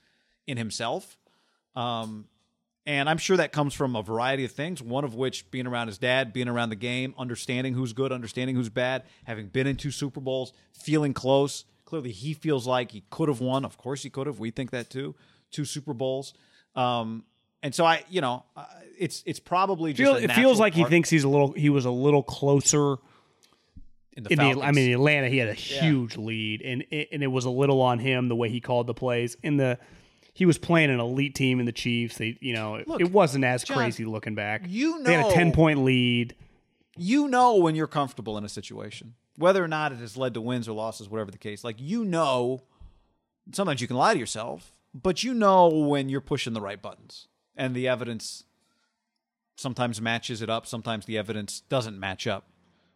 in 0.47 0.57
himself, 0.57 1.18
um, 1.76 2.28
and 2.86 3.09
I'm 3.09 3.18
sure 3.18 3.38
that 3.38 3.51
comes 3.51 3.74
from 3.74 3.95
a 3.95 4.01
variety 4.01 4.45
of 4.45 4.51
things. 4.51 4.82
One 4.82 5.03
of 5.03 5.14
which 5.14 5.51
being 5.51 5.68
around 5.68 5.88
his 5.88 5.97
dad, 5.97 6.34
being 6.34 6.47
around 6.47 6.70
the 6.70 6.76
game, 6.76 7.14
understanding 7.18 7.74
who's 7.74 7.93
good, 7.93 8.12
understanding 8.12 8.55
who's 8.55 8.70
bad, 8.70 9.03
having 9.26 9.47
been 9.47 9.68
in 9.68 9.76
two 9.76 9.91
Super 9.91 10.20
Bowls, 10.20 10.53
feeling 10.72 11.14
close. 11.14 11.66
Clearly, 11.86 12.12
he 12.12 12.34
feels 12.34 12.66
like 12.66 12.91
he 12.91 13.03
could 13.09 13.28
have 13.28 13.41
won. 13.41 13.66
Of 13.66 13.78
course, 13.78 14.01
he 14.01 14.09
could 14.09 14.26
have. 14.26 14.39
We 14.39 14.49
think 14.49 14.72
that 14.72 14.89
too. 14.89 15.16
Two 15.51 15.66
Super 15.66 15.93
Bowls. 15.93 16.34
Um, 16.76 17.26
and 17.62 17.76
so 17.76 17.86
I, 17.86 18.03
you 18.09 18.22
know, 18.22 18.45
uh, 18.55 18.66
it's 18.97 19.24
it's 19.26 19.39
probably 19.39 19.93
just 19.93 20.12
Feel, 20.12 20.24
it 20.24 20.34
feels 20.34 20.59
like 20.59 20.74
he 20.74 20.84
thinks 20.86 21.09
he's 21.09 21.24
a 21.24 21.30
little. 21.30 21.51
He 21.51 21.70
was 21.70 21.86
a 21.86 21.91
little 21.91 22.24
closer 22.24 22.95
in 24.14 24.24
the 24.24 24.34
in 24.34 24.39
the. 24.39 24.62
I 24.62 24.72
mean, 24.72 24.91
Atlanta, 24.91 25.30
he 25.30 25.38
had 25.38 25.49
a 25.49 25.53
huge 25.53 26.18
lead, 26.18 26.62
and 26.62 26.84
it, 26.91 27.09
and 27.12 27.24
it 27.24 27.28
was 27.28 27.45
a 27.45 27.49
little 27.49 27.82
on 27.82 27.99
him 27.99 28.28
the 28.28 28.36
way 28.36 28.49
he 28.49 28.59
called 28.59 28.88
the 28.88 28.93
plays. 28.93 29.38
In 29.41 29.57
the, 29.57 29.80
he 30.34 30.45
was 30.45 30.57
playing 30.57 30.89
an 30.89 30.99
elite 30.99 31.36
team 31.36 31.59
in 31.59 31.66
the 31.66 31.72
Chiefs. 31.72 32.18
They, 32.18 32.38
you 32.41 32.53
know, 32.53 32.76
it, 32.76 32.88
Look, 32.88 33.01
it 33.01 33.12
wasn't 33.12 33.45
as 33.45 33.64
John, 33.64 33.78
crazy 33.78 34.05
looking 34.05 34.36
back. 34.36 34.64
you 34.68 34.99
know, 34.99 35.03
they 35.03 35.14
had 35.14 35.26
a 35.28 35.34
ten 35.34 35.51
point 35.51 35.84
lead. 35.84 36.36
you 36.97 37.28
know 37.28 37.55
when 37.57 37.76
you're 37.76 37.88
comfortable 37.88 38.38
in 38.38 38.43
a 38.43 38.49
situation, 38.49 39.16
whether 39.38 39.64
or 39.64 39.68
not 39.68 39.91
it 39.91 39.99
has 39.99 40.18
led 40.18 40.34
to 40.34 40.41
wins 40.41 40.68
or 40.68 40.74
losses, 40.74 41.09
whatever 41.09 41.32
the 41.32 41.38
case. 41.38 41.64
Like 41.64 41.78
you 41.80 42.03
know, 42.03 42.62
sometimes 43.53 43.82
you 43.82 43.88
can 43.88 43.97
lie 43.97 44.14
to 44.14 44.20
yourself, 44.20 44.74
but 44.93 45.24
you 45.24 45.34
know 45.34 45.68
when 45.70 46.09
you're 46.09 46.22
pushing 46.22 46.53
the 46.53 46.62
right 46.62 46.82
buttons, 46.82 47.28
and 47.55 47.74
the 47.74 47.88
evidence 47.88 48.43
sometimes 49.55 50.01
matches 50.01 50.41
it 50.41 50.49
up. 50.49 50.66
Sometimes 50.66 51.05
the 51.05 51.18
evidence 51.18 51.62
doesn't 51.62 51.99
match 51.99 52.28
up 52.28 52.47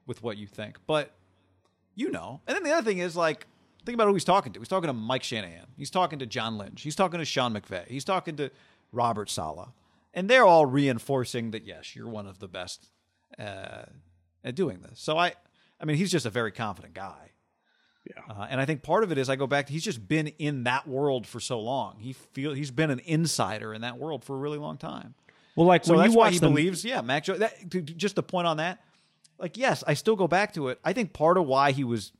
with 0.07 0.21
what 0.23 0.37
you 0.37 0.47
think, 0.47 0.77
but 0.87 1.11
you 1.95 2.09
know. 2.11 2.41
And 2.47 2.55
then 2.55 2.63
the 2.63 2.71
other 2.71 2.83
thing 2.89 2.99
is 2.99 3.15
like. 3.15 3.47
Think 3.85 3.93
about 3.97 4.07
who 4.07 4.13
he's 4.13 4.23
talking 4.23 4.51
to. 4.53 4.59
He's 4.59 4.67
talking 4.67 4.87
to 4.87 4.93
Mike 4.93 5.21
Shanahan. 5.21 5.67
He's 5.77 5.91
talking 5.91 6.17
to 6.17 6.25
John 6.25 6.57
Lynch. 6.57 6.81
He's 6.81 6.95
talking 6.95 7.19
to 7.19 7.25
Sean 7.25 7.53
McVay. 7.53 7.87
He's 7.87 8.03
talking 8.03 8.35
to 8.37 8.49
Robert 8.91 9.29
Saleh. 9.29 9.69
And 10.11 10.27
they're 10.27 10.43
all 10.43 10.65
reinforcing 10.65 11.51
that 11.51 11.67
yes, 11.67 11.95
you're 11.95 12.07
one 12.09 12.25
of 12.25 12.39
the 12.39 12.47
best 12.47 12.89
uh, 13.37 13.83
at 14.43 14.55
doing 14.55 14.79
this. 14.81 14.99
So 14.99 15.19
I, 15.19 15.33
I 15.79 15.85
mean, 15.85 15.97
he's 15.97 16.09
just 16.11 16.25
a 16.25 16.31
very 16.31 16.51
confident 16.51 16.95
guy. 16.95 17.33
Yeah. 18.09 18.23
Uh, 18.27 18.47
and 18.49 18.59
I 18.59 18.65
think 18.65 18.81
part 18.81 19.03
of 19.03 19.11
it 19.11 19.19
is 19.19 19.29
I 19.29 19.35
go 19.35 19.45
back. 19.45 19.67
To 19.67 19.73
he's 19.73 19.83
just 19.83 20.07
been 20.07 20.29
in 20.39 20.63
that 20.63 20.87
world 20.87 21.27
for 21.27 21.39
so 21.39 21.59
long. 21.59 21.97
He 21.99 22.13
feel 22.13 22.53
he's 22.55 22.71
been 22.71 22.89
an 22.89 23.01
insider 23.05 23.71
in 23.71 23.81
that 23.81 23.99
world 23.99 24.23
for 24.25 24.35
a 24.35 24.39
really 24.39 24.57
long 24.57 24.77
time. 24.77 25.13
Well, 25.55 25.67
like 25.67 25.85
So 25.85 25.91
when 25.93 25.99
that's 26.01 26.13
you 26.13 26.17
why 26.17 26.25
watch 26.25 26.33
he 26.33 26.39
them, 26.39 26.53
believes. 26.53 26.83
Yeah, 26.83 27.01
Mac. 27.01 27.25
Jo- 27.25 27.37
that, 27.37 27.69
to, 27.69 27.83
to- 27.83 27.93
just 27.93 28.17
a 28.17 28.23
point 28.23 28.47
on 28.47 28.57
that. 28.57 28.79
Like, 29.37 29.57
yes, 29.57 29.83
I 29.85 29.93
still 29.93 30.15
go 30.15 30.27
back 30.27 30.53
to 30.53 30.69
it. 30.69 30.79
I 30.83 30.93
think 30.93 31.13
part 31.13 31.37
of 31.37 31.45
why 31.45 31.71
he 31.71 31.83
was 31.83 32.11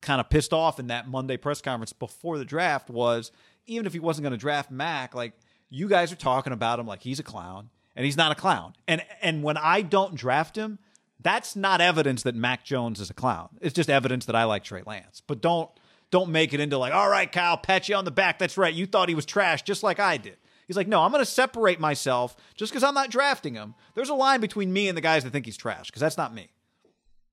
kind 0.00 0.20
of 0.20 0.28
pissed 0.28 0.52
off 0.52 0.78
in 0.78 0.88
that 0.88 1.08
Monday 1.08 1.36
press 1.36 1.60
conference 1.60 1.92
before 1.92 2.38
the 2.38 2.44
draft 2.44 2.90
was 2.90 3.32
even 3.66 3.86
if 3.86 3.92
he 3.92 3.98
wasn't 3.98 4.22
going 4.22 4.32
to 4.32 4.38
draft 4.38 4.70
Mac, 4.70 5.14
like 5.14 5.32
you 5.68 5.88
guys 5.88 6.12
are 6.12 6.16
talking 6.16 6.52
about 6.52 6.78
him 6.78 6.86
like 6.86 7.02
he's 7.02 7.18
a 7.18 7.24
clown, 7.24 7.70
and 7.94 8.04
he's 8.04 8.16
not 8.16 8.32
a 8.32 8.34
clown. 8.34 8.74
And 8.86 9.02
and 9.20 9.42
when 9.42 9.56
I 9.56 9.82
don't 9.82 10.14
draft 10.14 10.56
him, 10.56 10.78
that's 11.20 11.56
not 11.56 11.80
evidence 11.80 12.22
that 12.22 12.34
Mac 12.34 12.64
Jones 12.64 13.00
is 13.00 13.10
a 13.10 13.14
clown. 13.14 13.48
It's 13.60 13.74
just 13.74 13.90
evidence 13.90 14.26
that 14.26 14.36
I 14.36 14.44
like 14.44 14.64
Trey 14.64 14.82
Lance. 14.86 15.22
But 15.26 15.40
don't 15.40 15.70
don't 16.10 16.30
make 16.30 16.54
it 16.54 16.60
into 16.60 16.78
like, 16.78 16.94
all 16.94 17.08
right, 17.08 17.30
Kyle, 17.30 17.56
pat 17.56 17.88
you 17.88 17.96
on 17.96 18.04
the 18.04 18.10
back. 18.10 18.38
That's 18.38 18.56
right. 18.56 18.72
You 18.72 18.86
thought 18.86 19.08
he 19.08 19.14
was 19.14 19.26
trash, 19.26 19.62
just 19.62 19.82
like 19.82 19.98
I 19.98 20.16
did. 20.16 20.36
He's 20.66 20.76
like, 20.76 20.88
no, 20.88 21.02
I'm 21.02 21.12
going 21.12 21.24
to 21.24 21.30
separate 21.30 21.78
myself 21.78 22.36
just 22.56 22.72
because 22.72 22.82
I'm 22.82 22.94
not 22.94 23.10
drafting 23.10 23.54
him. 23.54 23.74
There's 23.94 24.08
a 24.08 24.14
line 24.14 24.40
between 24.40 24.72
me 24.72 24.88
and 24.88 24.96
the 24.96 25.02
guys 25.02 25.22
that 25.22 25.32
think 25.32 25.46
he's 25.46 25.56
trash 25.56 25.86
because 25.86 26.00
that's 26.00 26.16
not 26.16 26.34
me. 26.34 26.48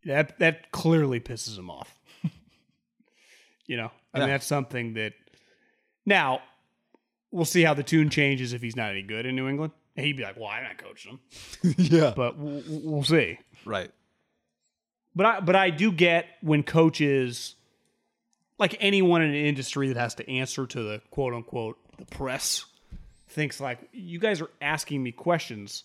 That 0.05 0.39
that 0.39 0.71
clearly 0.71 1.19
pisses 1.19 1.57
him 1.57 1.69
off. 1.69 1.97
you 3.65 3.77
know, 3.77 3.91
I 4.13 4.19
mean 4.19 4.29
that's 4.29 4.45
something 4.45 4.93
that. 4.95 5.13
Now, 6.05 6.41
we'll 7.31 7.45
see 7.45 7.63
how 7.63 7.73
the 7.73 7.83
tune 7.83 8.09
changes 8.09 8.53
if 8.53 8.61
he's 8.61 8.75
not 8.75 8.91
any 8.91 9.01
good 9.01 9.25
in 9.25 9.35
New 9.35 9.47
England. 9.47 9.73
And 9.95 10.05
he'd 10.05 10.17
be 10.17 10.23
like, 10.23 10.37
"Well, 10.37 10.47
I'm 10.47 10.63
not 10.63 10.77
coaching 10.77 11.19
him," 11.61 11.75
yeah. 11.77 12.13
but 12.15 12.37
we'll, 12.37 12.63
we'll 12.67 13.03
see. 13.03 13.37
Right. 13.65 13.91
But 15.15 15.25
I 15.25 15.39
but 15.39 15.55
I 15.55 15.69
do 15.69 15.91
get 15.91 16.25
when 16.41 16.63
coaches, 16.63 17.55
like 18.57 18.75
anyone 18.79 19.21
in 19.21 19.29
an 19.29 19.35
industry 19.35 19.89
that 19.89 19.97
has 19.97 20.15
to 20.15 20.29
answer 20.29 20.65
to 20.65 20.83
the 20.83 21.01
quote 21.11 21.33
unquote 21.33 21.77
the 21.97 22.05
press, 22.05 22.65
thinks 23.29 23.59
like 23.59 23.79
you 23.91 24.19
guys 24.19 24.41
are 24.41 24.49
asking 24.61 25.03
me 25.03 25.11
questions 25.11 25.83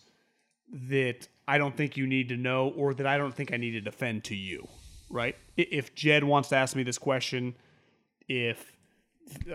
that 0.72 1.28
I 1.48 1.56
don't 1.56 1.74
think 1.74 1.96
you 1.96 2.06
need 2.06 2.28
to 2.28 2.36
know 2.36 2.68
or 2.76 2.92
that 2.92 3.06
I 3.06 3.16
don't 3.16 3.34
think 3.34 3.54
I 3.54 3.56
need 3.56 3.70
to 3.70 3.80
defend 3.80 4.24
to 4.24 4.36
you, 4.36 4.68
right? 5.08 5.34
If 5.56 5.94
Jed 5.94 6.22
wants 6.22 6.50
to 6.50 6.56
ask 6.56 6.76
me 6.76 6.82
this 6.82 6.98
question, 6.98 7.56
if 8.28 8.70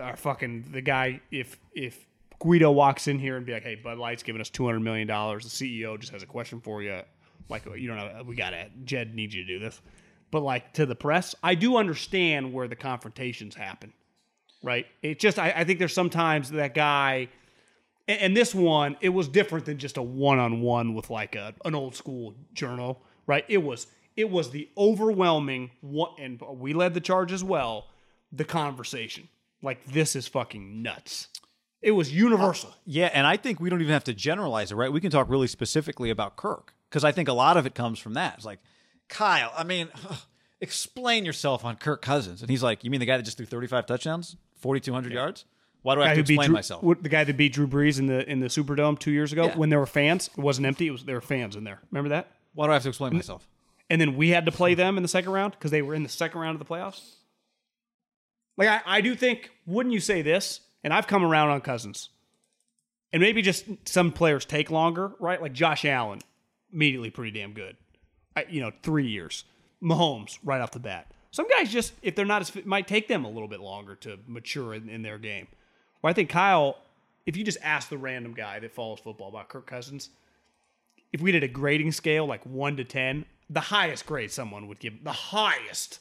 our 0.00 0.16
fucking 0.16 0.72
the 0.72 0.80
guy 0.82 1.20
if 1.30 1.56
if 1.72 2.04
Guido 2.40 2.72
walks 2.72 3.06
in 3.06 3.20
here 3.20 3.36
and 3.36 3.46
be 3.46 3.52
like, 3.52 3.62
"Hey, 3.62 3.76
Bud 3.76 3.96
Light's 3.98 4.24
giving 4.24 4.40
us 4.40 4.50
two 4.50 4.66
hundred 4.66 4.80
million 4.80 5.06
dollars," 5.06 5.44
the 5.44 5.50
CEO 5.50 5.98
just 5.98 6.12
has 6.12 6.24
a 6.24 6.26
question 6.26 6.60
for 6.60 6.82
you. 6.82 7.00
Like, 7.48 7.64
you 7.76 7.86
don't 7.86 7.96
know, 7.96 8.22
we 8.26 8.34
got 8.34 8.50
to 8.50 8.68
Jed 8.84 9.14
needs 9.14 9.34
you 9.34 9.44
to 9.44 9.46
do 9.46 9.58
this, 9.60 9.80
but 10.32 10.42
like 10.42 10.72
to 10.74 10.86
the 10.86 10.96
press, 10.96 11.34
I 11.44 11.54
do 11.54 11.76
understand 11.76 12.52
where 12.52 12.66
the 12.66 12.76
confrontations 12.76 13.54
happen, 13.54 13.92
right? 14.62 14.86
It 15.00 15.20
just 15.20 15.38
I, 15.38 15.52
I 15.56 15.64
think 15.64 15.78
there's 15.78 15.94
sometimes 15.94 16.50
that 16.50 16.74
guy. 16.74 17.28
And, 18.08 18.20
and 18.20 18.36
this 18.36 18.54
one, 18.54 18.96
it 19.00 19.10
was 19.10 19.28
different 19.28 19.66
than 19.66 19.78
just 19.78 19.96
a 19.96 20.02
one-on-one 20.02 20.94
with 20.94 21.10
like 21.10 21.34
a 21.34 21.54
an 21.64 21.74
old 21.74 21.94
school 21.94 22.34
journal, 22.52 23.02
right? 23.26 23.44
It 23.48 23.62
was 23.62 23.86
it 24.16 24.30
was 24.30 24.50
the 24.50 24.68
overwhelming 24.76 25.70
one, 25.80 26.12
and 26.18 26.40
we 26.58 26.72
led 26.72 26.94
the 26.94 27.00
charge 27.00 27.32
as 27.32 27.42
well. 27.42 27.88
The 28.32 28.44
conversation, 28.44 29.28
like 29.62 29.84
this 29.86 30.16
is 30.16 30.26
fucking 30.28 30.82
nuts. 30.82 31.28
It 31.82 31.92
was 31.92 32.12
universal. 32.12 32.70
Uh, 32.70 32.74
yeah, 32.86 33.10
and 33.12 33.26
I 33.26 33.36
think 33.36 33.60
we 33.60 33.68
don't 33.68 33.82
even 33.82 33.92
have 33.92 34.04
to 34.04 34.14
generalize 34.14 34.72
it, 34.72 34.74
right? 34.74 34.90
We 34.90 35.00
can 35.00 35.10
talk 35.10 35.28
really 35.28 35.46
specifically 35.46 36.08
about 36.10 36.36
Kirk 36.36 36.72
because 36.88 37.04
I 37.04 37.12
think 37.12 37.28
a 37.28 37.32
lot 37.34 37.56
of 37.56 37.66
it 37.66 37.74
comes 37.74 37.98
from 37.98 38.14
that. 38.14 38.36
It's 38.36 38.46
like, 38.46 38.60
Kyle, 39.08 39.52
I 39.54 39.64
mean, 39.64 39.88
explain 40.60 41.26
yourself 41.26 41.64
on 41.64 41.76
Kirk 41.76 42.00
Cousins. 42.00 42.40
And 42.40 42.48
he's 42.48 42.62
like, 42.62 42.84
You 42.84 42.90
mean 42.90 43.00
the 43.00 43.06
guy 43.06 43.18
that 43.18 43.24
just 43.24 43.36
threw 43.36 43.46
35 43.46 43.86
touchdowns, 43.86 44.36
4,200 44.60 45.12
yards? 45.12 45.44
Why 45.84 45.94
do 45.94 46.02
I 46.02 46.08
have 46.08 46.14
to 46.16 46.20
explain 46.22 46.48
Drew, 46.48 46.54
myself? 46.54 46.82
the 47.02 47.08
guy 47.08 47.24
that 47.24 47.36
beat 47.36 47.52
Drew 47.52 47.66
Brees 47.68 47.98
in 47.98 48.06
the 48.06 48.28
in 48.28 48.40
the 48.40 48.46
Superdome 48.46 48.98
two 48.98 49.10
years 49.12 49.32
ago 49.32 49.44
Yeah. 49.46 49.56
when 49.56 49.68
there 49.68 49.78
were 49.78 49.86
fans. 49.86 50.28
It 50.36 50.40
wasn't 50.42 50.66
empty. 50.66 50.88
It 50.88 50.90
was 50.90 51.04
there 51.04 51.14
were 51.14 51.20
fans 51.20 51.56
in 51.56 51.64
there. 51.64 51.78
Remember 51.92 52.08
that? 52.08 52.28
Why 52.54 52.66
do 52.66 52.70
I 52.70 52.74
have 52.74 52.82
to 52.84 52.88
explain 52.88 53.14
myself? 53.14 53.46
and 53.90 54.00
then 54.00 54.16
we 54.16 54.30
had 54.30 54.46
to 54.46 54.52
play 54.52 54.72
them 54.74 54.96
in 54.96 55.02
the 55.02 55.08
second 55.08 55.30
round 55.32 55.52
because 55.52 55.70
they 55.70 55.82
were 55.82 55.94
in 55.94 56.02
the 56.02 56.08
second 56.08 56.40
round 56.40 56.58
of 56.58 56.66
the 56.66 56.74
playoffs. 56.74 57.16
Like 58.56 58.68
I, 58.68 58.80
I 58.86 59.00
do 59.02 59.14
think, 59.14 59.50
wouldn't 59.66 59.92
you 59.92 60.00
say 60.00 60.22
this? 60.22 60.60
And 60.82 60.92
I've 60.92 61.06
come 61.06 61.22
around 61.24 61.50
on 61.50 61.60
Cousins, 61.60 62.10
and 63.12 63.20
maybe 63.22 63.40
just 63.42 63.64
some 63.84 64.10
players 64.12 64.44
take 64.44 64.70
longer, 64.70 65.12
right? 65.20 65.40
Like 65.40 65.52
Josh 65.52 65.84
Allen, 65.84 66.20
immediately 66.72 67.10
pretty 67.10 67.30
damn 67.38 67.52
good. 67.52 67.76
I, 68.36 68.46
you 68.48 68.60
know, 68.60 68.70
three 68.82 69.06
years. 69.06 69.44
Mahomes 69.82 70.38
right 70.44 70.60
off 70.60 70.70
the 70.72 70.78
bat. 70.80 71.10
Some 71.30 71.46
guys 71.48 71.70
just, 71.72 71.92
if 72.02 72.14
they're 72.14 72.24
not 72.24 72.42
as 72.42 72.50
fit, 72.50 72.66
might 72.66 72.86
take 72.88 73.08
them 73.08 73.24
a 73.24 73.28
little 73.30 73.48
bit 73.48 73.60
longer 73.60 73.94
to 73.96 74.18
mature 74.26 74.72
in, 74.74 74.88
in 74.88 75.02
their 75.02 75.18
game. 75.18 75.48
Where 76.04 76.10
I 76.10 76.12
think 76.12 76.28
Kyle, 76.28 76.76
if 77.24 77.34
you 77.34 77.44
just 77.44 77.56
ask 77.62 77.88
the 77.88 77.96
random 77.96 78.34
guy 78.34 78.58
that 78.58 78.72
follows 78.74 79.00
football 79.00 79.28
about 79.28 79.48
Kirk 79.48 79.66
Cousins, 79.66 80.10
if 81.14 81.22
we 81.22 81.32
did 81.32 81.42
a 81.42 81.48
grading 81.48 81.92
scale 81.92 82.26
like 82.26 82.44
one 82.44 82.76
to 82.76 82.84
ten, 82.84 83.24
the 83.48 83.60
highest 83.60 84.04
grade 84.04 84.30
someone 84.30 84.68
would 84.68 84.78
give 84.78 85.02
the 85.02 85.12
highest 85.12 86.00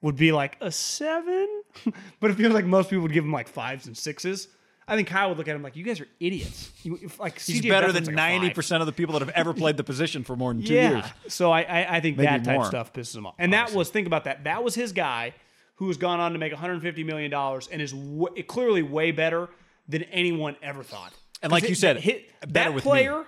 would 0.00 0.16
be 0.16 0.32
like 0.32 0.56
a 0.60 0.72
seven. 0.72 1.62
but 2.20 2.32
it 2.32 2.34
feels 2.34 2.54
like 2.54 2.64
most 2.64 2.90
people 2.90 3.04
would 3.04 3.12
give 3.12 3.22
him 3.22 3.30
like 3.30 3.46
fives 3.46 3.86
and 3.86 3.96
sixes. 3.96 4.48
I 4.88 4.96
think 4.96 5.06
Kyle 5.06 5.28
would 5.28 5.38
look 5.38 5.46
at 5.46 5.54
him 5.54 5.62
like, 5.62 5.76
"You 5.76 5.84
guys 5.84 6.00
are 6.00 6.08
idiots." 6.18 6.72
You, 6.82 6.98
if, 7.00 7.20
like 7.20 7.38
He's 7.38 7.62
CJ 7.62 7.68
better 7.68 7.92
than 7.92 8.16
ninety 8.16 8.50
percent 8.50 8.80
of 8.82 8.86
the 8.86 8.92
people 8.92 9.12
that 9.12 9.20
have 9.24 9.36
ever 9.36 9.54
played 9.54 9.76
the 9.76 9.84
position 9.84 10.24
for 10.24 10.34
more 10.34 10.52
than 10.52 10.64
two 10.64 10.74
Yeah. 10.74 10.90
years. 10.90 11.04
So 11.28 11.52
I, 11.52 11.60
I, 11.62 11.96
I 11.98 12.00
think 12.00 12.16
Maybe 12.16 12.26
that 12.26 12.42
type 12.42 12.56
more, 12.56 12.64
stuff 12.64 12.92
pisses 12.92 13.14
him 13.14 13.26
off. 13.26 13.36
And 13.38 13.52
that 13.52 13.72
was 13.72 13.90
think 13.90 14.08
about 14.08 14.24
that. 14.24 14.42
That 14.42 14.64
was 14.64 14.74
his 14.74 14.90
guy 14.90 15.34
who 15.76 15.86
has 15.88 15.96
gone 15.96 16.20
on 16.20 16.32
to 16.32 16.38
make 16.38 16.52
150 16.52 17.04
million 17.04 17.30
dollars 17.30 17.68
and 17.70 17.80
is 17.80 17.92
w- 17.92 18.42
clearly 18.44 18.82
way 18.82 19.10
better 19.12 19.48
than 19.88 20.02
anyone 20.04 20.56
ever 20.62 20.82
thought. 20.82 21.12
And 21.42 21.52
like 21.52 21.62
'Cause 21.62 21.70
you 21.70 21.72
it- 21.74 21.78
said, 21.78 21.96
that, 21.96 22.02
hit, 22.02 22.28
better 22.40 22.52
that 22.70 22.74
with 22.74 22.84
me. 22.84 22.88
player, 22.90 23.24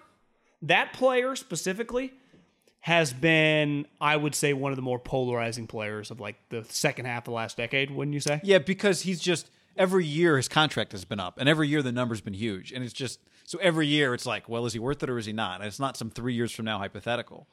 that 0.63 0.93
player 0.93 1.37
specifically 1.37 2.13
has 2.81 3.13
been, 3.13 3.87
I 4.01 4.17
would 4.17 4.35
say, 4.35 4.53
one 4.55 4.73
of 4.73 4.77
the 4.77 4.83
more 4.83 4.99
polarizing 4.99 5.67
players 5.67 6.11
of 6.11 6.21
like 6.21 6.37
the 6.49 6.65
second 6.69 7.05
half 7.07 7.23
of 7.23 7.25
the 7.27 7.31
last 7.33 7.57
decade. 7.57 7.91
Wouldn't 7.91 8.15
you 8.15 8.21
say? 8.21 8.41
Yeah, 8.43 8.59
because 8.59 9.03
he's 9.03 9.21
just 9.21 9.51
every 9.77 10.07
year 10.07 10.37
his 10.37 10.49
contract 10.49 10.93
has 10.93 11.05
been 11.05 11.21
up, 11.21 11.39
and 11.39 11.49
every 11.49 11.69
year 11.69 11.83
the 11.83 11.93
number's 11.93 12.21
been 12.21 12.35
huge, 12.35 12.73
and 12.73 12.83
it's 12.85 12.93
just 12.95 13.21
so 13.45 13.59
every 13.61 13.87
year 13.87 14.15
it's 14.15 14.27
like, 14.27 14.49
well, 14.49 14.65
is 14.67 14.73
he 14.73 14.79
worth 14.79 15.03
it 15.03 15.11
or 15.11 15.19
is 15.19 15.27
he 15.27 15.33
not? 15.33 15.61
And 15.61 15.67
it's 15.69 15.79
not 15.81 15.97
some 15.97 16.11
three 16.11 16.35
years 16.35 16.51
from 16.53 16.65
now 16.65 16.79
hypothetical. 16.79 17.47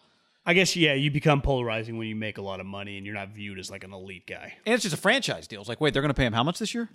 I 0.45 0.53
guess 0.53 0.75
yeah, 0.75 0.93
you 0.93 1.09
become 1.09 1.41
polarizing 1.41 1.97
when 1.97 2.07
you 2.07 2.15
make 2.15 2.37
a 2.37 2.41
lot 2.41 2.59
of 2.59 2.65
money 2.65 2.97
and 2.97 3.05
you're 3.05 3.15
not 3.15 3.29
viewed 3.29 3.57
as 3.59 3.71
like 3.71 3.83
an 3.83 3.93
elite 3.93 4.27
guy. 4.27 4.53
And 4.65 4.73
it's 4.75 4.83
just 4.83 4.93
a 4.93 4.99
franchise 4.99 5.47
deal. 5.47 5.59
It's 5.59 5.69
like, 5.69 5.81
wait, 5.81 5.93
they're 5.93 6.03
going 6.03 6.13
to 6.13 6.17
pay 6.17 6.25
him 6.25 6.33
how 6.33 6.43
much 6.43 6.59
this 6.59 6.73
year? 6.75 6.89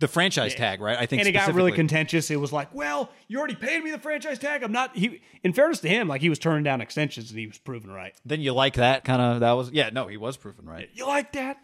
The 0.00 0.08
franchise 0.08 0.56
tag, 0.56 0.80
right? 0.80 0.98
I 0.98 1.06
think, 1.06 1.20
and 1.20 1.28
it 1.28 1.32
got 1.32 1.54
really 1.54 1.70
contentious. 1.70 2.28
It 2.28 2.36
was 2.40 2.52
like, 2.52 2.74
well, 2.74 3.10
you 3.28 3.38
already 3.38 3.54
paid 3.54 3.84
me 3.84 3.92
the 3.92 4.00
franchise 4.00 4.40
tag. 4.40 4.64
I'm 4.64 4.72
not. 4.72 4.96
He, 4.96 5.22
in 5.44 5.52
fairness 5.52 5.78
to 5.80 5.88
him, 5.88 6.08
like 6.08 6.20
he 6.20 6.28
was 6.28 6.40
turning 6.40 6.64
down 6.64 6.80
extensions 6.80 7.30
and 7.30 7.38
he 7.38 7.46
was 7.46 7.58
proven 7.58 7.92
right. 7.92 8.12
Then 8.26 8.40
you 8.40 8.52
like 8.52 8.74
that 8.74 9.04
kind 9.04 9.22
of 9.22 9.40
that 9.40 9.52
was 9.52 9.70
yeah 9.70 9.90
no 9.92 10.08
he 10.08 10.16
was 10.16 10.36
proven 10.36 10.66
right 10.66 10.88
You 10.92 11.06
like 11.06 11.30
that? 11.34 11.58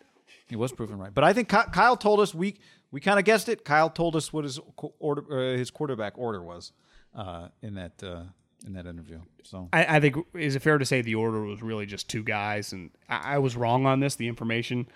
he 0.46 0.54
was 0.54 0.70
proven 0.70 0.98
right 0.98 1.12
but 1.12 1.24
I 1.24 1.32
think 1.32 1.48
Kyle 1.48 1.96
told 1.96 2.20
us 2.20 2.32
we 2.32 2.58
we 2.92 3.00
kind 3.00 3.18
of 3.18 3.24
guessed 3.24 3.48
it 3.48 3.64
Kyle 3.64 3.90
told 3.90 4.14
us 4.14 4.32
what 4.32 4.44
his 4.44 4.60
order 5.00 5.24
uh, 5.54 5.56
his 5.56 5.72
quarterback 5.72 6.16
order 6.16 6.40
was 6.40 6.70
uh, 7.16 7.48
in 7.60 7.74
that 7.74 8.00
uh, 8.04 8.22
in 8.66 8.72
that 8.74 8.86
interview 8.86 9.20
so 9.44 9.68
I, 9.72 9.96
I 9.96 10.00
think 10.00 10.16
is 10.34 10.56
it 10.56 10.62
fair 10.62 10.78
to 10.78 10.84
say 10.84 11.00
the 11.00 11.14
order 11.14 11.40
was 11.42 11.62
really 11.62 11.86
just 11.86 12.08
two 12.08 12.22
guys, 12.22 12.72
and 12.72 12.90
I, 13.08 13.34
I 13.34 13.38
was 13.38 13.56
wrong 13.56 13.86
on 13.86 14.00
this. 14.00 14.14
The 14.16 14.28
information. 14.28 14.86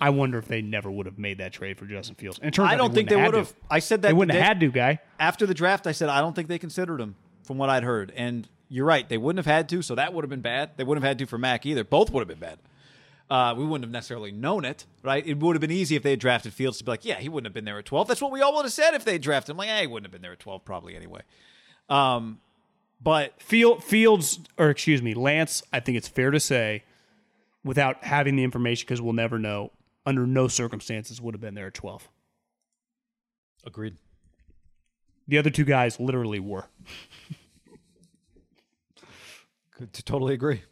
I 0.00 0.10
wonder 0.10 0.38
if 0.38 0.46
they 0.46 0.62
never 0.62 0.88
would 0.88 1.06
have 1.06 1.18
made 1.18 1.38
that 1.38 1.52
trade 1.52 1.76
for 1.78 1.84
Justin 1.86 2.14
Fields. 2.14 2.38
And 2.38 2.46
it 2.46 2.54
turns 2.54 2.70
I 2.70 2.76
don't 2.76 2.94
think 2.94 3.08
they 3.08 3.16
wouldn't 3.16 3.32
would 3.34 3.38
have 3.38 3.48
to. 3.48 3.56
I 3.68 3.80
said 3.80 4.02
that 4.02 4.08
They 4.08 4.12
wouldn't 4.14 4.32
day- 4.32 4.38
have 4.38 4.46
had 4.46 4.60
to, 4.60 4.70
guy. 4.70 5.00
after 5.18 5.44
the 5.46 5.54
draft 5.54 5.88
I 5.88 5.92
said 5.92 6.08
I 6.08 6.20
don't 6.20 6.36
think 6.36 6.46
they 6.46 6.58
considered 6.60 7.00
him 7.00 7.16
from 7.42 7.58
what 7.58 7.68
I'd 7.70 7.82
heard 7.82 8.12
and 8.14 8.48
you're 8.68 8.86
right 8.86 9.08
they 9.08 9.18
wouldn't 9.18 9.44
have 9.44 9.52
had 9.52 9.68
to 9.70 9.82
so 9.82 9.96
that 9.96 10.12
would 10.14 10.22
have 10.22 10.30
been 10.30 10.42
bad 10.42 10.70
they 10.76 10.84
wouldn't 10.84 11.02
have 11.02 11.08
had 11.10 11.18
to 11.18 11.26
for 11.26 11.38
Mac 11.38 11.66
either 11.66 11.82
both 11.82 12.10
would 12.12 12.20
have 12.20 12.28
been 12.28 12.38
bad 12.38 12.58
uh, 13.30 13.54
we 13.58 13.64
wouldn't 13.64 13.84
have 13.84 13.92
necessarily 13.92 14.30
known 14.32 14.64
it, 14.64 14.86
right? 15.02 15.26
It 15.26 15.38
would 15.40 15.54
have 15.56 15.60
been 15.60 15.70
easy 15.70 15.96
if 15.96 16.02
they 16.02 16.10
had 16.10 16.20
drafted 16.20 16.54
Fields 16.54 16.78
to 16.78 16.84
be 16.84 16.90
like, 16.92 17.04
yeah, 17.04 17.16
he 17.16 17.28
wouldn't 17.28 17.46
have 17.46 17.52
been 17.52 17.66
there 17.66 17.78
at 17.78 17.84
12. 17.84 18.08
That's 18.08 18.22
what 18.22 18.32
we 18.32 18.40
all 18.40 18.54
would 18.54 18.64
have 18.64 18.72
said 18.72 18.94
if 18.94 19.04
they 19.04 19.12
had 19.12 19.20
drafted 19.20 19.50
him. 19.52 19.58
Like, 19.58 19.68
hey, 19.68 19.82
he 19.82 19.86
wouldn't 19.86 20.06
have 20.06 20.12
been 20.12 20.22
there 20.22 20.32
at 20.32 20.38
12 20.38 20.64
probably 20.64 20.96
anyway. 20.96 21.20
Um, 21.90 22.38
but 23.00 23.40
Field, 23.42 23.82
Fields, 23.84 24.40
or 24.56 24.70
excuse 24.70 25.02
me, 25.02 25.14
Lance. 25.14 25.62
I 25.72 25.80
think 25.80 25.96
it's 25.98 26.08
fair 26.08 26.30
to 26.30 26.40
say, 26.40 26.84
without 27.64 28.04
having 28.04 28.36
the 28.36 28.44
information, 28.44 28.84
because 28.86 29.00
we'll 29.00 29.12
never 29.12 29.38
know. 29.38 29.72
Under 30.06 30.26
no 30.26 30.48
circumstances 30.48 31.20
would 31.20 31.34
have 31.34 31.40
been 31.40 31.54
there 31.54 31.66
at 31.66 31.74
twelve. 31.74 32.08
agreed. 33.64 33.96
The 35.26 35.36
other 35.36 35.50
two 35.50 35.64
guys 35.64 36.00
literally 36.00 36.40
were. 36.40 36.66
Could 39.72 39.92
to 39.92 40.02
totally 40.02 40.34
agree. 40.34 40.62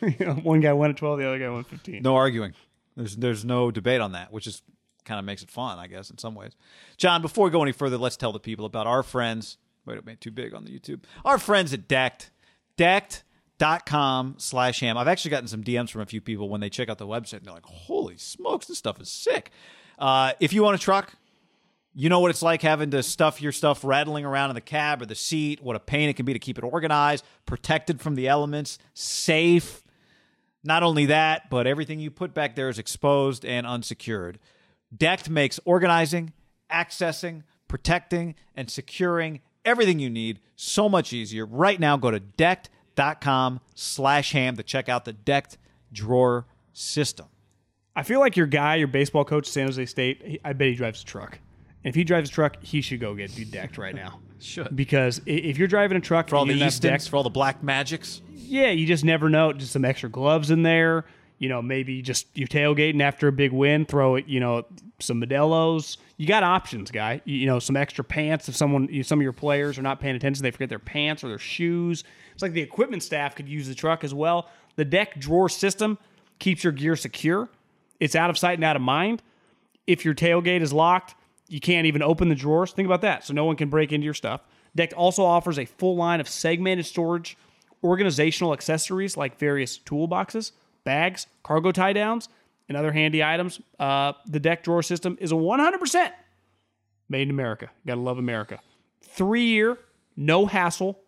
One 0.42 0.60
guy 0.60 0.72
went 0.74 0.90
at 0.90 0.96
12, 0.98 1.18
the 1.18 1.26
other 1.26 1.38
guy 1.38 1.48
went 1.48 1.66
15. 1.66 2.02
No 2.02 2.14
arguing. 2.16 2.52
There's 2.96 3.16
there's 3.16 3.44
no 3.44 3.70
debate 3.70 4.02
on 4.02 4.12
that, 4.12 4.30
which 4.32 4.46
is 4.46 4.62
kind 5.06 5.18
of 5.18 5.24
makes 5.24 5.42
it 5.42 5.50
fun, 5.50 5.78
I 5.78 5.86
guess, 5.86 6.10
in 6.10 6.18
some 6.18 6.34
ways. 6.34 6.54
John, 6.98 7.22
before 7.22 7.46
we 7.46 7.50
go 7.50 7.62
any 7.62 7.72
further, 7.72 7.96
let's 7.96 8.16
tell 8.16 8.32
the 8.32 8.38
people 8.38 8.66
about 8.66 8.86
our 8.86 9.02
friends. 9.02 9.56
Wait, 9.86 9.98
it 9.98 10.06
made 10.06 10.20
too 10.20 10.30
big 10.30 10.54
on 10.54 10.64
the 10.64 10.70
YouTube. 10.70 11.00
Our 11.24 11.38
friends 11.38 11.72
at 11.72 11.88
Decked. 11.88 12.30
Decked.com 12.76 14.36
slash 14.38 14.80
ham. 14.80 14.96
I've 14.96 15.08
actually 15.08 15.30
gotten 15.30 15.48
some 15.48 15.62
DMs 15.62 15.90
from 15.90 16.00
a 16.00 16.06
few 16.06 16.20
people 16.20 16.48
when 16.48 16.60
they 16.60 16.70
check 16.70 16.88
out 16.88 16.98
the 16.98 17.06
website 17.06 17.38
and 17.38 17.46
they're 17.46 17.54
like, 17.54 17.66
holy 17.66 18.16
smokes, 18.16 18.66
this 18.66 18.78
stuff 18.78 19.00
is 19.00 19.10
sick. 19.10 19.50
Uh, 19.98 20.32
if 20.40 20.52
you 20.52 20.62
want 20.62 20.74
a 20.74 20.78
truck, 20.78 21.14
you 21.94 22.08
know 22.08 22.20
what 22.20 22.30
it's 22.30 22.42
like 22.42 22.62
having 22.62 22.90
to 22.90 23.02
stuff 23.02 23.42
your 23.42 23.52
stuff 23.52 23.84
rattling 23.84 24.24
around 24.24 24.50
in 24.50 24.54
the 24.54 24.62
cab 24.62 25.02
or 25.02 25.06
the 25.06 25.14
seat, 25.14 25.62
what 25.62 25.76
a 25.76 25.80
pain 25.80 26.08
it 26.08 26.14
can 26.14 26.24
be 26.24 26.32
to 26.32 26.38
keep 26.38 26.56
it 26.56 26.64
organized, 26.64 27.24
protected 27.44 28.00
from 28.00 28.14
the 28.14 28.28
elements, 28.28 28.78
safe. 28.94 29.82
Not 30.64 30.82
only 30.82 31.06
that, 31.06 31.50
but 31.50 31.66
everything 31.66 32.00
you 32.00 32.10
put 32.10 32.32
back 32.32 32.54
there 32.54 32.68
is 32.68 32.78
exposed 32.78 33.44
and 33.44 33.66
unsecured. 33.66 34.38
Decked 34.96 35.28
makes 35.28 35.60
organizing, 35.64 36.32
accessing, 36.70 37.42
protecting, 37.68 38.34
and 38.54 38.70
securing 38.70 39.40
everything 39.64 39.98
you 39.98 40.10
need 40.10 40.40
so 40.56 40.88
much 40.88 41.12
easier. 41.12 41.46
Right 41.46 41.78
now, 41.78 41.96
go 41.96 42.10
to 42.10 42.20
decked.com 42.20 43.60
slash 43.74 44.32
ham 44.32 44.56
to 44.56 44.62
check 44.62 44.88
out 44.88 45.04
the 45.04 45.12
Decked 45.12 45.58
Drawer 45.92 46.46
System. 46.72 47.26
I 47.94 48.02
feel 48.02 48.20
like 48.20 48.36
your 48.36 48.46
guy, 48.46 48.76
your 48.76 48.88
baseball 48.88 49.24
coach 49.24 49.46
San 49.46 49.66
Jose 49.66 49.84
State, 49.86 50.22
he, 50.24 50.40
I 50.44 50.52
bet 50.54 50.68
he 50.68 50.74
drives 50.74 51.02
a 51.02 51.04
truck. 51.04 51.38
And 51.84 51.90
if 51.90 51.94
he 51.94 52.04
drives 52.04 52.30
a 52.30 52.32
truck, 52.32 52.62
he 52.62 52.80
should 52.80 53.00
go 53.00 53.14
get 53.14 53.32
decked 53.50 53.76
right 53.76 53.94
now. 53.94 54.20
Should. 54.42 54.74
Because 54.74 55.20
if 55.24 55.56
you're 55.56 55.68
driving 55.68 55.96
a 55.96 56.00
truck 56.00 56.28
For 56.28 56.34
all 56.34 56.44
the 56.44 56.54
you 56.54 56.64
Eastons, 56.64 56.80
decked, 56.80 57.08
for 57.08 57.16
all 57.16 57.22
the 57.22 57.30
Black 57.30 57.62
Magics. 57.62 58.22
yeah, 58.32 58.70
you 58.70 58.86
just 58.88 59.04
never 59.04 59.28
know. 59.28 59.52
Just 59.52 59.70
some 59.72 59.84
extra 59.84 60.08
gloves 60.08 60.50
in 60.50 60.64
there. 60.64 61.04
You 61.38 61.48
know, 61.48 61.62
maybe 61.62 62.02
just 62.02 62.26
you're 62.34 62.48
tailgating 62.48 63.00
after 63.00 63.28
a 63.28 63.32
big 63.32 63.52
win, 63.52 63.84
throw 63.86 64.16
it, 64.16 64.26
you 64.26 64.40
know, 64.40 64.64
some 64.98 65.20
Modelo's. 65.20 65.96
You 66.22 66.28
got 66.28 66.44
options, 66.44 66.92
guy. 66.92 67.20
You, 67.24 67.34
you 67.34 67.46
know, 67.46 67.58
some 67.58 67.76
extra 67.76 68.04
pants 68.04 68.48
if 68.48 68.54
someone, 68.54 68.86
you, 68.88 69.02
some 69.02 69.18
of 69.18 69.24
your 69.24 69.32
players 69.32 69.76
are 69.76 69.82
not 69.82 69.98
paying 69.98 70.14
attention, 70.14 70.44
they 70.44 70.52
forget 70.52 70.68
their 70.68 70.78
pants 70.78 71.24
or 71.24 71.28
their 71.28 71.36
shoes. 71.36 72.04
It's 72.32 72.42
like 72.42 72.52
the 72.52 72.60
equipment 72.60 73.02
staff 73.02 73.34
could 73.34 73.48
use 73.48 73.66
the 73.66 73.74
truck 73.74 74.04
as 74.04 74.14
well. 74.14 74.48
The 74.76 74.84
deck 74.84 75.18
drawer 75.18 75.48
system 75.48 75.98
keeps 76.38 76.62
your 76.62 76.72
gear 76.72 76.94
secure. 76.94 77.48
It's 77.98 78.14
out 78.14 78.30
of 78.30 78.38
sight 78.38 78.54
and 78.56 78.62
out 78.62 78.76
of 78.76 78.82
mind. 78.82 79.20
If 79.88 80.04
your 80.04 80.14
tailgate 80.14 80.60
is 80.60 80.72
locked, 80.72 81.16
you 81.48 81.58
can't 81.58 81.88
even 81.88 82.04
open 82.04 82.28
the 82.28 82.36
drawers. 82.36 82.70
Think 82.70 82.86
about 82.86 83.00
that. 83.00 83.24
So 83.24 83.34
no 83.34 83.44
one 83.44 83.56
can 83.56 83.68
break 83.68 83.90
into 83.90 84.04
your 84.04 84.14
stuff. 84.14 84.42
Deck 84.76 84.92
also 84.96 85.24
offers 85.24 85.58
a 85.58 85.64
full 85.64 85.96
line 85.96 86.20
of 86.20 86.28
segmented 86.28 86.86
storage, 86.86 87.36
organizational 87.82 88.52
accessories 88.52 89.16
like 89.16 89.40
various 89.40 89.76
toolboxes, 89.76 90.52
bags, 90.84 91.26
cargo 91.42 91.72
tie 91.72 91.92
downs, 91.92 92.28
and 92.72 92.78
other 92.78 92.92
handy 92.92 93.22
items. 93.22 93.60
Uh, 93.78 94.12
the 94.26 94.40
deck 94.40 94.62
drawer 94.64 94.82
system 94.82 95.18
is 95.20 95.30
a 95.30 95.34
100% 95.34 96.10
made 97.08 97.22
in 97.22 97.30
America. 97.30 97.68
Gotta 97.86 98.00
love 98.00 98.18
America. 98.18 98.60
Three 99.02 99.44
year, 99.44 99.78
no 100.16 100.46
hassle 100.46 100.98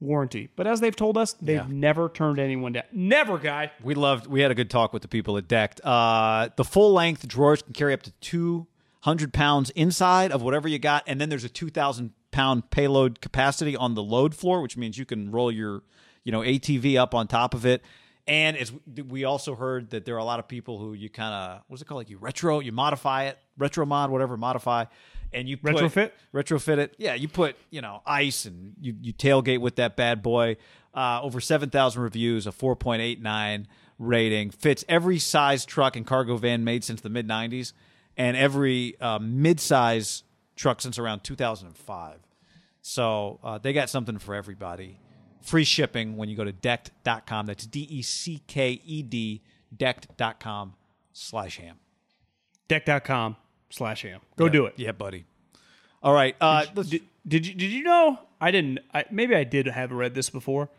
warranty. 0.00 0.50
But 0.54 0.66
as 0.66 0.80
they've 0.80 0.94
told 0.94 1.16
us, 1.16 1.32
they've 1.40 1.56
Yeah. 1.56 1.66
never 1.68 2.08
turned 2.10 2.38
anyone 2.38 2.72
down. 2.72 2.82
Never, 2.92 3.38
guy. 3.38 3.70
We 3.82 3.94
loved. 3.94 4.26
We 4.26 4.40
had 4.42 4.50
a 4.50 4.54
good 4.54 4.68
talk 4.68 4.92
with 4.92 5.00
the 5.02 5.08
people 5.08 5.38
at 5.38 5.48
Decked. 5.48 5.80
Uh, 5.82 6.50
the 6.56 6.64
full 6.64 6.92
length 6.92 7.26
drawers 7.26 7.62
can 7.62 7.72
carry 7.72 7.94
up 7.94 8.02
to 8.02 8.12
two 8.20 8.66
hundred 9.00 9.32
pounds 9.32 9.70
inside 9.70 10.30
of 10.32 10.42
whatever 10.42 10.68
you 10.68 10.78
got, 10.78 11.04
and 11.06 11.20
then 11.20 11.28
there's 11.30 11.44
a 11.44 11.48
two 11.48 11.70
thousand 11.70 12.12
pound 12.32 12.68
payload 12.70 13.20
capacity 13.22 13.74
on 13.76 13.94
the 13.94 14.02
load 14.02 14.34
floor, 14.34 14.60
which 14.60 14.76
means 14.76 14.98
you 14.98 15.06
can 15.06 15.30
roll 15.30 15.50
your, 15.52 15.82
you 16.24 16.32
know, 16.32 16.40
ATV 16.40 16.96
up 16.98 17.14
on 17.14 17.26
top 17.26 17.54
of 17.54 17.64
it. 17.64 17.82
And 18.26 18.56
it's, 18.56 18.72
we 19.08 19.24
also 19.24 19.54
heard 19.54 19.90
that 19.90 20.06
there 20.06 20.14
are 20.14 20.18
a 20.18 20.24
lot 20.24 20.38
of 20.38 20.48
people 20.48 20.78
who 20.78 20.94
you 20.94 21.10
kind 21.10 21.34
of 21.34 21.62
what's 21.68 21.82
it 21.82 21.84
called 21.84 21.98
like 21.98 22.08
you 22.08 22.16
retro 22.16 22.60
you 22.60 22.72
modify 22.72 23.24
it 23.24 23.38
retro 23.58 23.84
mod 23.84 24.10
whatever 24.10 24.38
modify 24.38 24.86
and 25.34 25.48
you 25.48 25.56
put, 25.56 25.74
Retrofit? 25.74 26.12
retrofit 26.32 26.78
it. 26.78 26.94
Yeah, 26.96 27.14
you 27.14 27.28
put 27.28 27.56
you 27.70 27.82
know 27.82 28.00
ice 28.06 28.44
and 28.46 28.74
you 28.80 28.94
you 29.02 29.12
tailgate 29.12 29.58
with 29.60 29.76
that 29.76 29.96
bad 29.96 30.22
boy. 30.22 30.56
Uh, 30.94 31.20
over 31.22 31.40
seven 31.40 31.70
thousand 31.70 32.02
reviews, 32.02 32.46
a 32.46 32.52
four 32.52 32.76
point 32.76 33.02
eight 33.02 33.20
nine 33.20 33.66
rating, 33.98 34.50
fits 34.50 34.84
every 34.88 35.18
size 35.18 35.66
truck 35.66 35.96
and 35.96 36.06
cargo 36.06 36.36
van 36.36 36.64
made 36.64 36.84
since 36.84 37.00
the 37.00 37.10
mid 37.10 37.28
'90s, 37.28 37.72
and 38.16 38.36
every 38.36 38.98
uh, 39.00 39.18
mid 39.18 39.60
size 39.60 40.22
truck 40.56 40.80
since 40.80 40.98
around 40.98 41.24
two 41.24 41.34
thousand 41.34 41.68
and 41.68 41.76
five. 41.76 42.20
So 42.80 43.40
uh, 43.42 43.58
they 43.58 43.72
got 43.72 43.90
something 43.90 44.18
for 44.18 44.34
everybody. 44.34 45.00
Free 45.44 45.64
shipping 45.64 46.16
when 46.16 46.28
you 46.30 46.36
go 46.36 46.44
to 46.44 46.52
decked.com. 46.52 47.46
That's 47.46 47.66
D 47.66 47.86
E 47.90 48.00
C 48.00 48.40
K 48.46 48.80
E 48.84 49.02
D, 49.02 49.42
decked.com 49.76 50.74
slash 51.12 51.58
ham. 51.58 51.76
Deck.com 52.66 53.36
slash 53.68 54.02
ham. 54.02 54.20
Go 54.36 54.48
do 54.48 54.64
it. 54.64 54.74
Yeah, 54.76 54.92
buddy. 54.92 55.26
All 56.02 56.14
right. 56.14 56.34
Uh, 56.40 56.64
Did, 56.64 57.02
did 57.26 57.46
you 57.46 57.54
did 57.54 57.70
you 57.70 57.82
know? 57.82 58.18
I 58.40 58.50
didn't. 58.50 58.80
I, 58.92 59.04
maybe 59.10 59.34
I 59.34 59.44
did 59.44 59.66
have 59.66 59.92
read 59.92 60.14
this 60.14 60.30
before. 60.30 60.70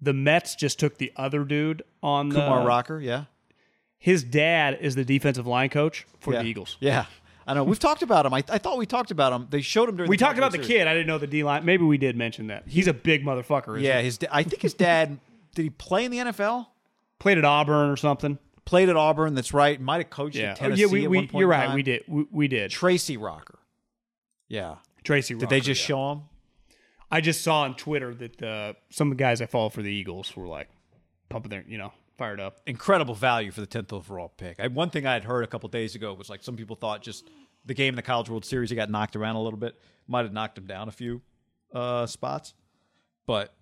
The 0.00 0.12
Mets 0.12 0.54
just 0.54 0.78
took 0.78 0.98
the 0.98 1.12
other 1.16 1.44
dude 1.44 1.82
on 2.02 2.28
the. 2.28 2.40
Kumar 2.40 2.66
Rocker, 2.66 3.00
yeah. 3.00 3.24
His 3.98 4.24
dad 4.24 4.78
is 4.80 4.94
the 4.94 5.04
defensive 5.04 5.46
line 5.46 5.70
coach 5.70 6.06
for 6.20 6.34
yeah. 6.34 6.42
the 6.42 6.48
Eagles. 6.48 6.76
Yeah. 6.80 7.06
I 7.46 7.54
know 7.54 7.64
we've 7.64 7.78
talked 7.78 8.02
about 8.02 8.26
him. 8.26 8.34
I, 8.34 8.42
I 8.48 8.58
thought 8.58 8.76
we 8.76 8.86
talked 8.86 9.10
about 9.12 9.32
him. 9.32 9.46
They 9.50 9.60
showed 9.60 9.88
him 9.88 9.96
during. 9.96 10.08
We 10.10 10.16
talked 10.16 10.38
about 10.38 10.52
the 10.52 10.58
kid. 10.58 10.86
I 10.88 10.92
didn't 10.94 11.06
know 11.06 11.18
the 11.18 11.26
D 11.28 11.44
line. 11.44 11.64
Maybe 11.64 11.84
we 11.84 11.96
did 11.98 12.16
mention 12.16 12.48
that. 12.48 12.64
He's 12.66 12.88
a 12.88 12.94
big 12.94 13.24
motherfucker. 13.24 13.76
Isn't 13.76 13.82
Yeah, 13.84 14.00
his. 14.00 14.18
da- 14.18 14.28
I 14.32 14.42
think 14.42 14.62
his 14.62 14.74
dad 14.74 15.20
did 15.54 15.62
he 15.62 15.70
play 15.70 16.04
in 16.04 16.10
the 16.10 16.18
NFL? 16.18 16.66
played 17.18 17.38
at 17.38 17.44
Auburn 17.44 17.88
or 17.90 17.96
something. 17.96 18.38
Played 18.66 18.88
at 18.90 18.96
Auburn. 18.96 19.34
That's 19.34 19.54
right. 19.54 19.80
Might 19.80 19.98
have 19.98 20.10
coached 20.10 20.36
Yeah, 20.36 20.50
at 20.50 20.56
Oh, 20.56 20.60
Tennessee 20.64 20.80
yeah. 20.82 20.86
We, 20.88 21.04
at 21.04 21.32
we, 21.32 21.38
you're 21.40 21.48
right. 21.48 21.72
We 21.74 21.82
did. 21.82 22.02
We, 22.08 22.26
we 22.30 22.48
did. 22.48 22.70
Tracy 22.72 23.16
Rocker. 23.16 23.58
Yeah. 24.48 24.76
Tracy. 25.04 25.34
Did 25.34 25.48
they 25.48 25.60
just 25.60 25.80
show 25.80 26.12
him? 26.12 26.22
I 27.10 27.20
just 27.20 27.42
saw 27.42 27.60
on 27.62 27.76
Twitter 27.76 28.12
that 28.16 28.42
uh, 28.42 28.72
some 28.90 29.10
of 29.12 29.16
the 29.16 29.22
guys 29.22 29.40
I 29.40 29.46
follow 29.46 29.68
for 29.68 29.80
the 29.82 29.90
Eagles 29.90 30.36
were 30.36 30.46
like 30.48 30.68
pumping 31.28 31.50
their, 31.50 31.64
you 31.68 31.78
know, 31.78 31.92
fired 32.16 32.40
up. 32.40 32.60
incredible 32.66 33.14
value 33.14 33.50
for 33.50 33.60
the 33.60 33.66
10th 33.66 33.92
overall 33.92 34.32
pick. 34.36 34.58
I, 34.60 34.68
one 34.68 34.90
thing 34.90 35.06
I 35.06 35.12
had 35.14 35.24
heard 35.24 35.44
a 35.44 35.46
couple 35.46 35.68
days 35.68 35.94
ago 35.94 36.14
was 36.14 36.28
like 36.30 36.42
some 36.42 36.56
people 36.56 36.76
thought 36.76 37.02
just 37.02 37.28
the 37.64 37.74
game 37.74 37.90
in 37.90 37.96
the 37.96 38.02
College 38.02 38.28
World 38.30 38.44
Series, 38.44 38.70
he 38.70 38.76
got 38.76 38.90
knocked 38.90 39.16
around 39.16 39.36
a 39.36 39.42
little 39.42 39.58
bit, 39.58 39.78
might 40.08 40.22
have 40.24 40.32
knocked 40.32 40.56
him 40.56 40.66
down 40.66 40.88
a 40.88 40.92
few 40.92 41.20
uh, 41.74 42.06
spots. 42.06 42.54
But 43.26 43.52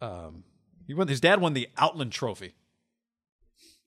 um, 0.00 0.44
he 0.86 0.94
won, 0.94 1.08
his 1.08 1.20
dad 1.20 1.40
won 1.40 1.54
the 1.54 1.68
Outland 1.78 2.12
Trophy. 2.12 2.54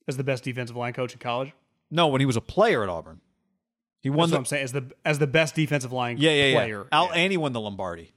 As 0.08 0.18
the 0.18 0.24
best 0.24 0.44
defensive 0.44 0.76
line 0.76 0.94
coach 0.94 1.14
in 1.14 1.20
college. 1.20 1.52
No, 1.92 2.08
when 2.08 2.20
he 2.20 2.26
was 2.26 2.36
a 2.36 2.42
player 2.42 2.82
at 2.82 2.90
Auburn. 2.90 3.22
He 4.02 4.10
won 4.10 4.30
That's 4.30 4.32
what 4.32 4.38
I'm 4.40 4.46
saying. 4.46 4.64
As 4.64 4.72
the 4.72 4.92
as 5.06 5.20
the 5.20 5.28
best 5.28 5.54
defensive 5.56 5.92
line 5.92 6.18
yeah 6.20 6.32
yeah 6.32 6.56
player. 6.56 6.80
yeah. 6.92 6.98
Al, 6.98 7.06
Yeah. 7.08 7.12
and 7.16 7.32
he 7.32 7.38
won 7.38 7.52
the 7.54 7.60
Lombardi 7.60 8.14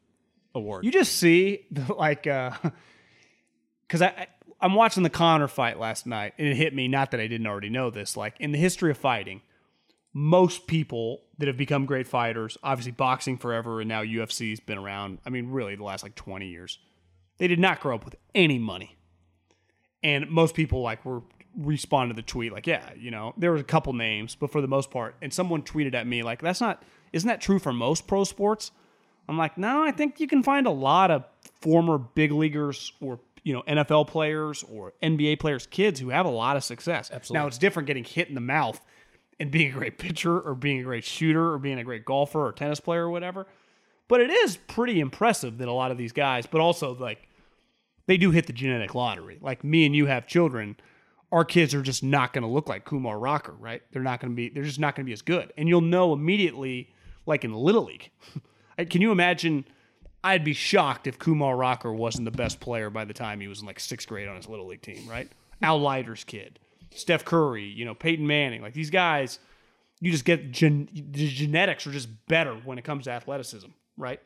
award. 0.55 0.85
You 0.85 0.91
just 0.93 1.17
see 1.17 1.67
the, 1.71 1.93
like 1.93 2.23
because 2.23 2.61
I, 4.01 4.07
I 4.07 4.27
I'm 4.63 4.75
watching 4.75 5.03
the 5.03 5.11
Connor 5.11 5.49
fight 5.49 5.79
last 5.79 6.07
night 6.07 6.35
and 6.39 6.47
it 6.47 6.55
hit 6.55 6.75
me. 6.75 6.87
Not 6.87 7.11
that 7.11 7.21
I 7.21 7.27
didn't 7.27 7.49
already 7.49 7.69
know 7.69 7.91
this. 7.91 8.17
Like 8.17 8.37
in 8.39 8.53
the 8.53 8.59
history 8.59 8.93
of 8.93 8.97
fighting, 8.97 9.43
most 10.15 10.67
people 10.67 11.23
that 11.39 11.49
have 11.49 11.57
become 11.57 11.85
great 11.85 12.07
fighters, 12.07 12.57
obviously 12.63 12.93
boxing 12.93 13.39
forever, 13.39 13.81
and 13.81 13.89
now 13.89 14.03
UFC's 14.03 14.61
been 14.61 14.79
around. 14.79 15.19
I 15.27 15.31
mean, 15.31 15.51
really 15.51 15.75
the 15.75 15.85
last 15.85 16.03
like 16.03 16.15
20 16.15 16.47
years. 16.47 16.79
They 17.39 17.49
did 17.49 17.59
not 17.59 17.81
grow 17.81 17.97
up 17.97 18.05
with 18.05 18.15
any 18.35 18.59
money, 18.59 18.97
and 20.03 20.31
most 20.31 20.55
people 20.55 20.83
like 20.83 21.05
were 21.05 21.23
responding 21.57 22.15
to 22.15 22.23
the 22.23 22.27
tweet 22.27 22.53
like, 22.53 22.67
yeah, 22.67 22.91
you 22.97 23.11
know, 23.11 23.35
there 23.37 23.53
was 23.53 23.61
a 23.61 23.65
couple 23.65 23.93
names, 23.95 24.35
but 24.35 24.53
for 24.53 24.61
the 24.61 24.69
most 24.69 24.91
part, 24.91 25.17
and 25.21 25.33
someone 25.33 25.63
tweeted 25.63 25.95
at 25.95 26.07
me 26.07 26.23
like, 26.23 26.41
that's 26.41 26.61
not, 26.61 26.83
isn't 27.13 27.29
that 27.29 27.41
true 27.41 27.59
for 27.59 27.73
most 27.73 28.07
pro 28.07 28.25
sports? 28.25 28.71
I'm 29.29 29.39
like, 29.39 29.59
no, 29.59 29.83
I 29.83 29.91
think 29.93 30.21
you 30.21 30.27
can 30.27 30.43
find 30.43 30.67
a 30.67 30.71
lot 30.71 31.11
of 31.11 31.25
former 31.61 31.99
big 31.99 32.33
leaguers 32.33 32.93
or 33.01 33.21
you 33.43 33.53
know 33.53 33.63
NFL 33.63 34.09
players 34.09 34.63
or 34.63 34.93
NBA 35.03 35.41
players, 35.41 35.67
kids 35.67 36.01
who 36.01 36.11
have 36.11 36.27
a 36.27 36.31
lot 36.31 36.57
of 36.57 36.65
success. 36.65 37.11
Absolutely. 37.13 37.41
Now 37.43 37.47
it's 37.47 37.59
different 37.59 37.87
getting 37.87 38.05
hit 38.05 38.29
in 38.29 38.35
the 38.35 38.41
mouth 38.41 38.81
and 39.41 39.51
being 39.51 39.71
a 39.71 39.75
great 39.75 39.99
pitcher 39.99 40.39
or 40.39 40.55
being 40.55 40.81
a 40.81 40.85
great 40.85 41.05
shooter 41.05 41.53
or 41.53 41.59
being 41.59 41.79
a 41.79 41.85
great 41.85 42.05
golfer 42.05 42.47
or 42.47 42.53
tennis 42.53 42.81
player 42.81 43.07
or 43.07 43.11
whatever. 43.11 43.47
But 44.09 44.21
it 44.21 44.31
is 44.31 44.57
pretty 44.57 45.01
impressive 45.01 45.59
that 45.59 45.69
a 45.69 45.73
lot 45.73 45.91
of 45.91 45.99
these 45.99 46.13
guys, 46.13 46.47
but 46.47 46.61
also 46.61 46.95
like 46.95 47.29
they 48.07 48.17
do 48.17 48.31
hit 48.31 48.47
the 48.47 48.53
genetic 48.53 48.95
lottery. 48.95 49.39
Like 49.41 49.65
me 49.65 49.87
and 49.87 49.97
you 49.97 50.07
have 50.07 50.27
children, 50.27 50.77
our 51.31 51.45
kids 51.45 51.75
are 51.75 51.83
just 51.83 52.05
not 52.05 52.33
going 52.33 52.43
to 52.43 52.49
look 52.49 52.69
like 52.69 52.85
Kumar 52.85 53.19
Rocker, 53.19 53.53
right? 53.53 53.83
They're 53.91 54.03
not 54.03 54.21
going 54.21 54.33
to 54.33 54.37
be. 54.37 54.51
They're 54.51 54.63
just 54.63 54.79
not 54.79 54.95
going 54.95 55.05
to 55.05 55.09
be 55.09 55.15
as 55.15 55.23
good, 55.23 55.53
and 55.57 55.69
you'll 55.69 55.81
know 55.81 56.13
immediately, 56.13 56.93
like 57.27 57.43
in 57.45 57.55
little 57.55 57.85
league. 57.85 58.11
Can 58.91 59.01
you 59.01 59.13
imagine? 59.13 59.65
I'd 60.25 60.45
be 60.45 60.53
shocked 60.53 61.07
if 61.07 61.19
Kumar 61.19 61.57
Rocker 61.57 61.93
wasn't 61.93 62.27
the 62.27 62.31
best 62.31 62.61
player 62.61 62.91
by 62.91 63.05
the 63.05 63.15
time 63.15 63.41
he 63.41 63.49
was 63.49 63.61
in 63.61 63.67
like 63.67 63.81
sixth 63.81 64.09
grade 64.09 64.29
on 64.29 64.37
his 64.37 64.49
little 64.49 64.67
league 64.67 64.83
team, 64.83 65.09
right? 65.09 65.29
Al 65.63 65.81
Leiter's 65.81 66.25
kid, 66.25 66.59
Steph 66.91 67.25
Curry, 67.25 67.65
you 67.65 67.85
know, 67.85 67.95
Peyton 67.95 68.27
Manning, 68.27 68.63
like 68.63 68.75
these 68.75 68.91
guys. 68.91 69.39
You 70.01 70.11
just 70.11 70.25
get 70.25 70.51
gen- 70.51 70.89
the 70.93 71.29
genetics 71.29 71.87
are 71.87 71.93
just 71.93 72.09
better 72.27 72.55
when 72.55 72.77
it 72.77 72.83
comes 72.83 73.05
to 73.05 73.13
athleticism, 73.13 73.69
right? 73.97 74.21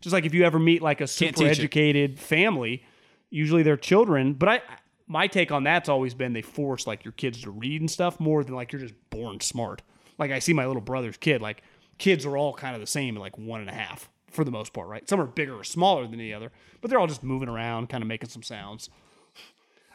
Just 0.00 0.12
like 0.12 0.24
if 0.24 0.34
you 0.34 0.44
ever 0.44 0.58
meet 0.58 0.82
like 0.82 1.00
a 1.00 1.08
super 1.08 1.32
teach 1.32 1.46
it. 1.46 1.50
educated 1.50 2.20
family, 2.20 2.84
usually 3.28 3.64
they're 3.64 3.76
children. 3.76 4.34
But 4.34 4.48
I, 4.48 4.62
my 5.08 5.26
take 5.26 5.50
on 5.50 5.64
that's 5.64 5.88
always 5.88 6.14
been 6.14 6.32
they 6.32 6.42
force 6.42 6.86
like 6.86 7.04
your 7.04 7.12
kids 7.12 7.42
to 7.42 7.50
read 7.50 7.80
and 7.80 7.90
stuff 7.90 8.20
more 8.20 8.44
than 8.44 8.54
like 8.54 8.70
you're 8.70 8.80
just 8.80 8.94
born 9.10 9.40
smart. 9.40 9.82
Like 10.16 10.30
I 10.30 10.38
see 10.38 10.52
my 10.52 10.66
little 10.66 10.82
brother's 10.82 11.16
kid, 11.16 11.42
like 11.42 11.62
kids 11.98 12.24
are 12.24 12.36
all 12.36 12.54
kind 12.54 12.76
of 12.76 12.80
the 12.80 12.86
same, 12.86 13.16
at 13.16 13.20
like 13.20 13.36
one 13.36 13.60
and 13.60 13.70
a 13.70 13.74
half 13.74 14.08
for 14.34 14.44
the 14.44 14.50
most 14.50 14.72
part, 14.72 14.88
right? 14.88 15.08
Some 15.08 15.20
are 15.20 15.26
bigger 15.26 15.54
or 15.58 15.64
smaller 15.64 16.06
than 16.06 16.18
the 16.18 16.34
other, 16.34 16.50
but 16.80 16.90
they're 16.90 16.98
all 16.98 17.06
just 17.06 17.22
moving 17.22 17.48
around, 17.48 17.88
kind 17.88 18.02
of 18.02 18.08
making 18.08 18.28
some 18.28 18.42
sounds. 18.42 18.90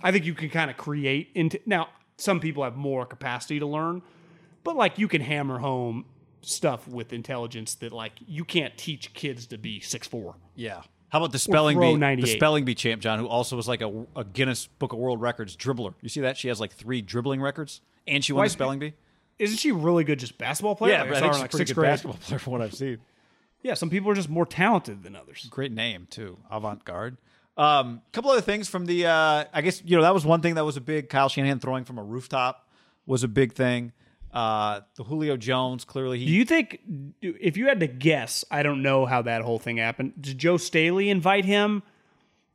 I 0.01 0.11
think 0.11 0.25
you 0.25 0.33
can 0.33 0.49
kind 0.49 0.71
of 0.71 0.77
create 0.77 1.29
into 1.35 1.59
now. 1.65 1.89
Some 2.17 2.39
people 2.39 2.63
have 2.63 2.75
more 2.75 3.05
capacity 3.05 3.59
to 3.59 3.65
learn, 3.65 4.01
but 4.63 4.75
like 4.75 4.97
you 4.97 5.07
can 5.07 5.21
hammer 5.21 5.59
home 5.59 6.05
stuff 6.41 6.87
with 6.87 7.11
intelligence 7.13 7.75
that 7.75 7.91
like 7.91 8.13
you 8.25 8.43
can't 8.45 8.77
teach 8.77 9.13
kids 9.13 9.45
to 9.47 9.57
be 9.57 9.79
six 9.79 10.07
four. 10.07 10.35
Yeah. 10.55 10.81
How 11.09 11.19
about 11.19 11.31
the 11.31 11.39
spelling 11.39 11.79
bee? 11.79 11.95
The 12.21 12.27
spelling 12.27 12.65
bee 12.65 12.75
champ, 12.75 13.01
John, 13.01 13.17
who 13.19 13.27
also 13.27 13.55
was 13.55 13.67
like 13.67 13.81
a, 13.81 14.05
a 14.15 14.23
Guinness 14.23 14.67
Book 14.67 14.93
of 14.93 14.99
World 14.99 15.19
Records 15.19 15.57
dribbler. 15.57 15.93
You 16.01 16.09
see 16.09 16.21
that? 16.21 16.37
She 16.37 16.49
has 16.49 16.59
like 16.59 16.71
three 16.71 17.01
dribbling 17.01 17.41
records, 17.41 17.81
and 18.07 18.23
she 18.23 18.31
won 18.31 18.41
Why- 18.41 18.45
the 18.45 18.51
spelling 18.51 18.79
bee. 18.79 18.93
Isn't 19.39 19.57
she 19.57 19.71
really 19.71 20.03
good 20.03 20.19
just 20.19 20.37
basketball 20.37 20.75
player? 20.75 20.91
Yeah, 20.93 21.01
Like, 21.03 21.09
but 21.11 21.17
I 21.17 21.19
think 21.21 21.33
she's 21.33 21.41
like 21.41 21.51
pretty 21.51 21.65
good 21.65 21.75
grade. 21.75 21.89
basketball 21.91 22.17
player 22.21 22.39
from 22.39 22.51
what 22.53 22.61
I've 22.61 22.73
seen. 22.73 22.97
Yeah, 23.61 23.73
some 23.73 23.89
people 23.89 24.09
are 24.09 24.15
just 24.15 24.29
more 24.29 24.45
talented 24.45 25.03
than 25.03 25.15
others. 25.15 25.47
Great 25.49 25.71
name 25.71 26.07
too, 26.09 26.37
avant 26.49 26.85
garde. 26.85 27.17
Um, 27.57 28.01
couple 28.13 28.31
other 28.31 28.41
things 28.41 28.69
from 28.69 28.85
the. 28.85 29.05
Uh, 29.07 29.43
I 29.53 29.61
guess 29.61 29.81
you 29.83 29.97
know 29.97 30.03
that 30.03 30.13
was 30.13 30.25
one 30.25 30.41
thing 30.41 30.55
that 30.55 30.63
was 30.65 30.77
a 30.77 30.81
big. 30.81 31.09
Kyle 31.09 31.27
Shanahan 31.27 31.59
throwing 31.59 31.83
from 31.83 31.97
a 31.97 32.03
rooftop 32.03 32.69
was 33.05 33.23
a 33.23 33.27
big 33.27 33.53
thing. 33.53 33.91
Uh, 34.31 34.81
the 34.95 35.03
Julio 35.03 35.35
Jones 35.35 35.83
clearly 35.83 36.19
he 36.19 36.25
Do 36.25 36.31
you 36.31 36.45
think, 36.45 36.79
if 37.21 37.57
you 37.57 37.67
had 37.67 37.79
to 37.79 37.87
guess, 37.87 38.45
I 38.51 38.61
don't 38.61 38.83
know 38.83 39.07
how 39.07 39.23
that 39.23 39.41
whole 39.41 39.57
thing 39.57 39.77
happened. 39.77 40.13
Did 40.21 40.37
Joe 40.37 40.57
Staley 40.57 41.09
invite 41.09 41.45
him 41.45 41.81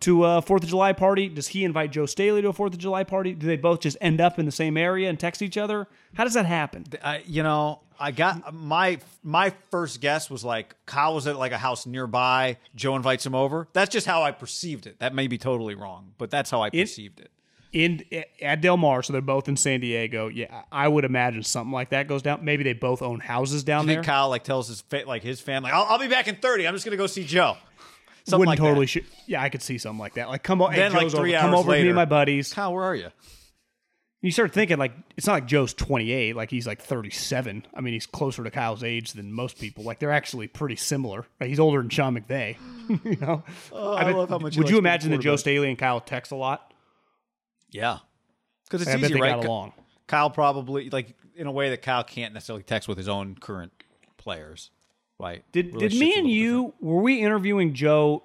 to 0.05 0.25
a 0.25 0.43
Fourth 0.43 0.63
of 0.63 0.69
July 0.69 0.93
party? 0.93 1.31
Does 1.31 1.49
he 1.49 1.65
invite 1.65 1.91
Joe 1.91 2.05
Staley 2.05 2.43
to 2.43 2.49
a 2.49 2.53
Fourth 2.53 2.75
of 2.75 2.79
July 2.79 3.05
party? 3.05 3.33
Do 3.33 3.47
they 3.47 3.57
both 3.57 3.81
just 3.81 3.97
end 4.03 4.21
up 4.21 4.39
in 4.39 4.45
the 4.45 4.53
same 4.53 4.77
area 4.77 5.09
and 5.09 5.19
text 5.19 5.41
each 5.41 5.57
other? 5.57 5.89
How 6.13 6.25
does 6.25 6.35
that 6.35 6.45
happen? 6.45 6.85
I, 7.03 7.23
you 7.27 7.43
know, 7.43 7.81
I 7.99 8.11
got 8.11 8.53
my 8.53 8.99
my 9.23 9.55
first 9.71 10.03
guess 10.03 10.29
was 10.29 10.45
like 10.45 10.75
Kyle 10.85 11.15
was 11.15 11.27
at 11.27 11.39
like 11.39 11.53
a 11.53 11.59
house 11.59 11.87
nearby. 11.87 12.59
Joe 12.75 12.97
invites 12.97 13.25
him 13.25 13.35
over. 13.35 13.67
That's 13.73 13.91
just 13.91 14.07
how 14.07 14.23
I 14.23 14.31
perceived 14.31 14.87
it. 14.87 14.99
That 14.99 15.15
may 15.15 15.27
be 15.27 15.39
totally 15.39 15.75
wrong, 15.75 16.13
but 16.19 16.31
that's 16.31 16.51
how 16.51 16.63
I 16.63 16.69
perceived 16.69 17.21
it. 17.21 17.31
In 17.73 18.05
at 18.43 18.61
Del 18.61 18.77
Mar, 18.77 19.03
so 19.03 19.13
they're 19.13 19.23
both 19.23 19.49
in 19.49 19.57
San 19.57 19.81
Diego. 19.81 20.29
Yeah, 20.29 20.63
I 20.71 20.87
would 20.87 21.05
imagine 21.05 21.43
something 21.43 21.73
like 21.73 21.91
that 21.91 22.07
goes 22.09 22.23
down. 22.23 22.45
Maybe 22.45 22.63
they 22.63 22.73
both 22.75 23.03
own 23.03 23.21
houses 23.21 23.65
down 23.65 23.89
I 23.89 23.95
there. 23.95 24.03
Kyle 24.05 24.29
like 24.29 24.45
tells 24.45 24.69
his 24.69 24.83
fa- 24.83 25.05
like 25.07 25.23
his 25.23 25.41
family, 25.41 25.73
"I'll, 25.73 25.85
I'll 25.85 25.99
be 25.99 26.07
back 26.07 26.29
in 26.29 26.37
thirty. 26.37 26.69
I'm 26.69 26.75
just 26.75 26.85
gonna 26.85 26.97
go 26.99 27.09
see 27.09 27.25
Joe." 27.25 27.57
Something 28.27 28.49
Wouldn't 28.49 28.61
like 28.61 28.69
totally. 28.69 28.87
that. 28.87 28.91
Sh- 28.91 29.23
yeah, 29.27 29.43
I 29.43 29.49
could 29.51 29.61
see 29.63 29.77
something 29.79 29.99
like 29.99 30.15
that. 30.15 30.29
Like 30.29 30.43
come 30.43 30.63
on, 30.63 30.73
Then, 30.75 30.91
hey, 30.93 30.97
like, 30.97 31.03
Joe's 31.05 31.15
three 31.15 31.35
over, 31.35 31.41
come 31.43 31.51
hours 31.51 31.61
over 31.61 31.69
with 31.71 31.81
me 31.83 31.87
and 31.89 31.95
my 31.97 32.05
buddies. 32.07 32.53
Kyle, 32.55 32.73
where 32.73 32.85
are 32.85 32.95
you? 32.95 33.09
You 34.23 34.31
start 34.31 34.55
thinking 34.55 34.79
like 34.79 34.93
it's 35.19 35.27
not 35.27 35.35
like 35.35 35.47
Joe's 35.47 35.75
28, 35.75 36.35
like 36.35 36.51
he's 36.51 36.67
like 36.67 36.81
37. 36.81 37.67
I 37.75 37.81
mean, 37.83 37.93
he's 37.93 38.07
closer 38.07 38.43
to 38.43 38.51
Kyle's 38.51 38.83
age 38.83 39.13
than 39.13 39.31
most 39.31 39.59
people. 39.61 39.85
Like 39.85 39.99
they're 39.99 40.11
actually 40.11 40.47
pretty 40.49 40.77
similar. 40.77 41.27
He's 41.41 41.61
older 41.61 41.81
than 41.83 41.91
Sean 41.91 42.19
McVay. 42.19 42.57
you 43.05 43.17
know, 43.21 43.43
Oh, 43.71 43.93
I 43.95 44.05
bet- 44.05 44.17
love 44.17 44.31
how 44.31 44.39
much 44.39 44.57
Would 44.57 44.71
you 44.71 44.79
imagine 44.79 45.11
that 45.11 45.21
Joe. 45.21 45.37
Staley 45.37 45.69
and 45.69 45.79
Kyle 45.79 46.01
text 46.01 46.33
a 46.33 46.37
lot? 46.37 46.73
Yeah, 47.71 47.99
because 48.65 48.81
it's 48.81 48.91
I 48.91 48.97
easy, 48.97 49.21
right? 49.21 49.37
got 49.37 49.45
along. 49.45 49.73
Kyle 50.07 50.31
probably 50.31 50.89
like 50.89 51.15
in 51.37 51.47
a 51.47 51.53
way 51.53 51.69
that 51.71 51.83
Kyle 51.83 52.05
can't 52.05 52.33
necessarily 52.33 52.63
text 52.63 52.89
with 52.89 52.97
his 52.97 53.09
own 53.09 53.35
current 53.35 53.73
players. 54.17 54.71
Right? 55.25 55.45
Did 55.53 55.77
did 55.79 55.93
me 55.95 56.19
and 56.19 56.29
you 56.29 56.75
were 56.81 57.01
we 57.03 57.21
interviewing 57.21 57.75
Joe 57.75 58.23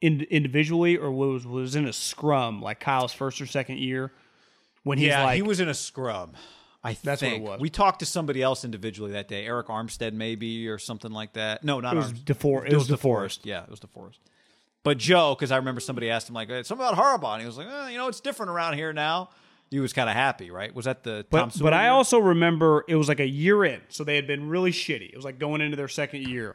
in, 0.00 0.22
individually 0.30 0.96
or 0.96 1.10
was 1.10 1.46
was 1.46 1.76
in 1.76 1.86
a 1.86 1.92
scrum 1.92 2.60
like 2.60 2.80
Kyle's 2.80 3.12
first 3.12 3.40
or 3.40 3.46
second 3.46 3.78
year 3.78 4.12
when 4.82 4.98
he's 4.98 5.08
yeah, 5.08 5.24
like 5.24 5.36
he 5.36 5.42
was 5.42 5.60
in 5.60 5.68
a 5.68 5.74
scrum. 5.74 6.32
I 6.82 6.92
That's 7.02 7.22
what 7.22 7.28
it 7.28 7.30
think 7.30 7.48
was. 7.48 7.60
we 7.60 7.70
talked 7.70 8.00
to 8.00 8.06
somebody 8.06 8.42
else 8.42 8.64
individually 8.64 9.12
that 9.12 9.28
day, 9.28 9.46
Arik 9.46 9.66
Armstead 9.66 10.12
maybe 10.12 10.68
or 10.68 10.78
something 10.78 11.12
like 11.12 11.32
that. 11.32 11.64
No, 11.64 11.80
not 11.80 11.94
it 11.94 11.96
was 11.96 12.12
Armstead. 12.12 12.24
DeFor- 12.24 12.66
it 12.70 12.74
was 12.74 12.88
DeForest. 12.88 12.98
DeForest. 12.98 13.38
Yeah, 13.44 13.62
it 13.62 13.70
was 13.70 13.80
DeForest. 13.80 14.18
But 14.82 14.98
Joe, 14.98 15.34
because 15.34 15.50
I 15.50 15.56
remember 15.56 15.80
somebody 15.80 16.10
asked 16.10 16.28
him 16.28 16.34
like 16.34 16.48
"Hey, 16.48 16.62
something 16.62 16.86
about 16.86 16.98
Harbaugh, 16.98 17.32
and 17.32 17.40
he 17.40 17.46
was 17.46 17.56
like, 17.56 17.66
eh, 17.66 17.88
you 17.90 17.96
know, 17.96 18.08
it's 18.08 18.20
different 18.20 18.50
around 18.50 18.74
here 18.74 18.92
now. 18.92 19.30
He 19.70 19.80
was 19.80 19.92
kind 19.92 20.08
of 20.08 20.14
happy, 20.14 20.50
right? 20.50 20.72
Was 20.74 20.84
that 20.84 21.02
the 21.02 21.22
Tom 21.24 21.26
But, 21.30 21.52
Sewell 21.52 21.66
but 21.66 21.74
I 21.74 21.84
year? 21.84 21.92
also 21.92 22.18
remember 22.18 22.84
it 22.88 22.94
was 22.96 23.08
like 23.08 23.20
a 23.20 23.26
year 23.26 23.64
in, 23.64 23.80
so 23.88 24.04
they 24.04 24.16
had 24.16 24.26
been 24.26 24.48
really 24.48 24.70
shitty. 24.70 25.10
It 25.10 25.16
was 25.16 25.24
like 25.24 25.38
going 25.38 25.60
into 25.60 25.76
their 25.76 25.88
second 25.88 26.28
year, 26.28 26.54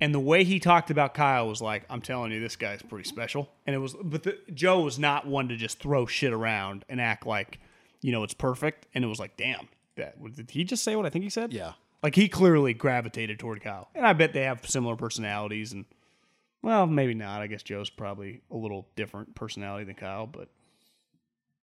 and 0.00 0.14
the 0.14 0.20
way 0.20 0.44
he 0.44 0.60
talked 0.60 0.90
about 0.90 1.14
Kyle 1.14 1.48
was 1.48 1.60
like, 1.60 1.84
"I'm 1.90 2.02
telling 2.02 2.30
you, 2.32 2.40
this 2.40 2.54
guy's 2.56 2.82
pretty 2.82 3.08
special." 3.08 3.48
And 3.66 3.74
it 3.74 3.78
was, 3.78 3.96
but 4.02 4.22
the, 4.22 4.38
Joe 4.54 4.82
was 4.82 4.98
not 4.98 5.26
one 5.26 5.48
to 5.48 5.56
just 5.56 5.78
throw 5.80 6.06
shit 6.06 6.32
around 6.32 6.84
and 6.88 7.00
act 7.00 7.26
like, 7.26 7.58
you 8.02 8.12
know, 8.12 8.22
it's 8.22 8.34
perfect. 8.34 8.86
And 8.94 9.02
it 9.04 9.08
was 9.08 9.18
like, 9.18 9.36
damn, 9.36 9.68
that 9.96 10.22
did 10.36 10.50
he 10.50 10.62
just 10.64 10.84
say 10.84 10.94
what 10.94 11.06
I 11.06 11.10
think 11.10 11.24
he 11.24 11.30
said? 11.30 11.52
Yeah. 11.52 11.72
like 12.02 12.14
he 12.14 12.28
clearly 12.28 12.74
gravitated 12.74 13.38
toward 13.40 13.62
Kyle, 13.62 13.88
and 13.94 14.06
I 14.06 14.12
bet 14.12 14.34
they 14.34 14.42
have 14.42 14.68
similar 14.68 14.94
personalities. 14.94 15.72
And 15.72 15.86
well, 16.62 16.86
maybe 16.86 17.14
not. 17.14 17.40
I 17.40 17.46
guess 17.48 17.62
Joe's 17.62 17.90
probably 17.90 18.42
a 18.50 18.56
little 18.56 18.86
different 18.96 19.34
personality 19.34 19.84
than 19.84 19.94
Kyle, 19.94 20.26
but 20.26 20.48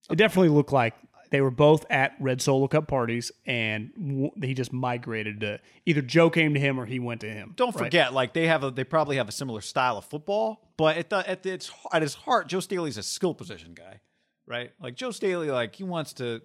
It 0.09 0.17
definitely 0.17 0.49
looked 0.49 0.71
like 0.71 0.93
they 1.33 1.41
were 1.41 1.49
both 1.49 1.83
at 1.89 2.13
Red 2.19 2.43
Solo 2.43 2.67
Cup 2.67 2.87
parties, 2.87 3.31
and 3.47 3.91
w- 3.95 4.31
he 4.39 4.53
just 4.53 4.71
migrated 4.71 5.39
to 5.39 5.59
either 5.85 6.03
Joe 6.03 6.29
came 6.29 6.53
to 6.53 6.59
him 6.59 6.79
or 6.79 6.85
he 6.85 6.99
went 6.99 7.21
to 7.21 7.27
him. 7.27 7.53
Don't 7.55 7.75
right? 7.75 7.85
forget, 7.85 8.13
like 8.13 8.33
they 8.33 8.45
have 8.45 8.63
a, 8.63 8.69
they 8.69 8.83
probably 8.83 9.17
have 9.17 9.27
a 9.27 9.31
similar 9.31 9.59
style 9.59 9.97
of 9.97 10.05
football, 10.05 10.61
but 10.77 10.95
at 10.95 11.09
the, 11.09 11.27
at 11.27 11.41
the, 11.41 11.53
its 11.53 11.71
at 11.91 12.03
his 12.03 12.13
heart, 12.13 12.47
Joe 12.47 12.59
Staley's 12.59 12.97
a 12.97 13.03
skill 13.03 13.33
position 13.33 13.73
guy, 13.73 14.01
right? 14.45 14.73
Like 14.79 14.95
Joe 14.95 15.09
Staley, 15.09 15.49
like 15.49 15.73
he 15.75 15.83
wants 15.83 16.13
to, 16.13 16.41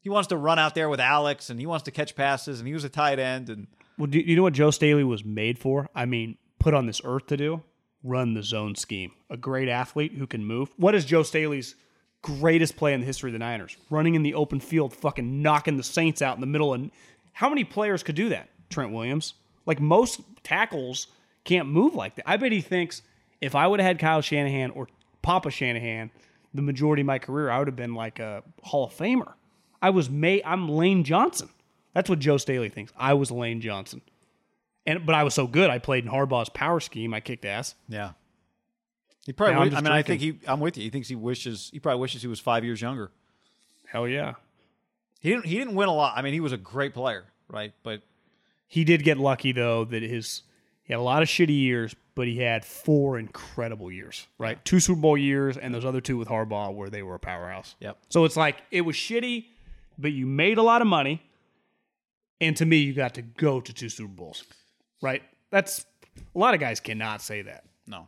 he 0.00 0.08
wants 0.08 0.28
to 0.28 0.38
run 0.38 0.58
out 0.58 0.74
there 0.74 0.88
with 0.88 1.00
Alex, 1.00 1.50
and 1.50 1.60
he 1.60 1.66
wants 1.66 1.84
to 1.84 1.90
catch 1.90 2.16
passes, 2.16 2.60
and 2.60 2.66
he 2.66 2.72
was 2.72 2.84
a 2.84 2.88
tight 2.88 3.18
end, 3.18 3.50
and 3.50 3.66
Well, 3.98 4.06
do 4.06 4.18
you 4.18 4.36
know 4.36 4.42
what 4.42 4.54
Joe 4.54 4.70
Staley 4.70 5.04
was 5.04 5.22
made 5.22 5.58
for? 5.58 5.90
I 5.94 6.06
mean, 6.06 6.38
put 6.58 6.72
on 6.72 6.86
this 6.86 7.02
earth 7.04 7.26
to 7.26 7.36
do? 7.36 7.62
Run 8.02 8.32
the 8.32 8.42
zone 8.42 8.74
scheme. 8.74 9.10
A 9.28 9.36
great 9.36 9.68
athlete 9.68 10.12
who 10.12 10.26
can 10.26 10.46
move. 10.46 10.70
What 10.78 10.94
is 10.94 11.04
Joe 11.04 11.24
Staley's 11.24 11.74
greatest 12.22 12.76
play 12.76 12.92
in 12.94 13.00
the 13.00 13.06
history 13.06 13.30
of 13.30 13.32
the 13.32 13.38
Niners? 13.38 13.76
Running 13.90 14.14
in 14.14 14.22
the 14.22 14.34
open 14.34 14.60
field, 14.60 14.94
fucking 14.94 15.42
knocking 15.42 15.76
the 15.76 15.82
Saints 15.82 16.22
out 16.22 16.36
in 16.36 16.40
the 16.40 16.46
middle. 16.46 16.74
And 16.74 16.90
how 17.32 17.48
many 17.48 17.64
players 17.64 18.02
could 18.02 18.14
do 18.14 18.28
that? 18.30 18.48
Trent 18.70 18.92
Williams. 18.92 19.34
Like 19.64 19.80
most 19.80 20.20
tackles 20.42 21.08
can't 21.44 21.68
move 21.68 21.94
like 21.94 22.16
that. 22.16 22.28
I 22.28 22.36
bet 22.36 22.52
he 22.52 22.60
thinks 22.60 23.02
if 23.40 23.54
I 23.54 23.66
would 23.66 23.80
have 23.80 23.86
had 23.86 23.98
Kyle 23.98 24.20
Shanahan 24.20 24.70
or 24.70 24.88
Papa 25.22 25.50
Shanahan 25.50 26.10
the 26.54 26.62
majority 26.62 27.02
of 27.02 27.06
my 27.06 27.18
career, 27.18 27.50
I 27.50 27.58
would 27.58 27.68
have 27.68 27.76
been 27.76 27.94
like 27.94 28.18
a 28.18 28.42
Hall 28.62 28.86
of 28.86 28.92
Famer. 28.92 29.34
I 29.80 29.90
was 29.90 30.08
May. 30.08 30.42
I'm 30.42 30.68
Lane 30.68 31.04
Johnson. 31.04 31.50
That's 31.92 32.10
what 32.10 32.18
Joe 32.18 32.38
Staley 32.38 32.68
thinks. 32.68 32.92
I 32.96 33.14
was 33.14 33.30
Lane 33.30 33.60
Johnson. 33.60 34.00
And 34.86 35.04
but 35.04 35.14
I 35.14 35.22
was 35.22 35.34
so 35.34 35.46
good. 35.46 35.70
I 35.70 35.78
played 35.78 36.04
in 36.04 36.10
Harbaugh's 36.10 36.48
power 36.48 36.80
scheme. 36.80 37.12
I 37.12 37.20
kicked 37.20 37.44
ass. 37.44 37.74
yeah, 37.88 38.12
he 39.26 39.32
probably. 39.32 39.54
Wi- 39.54 39.76
I 39.76 39.80
mean, 39.82 39.92
I 39.92 40.02
think 40.02 40.20
he. 40.20 40.38
I'm 40.46 40.60
with 40.60 40.76
you. 40.76 40.84
He 40.84 40.90
thinks 40.90 41.08
he 41.08 41.14
wishes. 41.16 41.68
He 41.72 41.80
probably 41.80 42.00
wishes 42.00 42.22
he 42.22 42.28
was 42.28 42.40
five 42.40 42.64
years 42.64 42.80
younger. 42.80 43.10
Hell 43.86 44.08
yeah. 44.08 44.34
He 45.20 45.30
didn't. 45.30 45.46
He 45.46 45.58
didn't 45.58 45.74
win 45.74 45.88
a 45.88 45.94
lot. 45.94 46.14
I 46.16 46.22
mean, 46.22 46.32
he 46.32 46.40
was 46.40 46.52
a 46.52 46.56
great 46.56 46.94
player, 46.94 47.24
right? 47.48 47.72
But 47.82 48.02
He 48.68 48.84
did 48.84 49.02
get 49.02 49.18
lucky 49.18 49.52
though 49.52 49.84
that 49.84 50.02
his 50.02 50.42
he 50.84 50.92
had 50.92 51.00
a 51.00 51.02
lot 51.02 51.22
of 51.22 51.28
shitty 51.28 51.58
years, 51.58 51.94
but 52.14 52.28
he 52.28 52.38
had 52.38 52.64
four 52.64 53.18
incredible 53.18 53.90
years. 53.90 54.26
Right, 54.38 54.64
two 54.64 54.78
Super 54.80 55.00
Bowl 55.00 55.18
years, 55.18 55.56
and 55.56 55.74
those 55.74 55.84
other 55.84 56.00
two 56.00 56.16
with 56.16 56.28
Harbaugh 56.28 56.72
where 56.72 56.88
they 56.90 57.02
were 57.02 57.16
a 57.16 57.18
powerhouse. 57.18 57.74
Yep. 57.80 57.98
So 58.08 58.24
it's 58.24 58.36
like 58.36 58.62
it 58.70 58.82
was 58.82 58.94
shitty, 58.94 59.46
but 59.98 60.12
you 60.12 60.26
made 60.26 60.58
a 60.58 60.62
lot 60.62 60.80
of 60.82 60.86
money, 60.86 61.22
and 62.40 62.56
to 62.58 62.64
me, 62.66 62.76
you 62.78 62.92
got 62.94 63.14
to 63.14 63.22
go 63.22 63.60
to 63.60 63.72
two 63.72 63.88
Super 63.88 64.12
Bowls. 64.12 64.44
Right. 65.02 65.22
That's 65.50 65.84
a 66.34 66.38
lot 66.38 66.54
of 66.54 66.60
guys 66.60 66.78
cannot 66.80 67.20
say 67.22 67.42
that. 67.42 67.64
no, 67.86 68.06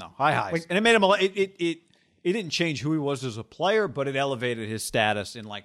no 0.00 0.08
high 0.16 0.32
highs, 0.34 0.52
Like- 0.52 0.66
and 0.68 0.76
it 0.78 0.80
made 0.80 0.94
him. 0.94 1.04
A, 1.04 1.10
it 1.12 1.32
it 1.36 1.56
it 1.58 1.78
it 2.24 2.32
didn't 2.32 2.50
change 2.50 2.80
who 2.82 2.92
he 2.92 2.98
was 2.98 3.24
as 3.24 3.36
a 3.36 3.44
player, 3.44 3.86
but 3.88 4.08
it 4.08 4.16
elevated 4.16 4.68
his 4.68 4.82
status 4.84 5.36
in 5.36 5.44
like 5.44 5.64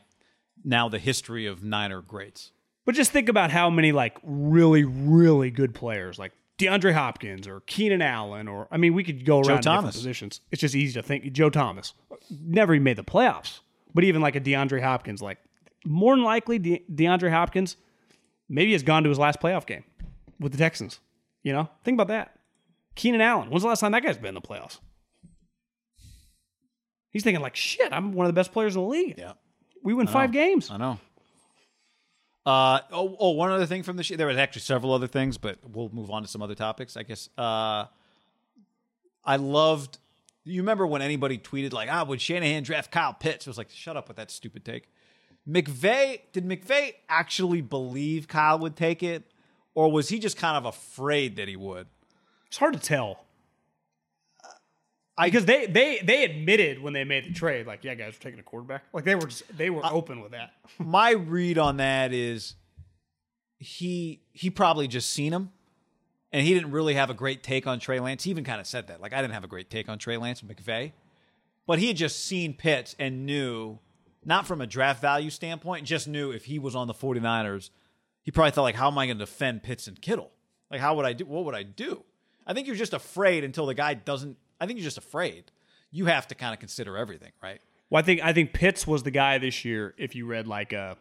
now 0.64 0.88
the 0.90 1.00
history 1.00 1.46
of 1.46 1.64
Niner 1.64 2.02
greats. 2.02 2.52
But 2.86 2.96
just 2.96 3.12
think 3.12 3.30
about 3.30 3.50
how 3.52 3.70
many 3.70 3.92
like 3.92 4.18
really, 4.24 4.84
really 4.84 5.50
good 5.52 5.74
players 5.74 6.20
like 6.20 6.32
DeAndre 6.60 6.94
Hopkins 6.94 7.48
or 7.48 7.62
Keenan 7.62 8.02
Allen 8.02 8.48
or 8.48 8.68
I 8.72 8.78
mean 8.78 8.94
we 8.94 9.04
could 9.04 9.26
go 9.26 9.38
around 9.38 9.44
different 9.44 9.64
Thomas. 9.64 9.96
positions. 9.96 10.42
It's 10.52 10.62
just 10.62 10.76
easy 10.76 10.94
to 10.94 11.04
think 11.04 11.32
Joe 11.34 11.50
Thomas 11.50 11.94
never 12.30 12.74
even 12.76 12.84
made 12.84 12.98
the 12.98 13.04
playoffs. 13.04 13.60
But 13.94 14.04
even 14.04 14.22
like 14.22 14.36
a 14.36 14.42
DeAndre 14.42 14.82
Hopkins, 14.82 15.22
like 15.22 15.40
more 15.86 16.16
than 16.16 16.24
likely 16.24 16.60
De- 16.60 16.84
DeAndre 16.94 17.32
Hopkins 17.32 17.76
maybe 18.50 18.72
has 18.74 18.84
gone 18.84 19.04
to 19.04 19.10
his 19.10 19.18
last 19.20 19.40
playoff 19.42 19.66
game 19.66 19.84
with 20.40 20.52
the 20.52 20.58
Texans. 20.58 21.00
You 21.44 21.54
know, 21.54 21.70
think 21.84 21.96
about 21.96 22.08
that. 22.10 22.35
Keenan 22.96 23.22
Allen, 23.22 23.50
when's 23.50 23.64
the 23.64 23.70
last 23.70 23.82
time 23.82 23.92
that 23.92 24.04
guy's 24.04 24.18
been 24.18 24.30
in 24.30 24.36
the 24.36 24.42
playoffs? 24.42 24.80
He's 27.12 27.24
thinking 27.24 27.42
like, 27.42 27.56
shit, 27.56 27.94
I'm 27.94 28.12
one 28.12 28.26
of 28.26 28.30
the 28.30 28.38
best 28.38 28.52
players 28.52 28.76
in 28.76 28.82
the 28.82 28.88
league. 28.88 29.16
Yeah. 29.18 29.34
We 29.84 29.94
win 29.94 30.08
five 30.08 30.32
games. 30.32 30.70
I 30.72 30.78
know. 30.78 31.00
Uh 32.46 32.80
oh, 32.92 33.16
oh 33.20 33.30
one 33.32 33.52
other 33.52 33.66
thing 33.66 33.84
from 33.84 33.98
the 33.98 34.04
sh- 34.04 34.14
there 34.18 34.28
was 34.28 34.38
actually 34.38 34.62
several 34.62 34.94
other 34.94 35.08
things, 35.08 35.38
but 35.38 35.58
we'll 35.68 35.90
move 35.90 36.12
on 36.12 36.22
to 36.22 36.28
some 36.28 36.42
other 36.42 36.56
topics, 36.56 36.98
I 36.98 37.04
guess. 37.04 37.30
Uh 37.38 37.86
I 39.24 39.38
loved 39.38 39.98
you 40.44 40.62
remember 40.62 40.86
when 40.86 41.02
anybody 41.02 41.38
tweeted 41.38 41.74
like, 41.74 41.90
ah, 41.92 42.04
would 42.04 42.22
Shanahan 42.22 42.64
draft 42.64 42.92
Kyle 42.92 43.14
Pitts? 43.14 43.48
It 43.48 43.50
was 43.50 43.58
like, 43.58 43.70
shut 43.72 43.98
up 43.98 44.08
with 44.08 44.18
that 44.18 44.30
stupid 44.30 44.64
take. 44.64 44.90
McVay 45.48 46.22
did 46.34 46.46
McVay 46.46 46.94
actually 47.10 47.62
believe 47.62 48.28
Kyle 48.28 48.60
would 48.60 48.76
take 48.76 49.04
it? 49.04 49.24
Or 49.74 49.92
was 49.92 50.10
he 50.10 50.20
just 50.20 50.38
kind 50.38 50.58
of 50.58 50.66
afraid 50.66 51.36
that 51.38 51.48
he 51.48 51.56
would? 51.56 51.88
It's 52.56 52.60
hard 52.62 52.74
to 52.74 52.80
tell. 52.80 53.20
I- 55.18 55.28
because 55.28 55.44
they 55.44 55.66
they 55.66 56.00
they 56.02 56.24
admitted 56.24 56.82
when 56.82 56.94
they 56.94 57.04
made 57.04 57.26
the 57.26 57.34
trade, 57.34 57.68
like, 57.68 57.84
yeah, 57.84 57.96
guys, 57.96 58.14
we're 58.14 58.24
taking 58.24 58.40
a 58.40 58.44
quarterback. 58.44 58.86
Like 58.94 59.04
they 59.04 59.16
were 59.16 59.28
just 59.28 59.58
they 59.58 59.70
were 59.70 59.86
open 59.86 60.22
with 60.22 60.32
that. 60.32 60.54
my 60.80 61.12
read 61.12 61.58
on 61.58 61.76
that 61.78 62.14
is 62.14 62.56
he 63.58 64.22
he 64.32 64.50
probably 64.50 64.88
just 64.88 65.10
seen 65.10 65.34
him 65.34 65.52
and 66.32 66.48
he 66.48 66.54
didn't 66.54 66.72
really 66.72 66.94
have 66.94 67.10
a 67.10 67.14
great 67.14 67.44
take 67.44 67.68
on 67.68 67.78
Trey 67.78 68.00
Lance. 68.00 68.24
He 68.24 68.30
even 68.30 68.46
kind 68.46 68.62
of 68.62 68.68
said 68.68 68.88
that. 68.88 69.02
Like 69.02 69.12
I 69.12 69.20
didn't 69.22 69.34
have 69.34 69.44
a 69.44 69.50
great 69.50 69.70
take 69.70 69.90
on 69.90 70.00
Trey 70.00 70.16
Lance 70.16 70.42
and 70.42 70.50
McVay. 70.50 70.94
But 71.68 71.80
he 71.80 71.90
had 71.90 71.98
just 71.98 72.24
seen 72.24 72.54
Pitts 72.54 72.96
and 72.98 73.26
knew, 73.26 73.80
not 74.24 74.48
from 74.48 74.62
a 74.62 74.68
draft 74.68 75.02
value 75.02 75.30
standpoint, 75.30 75.86
just 75.86 76.08
knew 76.08 76.32
if 76.32 76.46
he 76.46 76.58
was 76.58 76.74
on 76.74 76.88
the 76.88 76.94
49ers, 76.94 77.70
he 78.22 78.32
probably 78.32 78.52
thought 78.52 78.62
like, 78.62 78.76
how 78.76 78.88
am 78.88 78.98
I 78.98 79.08
going 79.08 79.18
to 79.18 79.26
defend 79.26 79.62
Pitts 79.62 79.88
and 79.88 80.02
Kittle? 80.02 80.32
Like 80.72 80.80
how 80.80 80.96
would 80.96 81.06
I 81.06 81.12
do 81.12 81.26
what 81.26 81.44
would 81.44 81.56
I 81.56 81.64
do? 81.64 82.06
I 82.46 82.54
think 82.54 82.68
you're 82.68 82.76
just 82.76 82.94
afraid 82.94 83.44
until 83.44 83.66
the 83.66 83.74
guy 83.74 83.94
doesn't 83.94 84.38
I 84.60 84.66
think 84.66 84.80
you're 84.80 84.86
just 84.86 84.98
afraid. 84.98 85.52
You 85.92 86.06
have 86.06 86.28
to 86.28 86.36
kind 86.36 86.54
of 86.54 86.60
consider 86.60 86.98
everything, 86.98 87.32
right? 87.42 87.62
Well, 87.90 88.00
I 88.00 88.04
think 88.04 88.22
I 88.24 88.34
think 88.34 88.54
Pitts 88.54 88.88
was 88.88 89.04
the 89.04 89.12
guy 89.12 89.38
this 89.38 89.64
year. 89.66 89.94
If 89.98 90.16
you 90.16 90.26
read 90.26 90.48
like 90.48 90.74
a, 90.74 90.98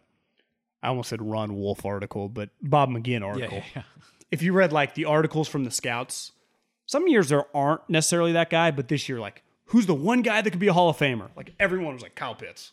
I 0.82 0.88
almost 0.88 1.09
said 1.09 1.22
Ron 1.22 1.57
Wolf 1.57 1.84
article, 1.84 2.28
but 2.28 2.51
Bob 2.61 2.90
McGinn 2.90 3.22
article. 3.22 3.62
yeah. 3.74 3.82
If 4.30 4.42
you 4.42 4.53
read 4.53 4.72
like 4.72 4.95
the 4.95 5.05
articles 5.05 5.47
from 5.47 5.62
the 5.62 5.70
scouts, 5.70 6.32
some 6.86 7.07
years 7.07 7.28
there 7.28 7.45
aren't 7.57 7.88
necessarily 7.88 8.32
that 8.32 8.51
guy, 8.51 8.72
but 8.72 8.88
this 8.88 9.09
year, 9.09 9.20
like, 9.20 9.45
who's 9.66 9.86
the 9.86 9.95
one 9.95 10.22
guy 10.22 10.42
that 10.42 10.51
could 10.51 10.59
be 10.59 10.66
a 10.66 10.72
Hall 10.72 10.88
of 10.88 10.97
Famer? 10.97 11.28
Like 11.36 11.55
everyone 11.61 11.95
was 11.95 12.03
like 12.03 12.16
Kyle 12.16 12.34
Pitts. 12.34 12.72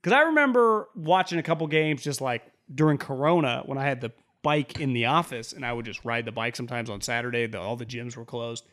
Because 0.00 0.12
I 0.16 0.22
remember 0.22 0.88
watching 0.94 1.40
a 1.40 1.42
couple 1.42 1.66
games 1.66 2.02
just 2.02 2.20
like 2.20 2.44
during 2.72 2.96
Corona 2.96 3.62
when 3.66 3.76
I 3.76 3.84
had 3.84 4.00
the 4.00 4.12
bike 4.42 4.80
in 4.80 4.92
the 4.92 5.06
office 5.06 5.52
and 5.52 5.64
I 5.64 5.72
would 5.72 5.84
just 5.84 6.04
ride 6.04 6.24
the 6.24 6.32
bike 6.32 6.56
sometimes 6.56 6.90
on 6.90 7.00
Saturday. 7.00 7.46
The, 7.46 7.60
all 7.60 7.76
the 7.76 7.86
gyms 7.86 8.16
were 8.16 8.24
closed. 8.24 8.64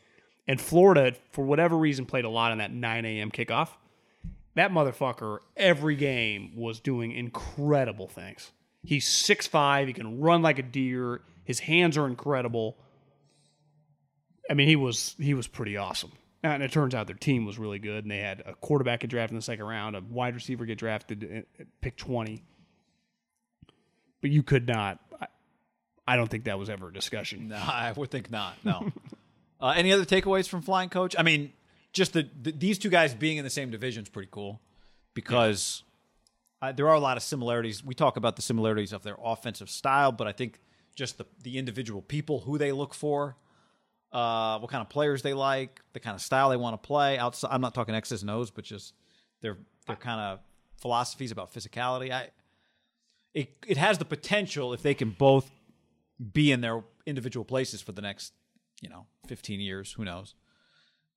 And 0.48 0.60
Florida, 0.60 1.16
for 1.32 1.46
whatever 1.46 1.78
reason, 1.78 2.06
played 2.06 2.26
a 2.26 2.30
lot 2.30 2.52
on 2.52 2.58
that 2.58 2.72
9 2.72 3.06
a.m. 3.06 3.30
kickoff. 3.32 3.70
That 4.56 4.72
motherfucker, 4.72 5.40
every 5.56 5.96
game, 5.96 6.54
was 6.56 6.80
doing 6.80 7.12
incredible 7.12 8.08
things. 8.08 8.52
He's 8.82 9.06
6'5, 9.06 9.88
he 9.88 9.94
can 9.94 10.20
run 10.20 10.42
like 10.42 10.58
a 10.58 10.64
deer, 10.64 11.22
his 11.44 11.60
hands 11.60 11.98
are 11.98 12.08
incredible. 12.08 12.78
I 14.50 14.56
mean, 14.56 14.68
he 14.68 14.76
was 14.76 15.16
he 15.20 15.34
was 15.34 15.48
pretty 15.48 15.78
awesome. 15.78 16.12
And 16.42 16.64
it 16.64 16.72
turns 16.72 16.96
out 16.96 17.06
their 17.06 17.16
team 17.16 17.46
was 17.46 17.60
really 17.60 17.80
good, 17.80 18.04
and 18.06 18.12
they 18.12 18.20
had 18.20 18.42
a 18.46 18.54
quarterback 18.56 19.02
get 19.02 19.10
drafted 19.10 19.32
in 19.32 19.36
the 19.36 19.42
second 19.42 19.66
round, 19.66 19.96
a 19.96 20.02
wide 20.02 20.36
receiver 20.36 20.66
get 20.66 20.78
drafted 20.78 21.24
at- 21.24 21.46
at 21.60 21.68
pick 21.82 21.98
20. 21.98 22.42
But 24.22 24.32
you 24.32 24.42
could 24.42 24.68
not. 24.68 25.00
I, 26.14 26.16
don't 26.16 26.30
think 26.30 26.46
that 26.46 26.58
was 26.58 26.70
ever 26.70 26.90
a 26.90 26.94
discussion. 26.94 27.50
No, 27.50 27.56
I 27.62 27.92
would 27.96 28.12
think 28.12 28.32
not. 28.32 28.56
No. 28.64 28.92
uh, 29.62 29.74
any 29.76 29.92
other 29.92 30.06
takeaways 30.06 30.48
from 30.48 30.62
Flying 30.62 30.90
Coach? 30.90 31.16
I 31.18 31.24
mean, 31.24 31.54
just 31.94 32.14
the, 32.14 32.30
the 32.42 32.52
these 32.52 32.78
two 32.78 32.90
guys 32.90 33.14
being 33.14 33.38
in 33.38 33.44
the 33.44 33.50
same 33.50 33.72
division 33.72 34.04
is 34.04 34.10
pretty 34.10 34.30
cool 34.32 34.62
because 35.14 35.84
uh, 36.62 36.72
there 36.72 36.88
are 36.88 36.96
a 36.96 37.00
lot 37.00 37.18
of 37.18 37.24
similarities. 37.24 37.84
We 37.84 37.96
talk 37.96 38.18
about 38.18 38.36
the 38.36 38.42
similarities 38.42 38.94
of 38.94 39.04
their 39.04 39.18
offensive 39.24 39.70
style, 39.70 40.12
but 40.12 40.28
I 40.28 40.32
think 40.32 40.60
just 40.96 41.18
the 41.18 41.26
the 41.44 41.58
individual 41.58 42.02
people 42.02 42.42
who 42.42 42.58
they 42.58 42.72
look 42.72 42.94
for, 42.94 43.38
uh, 44.12 44.60
what 44.60 44.70
kind 44.70 44.82
of 44.82 44.90
players 44.90 45.22
they 45.22 45.34
like, 45.34 45.82
the 45.94 46.00
kind 46.00 46.16
of 46.16 46.22
style 46.22 46.50
they 46.50 46.58
want 46.58 46.82
to 46.82 46.86
play. 46.86 47.18
Outside, 47.18 47.50
I'm 47.52 47.62
not 47.62 47.74
talking 47.74 47.96
X's 47.96 48.22
and 48.22 48.32
O's, 48.32 48.52
but 48.52 48.64
just 48.64 48.94
their 49.42 49.58
their 49.88 49.96
kind 49.96 50.20
of 50.20 50.40
philosophies 50.78 51.32
about 51.32 51.54
physicality. 51.54 52.12
I 52.12 52.30
it 53.34 53.56
it 53.68 53.78
has 53.78 53.98
the 53.98 54.06
potential 54.06 54.74
if 54.74 54.82
they 54.82 54.94
can 54.94 55.12
both 55.12 55.50
be 56.34 56.52
in 56.52 56.62
their 56.62 56.84
individual 57.06 57.46
places 57.46 57.82
for 57.82 57.92
the 57.92 58.02
next, 58.02 58.34
you 58.82 58.90
know, 58.90 59.06
15 59.28 59.60
years, 59.60 59.94
who 59.94 60.04
knows, 60.04 60.36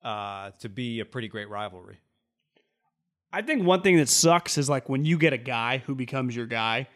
uh, 0.04 0.50
to 0.60 0.68
be 0.68 1.00
a 1.00 1.04
pretty 1.04 1.28
great 1.28 1.48
rivalry. 1.48 1.98
I 3.32 3.42
think 3.42 3.64
one 3.64 3.82
thing 3.82 3.96
that 3.96 4.08
sucks 4.08 4.58
is 4.58 4.68
like 4.68 4.88
when 4.88 5.04
you 5.04 5.16
get 5.16 5.32
a 5.32 5.38
guy 5.38 5.78
who 5.78 5.94
becomes 5.94 6.36
your 6.36 6.46
guy, 6.46 6.88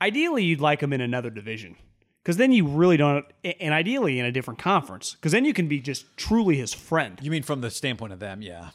ideally 0.00 0.44
you'd 0.44 0.60
like 0.60 0.82
him 0.82 0.92
in 0.92 1.00
another 1.00 1.30
division. 1.30 1.76
Because 2.22 2.38
then 2.38 2.52
you 2.52 2.66
really 2.66 2.96
don't, 2.96 3.26
and 3.60 3.74
ideally 3.74 4.18
in 4.18 4.24
a 4.24 4.32
different 4.32 4.58
conference. 4.58 5.12
Because 5.12 5.32
then 5.32 5.44
you 5.44 5.52
can 5.52 5.68
be 5.68 5.78
just 5.78 6.16
truly 6.16 6.56
his 6.56 6.72
friend. 6.72 7.18
You 7.20 7.30
mean 7.30 7.42
from 7.42 7.60
the 7.60 7.70
standpoint 7.70 8.14
of 8.14 8.18
them, 8.18 8.40
yeah. 8.40 8.70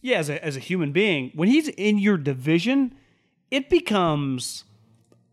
yeah, 0.00 0.16
as 0.16 0.30
a, 0.30 0.42
as 0.42 0.56
a 0.56 0.60
human 0.60 0.90
being, 0.90 1.30
when 1.34 1.48
he's 1.48 1.68
in 1.68 1.98
your 1.98 2.16
division, 2.16 2.94
it 3.50 3.68
becomes, 3.68 4.64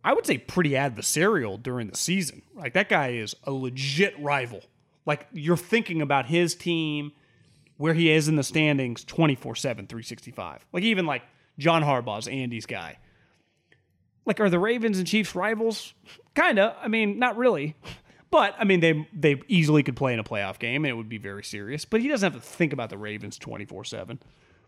I 0.03 0.13
would 0.13 0.25
say, 0.25 0.37
pretty 0.37 0.71
adversarial 0.71 1.61
during 1.61 1.87
the 1.87 1.97
season. 1.97 2.41
Like 2.55 2.73
that 2.73 2.89
guy 2.89 3.09
is 3.09 3.35
a 3.43 3.51
legit 3.51 4.19
rival. 4.19 4.61
Like 5.05 5.27
you're 5.33 5.57
thinking 5.57 6.01
about 6.01 6.25
his 6.27 6.55
team. 6.55 7.11
where 7.77 7.93
he 7.95 8.11
is 8.11 8.27
in 8.27 8.35
the 8.35 8.43
standings 8.43 9.03
24 9.03 9.55
7, 9.55 9.87
365. 9.87 10.65
Like 10.71 10.83
even 10.83 11.05
like 11.05 11.23
John 11.57 11.81
Harbaugh's 11.83 12.27
Andy's 12.27 12.65
guy. 12.65 12.97
Like, 14.25 14.39
are 14.39 14.49
the 14.51 14.59
Ravens 14.59 14.99
and 14.99 15.07
Chiefs 15.07 15.33
rivals? 15.33 15.93
Kinda. 16.35 16.75
I 16.79 16.87
mean, 16.87 17.17
not 17.17 17.37
really. 17.37 17.75
But 18.29 18.55
I 18.57 18.63
mean, 18.65 18.79
they 18.79 19.07
they 19.13 19.41
easily 19.47 19.83
could 19.83 19.95
play 19.95 20.13
in 20.13 20.19
a 20.19 20.23
playoff 20.23 20.57
game, 20.59 20.85
and 20.85 20.89
it 20.91 20.93
would 20.93 21.09
be 21.09 21.17
very 21.17 21.43
serious. 21.43 21.83
But 21.85 22.01
he 22.01 22.07
doesn't 22.07 22.31
have 22.31 22.41
to 22.41 22.47
think 22.47 22.71
about 22.71 22.89
the 22.89 22.97
Ravens 22.97 23.37
twenty 23.37 23.65
four 23.65 23.83
seven. 23.83 24.19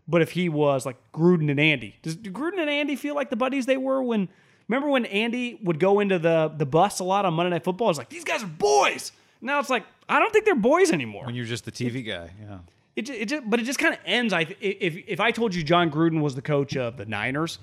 But 0.06 0.20
if 0.20 0.32
he 0.32 0.48
was 0.50 0.84
like 0.84 0.96
Gruden 1.12 1.50
and 1.50 1.58
Andy, 1.58 1.96
does 2.02 2.16
do 2.16 2.30
Gruden 2.30 2.58
and 2.58 2.68
Andy 2.68 2.94
feel 2.96 3.14
like 3.14 3.30
the 3.30 3.36
buddies 3.36 3.64
they 3.64 3.78
were 3.78 4.02
when? 4.02 4.28
Remember 4.68 4.88
when 4.88 5.04
Andy 5.06 5.58
would 5.62 5.78
go 5.78 6.00
into 6.00 6.18
the 6.18 6.52
the 6.56 6.66
bus 6.66 7.00
a 7.00 7.04
lot 7.04 7.24
on 7.24 7.34
Monday 7.34 7.50
Night 7.50 7.64
Football? 7.64 7.90
It's 7.90 7.98
like 7.98 8.08
these 8.08 8.24
guys 8.24 8.42
are 8.42 8.46
boys. 8.48 9.12
Now 9.40 9.58
it's 9.60 9.70
like 9.70 9.84
I 10.08 10.18
don't 10.18 10.32
think 10.32 10.44
they're 10.44 10.54
boys 10.54 10.90
anymore. 10.90 11.26
When 11.26 11.34
you're 11.34 11.44
just 11.44 11.64
the 11.64 11.72
TV 11.72 12.06
guy, 12.06 12.30
yeah. 12.40 12.58
It, 12.96 13.10
it 13.10 13.28
just, 13.28 13.50
but 13.50 13.58
it 13.58 13.64
just 13.64 13.78
kind 13.78 13.92
of 13.92 14.00
ends. 14.06 14.32
I 14.32 14.46
if 14.60 14.96
if 15.06 15.20
I 15.20 15.32
told 15.32 15.54
you 15.54 15.62
Jon 15.62 15.90
Gruden 15.90 16.20
was 16.20 16.34
the 16.34 16.42
coach 16.42 16.76
of 16.76 16.96
the 16.96 17.04
Niners, 17.04 17.58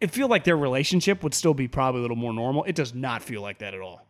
it 0.00 0.10
feel 0.10 0.28
like 0.28 0.44
their 0.44 0.56
relationship 0.56 1.22
would 1.22 1.34
still 1.34 1.54
be 1.54 1.68
probably 1.68 2.00
a 2.00 2.02
little 2.02 2.16
more 2.16 2.32
normal. 2.32 2.64
It 2.64 2.74
does 2.74 2.94
not 2.94 3.22
feel 3.22 3.42
like 3.42 3.58
that 3.58 3.74
at 3.74 3.80
all. 3.80 4.04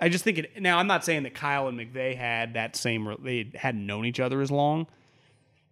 I 0.00 0.08
just 0.08 0.24
think 0.24 0.38
it. 0.38 0.62
Now 0.62 0.78
I'm 0.78 0.86
not 0.86 1.04
saying 1.04 1.24
that 1.24 1.34
Kyle 1.34 1.68
and 1.68 1.78
McVay 1.78 2.16
had 2.16 2.54
that 2.54 2.76
same. 2.76 3.16
They 3.22 3.50
hadn't 3.54 3.84
known 3.84 4.06
each 4.06 4.20
other 4.20 4.40
as 4.40 4.50
long, 4.50 4.86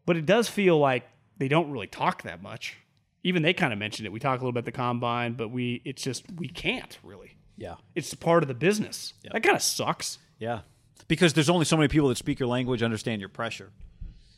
but 0.07 0.17
it 0.17 0.27
does 0.27 0.49
feel 0.49 0.79
like 0.79 1.09
they 1.39 1.49
don't 1.49 1.71
really 1.71 1.87
talk 1.87 2.23
that 2.23 2.43
much. 2.43 2.77
Even 3.23 3.43
they 3.43 3.53
kind 3.53 3.73
of 3.73 3.79
mentioned 3.79 4.07
it. 4.07 4.13
We 4.13 4.21
talk 4.21 4.41
a 4.41 4.43
little 4.43 4.53
bit 4.53 4.65
the 4.65 4.73
combine, 4.73 5.35
but 5.35 5.51
we 5.51 5.83
it's 5.85 6.03
just 6.03 6.25
we 6.37 6.49
can't 6.49 6.99
really. 7.03 7.37
Yeah. 7.57 7.75
It's 7.95 8.15
part 8.15 8.43
of 8.43 8.49
the 8.49 8.55
business. 8.55 9.13
That 9.31 9.43
kind 9.43 9.55
of 9.55 9.63
sucks. 9.63 10.19
Yeah. 10.39 10.61
Because 11.09 11.35
there's 11.35 11.51
only 11.51 11.67
so 11.67 11.77
many 11.77 11.89
people 11.89 12.09
that 12.09 12.17
speak 12.17 12.41
your 12.41 12.49
language, 12.49 12.83
understand 12.83 13.21
your 13.21 13.29
pressure. 13.29 13.71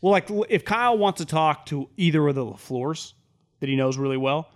Well, 0.01 0.11
like 0.11 0.29
if 0.49 0.65
Kyle 0.65 0.99
wants 0.99 1.19
to 1.19 1.27
talk 1.27 1.67
to 1.67 1.89
either 1.97 2.27
of 2.27 2.35
the 2.35 2.45
LaFleurs 2.45 3.13
that 3.61 3.69
he 3.69 3.77
knows 3.77 3.97
really 3.97 4.17
well, 4.17 4.49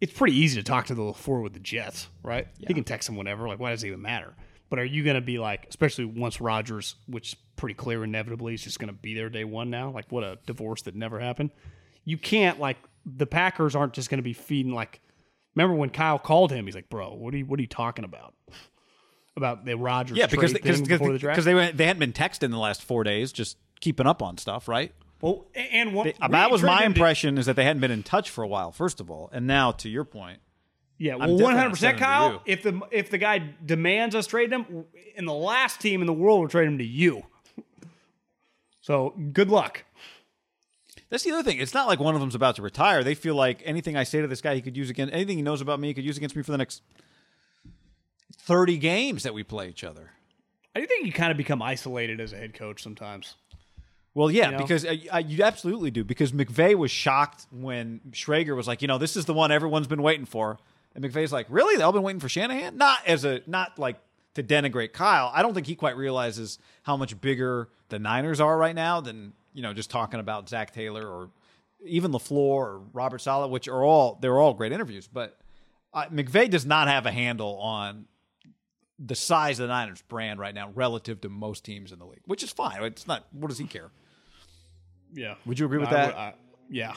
it's 0.00 0.12
pretty 0.12 0.36
easy 0.36 0.60
to 0.60 0.64
talk 0.64 0.86
to 0.86 0.94
the 0.94 1.02
LaFleur 1.02 1.42
with 1.42 1.54
the 1.54 1.60
Jets, 1.60 2.08
right? 2.22 2.48
He 2.58 2.74
can 2.74 2.84
text 2.84 3.08
him 3.08 3.16
whenever. 3.16 3.48
Like, 3.48 3.58
why 3.58 3.70
does 3.70 3.82
it 3.82 3.88
even 3.88 4.02
matter? 4.02 4.34
But 4.68 4.78
are 4.78 4.84
you 4.84 5.02
going 5.02 5.16
to 5.16 5.20
be 5.22 5.38
like, 5.38 5.66
especially 5.68 6.04
once 6.04 6.40
Rodgers, 6.40 6.94
which 7.06 7.32
is 7.32 7.36
pretty 7.56 7.74
clear 7.74 8.04
inevitably, 8.04 8.54
is 8.54 8.62
just 8.62 8.78
going 8.78 8.88
to 8.88 8.94
be 8.94 9.14
there 9.14 9.28
day 9.28 9.44
one 9.44 9.70
now? 9.70 9.90
Like, 9.90 10.06
what 10.10 10.22
a 10.22 10.38
divorce 10.46 10.82
that 10.82 10.94
never 10.94 11.18
happened. 11.18 11.50
You 12.04 12.18
can't 12.18 12.60
like 12.60 12.76
the 13.06 13.26
Packers 13.26 13.74
aren't 13.76 13.92
just 13.92 14.10
going 14.10 14.18
to 14.18 14.22
be 14.22 14.32
feeding 14.32 14.72
like. 14.72 15.00
Remember 15.56 15.74
when 15.74 15.90
Kyle 15.90 16.18
called 16.18 16.52
him? 16.52 16.66
He's 16.66 16.74
like, 16.74 16.88
"Bro, 16.88 17.14
what 17.14 17.34
are 17.34 17.38
you 17.38 17.46
what 17.46 17.58
are 17.58 17.62
you 17.62 17.68
talking 17.68 18.04
about? 18.04 18.34
About 19.36 19.64
the 19.64 19.76
Rodgers 19.76 20.18
Yeah, 20.18 20.26
because 20.26 20.50
trade 20.50 20.62
because 20.62 20.78
thing 20.80 20.88
before 20.88 21.12
the 21.12 21.18
draft? 21.18 21.36
because 21.36 21.44
they 21.44 21.54
went, 21.54 21.76
they 21.76 21.86
hadn't 21.86 22.00
been 22.00 22.12
texting 22.12 22.50
the 22.50 22.58
last 22.58 22.82
four 22.82 23.04
days, 23.04 23.32
just 23.32 23.56
keeping 23.80 24.06
up 24.06 24.22
on 24.22 24.36
stuff, 24.38 24.66
right? 24.68 24.92
well, 25.22 25.46
and 25.54 25.94
one, 25.94 26.12
Uh, 26.20 26.28
that 26.28 26.50
was 26.50 26.62
my 26.62 26.68
traded 26.78 26.86
him 26.86 26.92
to- 26.94 26.98
impression 26.98 27.38
is 27.38 27.46
that 27.46 27.54
they 27.56 27.64
hadn't 27.64 27.80
been 27.80 27.92
in 27.92 28.02
touch 28.02 28.28
for 28.28 28.42
a 28.42 28.48
while. 28.48 28.72
First 28.72 29.00
of 29.00 29.08
all, 29.10 29.30
and 29.32 29.46
now 29.46 29.70
to 29.72 29.88
your 29.88 30.04
point, 30.04 30.40
Yeah, 30.98 31.14
well, 31.14 31.28
one 31.38 31.54
hundred 31.54 31.56
gonna 31.56 31.70
percent, 31.70 31.78
send 31.78 31.92
him 31.92 31.98
to 31.98 32.04
Kyle. 32.04 32.42
If 32.44 32.62
the 32.64 32.80
if 32.90 33.10
the 33.10 33.18
guy 33.18 33.54
demands 33.64 34.14
us 34.16 34.26
trade 34.26 34.52
him, 34.52 34.84
and 35.16 35.26
the 35.28 35.32
last 35.32 35.80
team 35.80 36.00
in 36.00 36.06
the 36.08 36.12
world, 36.12 36.40
we'll 36.40 36.48
trade 36.48 36.66
him 36.66 36.78
to 36.78 36.84
you. 36.84 37.22
So 38.80 39.10
good 39.32 39.48
luck. 39.48 39.84
That's 41.10 41.24
the 41.24 41.32
other 41.32 41.42
thing. 41.42 41.58
It's 41.58 41.74
not 41.74 41.88
like 41.88 42.00
one 42.00 42.14
of 42.14 42.20
them's 42.20 42.34
about 42.34 42.56
to 42.56 42.62
retire. 42.62 43.04
They 43.04 43.14
feel 43.14 43.34
like 43.34 43.62
anything 43.64 43.96
I 43.96 44.04
say 44.04 44.20
to 44.20 44.28
this 44.28 44.40
guy, 44.40 44.54
he 44.54 44.62
could 44.62 44.76
use 44.76 44.90
against 44.90 45.12
anything 45.12 45.36
he 45.36 45.42
knows 45.42 45.60
about 45.60 45.80
me, 45.80 45.88
he 45.88 45.94
could 45.94 46.04
use 46.04 46.16
against 46.16 46.36
me 46.36 46.42
for 46.42 46.52
the 46.52 46.58
next 46.58 46.82
thirty 48.38 48.78
games 48.78 49.24
that 49.24 49.34
we 49.34 49.42
play 49.42 49.68
each 49.68 49.84
other. 49.84 50.12
I 50.74 50.80
do 50.80 50.86
think 50.86 51.04
you 51.04 51.12
kind 51.12 51.32
of 51.32 51.36
become 51.36 51.60
isolated 51.60 52.20
as 52.20 52.32
a 52.32 52.36
head 52.36 52.54
coach 52.54 52.82
sometimes. 52.82 53.34
Well, 54.14 54.30
yeah, 54.30 54.50
know? 54.50 54.58
because 54.58 54.84
uh, 54.84 54.94
uh, 55.12 55.18
you 55.18 55.42
absolutely 55.42 55.90
do. 55.90 56.04
Because 56.04 56.32
McVay 56.32 56.74
was 56.74 56.90
shocked 56.90 57.46
when 57.50 58.00
Schrager 58.10 58.56
was 58.56 58.66
like, 58.66 58.82
you 58.82 58.88
know, 58.88 58.98
this 58.98 59.16
is 59.16 59.24
the 59.24 59.34
one 59.34 59.52
everyone's 59.52 59.86
been 59.86 60.02
waiting 60.02 60.26
for, 60.26 60.58
and 60.94 61.04
McVay's 61.04 61.32
like, 61.32 61.46
really? 61.48 61.76
They've 61.76 61.84
all 61.84 61.92
been 61.92 62.02
waiting 62.02 62.20
for 62.20 62.28
Shanahan? 62.28 62.76
Not 62.76 62.98
as 63.06 63.24
a 63.24 63.40
not 63.46 63.78
like 63.78 64.00
to 64.34 64.42
denigrate 64.42 64.92
Kyle. 64.92 65.30
I 65.34 65.42
don't 65.42 65.54
think 65.54 65.66
he 65.66 65.74
quite 65.74 65.96
realizes 65.96 66.58
how 66.82 66.96
much 66.96 67.20
bigger 67.20 67.68
the 67.88 67.98
Niners 67.98 68.40
are 68.40 68.56
right 68.56 68.74
now 68.74 69.00
than 69.00 69.32
you 69.52 69.62
know 69.62 69.72
just 69.72 69.90
talking 69.90 70.20
about 70.20 70.48
Zac 70.48 70.72
Taylor 70.72 71.06
or 71.06 71.30
even 71.84 72.12
Lafleur 72.12 72.32
or 72.36 72.82
Robert 72.92 73.20
Saleh, 73.20 73.50
which 73.50 73.68
are 73.68 73.84
all 73.84 74.18
they're 74.20 74.38
all 74.38 74.54
great 74.54 74.72
interviews, 74.72 75.08
but 75.12 75.38
uh, 75.92 76.06
McVay 76.06 76.48
does 76.48 76.66
not 76.66 76.88
have 76.88 77.06
a 77.06 77.10
handle 77.10 77.56
on 77.58 78.06
the 78.98 79.14
size 79.14 79.58
of 79.58 79.68
the 79.68 79.72
Niners 79.72 80.02
brand 80.02 80.38
right 80.38 80.54
now 80.54 80.70
relative 80.74 81.20
to 81.22 81.28
most 81.28 81.64
teams 81.64 81.90
in 81.90 81.98
the 81.98 82.04
league, 82.04 82.20
which 82.26 82.42
is 82.42 82.50
fine. 82.52 82.82
It's 82.82 83.06
not. 83.06 83.26
What 83.32 83.48
does 83.48 83.58
he 83.58 83.64
care? 83.64 83.90
Yeah. 85.12 85.34
Would 85.46 85.58
you 85.58 85.66
agree 85.66 85.78
with 85.78 85.88
I 85.88 85.92
that? 85.92 86.06
would- 86.06 86.16
I- 86.16 86.34
yeah. 86.68 86.94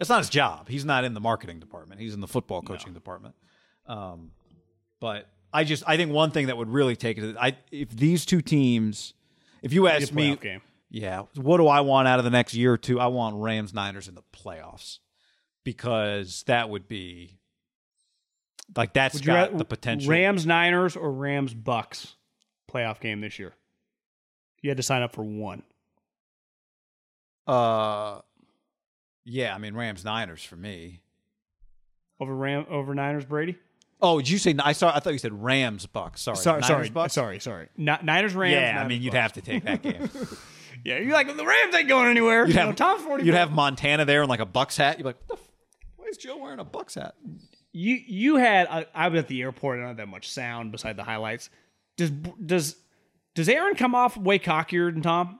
It's 0.00 0.08
not 0.08 0.18
his 0.18 0.30
job. 0.30 0.68
He's 0.68 0.84
not 0.84 1.04
in 1.04 1.12
the 1.14 1.20
marketing 1.20 1.60
department. 1.60 2.00
He's 2.00 2.14
in 2.14 2.20
the 2.20 2.26
football 2.26 2.62
coaching 2.62 2.94
department. 2.94 3.34
Um, 3.86 4.32
but 5.00 5.28
I 5.52 5.64
just 5.64 5.84
I 5.86 5.96
think 5.96 6.10
one 6.10 6.30
thing 6.30 6.46
that 6.46 6.56
would 6.56 6.70
really 6.70 6.96
take 6.96 7.18
it. 7.18 7.36
I 7.38 7.56
if 7.70 7.90
these 7.90 8.24
two 8.24 8.40
teams, 8.40 9.12
if 9.60 9.72
you 9.72 9.86
ask 9.88 10.12
me, 10.12 10.34
game. 10.36 10.62
Yeah, 10.94 11.22
what 11.36 11.56
do 11.56 11.66
I 11.68 11.80
want 11.80 12.06
out 12.06 12.18
of 12.18 12.24
the 12.26 12.30
next 12.30 12.52
year 12.54 12.74
or 12.74 12.76
two? 12.78 13.00
I 13.00 13.06
want 13.06 13.36
Rams 13.42 13.72
Niners 13.72 14.08
in 14.08 14.14
the 14.14 14.22
playoffs 14.36 14.98
because 15.64 16.42
that 16.48 16.68
would 16.68 16.86
be 16.86 17.38
like 18.76 18.92
that's 18.92 19.14
Would 19.14 19.24
got 19.24 19.56
the 19.58 19.64
potential. 19.64 20.10
Rams 20.10 20.44
Niners 20.44 20.94
or 20.94 21.10
Rams 21.10 21.54
Bucks 21.54 22.14
playoff 22.70 23.00
game 23.00 23.20
this 23.22 23.38
year. 23.38 23.54
You 24.60 24.68
had 24.70 24.76
to 24.76 24.82
sign 24.82 25.00
up 25.02 25.12
for 25.14 25.24
one. 25.24 25.62
uh, 27.46 28.20
yeah, 29.24 29.54
I 29.54 29.58
mean 29.58 29.74
Rams 29.74 30.04
Niners 30.04 30.44
for 30.44 30.56
me. 30.56 31.00
Over 32.20 32.34
Ram 32.34 32.66
over 32.68 32.94
Niners 32.94 33.24
Brady? 33.24 33.56
Oh, 34.00 34.18
did 34.18 34.28
you 34.30 34.38
say? 34.38 34.54
I 34.58 34.72
saw. 34.72 34.94
I 34.94 35.00
thought 35.00 35.12
you 35.12 35.18
said 35.18 35.42
Rams 35.42 35.86
Bucks. 35.86 36.22
Sorry, 36.22 36.36
Sorry, 36.36 36.56
Niners, 36.60 36.66
sorry, 36.68 36.90
Bucks. 36.90 37.12
sorry, 37.14 37.38
sorry. 37.40 37.68
Ni- 37.76 37.96
Niners 38.02 38.34
Rams. 38.34 38.52
Yeah, 38.52 38.70
I 38.70 38.74
Niners, 38.74 38.88
mean 38.88 39.02
you'd 39.02 39.14
have 39.14 39.32
to 39.34 39.40
take 39.40 39.64
that 39.64 39.82
game. 39.82 40.08
Yeah, 40.84 40.98
you're 40.98 41.12
like 41.12 41.28
the 41.36 41.44
Rams 41.46 41.74
ain't 41.74 41.88
going 41.88 42.08
anywhere. 42.08 42.46
You'd 42.46 42.54
You 42.54 42.60
have 42.60 42.68
know, 42.70 42.74
top 42.74 42.98
forty. 43.00 43.24
You'd 43.24 43.34
have 43.34 43.52
Montana 43.52 44.04
there 44.04 44.22
in 44.22 44.28
like 44.28 44.40
a 44.40 44.46
Bucks 44.46 44.76
hat. 44.76 44.98
You'd 44.98 45.04
be 45.04 45.08
like, 45.10 45.18
what 45.26 45.38
the 45.38 45.42
f- 45.42 45.48
why 45.96 46.06
is 46.06 46.16
Joe 46.16 46.36
wearing 46.38 46.58
a 46.58 46.64
Bucks 46.64 46.94
hat? 46.94 47.14
You 47.72 47.94
you 48.06 48.36
had 48.36 48.66
I, 48.68 48.86
I 48.94 49.08
was 49.08 49.20
at 49.20 49.28
the 49.28 49.40
airport. 49.42 49.76
And 49.78 49.84
I 49.84 49.88
don't 49.88 49.98
have 49.98 50.06
that 50.08 50.10
much 50.10 50.30
sound 50.30 50.72
beside 50.72 50.96
the 50.96 51.04
highlights. 51.04 51.50
Does 51.96 52.10
does 52.10 52.76
does 53.34 53.48
Aaron 53.48 53.74
come 53.76 53.94
off 53.94 54.16
way 54.16 54.38
cockier 54.38 54.92
than 54.92 55.02
Tom? 55.02 55.38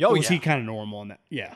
Oh, 0.00 0.06
or 0.08 0.12
was 0.14 0.24
yeah. 0.24 0.30
he 0.30 0.38
kind 0.40 0.58
of 0.58 0.66
normal 0.66 1.02
in 1.02 1.08
that? 1.08 1.20
Yeah, 1.30 1.54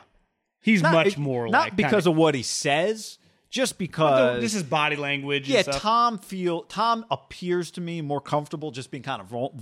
he's 0.61 0.81
Not- 0.81 0.93
much 0.93 1.17
more 1.17 1.47
not 1.49 1.59
like 1.65 1.75
because 1.75 2.03
kinda, 2.05 2.11
of 2.11 2.15
what 2.15 2.35
he 2.35 2.43
says, 2.43 3.17
just 3.49 3.77
because 3.77 4.39
this 4.41 4.53
is 4.53 4.63
body 4.63 4.95
language. 4.95 5.49
yeah. 5.49 5.57
and 5.57 5.65
stuff. 5.65 5.81
Tom 5.81 6.17
feel 6.19 6.61
Tom 6.63 7.05
appears 7.11 7.71
to 7.71 7.81
me 7.81 8.01
more 8.01 8.21
comfortable 8.21 8.71
just 8.71 8.89
being 8.91 9.03
kind 9.03 9.19
of 9.21 9.27
vul- 9.27 9.53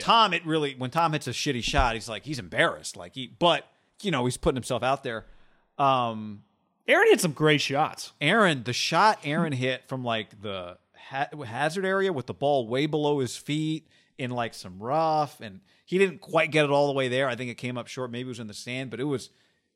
Tom, 0.00 0.32
it 0.32 0.44
really 0.46 0.74
when 0.76 0.90
Tom 0.90 1.12
hits 1.12 1.26
a 1.26 1.32
shitty 1.32 1.62
shot, 1.62 1.94
he's 1.94 2.08
like 2.08 2.24
he's 2.24 2.38
embarrassed, 2.38 2.96
like 2.96 3.14
he, 3.14 3.26
but 3.26 3.66
you 4.02 4.10
know 4.10 4.24
he's 4.24 4.36
putting 4.36 4.56
himself 4.56 4.82
out 4.82 5.02
there. 5.02 5.26
Um, 5.78 6.44
Aaron 6.86 7.08
hit 7.08 7.20
some 7.20 7.32
great 7.32 7.60
shots. 7.60 8.12
Aaron, 8.20 8.62
the 8.64 8.72
shot 8.72 9.20
Aaron 9.24 9.52
hit 9.52 9.88
from 9.88 10.04
like 10.04 10.42
the 10.42 10.78
ha- 10.94 11.28
hazard 11.44 11.84
area 11.84 12.12
with 12.12 12.26
the 12.26 12.34
ball 12.34 12.66
way 12.68 12.86
below 12.86 13.18
his 13.18 13.36
feet 13.36 13.88
in 14.18 14.30
like 14.30 14.54
some 14.54 14.78
rough, 14.78 15.40
and 15.40 15.60
he 15.84 15.98
didn't 15.98 16.20
quite 16.20 16.50
get 16.50 16.64
it 16.64 16.70
all 16.70 16.86
the 16.86 16.92
way 16.92 17.08
there. 17.08 17.28
I 17.28 17.34
think 17.34 17.50
it 17.50 17.56
came 17.56 17.76
up 17.78 17.88
short. 17.88 18.10
Maybe 18.10 18.26
it 18.26 18.28
was 18.28 18.40
in 18.40 18.46
the 18.46 18.54
sand, 18.54 18.90
but 18.90 19.00
it 19.00 19.04
was 19.04 19.30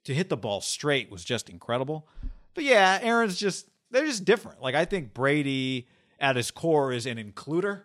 to 0.05 0.15
hit 0.15 0.29
the 0.29 0.37
ball 0.37 0.61
straight 0.61 1.11
was 1.11 1.25
just 1.25 1.49
incredible. 1.49 2.07
But 2.55 2.65
yeah, 2.65 2.99
Aaron's 3.03 3.37
just 3.37 3.69
they're 3.91 4.07
just 4.07 4.25
different. 4.25 4.63
Like 4.63 4.75
I 4.75 4.85
think 4.85 5.15
Brady 5.15 5.89
at 6.21 6.37
his 6.37 6.51
core 6.51 6.93
is 6.93 7.07
an 7.07 7.17
includer, 7.17 7.83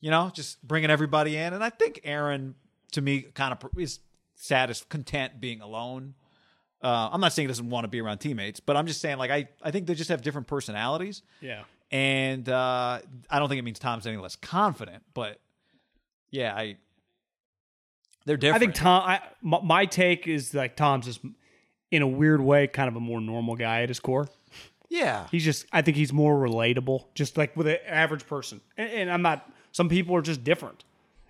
you 0.00 0.10
know, 0.10 0.30
just 0.32 0.62
bringing 0.66 0.90
everybody 0.90 1.36
in, 1.36 1.52
and 1.54 1.62
I 1.64 1.70
think 1.70 2.00
Aaron 2.04 2.54
to 2.92 3.00
me 3.02 3.22
kind 3.22 3.52
of 3.52 3.68
is 3.78 4.00
satisfied, 4.34 4.88
content 4.88 5.40
being 5.40 5.60
alone. 5.60 6.14
Uh, 6.82 7.08
I'm 7.12 7.20
not 7.20 7.32
saying 7.32 7.48
he 7.48 7.50
doesn't 7.50 7.68
want 7.70 7.84
to 7.84 7.88
be 7.88 8.00
around 8.00 8.18
teammates, 8.18 8.60
but 8.60 8.76
I'm 8.76 8.86
just 8.86 9.00
saying 9.00 9.18
like 9.18 9.30
I, 9.30 9.48
I 9.62 9.70
think 9.72 9.86
they 9.86 9.94
just 9.94 10.10
have 10.10 10.22
different 10.22 10.46
personalities, 10.46 11.22
Yeah. 11.40 11.64
and 11.90 12.48
uh, 12.48 13.00
I 13.28 13.38
don't 13.38 13.48
think 13.48 13.58
it 13.58 13.62
means 13.62 13.78
Tom's 13.80 14.06
any 14.06 14.16
less 14.16 14.36
confident. 14.36 15.02
But 15.12 15.40
yeah, 16.30 16.54
I 16.54 16.76
they're 18.26 18.36
different. 18.36 18.56
I 18.56 18.58
think 18.64 18.74
Tom. 18.74 19.02
I, 19.04 19.20
my, 19.42 19.60
my 19.62 19.86
take 19.86 20.26
is 20.28 20.54
like 20.54 20.76
Tom's 20.76 21.06
just 21.06 21.20
in 21.90 22.02
a 22.02 22.06
weird 22.06 22.40
way, 22.40 22.66
kind 22.66 22.88
of 22.88 22.96
a 22.96 23.00
more 23.00 23.20
normal 23.20 23.56
guy 23.56 23.82
at 23.82 23.88
his 23.88 23.98
core. 24.00 24.28
yeah, 24.88 25.26
He's 25.30 25.44
just. 25.44 25.66
I 25.72 25.82
think 25.82 25.96
he's 25.96 26.12
more 26.12 26.36
relatable, 26.36 27.06
just 27.14 27.36
like 27.36 27.56
with 27.56 27.66
an 27.66 27.78
average 27.86 28.26
person. 28.26 28.60
And, 28.76 28.90
and 28.90 29.10
I'm 29.10 29.22
not. 29.22 29.50
Some 29.72 29.88
people 29.88 30.14
are 30.16 30.22
just 30.22 30.44
different. 30.44 30.84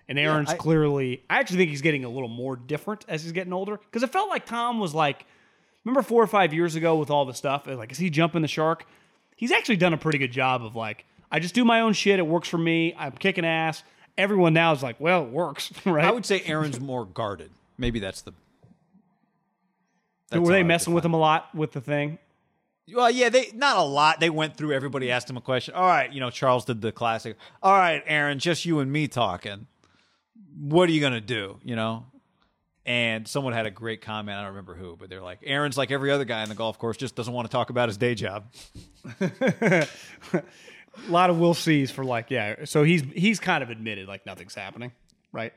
And 0.07 0.17
Aaron's 0.17 0.49
I- 0.49 0.57
clearly. 0.57 1.23
I 1.29 1.39
actually 1.39 1.57
think 1.57 1.69
he's 1.69 1.81
getting 1.81 2.03
a 2.03 2.09
little 2.09 2.29
more 2.29 2.55
different 2.55 3.05
as 3.07 3.23
he's 3.23 3.31
getting 3.31 3.53
older 3.53 3.77
because 3.77 4.03
it 4.03 4.11
felt 4.11 4.29
like 4.29 4.45
Tom 4.45 4.79
was 4.79 4.93
like. 4.93 5.25
Remember 5.85 6.01
four 6.01 6.21
or 6.21 6.27
five 6.27 6.53
years 6.53 6.75
ago 6.75 6.97
with 6.97 7.09
all 7.09 7.25
the 7.25 7.33
stuff? 7.33 7.65
Like, 7.65 7.91
is 7.91 7.97
he 7.97 8.09
jumping 8.09 8.41
the 8.41 8.49
shark? 8.49 8.85
He's 9.37 9.51
actually 9.51 9.77
done 9.77 9.93
a 9.93 9.97
pretty 9.97 10.17
good 10.17 10.31
job 10.31 10.63
of 10.63 10.75
like, 10.75 11.05
I 11.31 11.39
just 11.39 11.55
do 11.55 11.63
my 11.63 11.79
own 11.79 11.93
shit. 11.93 12.19
It 12.19 12.27
works 12.27 12.49
for 12.49 12.57
me. 12.57 12.93
I'm 12.97 13.13
kicking 13.13 13.45
ass. 13.45 13.81
Everyone 14.17 14.53
now 14.53 14.73
is 14.73 14.83
like, 14.83 14.99
well, 14.99 15.23
it 15.23 15.29
works, 15.29 15.71
right? 15.85 16.03
I 16.03 16.11
would 16.11 16.25
say 16.25 16.41
Aaron's 16.45 16.81
more 16.81 17.05
guarded. 17.05 17.49
Maybe 17.77 17.99
that's 18.01 18.21
the 18.21 18.33
That's 20.29 20.41
Were 20.41 20.51
they 20.51 20.63
messing 20.63 20.93
with 20.93 21.05
him 21.05 21.13
a 21.13 21.17
lot 21.19 21.55
with 21.55 21.71
the 21.71 21.81
thing? 21.81 22.19
Well, 22.93 23.11
yeah, 23.11 23.29
they 23.29 23.51
not 23.53 23.77
a 23.77 23.83
lot. 23.83 24.19
They 24.19 24.29
went 24.29 24.55
through 24.55 24.73
everybody, 24.73 25.11
asked 25.11 25.29
him 25.29 25.37
a 25.37 25.41
question. 25.41 25.73
All 25.75 25.87
right, 25.87 26.11
you 26.11 26.19
know, 26.19 26.29
Charles 26.29 26.65
did 26.65 26.81
the 26.81 26.91
classic. 26.91 27.37
All 27.61 27.73
right, 27.73 28.03
Aaron, 28.05 28.39
just 28.39 28.65
you 28.65 28.79
and 28.79 28.91
me 28.91 29.07
talking. 29.07 29.67
What 30.57 30.89
are 30.89 30.91
you 30.91 31.01
gonna 31.01 31.21
do? 31.21 31.59
You 31.63 31.75
know. 31.75 32.05
And 32.85 33.27
someone 33.27 33.53
had 33.53 33.67
a 33.67 33.71
great 33.71 34.01
comment. 34.01 34.35
I 34.35 34.41
don't 34.41 34.49
remember 34.49 34.73
who, 34.73 34.95
but 34.95 35.09
they're 35.11 35.21
like, 35.21 35.39
Aaron's 35.43 35.77
like 35.77 35.91
every 35.91 36.09
other 36.09 36.25
guy 36.25 36.41
in 36.41 36.49
the 36.49 36.55
golf 36.55 36.79
course, 36.79 36.97
just 36.97 37.13
doesn't 37.15 37.33
want 37.33 37.45
to 37.47 37.51
talk 37.51 37.69
about 37.69 37.87
his 37.87 37.97
day 37.97 38.15
job. 38.15 38.45
A 39.21 39.87
lot 41.07 41.29
of 41.29 41.37
will 41.37 41.53
sees 41.53 41.91
for 41.91 42.03
like, 42.03 42.31
yeah. 42.31 42.65
So 42.65 42.83
he's 42.83 43.03
he's 43.13 43.39
kind 43.39 43.61
of 43.61 43.69
admitted 43.69 44.07
like 44.07 44.25
nothing's 44.25 44.55
happening, 44.55 44.91
right? 45.31 45.53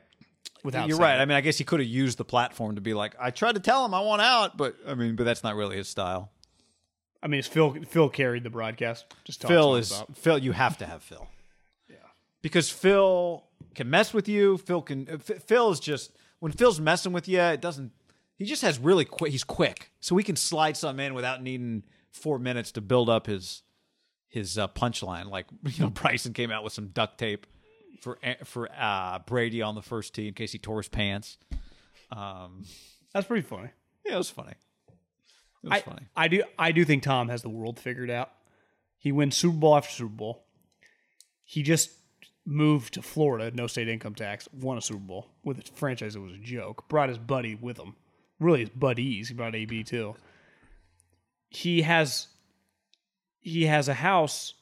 Without 0.63 0.87
You're 0.87 0.97
right. 0.99 1.17
it. 1.17 1.21
I 1.21 1.25
mean, 1.25 1.35
I 1.35 1.41
guess 1.41 1.57
he 1.57 1.63
could 1.63 1.79
have 1.79 1.89
used 1.89 2.19
the 2.19 2.25
platform 2.25 2.75
to 2.75 2.81
be 2.81 2.93
like, 2.93 3.15
I 3.19 3.31
tried 3.31 3.55
to 3.55 3.61
tell 3.61 3.83
him 3.83 3.95
I 3.95 4.01
want 4.01 4.21
out, 4.21 4.55
but 4.55 4.75
I 4.87 4.93
mean, 4.93 5.15
but 5.15 5.23
that's 5.23 5.43
not 5.43 5.55
really 5.55 5.75
his 5.75 5.87
style. 5.87 6.29
I 7.23 7.27
mean, 7.27 7.39
it's 7.39 7.47
Phil. 7.47 7.73
Phil 7.87 8.09
carried 8.09 8.43
the 8.43 8.49
broadcast. 8.49 9.05
Just 9.23 9.47
Phil 9.47 9.77
is 9.77 10.03
Phil. 10.13 10.37
You 10.37 10.51
have 10.51 10.77
to 10.79 10.85
have 10.85 11.01
Phil. 11.01 11.25
Yeah, 11.89 11.95
because 12.41 12.69
Phil 12.69 13.45
can 13.73 13.89
mess 13.89 14.13
with 14.13 14.27
you. 14.27 14.57
Phil 14.57 14.81
can. 14.81 15.07
F- 15.09 15.43
Phil 15.43 15.71
is 15.71 15.79
just 15.79 16.11
when 16.39 16.51
Phil's 16.51 16.81
messing 16.81 17.13
with 17.13 17.29
you, 17.29 17.39
it 17.39 17.61
doesn't. 17.61 17.93
He 18.35 18.45
just 18.45 18.61
has 18.61 18.77
really 18.77 19.05
quick. 19.05 19.31
He's 19.31 19.45
quick, 19.45 19.91
so 20.01 20.17
he 20.17 20.23
can 20.23 20.35
slide 20.35 20.75
something 20.75 21.05
in 21.05 21.13
without 21.13 21.41
needing 21.41 21.83
four 22.11 22.39
minutes 22.39 22.73
to 22.73 22.81
build 22.81 23.09
up 23.09 23.27
his 23.27 23.63
his 24.27 24.57
uh, 24.57 24.67
punchline. 24.67 25.29
Like 25.29 25.45
you 25.65 25.85
know, 25.85 25.89
Bryson 25.91 26.33
came 26.33 26.51
out 26.51 26.63
with 26.65 26.73
some 26.73 26.87
duct 26.87 27.17
tape 27.17 27.47
for 28.01 28.19
for 28.43 28.69
uh, 28.77 29.19
Brady 29.19 29.61
on 29.61 29.75
the 29.75 29.81
first 29.81 30.13
tee 30.13 30.27
in 30.27 30.33
case 30.33 30.51
he 30.51 30.57
tore 30.57 30.77
his 30.79 30.89
pants. 30.89 31.37
Um, 32.11 32.65
That's 33.13 33.25
pretty 33.27 33.47
funny. 33.47 33.69
yeah, 34.05 34.15
it 34.15 34.17
was 34.17 34.29
funny. 34.29 34.53
I, 35.69 35.79
funny. 35.81 36.07
I 36.15 36.27
do 36.27 36.43
I 36.59 36.71
do 36.71 36.83
think 36.85 37.03
Tom 37.03 37.29
has 37.29 37.41
the 37.41 37.49
world 37.49 37.79
figured 37.79 38.09
out. 38.09 38.31
He 38.97 39.11
wins 39.11 39.35
Super 39.35 39.57
Bowl 39.57 39.75
after 39.75 39.91
Super 39.91 40.13
Bowl. 40.13 40.45
He 41.43 41.63
just 41.63 41.91
moved 42.45 42.93
to 42.95 43.01
Florida, 43.01 43.51
no 43.55 43.67
state 43.67 43.87
income 43.87 44.15
tax, 44.15 44.47
won 44.53 44.77
a 44.77 44.81
Super 44.81 44.99
Bowl 44.99 45.29
with 45.43 45.59
a 45.59 45.61
franchise 45.73 46.13
that 46.13 46.21
was 46.21 46.33
a 46.33 46.37
joke. 46.37 46.87
Brought 46.89 47.09
his 47.09 47.17
buddy 47.17 47.55
with 47.55 47.77
him, 47.77 47.95
really 48.39 48.61
his 48.61 48.69
buddies. 48.69 49.29
He 49.29 49.33
brought 49.33 49.55
AB 49.55 49.83
too. 49.83 50.15
He 51.49 51.83
has 51.83 52.27
he 53.39 53.65
has 53.65 53.87
a 53.87 53.93
house 53.93 54.53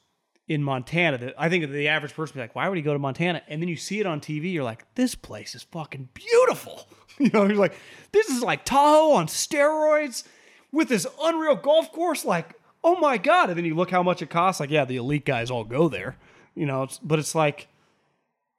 in 0.47 0.63
Montana 0.63 1.17
that 1.17 1.33
I 1.37 1.49
think 1.49 1.69
the 1.71 1.87
average 1.87 2.13
person 2.13 2.33
would 2.33 2.41
be 2.41 2.43
like, 2.43 2.55
why 2.55 2.67
would 2.67 2.77
he 2.77 2.81
go 2.81 2.93
to 2.93 2.99
Montana? 2.99 3.41
And 3.47 3.61
then 3.61 3.69
you 3.69 3.77
see 3.77 3.99
it 3.99 4.05
on 4.05 4.19
TV, 4.19 4.51
you're 4.51 4.63
like, 4.63 4.83
this 4.95 5.15
place 5.15 5.55
is 5.55 5.63
fucking 5.63 6.09
beautiful. 6.13 6.87
You 7.19 7.29
know, 7.33 7.45
you're 7.45 7.57
like, 7.57 7.75
this 8.13 8.29
is 8.29 8.41
like 8.41 8.65
Tahoe 8.65 9.11
on 9.11 9.27
steroids 9.27 10.23
with 10.71 10.89
this 10.89 11.07
unreal 11.21 11.55
golf 11.55 11.91
course. 11.91 12.25
Like, 12.25 12.55
oh 12.83 12.97
my 12.99 13.17
god! 13.17 13.49
And 13.49 13.57
then 13.57 13.65
you 13.65 13.75
look 13.75 13.91
how 13.91 14.03
much 14.03 14.21
it 14.21 14.29
costs. 14.29 14.59
Like, 14.59 14.69
yeah, 14.69 14.85
the 14.85 14.97
elite 14.97 15.25
guys 15.25 15.51
all 15.51 15.63
go 15.63 15.89
there. 15.89 16.17
You 16.55 16.65
know, 16.65 16.83
it's, 16.83 16.99
but 16.99 17.19
it's 17.19 17.35
like, 17.35 17.67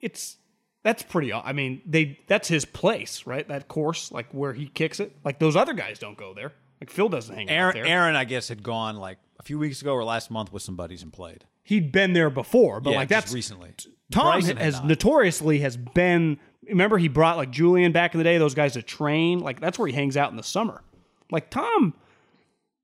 it's 0.01 0.37
that's 0.83 1.03
pretty. 1.03 1.33
I 1.33 1.53
mean, 1.53 1.83
they 1.87 2.19
that's 2.27 2.49
his 2.49 2.65
place, 2.65 3.27
right? 3.27 3.47
That 3.47 3.69
course, 3.69 4.11
like 4.11 4.33
where 4.33 4.53
he 4.53 4.67
kicks 4.67 5.01
it. 5.01 5.15
Like 5.25 5.39
those 5.39 5.57
other 5.57 5.75
guys 5.75 5.99
don't 5.99 6.17
go 6.17 6.35
there. 6.35 6.53
Like 6.81 6.91
Phil 6.91 7.09
doesn't 7.09 7.35
hang 7.35 7.49
out 7.51 7.75
there. 7.75 7.87
Aaron, 7.87 8.17
I 8.17 8.25
guess, 8.25 8.49
had 8.49 8.63
gone 8.63 8.97
like 8.97 9.19
a 9.39 9.43
few 9.45 9.59
weeks 9.59 9.81
ago 9.81 9.95
or 9.95 10.03
last 10.03 10.31
month 10.31 10.53
with 10.53 10.63
some 10.63 10.75
buddies 10.75 11.03
and 11.03 11.13
played. 11.13 11.45
He'd 11.63 11.93
been 11.93 12.13
there 12.13 12.29
before, 12.29 12.81
but 12.81 12.91
yeah, 12.91 12.97
like 12.97 13.09
that's 13.09 13.33
recently. 13.33 13.73
Tom 14.11 14.33
Bryson 14.33 14.57
has 14.57 14.83
notoriously 14.83 15.61
has 15.61 15.77
been. 15.77 16.39
Remember, 16.69 16.99
he 16.99 17.09
brought 17.09 17.37
like 17.37 17.51
Julian 17.51 17.93
back 17.93 18.15
in 18.15 18.19
the 18.19 18.25
day. 18.25 18.39
Those 18.39 18.55
guys 18.55 18.73
to 18.73 18.83
train. 18.83 19.39
Like 19.39 19.61
that's 19.61 19.79
where 19.79 19.87
he 19.87 19.95
hangs 19.95 20.17
out 20.17 20.31
in 20.31 20.37
the 20.37 20.43
summer. 20.43 20.83
Like 21.31 21.51
Tom, 21.51 21.95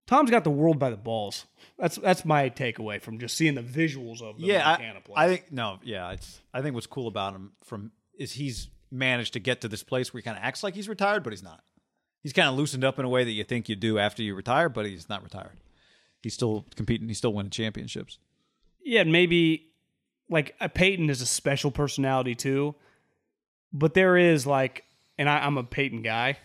Tom's 0.09 0.31
got 0.31 0.43
the 0.43 0.51
world 0.51 0.79
by 0.79 0.89
the 0.91 0.97
balls. 0.97 1.45
That's 1.79 1.97
that's 1.97 2.25
my 2.25 2.49
takeaway 2.49 3.01
from 3.01 3.19
just 3.19 3.37
seeing 3.37 3.55
the 3.55 3.63
visuals 3.63 4.23
of 4.23 4.41
the 4.41 4.47
yeah, 4.47 4.65
Montana 4.65 4.99
I, 4.99 5.01
play. 5.03 5.15
I 5.17 5.29
think 5.29 5.53
no, 5.53 5.79
yeah, 5.85 6.11
it's. 6.11 6.41
I 6.53 6.63
think 6.63 6.75
what's 6.75 6.87
cool 6.87 7.07
about 7.07 7.35
him 7.35 7.53
from 7.63 7.93
is 8.19 8.33
he's 8.33 8.69
managed 8.91 9.35
to 9.35 9.39
get 9.39 9.61
to 9.61 9.69
this 9.69 9.83
place 9.83 10.13
where 10.13 10.19
he 10.19 10.25
kind 10.25 10.37
of 10.37 10.43
acts 10.43 10.63
like 10.63 10.75
he's 10.75 10.89
retired, 10.89 11.23
but 11.23 11.33
he's 11.33 11.43
not. 11.43 11.63
He's 12.23 12.33
kind 12.33 12.49
of 12.49 12.55
loosened 12.55 12.85
up 12.85 12.99
in 12.99 13.05
a 13.05 13.09
way 13.09 13.23
that 13.23 13.31
you 13.31 13.45
think 13.45 13.69
you 13.69 13.77
do 13.77 13.99
after 13.99 14.23
you 14.23 14.35
retire, 14.35 14.69
but 14.71 14.87
he's 14.87 15.09
not 15.11 15.23
retired. 15.23 15.59
He's 16.23 16.35
still 16.35 16.65
competing. 16.75 17.07
He's 17.07 17.19
still 17.19 17.35
winning 17.35 17.51
championships. 17.51 18.19
yeah, 18.83 19.03
and 19.03 19.13
maybe 19.13 19.67
like 20.31 20.57
uh, 20.59 20.69
Peyton 20.69 21.11
is 21.11 21.21
a 21.21 21.27
special 21.27 21.71
personality 21.71 22.35
too, 22.35 22.75
but 23.75 23.93
there 23.93 24.17
is 24.17 24.47
like, 24.47 24.85
and 25.19 25.29
I, 25.29 25.41
I'm 25.41 25.59
a 25.59 25.65
Peyton 25.65 26.01
guy. 26.01 26.39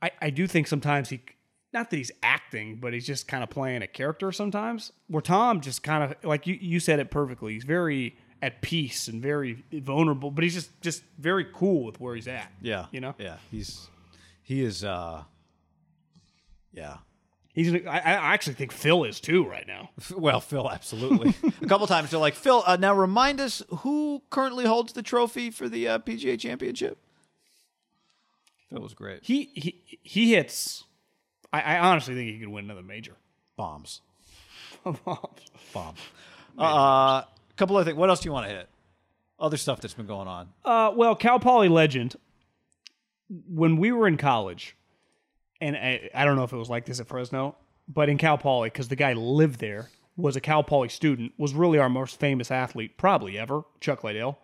I 0.00 0.10
I 0.22 0.30
do 0.30 0.46
think 0.46 0.66
sometimes 0.68 1.10
he, 1.10 1.20
not 1.76 1.90
that 1.90 1.96
he's 1.96 2.10
acting, 2.22 2.76
but 2.76 2.94
he's 2.94 3.06
just 3.06 3.28
kind 3.28 3.44
of 3.44 3.50
playing 3.50 3.82
a 3.82 3.86
character 3.86 4.32
sometimes. 4.32 4.92
Where 5.08 5.20
Tom 5.20 5.60
just 5.60 5.82
kind 5.82 6.04
of 6.04 6.24
like 6.24 6.46
you 6.46 6.56
you 6.58 6.80
said 6.80 7.00
it 7.00 7.10
perfectly. 7.10 7.52
He's 7.52 7.64
very 7.64 8.16
at 8.40 8.62
peace 8.62 9.08
and 9.08 9.20
very 9.20 9.62
vulnerable, 9.72 10.30
but 10.30 10.42
he's 10.42 10.54
just 10.54 10.80
just 10.80 11.02
very 11.18 11.46
cool 11.52 11.84
with 11.84 12.00
where 12.00 12.14
he's 12.14 12.28
at. 12.28 12.50
Yeah, 12.62 12.86
you 12.92 13.00
know. 13.00 13.14
Yeah, 13.18 13.36
he's 13.50 13.88
he 14.42 14.62
is. 14.64 14.84
uh 14.84 15.24
Yeah, 16.72 16.96
He's. 17.52 17.74
I, 17.74 17.98
I 17.98 18.32
actually 18.34 18.54
think 18.54 18.72
Phil 18.72 19.04
is 19.04 19.20
too 19.20 19.46
right 19.46 19.66
now. 19.66 19.90
Well, 20.16 20.40
Phil, 20.40 20.70
absolutely. 20.70 21.34
a 21.62 21.66
couple 21.66 21.86
times 21.86 22.10
they're 22.10 22.18
like, 22.20 22.34
Phil, 22.34 22.62
uh, 22.66 22.76
now 22.76 22.94
remind 22.94 23.38
us 23.38 23.62
who 23.80 24.22
currently 24.30 24.64
holds 24.64 24.94
the 24.94 25.02
trophy 25.02 25.50
for 25.50 25.68
the 25.68 25.88
uh, 25.88 25.98
PGA 25.98 26.40
Championship. 26.40 26.98
Phil 28.70 28.80
was 28.80 28.94
great. 28.94 29.20
He 29.22 29.50
he 29.54 30.00
he 30.02 30.32
hits. 30.32 30.84
I, 31.56 31.76
I 31.76 31.78
honestly 31.78 32.14
think 32.14 32.30
he 32.30 32.38
could 32.38 32.48
win 32.48 32.64
another 32.64 32.82
major. 32.82 33.12
Bombs, 33.56 34.02
bomb. 34.84 35.94
Uh, 36.58 36.62
a 36.62 37.26
couple 37.56 37.76
other 37.76 37.84
things. 37.84 37.96
What 37.96 38.10
else 38.10 38.20
do 38.20 38.28
you 38.28 38.32
want 38.32 38.48
to 38.48 38.54
hit? 38.54 38.68
Other 39.38 39.56
stuff 39.56 39.80
that's 39.80 39.94
been 39.94 40.06
going 40.06 40.28
on. 40.28 40.48
Uh, 40.64 40.92
well, 40.94 41.14
Cal 41.14 41.38
Poly 41.38 41.68
legend. 41.68 42.16
When 43.48 43.76
we 43.76 43.90
were 43.92 44.06
in 44.06 44.16
college, 44.18 44.76
and 45.60 45.76
I, 45.76 46.10
I 46.14 46.24
don't 46.24 46.36
know 46.36 46.44
if 46.44 46.52
it 46.52 46.56
was 46.56 46.70
like 46.70 46.84
this 46.86 47.00
at 47.00 47.08
Fresno, 47.08 47.56
but 47.88 48.08
in 48.08 48.18
Cal 48.18 48.38
Poly, 48.38 48.68
because 48.68 48.88
the 48.88 48.96
guy 48.96 49.14
lived 49.14 49.58
there, 49.60 49.88
was 50.16 50.36
a 50.36 50.40
Cal 50.40 50.62
Poly 50.62 50.88
student, 50.88 51.32
was 51.36 51.52
really 51.54 51.78
our 51.78 51.88
most 51.88 52.20
famous 52.20 52.50
athlete 52.50 52.96
probably 52.96 53.38
ever, 53.38 53.62
Chuck 53.80 54.04
Liddell. 54.04 54.38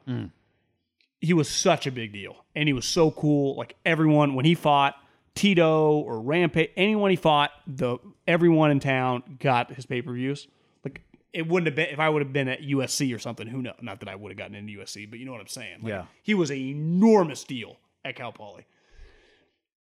He 1.21 1.33
was 1.33 1.49
such 1.49 1.87
a 1.87 1.93
big 1.93 2.13
deal, 2.13 2.45
and 2.57 2.69
he 2.69 2.73
was 2.73 2.85
so 2.85 3.11
cool. 3.13 3.57
Like 3.57 3.77
everyone, 3.85 4.35
when 4.35 4.45
he 4.45 4.55
fought 4.55 4.97
Tito 5.35 5.93
or 5.99 6.21
Rampage, 6.21 6.71
anyone 6.77 7.11
he 7.11 7.17
fought, 7.17 7.51
the 7.67 7.99
everyone 8.27 8.71
in 8.71 8.81
town 8.81 9.39
got 9.41 9.73
his 9.73 9.87
pay 9.87 10.03
per 10.03 10.13
views. 10.13 10.47
Like 10.85 11.03
it 11.33 11.47
wouldn't 11.49 11.67
have 11.67 11.75
been 11.77 11.89
if 11.89 11.99
I 11.99 12.09
would 12.09 12.23
have 12.23 12.33
been 12.33 12.49
at 12.49 12.61
USC 12.61 13.15
or 13.15 13.19
something. 13.19 13.47
Who 13.47 13.63
knows? 13.63 13.75
Not 13.81 14.01
that 14.01 14.09
I 14.09 14.15
would 14.15 14.31
have 14.31 14.39
gotten 14.39 14.55
into 14.55 14.79
USC, 14.79 15.09
but 15.09 15.19
you 15.19 15.25
know 15.25 15.33
what 15.33 15.41
I'm 15.41 15.47
saying. 15.47 15.79
Like, 15.83 15.89
Yeah. 15.91 16.05
he 16.23 16.35
was 16.35 16.51
an 16.51 16.59
enormous 16.59 17.45
deal 17.45 17.77
at 18.05 18.17
Cal 18.17 18.33
Poly. 18.33 18.67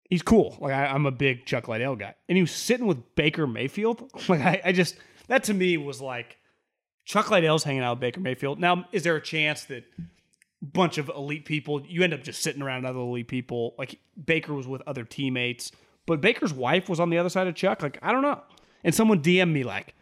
He's 0.08 0.22
cool. 0.22 0.56
Like 0.60 0.72
I, 0.74 0.86
I'm 0.86 1.06
a 1.06 1.10
big 1.10 1.46
Chuck 1.46 1.68
Liddell 1.68 1.96
guy, 1.96 2.14
and 2.28 2.36
he 2.36 2.42
was 2.42 2.50
sitting 2.52 2.86
with 2.86 3.14
Baker 3.14 3.46
Mayfield. 3.46 4.10
Like 4.28 4.40
I, 4.40 4.60
I 4.66 4.72
just 4.72 4.96
that 5.28 5.44
to 5.44 5.54
me 5.54 5.76
was 5.76 6.00
like 6.00 6.36
Chuck 7.04 7.30
Liddell's 7.30 7.64
hanging 7.64 7.82
out 7.82 7.92
with 7.96 8.00
Baker 8.00 8.20
Mayfield. 8.20 8.58
Now, 8.60 8.86
is 8.92 9.02
there 9.04 9.16
a 9.16 9.22
chance 9.22 9.64
that 9.64 9.84
bunch 10.62 10.96
of 10.96 11.08
elite 11.08 11.44
people 11.44 11.84
you 11.84 12.02
end 12.02 12.14
up 12.14 12.22
just 12.22 12.42
sitting 12.42 12.62
around 12.62 12.86
other 12.86 13.00
elite 13.00 13.28
people? 13.28 13.74
Like 13.78 13.98
Baker 14.22 14.54
was 14.54 14.66
with 14.66 14.82
other 14.86 15.04
teammates, 15.04 15.72
but 16.06 16.20
Baker's 16.20 16.52
wife 16.52 16.88
was 16.88 17.00
on 17.00 17.10
the 17.10 17.18
other 17.18 17.28
side 17.28 17.46
of 17.46 17.54
Chuck. 17.54 17.82
Like 17.82 17.98
I 18.02 18.12
don't 18.12 18.22
know. 18.22 18.40
And 18.84 18.94
someone 18.94 19.22
DM'd 19.22 19.52
me 19.52 19.64
like, 19.64 19.94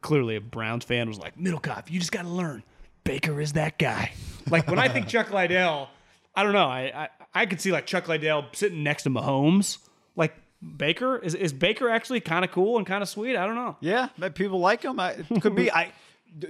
clearly 0.00 0.36
a 0.36 0.40
Browns 0.40 0.84
fan 0.84 1.08
was 1.08 1.18
like, 1.18 1.36
Middlecoff, 1.36 1.90
you 1.90 1.98
just 1.98 2.12
got 2.12 2.22
to 2.22 2.28
learn. 2.28 2.62
Baker 3.04 3.40
is 3.40 3.54
that 3.54 3.78
guy. 3.78 4.12
Like 4.48 4.68
when 4.68 4.78
I 4.78 4.88
think 4.88 5.08
Chuck 5.08 5.32
Liddell, 5.32 5.88
I 6.34 6.42
don't 6.42 6.52
know. 6.52 6.66
I, 6.66 6.92
I 6.94 7.08
I 7.34 7.46
could 7.46 7.60
see 7.60 7.72
like 7.72 7.86
Chuck 7.86 8.08
Liddell 8.08 8.46
sitting 8.52 8.82
next 8.82 9.04
to 9.04 9.10
Mahomes. 9.10 9.78
Like 10.16 10.34
Baker 10.76 11.18
is 11.18 11.34
is 11.34 11.52
Baker 11.52 11.88
actually 11.88 12.20
kind 12.20 12.44
of 12.44 12.52
cool 12.52 12.78
and 12.78 12.86
kind 12.86 13.02
of 13.02 13.08
sweet? 13.08 13.36
I 13.36 13.46
don't 13.46 13.54
know. 13.54 13.76
Yeah, 13.80 14.08
people 14.34 14.60
like 14.60 14.82
him. 14.82 15.00
I, 15.00 15.14
could 15.40 15.54
be. 15.54 15.70
I 15.70 15.92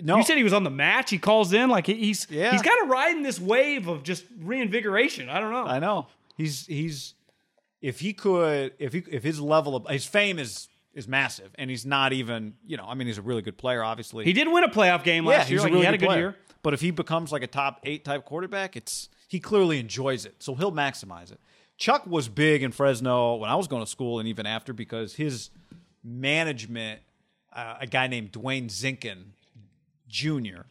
no. 0.03 0.17
You 0.19 0.23
said 0.23 0.37
he 0.37 0.45
was 0.45 0.53
on 0.53 0.65
the 0.65 0.71
match. 0.71 1.11
He 1.11 1.19
calls 1.19 1.53
in 1.53 1.69
like 1.71 1.87
he's 1.87 2.27
Yeah. 2.31 2.53
he's 2.53 2.63
got 2.63 2.77
to 2.77 2.85
ride 2.87 3.17
in 3.17 3.23
this 3.23 3.41
wave 3.41 3.89
of 3.89 4.03
just 4.03 4.25
reinvigoration. 4.41 5.29
I 5.29 5.41
don't 5.41 5.53
know. 5.53 5.65
I 5.65 5.79
know. 5.79 6.07
He's 6.37 6.67
he's 6.67 7.15
if 7.81 8.01
he 8.01 8.13
could 8.13 8.73
if 8.79 8.93
he 8.93 9.03
if 9.11 9.23
his 9.23 9.41
level 9.41 9.75
of 9.77 9.87
his 9.89 10.05
fame 10.07 10.39
is 10.39 10.69
is 10.95 11.09
massive 11.09 11.51
and 11.57 11.69
he's 11.71 11.85
not 11.87 12.13
even 12.13 12.55
you 12.67 12.77
know 12.77 12.85
I 12.87 12.95
mean 12.95 13.07
he's 13.07 13.19
a 13.19 13.23
really 13.23 13.43
good 13.43 13.57
player 13.57 13.83
obviously 13.83 14.25
he 14.25 14.33
did 14.33 14.47
win 14.47 14.63
a 14.63 14.69
playoff 14.69 15.05
game 15.05 15.25
yeah 15.25 15.31
last 15.31 15.51
year. 15.51 15.59
he's 15.59 15.65
Like, 15.65 15.71
really 15.73 15.81
he 15.83 15.87
had 15.87 15.95
a 15.95 15.99
good, 15.99 16.01
good 16.05 16.07
player. 16.07 16.21
year. 16.21 16.37
but 16.63 16.75
if 16.75 16.81
he 16.83 16.91
becomes 16.91 17.33
like 17.33 17.43
a 17.43 17.47
top 17.47 17.81
eight 17.85 18.05
type 18.05 18.25
quarterback 18.27 18.77
it's 18.77 19.09
he 19.27 19.41
clearly 19.41 19.79
enjoys 19.81 20.27
it 20.27 20.35
so 20.39 20.55
he'll 20.55 20.71
maximize 20.73 21.33
it. 21.33 21.41
Chuck 21.79 22.07
was 22.07 22.29
big 22.29 22.63
in 22.63 22.71
Fresno 22.73 23.37
when 23.37 23.49
I 23.51 23.57
was 23.57 23.67
going 23.69 23.83
to 23.83 23.91
school 23.91 24.19
and 24.21 24.29
even 24.29 24.45
after 24.47 24.73
because 24.75 25.15
his 25.15 25.49
management 26.05 27.01
uh, 27.55 27.77
a 27.81 27.87
guy 27.87 28.07
named 28.07 28.33
Dwayne 28.33 28.67
Zinkin 28.67 29.25
Jr. 30.13 30.63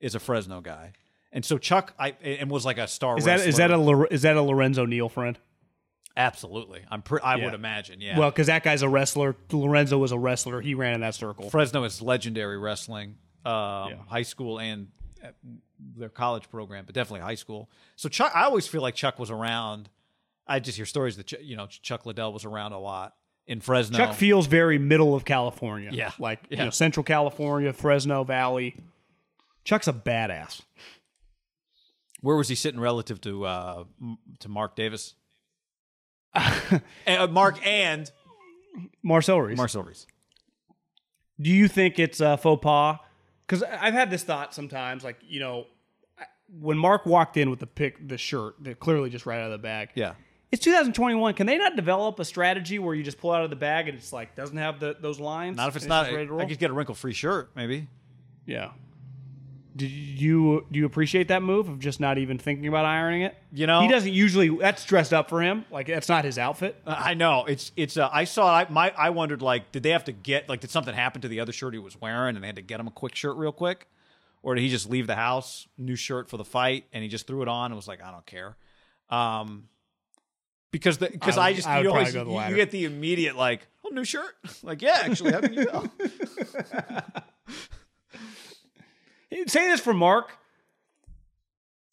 is 0.00 0.14
a 0.14 0.20
Fresno 0.20 0.60
guy. 0.60 0.92
And 1.32 1.44
so 1.44 1.56
Chuck, 1.56 1.94
I 1.98 2.10
and 2.22 2.50
was 2.50 2.64
like 2.66 2.78
a 2.78 2.88
star. 2.88 3.16
Is 3.16 3.24
that 3.24 3.40
is 3.40 3.56
that 3.58 3.70
wrestler. 3.70 4.04
a 4.04 4.12
is 4.12 4.22
that 4.22 4.36
a 4.36 4.42
Lorenzo 4.42 4.84
Neal 4.86 5.08
friend? 5.08 5.38
Absolutely. 6.16 6.82
I'm. 6.90 7.02
Pre- 7.02 7.20
I 7.22 7.36
Yeah. 7.36 7.44
would 7.46 7.54
imagine. 7.54 8.00
Yeah. 8.00 8.18
Well, 8.18 8.30
because 8.30 8.48
that 8.48 8.64
guy's 8.64 8.82
a 8.82 8.88
wrestler. 8.88 9.36
Lorenzo 9.52 9.98
was 9.98 10.10
a 10.10 10.18
wrestler. 10.18 10.60
He 10.60 10.74
ran 10.74 10.94
in 10.94 11.00
that 11.02 11.14
circle. 11.14 11.48
Fresno 11.48 11.84
is 11.84 12.02
legendary 12.02 12.58
wrestling, 12.58 13.16
um, 13.44 13.52
Yeah. 13.90 13.96
high 14.08 14.22
school 14.22 14.58
and 14.58 14.88
uh, 15.22 15.28
their 15.78 16.08
college 16.08 16.50
program, 16.50 16.84
but 16.86 16.94
definitely 16.94 17.20
high 17.20 17.36
school. 17.36 17.70
So 17.94 18.08
Chuck, 18.08 18.32
I 18.34 18.44
always 18.44 18.66
feel 18.66 18.82
like 18.82 18.94
Chuck 18.96 19.18
was 19.18 19.30
around. 19.30 19.90
I 20.46 20.58
just 20.60 20.76
hear 20.76 20.86
stories 20.86 21.16
that 21.18 21.30
you 21.42 21.56
know 21.56 21.66
Chuck 21.66 22.04
Liddell 22.06 22.32
was 22.32 22.44
around 22.44 22.72
a 22.72 22.78
lot 22.80 23.14
in 23.48 23.60
Fresno. 23.60 23.96
Chuck 23.96 24.14
feels 24.14 24.46
very 24.46 24.78
middle 24.78 25.14
of 25.14 25.24
California. 25.24 25.90
Yeah. 25.92 26.12
Like, 26.18 26.40
Yeah. 26.50 26.58
you 26.58 26.64
know, 26.66 26.70
Central 26.70 27.02
California, 27.02 27.72
Fresno 27.72 28.22
Valley. 28.22 28.76
Chuck's 29.64 29.88
a 29.88 29.92
badass. 29.92 30.60
Where 32.20 32.36
was 32.36 32.48
he 32.48 32.54
sitting 32.54 32.78
relative 32.80 33.20
to 33.22 33.44
uh, 33.46 33.84
to 34.40 34.48
Mark 34.48 34.76
Davis? 34.76 35.14
uh, 36.34 37.26
Mark 37.30 37.64
and 37.66 38.10
Marcel 39.02 39.40
Reese. 39.40 39.56
Marcel 39.56 39.82
Reese. 39.82 40.06
Do 41.40 41.50
you 41.50 41.68
think 41.68 41.98
it's 41.98 42.20
a 42.20 42.36
faux 42.36 42.62
pas? 42.62 42.98
Because 43.46 43.62
I've 43.62 43.94
had 43.94 44.10
this 44.10 44.24
thought 44.24 44.52
sometimes, 44.54 45.04
like 45.04 45.18
you 45.26 45.40
know, 45.40 45.66
when 46.60 46.76
Mark 46.76 47.06
walked 47.06 47.36
in 47.36 47.50
with 47.50 47.60
the 47.60 47.66
pick, 47.66 48.06
the 48.08 48.18
shirt, 48.18 48.56
that 48.64 48.80
clearly 48.80 49.10
just 49.10 49.24
right 49.24 49.38
out 49.38 49.46
of 49.46 49.52
the 49.52 49.58
bag. 49.58 49.90
Yeah. 49.94 50.14
It's 50.50 50.64
2021. 50.64 51.34
Can 51.34 51.46
they 51.46 51.58
not 51.58 51.76
develop 51.76 52.18
a 52.18 52.24
strategy 52.24 52.78
where 52.78 52.94
you 52.94 53.02
just 53.02 53.18
pull 53.18 53.32
out 53.32 53.44
of 53.44 53.50
the 53.50 53.56
bag 53.56 53.88
and 53.88 53.98
it's 53.98 54.12
like 54.12 54.34
doesn't 54.34 54.56
have 54.56 54.80
the 54.80 54.96
those 54.98 55.20
lines? 55.20 55.56
Not 55.56 55.68
if 55.68 55.76
it's 55.76 55.84
not. 55.86 56.10
ready 56.10 56.26
to 56.26 56.32
roll? 56.32 56.40
I 56.40 56.46
could 56.46 56.58
get 56.58 56.70
a 56.70 56.72
wrinkle 56.72 56.94
free 56.94 57.12
shirt, 57.12 57.50
maybe. 57.54 57.88
yeah. 58.46 58.70
Do 59.76 59.86
you 59.86 60.66
do 60.72 60.78
you 60.80 60.86
appreciate 60.86 61.28
that 61.28 61.40
move 61.40 61.68
of 61.68 61.78
just 61.78 62.00
not 62.00 62.18
even 62.18 62.36
thinking 62.36 62.66
about 62.66 62.84
ironing 62.84 63.22
it? 63.22 63.36
You 63.52 63.68
know- 63.68 63.80
he 63.82 63.86
doesn't 63.86 64.12
usually. 64.12 64.48
That's 64.48 64.84
dressed 64.84 65.12
up 65.12 65.28
for 65.28 65.40
him. 65.40 65.66
Like 65.70 65.86
that's 65.86 66.08
not 66.08 66.24
his 66.24 66.36
outfit. 66.36 66.80
I 66.84 67.14
know 67.14 67.44
it's 67.44 67.70
it's. 67.76 67.96
Uh, 67.96 68.08
I 68.12 68.24
saw. 68.24 68.52
I 68.52 68.66
my 68.70 68.92
I 68.98 69.10
wondered 69.10 69.40
like, 69.40 69.70
did 69.70 69.84
they 69.84 69.90
have 69.90 70.02
to 70.04 70.12
get 70.12 70.48
like, 70.48 70.60
did 70.60 70.70
something 70.70 70.94
happen 70.94 71.20
to 71.22 71.28
the 71.28 71.38
other 71.38 71.52
shirt 71.52 71.74
he 71.74 71.78
was 71.78 72.00
wearing, 72.00 72.34
and 72.34 72.42
they 72.42 72.48
had 72.48 72.56
to 72.56 72.62
get 72.62 72.80
him 72.80 72.88
a 72.88 72.90
quick 72.90 73.14
shirt 73.14 73.36
real 73.36 73.52
quick, 73.52 73.86
or 74.42 74.56
did 74.56 74.62
he 74.62 74.68
just 74.68 74.90
leave 74.90 75.06
the 75.06 75.14
house, 75.14 75.68
new 75.76 75.94
shirt 75.94 76.28
for 76.28 76.38
the 76.38 76.44
fight, 76.44 76.86
and 76.92 77.04
he 77.04 77.08
just 77.08 77.28
threw 77.28 77.42
it 77.42 77.48
on 77.48 77.66
and 77.66 77.76
was 77.76 77.86
like, 77.86 78.02
I 78.02 78.10
don't 78.10 78.26
care, 78.26 78.56
um, 79.10 79.68
because 80.70 80.98
the 80.98 81.10
because 81.10 81.38
I 81.38 81.48
I, 81.48 81.52
just 81.54 81.66
I 81.66 81.80
you 81.80 81.88
always 81.88 82.12
probably 82.12 82.32
go 82.32 82.38
the 82.38 82.44
you, 82.44 82.50
you 82.50 82.56
get 82.56 82.70
the 82.70 82.84
immediate 82.84 83.36
like, 83.36 83.66
oh, 83.84 83.88
new 83.90 84.04
shirt, 84.04 84.36
like 84.62 84.82
yeah, 84.82 85.00
actually, 85.02 85.32
how 85.32 85.40
can 85.40 85.54
you 85.54 85.64
go? 85.64 85.84
Say 89.46 89.68
this 89.68 89.80
for 89.80 89.94
Mark. 89.94 90.32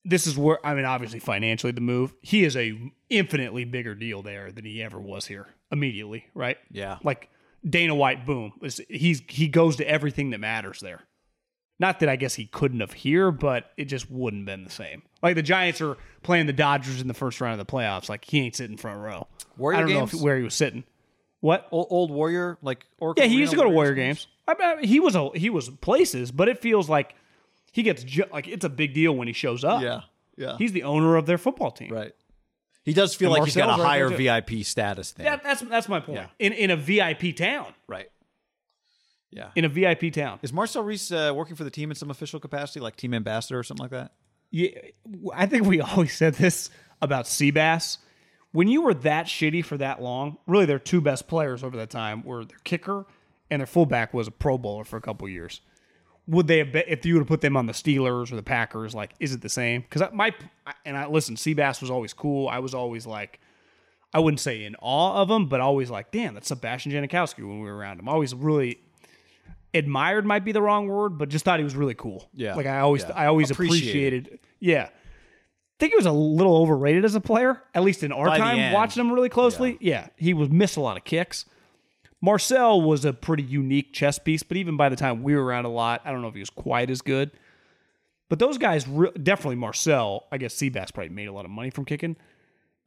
This 0.04 0.28
is 0.28 0.38
where 0.38 0.66
I 0.66 0.76
mean, 0.76 0.86
obviously 0.86 1.20
financially, 1.20 1.72
the 1.72 1.82
move 1.82 2.14
he 2.22 2.44
is 2.44 2.56
a 2.56 2.80
infinitely 3.10 3.66
bigger 3.66 3.96
deal 3.96 4.22
there 4.22 4.52
than 4.52 4.66
he 4.66 4.84
ever 4.84 5.00
was 5.00 5.26
here. 5.26 5.48
Immediately, 5.72 6.26
right? 6.34 6.58
Yeah. 6.72 7.00
Like 7.04 7.30
Dana 7.68 7.96
White, 7.96 8.26
boom. 8.26 8.54
He's 8.88 9.22
he 9.28 9.48
goes 9.48 9.78
to 9.78 9.88
everything 9.88 10.30
that 10.32 10.40
matters 10.40 10.80
there. 10.80 11.02
Not 11.78 12.00
that 12.00 12.08
I 12.10 12.16
guess 12.16 12.36
he 12.36 12.46
couldn't 12.46 12.80
have 12.80 12.94
here, 12.94 13.32
but 13.32 13.72
it 13.76 13.86
just 13.86 14.10
wouldn't 14.10 14.42
have 14.42 14.58
been 14.58 14.64
the 14.64 14.72
same. 14.72 15.02
Like 15.22 15.36
the 15.36 15.42
Giants 15.44 15.82
are 15.82 15.98
playing 16.24 16.46
the 16.48 16.54
Dodgers 16.54 17.02
in 17.02 17.08
the 17.08 17.14
first 17.14 17.42
round 17.42 17.60
of 17.60 17.68
the 17.68 17.72
playoffs. 17.72 18.08
Like 18.08 18.24
he 18.26 18.40
ain't 18.40 18.56
sitting 18.56 18.78
front 18.78 19.00
row. 19.02 19.28
Warrior 19.58 19.78
I 19.78 19.80
don't 19.82 19.90
games? 19.90 20.14
know 20.14 20.20
if, 20.20 20.24
where 20.24 20.38
he 20.38 20.44
was 20.44 20.54
sitting. 20.54 20.84
What? 21.42 21.68
old, 21.72 21.88
old 21.90 22.12
warrior 22.12 22.58
like 22.62 22.86
Oracle 22.98 23.22
Yeah, 23.24 23.30
he 23.30 23.36
used 23.38 23.52
to 23.52 23.58
go 23.58 23.64
to 23.64 23.70
Warrior 23.70 23.92
Warriors 23.94 24.26
games. 24.26 24.28
I 24.48 24.76
mean, 24.78 24.88
he 24.88 25.00
was 25.00 25.16
a 25.16 25.30
he 25.36 25.50
was 25.50 25.70
places, 25.70 26.32
but 26.32 26.48
it 26.48 26.60
feels 26.60 26.88
like 26.90 27.14
he 27.72 27.84
gets 27.84 28.04
ju- 28.04 28.24
like 28.32 28.48
it's 28.48 28.64
a 28.66 28.70
big 28.70 28.94
deal 28.94 29.14
when 29.16 29.28
he 29.28 29.34
shows 29.34 29.64
up. 29.64 29.82
Yeah, 29.82 30.02
yeah, 30.38 30.58
He's 30.58 30.72
the 30.72 30.84
owner 30.84 31.18
of 31.18 31.26
their 31.26 31.38
football 31.38 31.72
team. 31.72 31.92
right. 31.92 32.14
He 32.84 32.94
does 32.94 33.16
feel 33.16 33.30
And 33.34 33.40
like 33.40 33.46
he's 33.48 33.56
got 33.56 33.80
a 33.80 33.82
right 33.82 33.88
higher 34.00 34.10
VIP 34.10 34.64
status 34.64 35.12
than 35.14 35.26
That, 35.26 35.44
that's 35.44 35.62
that's 35.62 35.90
my 35.90 36.00
point. 36.00 36.20
Yeah. 36.20 36.28
In 36.40 36.54
in 36.54 36.70
a 36.72 36.78
VIP 36.78 37.36
town, 37.36 37.74
right. 37.88 38.08
Yeah. 39.36 39.50
in 39.56 39.66
a 39.66 39.70
VIP 39.70 40.14
town. 40.14 40.40
Is 40.42 40.54
Marcel 40.54 40.82
Reese 40.82 41.12
uh, 41.12 41.34
working 41.36 41.56
for 41.56 41.66
the 41.66 41.70
team 41.70 41.92
in 41.92 41.96
some 41.96 42.10
official 42.10 42.40
capacity, 42.40 42.80
like 42.80 42.96
team 42.96 43.14
ambassador 43.14 43.60
or 43.60 43.64
something 43.64 43.84
like 43.84 43.92
that? 43.92 44.14
Yeah, 44.50 44.70
I 45.34 45.46
think 45.46 45.66
we 45.66 45.82
always 45.82 46.16
said 46.16 46.36
this 46.36 46.70
about 47.02 47.26
Seabass. 47.26 47.98
When 48.54 48.70
you 48.70 48.82
were 48.84 48.94
that 48.94 49.26
shitty 49.26 49.66
for 49.66 49.78
that 49.78 50.02
long, 50.02 50.38
really 50.48 50.66
their 50.66 50.80
two 50.80 51.02
best 51.02 51.28
players 51.28 51.64
over 51.64 51.76
that 51.78 51.90
time 51.90 52.24
were 52.24 52.46
their 52.46 52.60
kicker 52.64 53.06
and 53.52 53.60
their 53.60 53.68
fullback 53.68 54.14
was 54.14 54.28
a 54.28 54.32
Pro 54.32 54.58
Bowler 54.58 54.86
for 54.86 54.96
a 54.96 55.02
couple 55.02 55.28
years. 55.28 55.60
Would 56.28 56.48
they 56.48 56.60
have 56.60 56.72
been, 56.72 56.84
if 56.88 57.06
you 57.06 57.16
would 57.16 57.22
have 57.22 57.28
put 57.28 57.42
them 57.42 57.56
on 57.58 57.66
the 57.68 57.74
Steelers 57.74 58.32
or 58.32 58.38
the 58.38 58.44
Packers? 58.44 58.96
Like, 58.96 59.12
is 59.20 59.34
it 59.34 59.42
the 59.42 59.50
same? 59.50 59.82
Because 59.82 60.10
my 60.14 60.34
and 60.86 60.98
I 60.98 61.08
listen, 61.08 61.36
Seabass 61.36 61.82
was 61.82 61.92
always 61.92 62.14
cool. 62.14 62.48
I 62.48 62.60
was 62.60 62.74
always 62.74 63.06
like, 63.06 63.40
I 64.14 64.20
wouldn't 64.20 64.40
say 64.40 64.64
in 64.64 64.76
awe 64.82 65.22
of 65.22 65.30
him, 65.30 65.48
but 65.48 65.60
always 65.60 65.92
like, 65.92 66.12
damn, 66.12 66.34
that's 66.34 66.48
Sebastian 66.48 66.94
Janikowski 66.94 67.40
when 67.48 67.60
we 67.60 67.66
were 67.70 67.76
around 67.76 68.00
him. 68.00 68.08
Always 68.10 68.34
really 68.34 68.80
admired 69.76 70.26
might 70.26 70.44
be 70.46 70.52
the 70.52 70.62
wrong 70.62 70.88
word, 70.88 71.18
but 71.18 71.30
just 71.30 71.46
thought 71.46 71.60
he 71.60 71.64
was 71.64 71.76
really 71.76 71.94
cool. 71.96 72.30
Yeah. 72.34 72.56
like 72.56 72.66
I 72.66 72.80
always, 72.80 73.04
Yeah. 73.04 73.12
I 73.16 73.26
always 73.28 73.52
Appreciated. 73.52 74.26
appreciated. 74.28 74.40
Yeah, 74.60 74.84
I 74.90 75.78
think 75.80 75.92
he 75.92 75.96
was 75.98 76.06
a 76.06 76.12
little 76.12 76.58
overrated 76.58 77.04
as 77.06 77.16
a 77.16 77.22
player, 77.22 77.62
at 77.74 77.84
least 77.84 78.02
in 78.04 78.12
our 78.12 78.26
By 78.28 78.38
time 78.38 78.72
watching 78.74 79.02
him 79.06 79.12
really 79.12 79.30
closely. 79.30 79.78
Yeah. 79.82 80.08
he 80.18 80.34
was 80.34 80.50
missed 80.50 80.78
a 80.78 80.82
lot 80.82 80.98
of 80.98 81.04
kicks. 81.04 81.46
Marcel 82.22 82.82
was 82.82 83.06
a 83.06 83.14
pretty 83.14 83.44
unique 83.44 83.94
chess 83.94 84.18
piece, 84.18 84.42
but 84.42 84.58
even 84.58 84.78
by 84.78 84.90
the 84.90 84.96
time 84.96 85.22
we 85.22 85.36
were 85.36 85.44
around 85.44 85.66
a 85.66 85.70
lot, 85.70 86.02
I 86.06 86.12
don't 86.12 86.22
know 86.22 86.28
if 86.30 86.34
he 86.34 86.40
was 86.40 86.50
quite 86.50 86.90
as 86.90 87.02
good. 87.02 87.32
But 88.30 88.40
those 88.40 88.58
guys, 88.58 88.88
re- 88.88 89.12
definitely 89.22 89.58
Marcel. 89.58 90.26
I 90.32 90.38
guess 90.40 90.56
Seabass 90.56 90.92
probably 90.94 91.10
made 91.14 91.28
a 91.28 91.32
lot 91.34 91.46
of 91.46 91.52
money 91.52 91.70
from 91.70 91.86
kicking. 91.86 92.16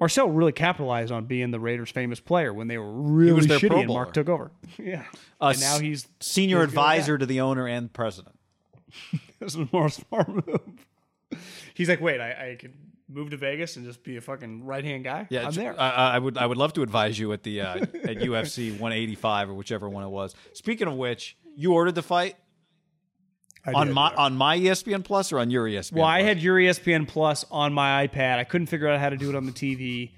Marcel 0.01 0.29
really 0.29 0.53
capitalized 0.53 1.11
on 1.13 1.25
being 1.27 1.51
the 1.51 1.59
Raiders' 1.61 1.91
famous 1.91 2.21
player 2.21 2.53
when 2.55 2.69
they 2.69 2.79
were 2.79 2.91
really 2.93 3.33
was 3.33 3.47
their 3.49 3.59
shitty 3.59 3.81
and 3.81 3.89
Mark 3.89 4.13
took 4.15 4.29
over. 4.29 4.51
Yeah, 4.79 5.05
Uh, 5.41 5.49
and 5.55 5.61
now 5.61 5.79
he's 5.81 6.07
senior 6.21 6.59
he's 6.59 6.67
good 6.73 6.79
at 6.79 6.83
advisor 6.83 7.19
to 7.19 7.27
the 7.27 7.41
owner 7.41 7.67
and 7.67 7.93
president. 7.93 8.39
This 9.41 9.55
is 9.55 9.73
more 9.73 9.89
smart 9.89 10.29
move. 10.29 10.61
He's 11.75 11.89
like, 11.89 12.01
wait, 12.01 12.21
I, 12.21 12.51
I 12.51 12.57
could 12.57 12.75
move 13.09 13.31
to 13.31 13.37
Vegas 13.37 13.77
and 13.77 13.85
just 13.87 14.03
be 14.03 14.17
a 14.17 14.21
fucking 14.21 14.65
right 14.65 14.85
hand 14.85 15.05
guy. 15.05 15.27
Yeah, 15.31 15.47
I'm 15.47 15.53
there. 15.53 15.79
I, 15.81 16.15
I 16.15 16.19
would. 16.19 16.37
I 16.37 16.45
would 16.47 16.57
love 16.59 16.73
to 16.75 16.83
advise 16.83 17.19
you 17.19 17.33
at 17.33 17.45
the 17.45 17.61
uh, 17.61 17.77
at 17.77 17.89
UFC 18.19 18.71
185 18.73 19.51
or 19.51 19.55
whichever 19.55 19.89
one 19.89 20.03
it 20.05 20.09
was. 20.09 20.35
Speaking 20.55 20.89
of 20.89 20.95
which, 20.95 21.37
you 21.55 21.73
ordered 21.73 21.95
the 21.95 22.03
fight 22.03 22.35
I 23.69 23.73
on 23.73 23.87
did, 23.89 23.95
my 23.95 24.11
yeah. 24.11 24.17
on 24.17 24.37
my 24.37 24.59
ESPN 24.59 25.05
Plus 25.05 25.33
or 25.33 25.39
on 25.39 25.51
your 25.51 25.67
ESPN. 25.67 25.93
Well, 25.93 26.05
I 26.05 26.23
had 26.23 26.41
your 26.41 26.57
ESPN 26.57 27.07
Plus 27.07 27.45
on 27.51 27.73
my 27.73 28.07
iPad. 28.07 28.39
I 28.39 28.45
couldn't 28.45 28.69
figure 28.69 28.89
out 28.89 28.99
how 28.99 29.11
to 29.11 29.17
do 29.17 29.29
it 29.29 29.35
on 29.35 29.47
the 29.47 29.53
TV. 29.53 30.11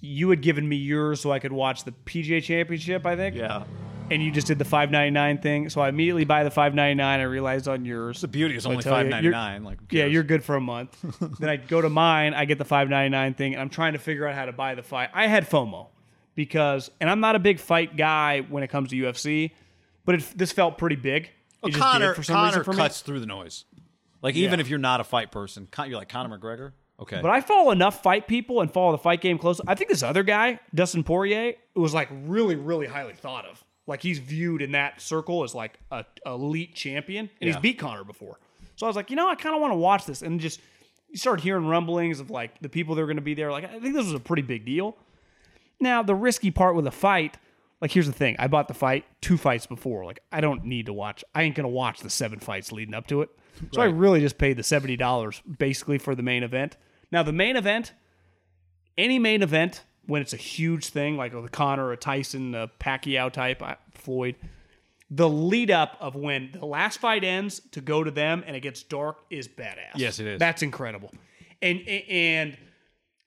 You 0.00 0.30
had 0.30 0.42
given 0.42 0.68
me 0.68 0.76
yours 0.76 1.20
so 1.20 1.32
I 1.32 1.38
could 1.38 1.52
watch 1.52 1.84
the 1.84 1.92
PGA 2.04 2.42
Championship, 2.42 3.06
I 3.06 3.16
think. 3.16 3.36
yeah. 3.36 3.64
And 4.10 4.22
you 4.22 4.30
just 4.30 4.46
did 4.46 4.58
the 4.58 4.66
five 4.66 4.90
ninety 4.90 5.12
nine 5.12 5.38
thing. 5.38 5.70
So 5.70 5.80
I 5.80 5.88
immediately 5.88 6.26
buy 6.26 6.44
the 6.44 6.50
five 6.50 6.74
ninety 6.74 6.96
nine. 6.96 7.20
I 7.20 7.22
realized 7.22 7.68
on 7.68 7.86
yours. 7.86 8.20
The 8.20 8.28
beauty 8.28 8.54
is 8.54 8.66
only 8.66 8.82
five 8.82 9.06
ninety 9.06 9.30
nine. 9.30 9.64
Like 9.64 9.78
Yeah, 9.90 10.04
you're 10.04 10.22
good 10.22 10.44
for 10.44 10.56
a 10.56 10.60
month. 10.60 10.98
then 11.38 11.48
I 11.48 11.56
go 11.56 11.80
to 11.80 11.88
mine, 11.88 12.34
I 12.34 12.44
get 12.44 12.58
the 12.58 12.66
599 12.66 13.32
thing, 13.32 13.54
and 13.54 13.62
I'm 13.62 13.70
trying 13.70 13.94
to 13.94 13.98
figure 13.98 14.26
out 14.26 14.34
how 14.34 14.44
to 14.44 14.52
buy 14.52 14.74
the 14.74 14.82
fight. 14.82 15.08
I 15.14 15.26
had 15.26 15.48
FOMO 15.48 15.86
because, 16.34 16.90
and 17.00 17.08
I'm 17.08 17.20
not 17.20 17.34
a 17.34 17.38
big 17.38 17.58
fight 17.58 17.96
guy 17.96 18.40
when 18.40 18.62
it 18.62 18.68
comes 18.68 18.90
to 18.90 18.96
UFC, 18.96 19.52
but 20.04 20.16
it, 20.16 20.32
this 20.36 20.52
felt 20.52 20.76
pretty 20.76 20.96
big. 20.96 21.30
Well, 21.64 21.72
did 21.72 21.80
Connor 21.80 22.14
Connor 22.14 22.64
for 22.64 22.70
me. 22.72 22.76
cuts 22.76 23.00
through 23.00 23.20
the 23.20 23.26
noise. 23.26 23.64
Like 24.22 24.36
even 24.36 24.58
Yeah. 24.58 24.62
if 24.64 24.68
you're 24.70 24.78
not 24.78 25.00
a 25.00 25.04
fight 25.04 25.30
person, 25.32 25.68
you're 25.86 25.98
like 25.98 26.08
Conor 26.08 26.38
McGregor. 26.38 26.72
Okay, 27.00 27.18
But 27.20 27.30
I 27.32 27.40
follow 27.40 27.72
enough 27.72 28.02
fight 28.04 28.28
people 28.28 28.60
and 28.60 28.72
follow 28.72 28.92
the 28.92 28.98
fight 28.98 29.20
game 29.20 29.36
close. 29.36 29.60
I 29.66 29.74
think 29.74 29.90
this 29.90 30.04
other 30.04 30.22
guy, 30.22 30.60
Dustin 30.72 31.02
Poirier, 31.02 31.54
was 31.74 31.92
like 31.92 32.08
really, 32.24 32.54
really 32.54 32.86
highly 32.86 33.14
thought 33.14 33.44
of. 33.46 33.64
Like 33.86 34.00
he's 34.00 34.20
viewed 34.20 34.62
in 34.62 34.72
that 34.72 35.00
circle 35.00 35.42
as 35.42 35.54
like 35.56 35.78
a 35.90 36.04
elite 36.24 36.74
champion, 36.74 37.28
and 37.40 37.48
he's 37.48 37.56
beat 37.56 37.78
Connor 37.80 38.04
before. 38.04 38.38
So 38.76 38.86
I 38.86 38.88
was 38.88 38.94
like, 38.96 39.10
you 39.10 39.16
know, 39.16 39.28
I 39.28 39.34
kind 39.34 39.54
of 39.56 39.60
want 39.60 39.72
to 39.72 39.76
watch 39.76 40.06
this, 40.06 40.22
and 40.22 40.38
just 40.40 40.60
you 41.10 41.18
start 41.18 41.40
hearing 41.40 41.66
rumblings 41.66 42.20
of 42.20 42.30
like 42.30 42.58
the 42.60 42.68
people 42.68 42.94
that 42.94 43.02
are 43.02 43.06
going 43.06 43.16
to 43.16 43.22
be 43.22 43.34
there. 43.34 43.50
Like 43.50 43.64
I 43.64 43.80
think 43.80 43.94
this 43.94 44.04
was 44.04 44.14
a 44.14 44.20
pretty 44.20 44.42
big 44.42 44.64
deal. 44.64 44.96
Now 45.80 46.02
the 46.02 46.14
risky 46.14 46.50
part 46.52 46.76
with 46.76 46.86
a 46.86 46.90
fight, 46.92 47.36
like 47.84 47.92
here's 47.92 48.06
the 48.06 48.14
thing: 48.14 48.34
I 48.38 48.48
bought 48.48 48.66
the 48.66 48.72
fight 48.72 49.04
two 49.20 49.36
fights 49.36 49.66
before. 49.66 50.06
Like 50.06 50.20
I 50.32 50.40
don't 50.40 50.64
need 50.64 50.86
to 50.86 50.94
watch. 50.94 51.22
I 51.34 51.42
ain't 51.42 51.54
gonna 51.54 51.68
watch 51.68 52.00
the 52.00 52.08
seven 52.08 52.38
fights 52.38 52.72
leading 52.72 52.94
up 52.94 53.06
to 53.08 53.20
it. 53.20 53.28
So 53.74 53.82
I 53.82 53.84
really 53.84 54.20
just 54.20 54.38
paid 54.38 54.56
the 54.56 54.62
seventy 54.62 54.96
dollars 54.96 55.42
basically 55.58 55.98
for 55.98 56.14
the 56.14 56.22
main 56.22 56.42
event. 56.42 56.78
Now 57.12 57.22
the 57.22 57.32
main 57.32 57.56
event, 57.56 57.92
any 58.96 59.18
main 59.18 59.42
event 59.42 59.82
when 60.06 60.22
it's 60.22 60.32
a 60.32 60.38
huge 60.38 60.88
thing 60.88 61.18
like 61.18 61.34
a 61.34 61.46
Connor, 61.48 61.92
a 61.92 61.98
Tyson, 61.98 62.54
a 62.54 62.68
Pacquiao 62.80 63.30
type, 63.30 63.62
uh, 63.62 63.74
Floyd, 63.92 64.36
the 65.10 65.28
lead 65.28 65.70
up 65.70 65.98
of 66.00 66.16
when 66.16 66.52
the 66.58 66.64
last 66.64 67.00
fight 67.00 67.22
ends 67.22 67.60
to 67.72 67.82
go 67.82 68.02
to 68.02 68.10
them 68.10 68.44
and 68.46 68.56
it 68.56 68.60
gets 68.60 68.82
dark 68.82 69.18
is 69.28 69.46
badass. 69.46 69.92
Yes, 69.96 70.20
it 70.20 70.26
is. 70.26 70.38
That's 70.38 70.62
incredible. 70.62 71.12
And 71.60 71.86
and 71.86 72.56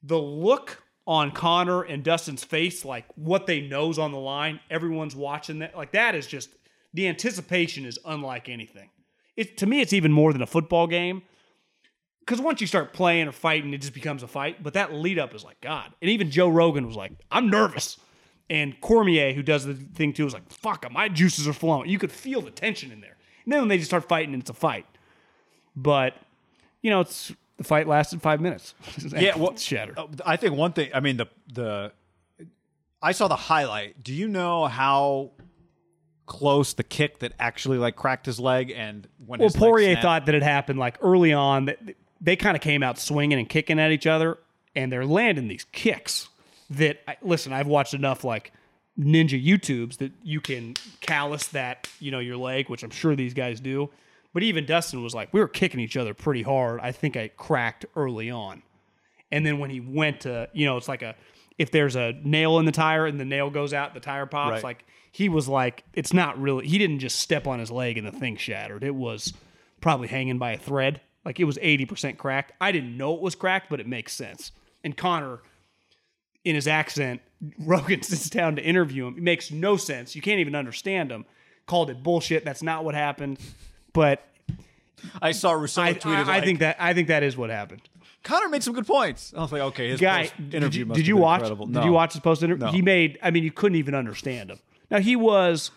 the 0.01 0.17
look 0.17 0.81
on 1.07 1.31
Connor 1.31 1.83
and 1.83 2.03
Dustin's 2.03 2.43
face, 2.43 2.83
like 2.85 3.05
what 3.15 3.47
they 3.47 3.61
knows 3.61 3.97
on 3.97 4.11
the 4.11 4.17
line, 4.19 4.59
everyone's 4.69 5.15
watching 5.15 5.59
that. 5.59 5.75
Like 5.75 5.93
that 5.93 6.13
is 6.15 6.27
just 6.27 6.49
the 6.93 7.07
anticipation 7.07 7.85
is 7.85 7.97
unlike 8.05 8.49
anything. 8.49 8.89
It 9.37 9.57
to 9.57 9.65
me, 9.65 9.79
it's 9.81 9.93
even 9.93 10.11
more 10.11 10.33
than 10.33 10.41
a 10.41 10.47
football 10.47 10.85
game. 10.87 11.23
because 12.27 12.41
once 12.41 12.59
you 12.59 12.67
start 12.67 12.91
playing 12.91 13.29
or 13.29 13.31
fighting, 13.31 13.73
it 13.73 13.77
just 13.77 13.93
becomes 13.93 14.21
a 14.21 14.27
fight. 14.27 14.61
But 14.61 14.73
that 14.73 14.93
lead 14.93 15.17
up 15.17 15.33
is 15.33 15.45
like 15.45 15.61
God. 15.61 15.93
And 16.01 16.11
even 16.11 16.29
Joe 16.29 16.49
Rogan 16.49 16.85
was 16.85 16.97
like, 16.97 17.13
I'm 17.31 17.49
nervous. 17.49 17.97
And 18.49 18.79
Cormier, 18.81 19.31
who 19.33 19.41
does 19.41 19.65
the 19.65 19.73
thing 19.73 20.11
too, 20.11 20.25
was 20.25 20.33
like, 20.33 20.51
fuck, 20.51 20.85
my 20.91 21.07
juices 21.07 21.47
are 21.47 21.53
flowing. 21.53 21.89
You 21.89 21.97
could 21.97 22.11
feel 22.11 22.41
the 22.41 22.51
tension 22.51 22.91
in 22.91 22.99
there. 22.99 23.15
And 23.45 23.53
then 23.53 23.61
when 23.61 23.69
they 23.69 23.77
just 23.77 23.89
start 23.89 24.09
fighting, 24.09 24.33
it's 24.35 24.49
a 24.49 24.53
fight. 24.53 24.85
But, 25.73 26.15
you 26.81 26.89
know, 26.89 26.99
it's 26.99 27.31
the 27.57 27.63
fight 27.63 27.87
lasted 27.87 28.21
five 28.21 28.39
minutes. 28.41 28.73
Yeah, 29.17 29.35
well, 29.37 29.51
It's 29.51 29.63
shattered. 29.63 29.97
Uh, 29.97 30.07
I 30.25 30.37
think 30.37 30.55
one 30.55 30.73
thing. 30.73 30.91
I 30.93 30.99
mean, 30.99 31.17
the 31.17 31.27
the 31.53 31.91
I 33.01 33.11
saw 33.11 33.27
the 33.27 33.35
highlight. 33.35 34.03
Do 34.03 34.13
you 34.13 34.27
know 34.27 34.65
how 34.67 35.31
close 36.25 36.73
the 36.73 36.83
kick 36.83 37.19
that 37.19 37.31
actually 37.39 37.77
like 37.77 37.95
cracked 37.95 38.25
his 38.25 38.39
leg 38.39 38.71
and 38.75 39.07
when 39.25 39.39
Well, 39.39 39.49
Poirier 39.49 39.95
thought 39.95 40.25
that 40.25 40.35
it 40.35 40.43
happened 40.43 40.77
like 40.77 40.97
early 41.01 41.33
on. 41.33 41.65
That 41.65 41.79
they 42.19 42.35
kind 42.35 42.55
of 42.55 42.61
came 42.61 42.83
out 42.83 42.99
swinging 42.99 43.37
and 43.39 43.47
kicking 43.47 43.79
at 43.79 43.91
each 43.91 44.07
other, 44.07 44.37
and 44.75 44.91
they're 44.91 45.05
landing 45.05 45.47
these 45.47 45.65
kicks. 45.71 46.29
That 46.69 46.99
I- 47.07 47.17
listen, 47.21 47.53
I've 47.53 47.67
watched 47.67 47.93
enough 47.93 48.23
like 48.23 48.51
ninja 48.99 49.41
YouTubes 49.43 49.97
that 49.97 50.11
you 50.23 50.41
can 50.41 50.73
callus 51.01 51.47
that 51.49 51.87
you 51.99 52.11
know 52.11 52.19
your 52.19 52.37
leg, 52.37 52.69
which 52.69 52.83
I'm 52.83 52.89
sure 52.89 53.15
these 53.15 53.33
guys 53.33 53.59
do. 53.59 53.89
But 54.37 54.43
even 54.43 54.67
Dustin 54.67 55.01
was 55.01 55.15
like, 55.15 55.33
we 55.33 55.39
were 55.39 55.47
kicking 55.47 55.79
each 55.79 55.97
other 55.97 56.13
pretty 56.13 56.43
hard. 56.43 56.79
I 56.79 56.91
think 56.91 57.17
I 57.17 57.29
cracked 57.29 57.87
early 57.95 58.29
on, 58.29 58.61
and 59.31 59.43
then 59.43 59.57
when 59.57 59.71
he 59.71 59.79
went 59.79 60.21
to, 60.21 60.47
you 60.53 60.67
know, 60.67 60.77
it's 60.77 60.87
like 60.87 61.01
a 61.01 61.15
if 61.57 61.71
there's 61.71 61.95
a 61.95 62.13
nail 62.23 62.59
in 62.59 62.65
the 62.65 62.71
tire 62.71 63.07
and 63.07 63.19
the 63.19 63.25
nail 63.25 63.49
goes 63.49 63.73
out, 63.73 63.95
the 63.95 63.99
tire 63.99 64.27
pops. 64.27 64.51
Right. 64.51 64.63
Like 64.63 64.85
he 65.11 65.27
was 65.27 65.47
like, 65.47 65.85
it's 65.95 66.13
not 66.13 66.39
really. 66.39 66.67
He 66.67 66.77
didn't 66.77 66.99
just 66.99 67.17
step 67.17 67.47
on 67.47 67.57
his 67.57 67.71
leg 67.71 67.97
and 67.97 68.05
the 68.05 68.11
thing 68.11 68.37
shattered. 68.37 68.83
It 68.83 68.93
was 68.93 69.33
probably 69.81 70.07
hanging 70.07 70.37
by 70.37 70.51
a 70.51 70.59
thread. 70.59 71.01
Like 71.25 71.39
it 71.39 71.45
was 71.45 71.57
80% 71.57 72.17
cracked. 72.17 72.51
I 72.61 72.71
didn't 72.71 72.95
know 72.95 73.15
it 73.15 73.21
was 73.21 73.33
cracked, 73.33 73.71
but 73.71 73.79
it 73.79 73.87
makes 73.87 74.13
sense. 74.13 74.51
And 74.83 74.95
Connor, 74.95 75.39
in 76.45 76.53
his 76.53 76.67
accent, 76.67 77.21
Rogan 77.59 78.03
sits 78.03 78.29
down 78.29 78.55
to 78.57 78.61
interview 78.61 79.07
him. 79.07 79.17
It 79.17 79.23
makes 79.23 79.49
no 79.49 79.77
sense. 79.77 80.15
You 80.15 80.21
can't 80.21 80.39
even 80.39 80.53
understand 80.53 81.11
him. 81.11 81.25
Called 81.65 81.89
it 81.89 82.03
bullshit. 82.03 82.45
That's 82.45 82.61
not 82.61 82.85
what 82.85 82.93
happened. 82.93 83.39
But 83.97 84.23
I 85.21 85.31
saw 85.31 85.51
Rousseau 85.53 85.81
I, 85.81 85.93
tweeted. 85.93 86.15
I, 86.15 86.21
I 86.21 86.23
like, 86.23 86.43
think 86.43 86.59
that 86.59 86.77
I 86.79 86.93
think 86.93 87.07
that 87.07 87.23
is 87.23 87.35
what 87.35 87.49
happened. 87.49 87.81
Connor 88.23 88.49
made 88.49 88.61
some 88.63 88.73
good 88.73 88.85
points. 88.87 89.33
I 89.35 89.41
was 89.41 89.51
like, 89.51 89.61
okay, 89.61 89.89
his 89.89 89.99
Guy, 90.01 90.23
post- 90.23 90.37
did 90.37 90.49
did 90.51 90.61
have 90.63 90.75
you 90.75 90.85
been 90.85 91.17
watch? 91.17 91.39
incredible. 91.39 91.65
Did 91.65 91.75
No. 91.75 91.85
you 91.85 91.91
watch 91.91 92.13
his 92.13 92.21
post 92.21 92.43
interview? 92.43 92.65
No. 92.65 92.71
He 92.71 92.81
made. 92.81 93.17
I 93.23 93.31
mean, 93.31 93.43
you 93.43 93.51
couldn't 93.51 93.77
even 93.77 93.95
understand 93.95 94.51
him. 94.51 94.59
Now 94.91 94.99
he 94.99 95.15
was. 95.15 95.71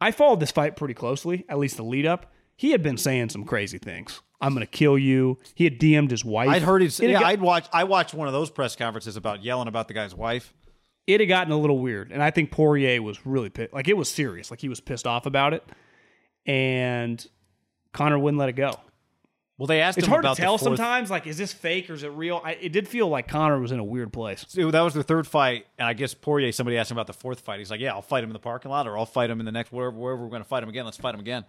I 0.00 0.12
followed 0.12 0.40
this 0.40 0.50
fight 0.50 0.76
pretty 0.76 0.94
closely, 0.94 1.44
at 1.48 1.58
least 1.58 1.76
the 1.76 1.82
lead 1.82 2.06
up. 2.06 2.32
He 2.56 2.70
had 2.72 2.82
been 2.82 2.96
saying 2.96 3.30
some 3.30 3.44
crazy 3.44 3.78
things. 3.78 4.20
I'm 4.40 4.54
going 4.54 4.66
to 4.66 4.70
kill 4.70 4.96
you. 4.98 5.38
He 5.54 5.64
had 5.64 5.78
DM'd 5.78 6.10
his 6.10 6.24
wife. 6.24 6.48
I'd 6.48 6.62
heard 6.62 6.80
his. 6.82 6.98
It 7.00 7.10
Yeah, 7.10 7.20
got- 7.20 7.24
I'd 7.26 7.40
watched. 7.40 7.68
I 7.72 7.84
watched 7.84 8.14
one 8.14 8.26
of 8.26 8.32
those 8.32 8.50
press 8.50 8.76
conferences 8.76 9.16
about 9.16 9.42
yelling 9.42 9.68
about 9.68 9.88
the 9.88 9.94
guy's 9.94 10.14
wife. 10.14 10.54
it 11.06 11.20
had 11.20 11.28
gotten 11.28 11.52
a 11.52 11.56
little 11.58 11.78
weird, 11.80 12.12
and 12.12 12.22
I 12.22 12.30
think 12.30 12.50
Poirier 12.50 13.02
was 13.02 13.24
really 13.26 13.48
pissed. 13.50 13.72
Like 13.72 13.88
it 13.88 13.96
was 13.96 14.08
serious. 14.10 14.50
Like 14.50 14.60
he 14.60 14.68
was 14.68 14.80
pissed 14.80 15.06
off 15.06 15.26
about 15.26 15.52
it, 15.54 15.64
and 16.46 17.24
Connor 17.92 18.18
wouldn't 18.18 18.38
let 18.38 18.48
it 18.48 18.54
go. 18.54 18.74
Well, 19.60 19.66
they 19.66 19.82
asked 19.82 19.98
It's 19.98 20.06
him 20.06 20.10
hard 20.12 20.22
to 20.22 20.28
about 20.28 20.36
the 20.38 20.42
tell 20.42 20.56
sometimes. 20.56 21.10
Like, 21.10 21.26
is 21.26 21.36
this 21.36 21.52
fake 21.52 21.90
or 21.90 21.92
is 21.92 22.02
it 22.02 22.08
real? 22.12 22.40
I, 22.42 22.52
it 22.52 22.72
did 22.72 22.88
feel 22.88 23.08
like 23.08 23.28
Connor 23.28 23.60
was 23.60 23.72
in 23.72 23.78
a 23.78 23.84
weird 23.84 24.10
place. 24.10 24.46
So 24.48 24.70
that 24.70 24.80
was 24.80 24.94
the 24.94 25.02
third 25.02 25.26
fight, 25.26 25.66
and 25.78 25.86
I 25.86 25.92
guess 25.92 26.14
Poirier. 26.14 26.50
Somebody 26.50 26.78
asked 26.78 26.90
him 26.90 26.96
about 26.96 27.06
the 27.06 27.12
fourth 27.12 27.40
fight. 27.40 27.58
He's 27.58 27.70
like, 27.70 27.78
"Yeah, 27.78 27.92
I'll 27.92 28.00
fight 28.00 28.24
him 28.24 28.30
in 28.30 28.32
the 28.32 28.38
parking 28.38 28.70
lot, 28.70 28.86
or 28.86 28.96
I'll 28.96 29.04
fight 29.04 29.28
him 29.28 29.38
in 29.38 29.44
the 29.44 29.52
next 29.52 29.70
wherever, 29.70 29.94
wherever 29.94 30.22
we're 30.22 30.30
going 30.30 30.42
to 30.42 30.48
fight 30.48 30.62
him 30.62 30.70
again. 30.70 30.86
Let's 30.86 30.96
fight 30.96 31.12
him 31.12 31.20
again." 31.20 31.44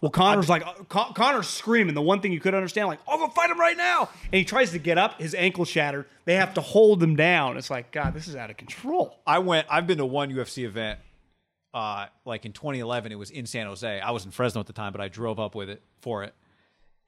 Well, 0.00 0.10
Connor's 0.10 0.48
like 0.48 0.66
uh, 0.66 0.72
Con- 0.88 1.14
Connor's 1.14 1.48
screaming. 1.48 1.94
The 1.94 2.02
one 2.02 2.20
thing 2.20 2.32
you 2.32 2.40
could 2.40 2.54
understand, 2.54 2.88
like, 2.88 2.98
"I'll 3.06 3.18
go 3.18 3.28
fight 3.28 3.50
him 3.50 3.60
right 3.60 3.76
now," 3.76 4.08
and 4.24 4.34
he 4.34 4.44
tries 4.44 4.72
to 4.72 4.80
get 4.80 4.98
up. 4.98 5.20
His 5.20 5.32
ankle 5.34 5.64
shattered. 5.64 6.06
They 6.24 6.34
have 6.34 6.54
to 6.54 6.60
hold 6.60 7.00
him 7.00 7.14
down. 7.14 7.56
It's 7.56 7.70
like, 7.70 7.92
God, 7.92 8.14
this 8.14 8.26
is 8.26 8.34
out 8.34 8.50
of 8.50 8.56
control. 8.56 9.16
I 9.24 9.38
went. 9.38 9.68
I've 9.70 9.86
been 9.86 9.98
to 9.98 10.06
one 10.06 10.30
UFC 10.32 10.64
event, 10.64 10.98
uh, 11.74 12.06
like 12.24 12.46
in 12.46 12.52
2011. 12.52 13.12
It 13.12 13.16
was 13.16 13.30
in 13.30 13.44
San 13.44 13.66
Jose. 13.66 14.00
I 14.00 14.12
was 14.12 14.24
in 14.24 14.30
Fresno 14.30 14.60
at 14.60 14.66
the 14.66 14.72
time, 14.72 14.92
but 14.92 15.00
I 15.00 15.08
drove 15.08 15.40
up 15.40 15.54
with 15.54 15.68
it 15.68 15.82
for 16.00 16.22
it, 16.22 16.34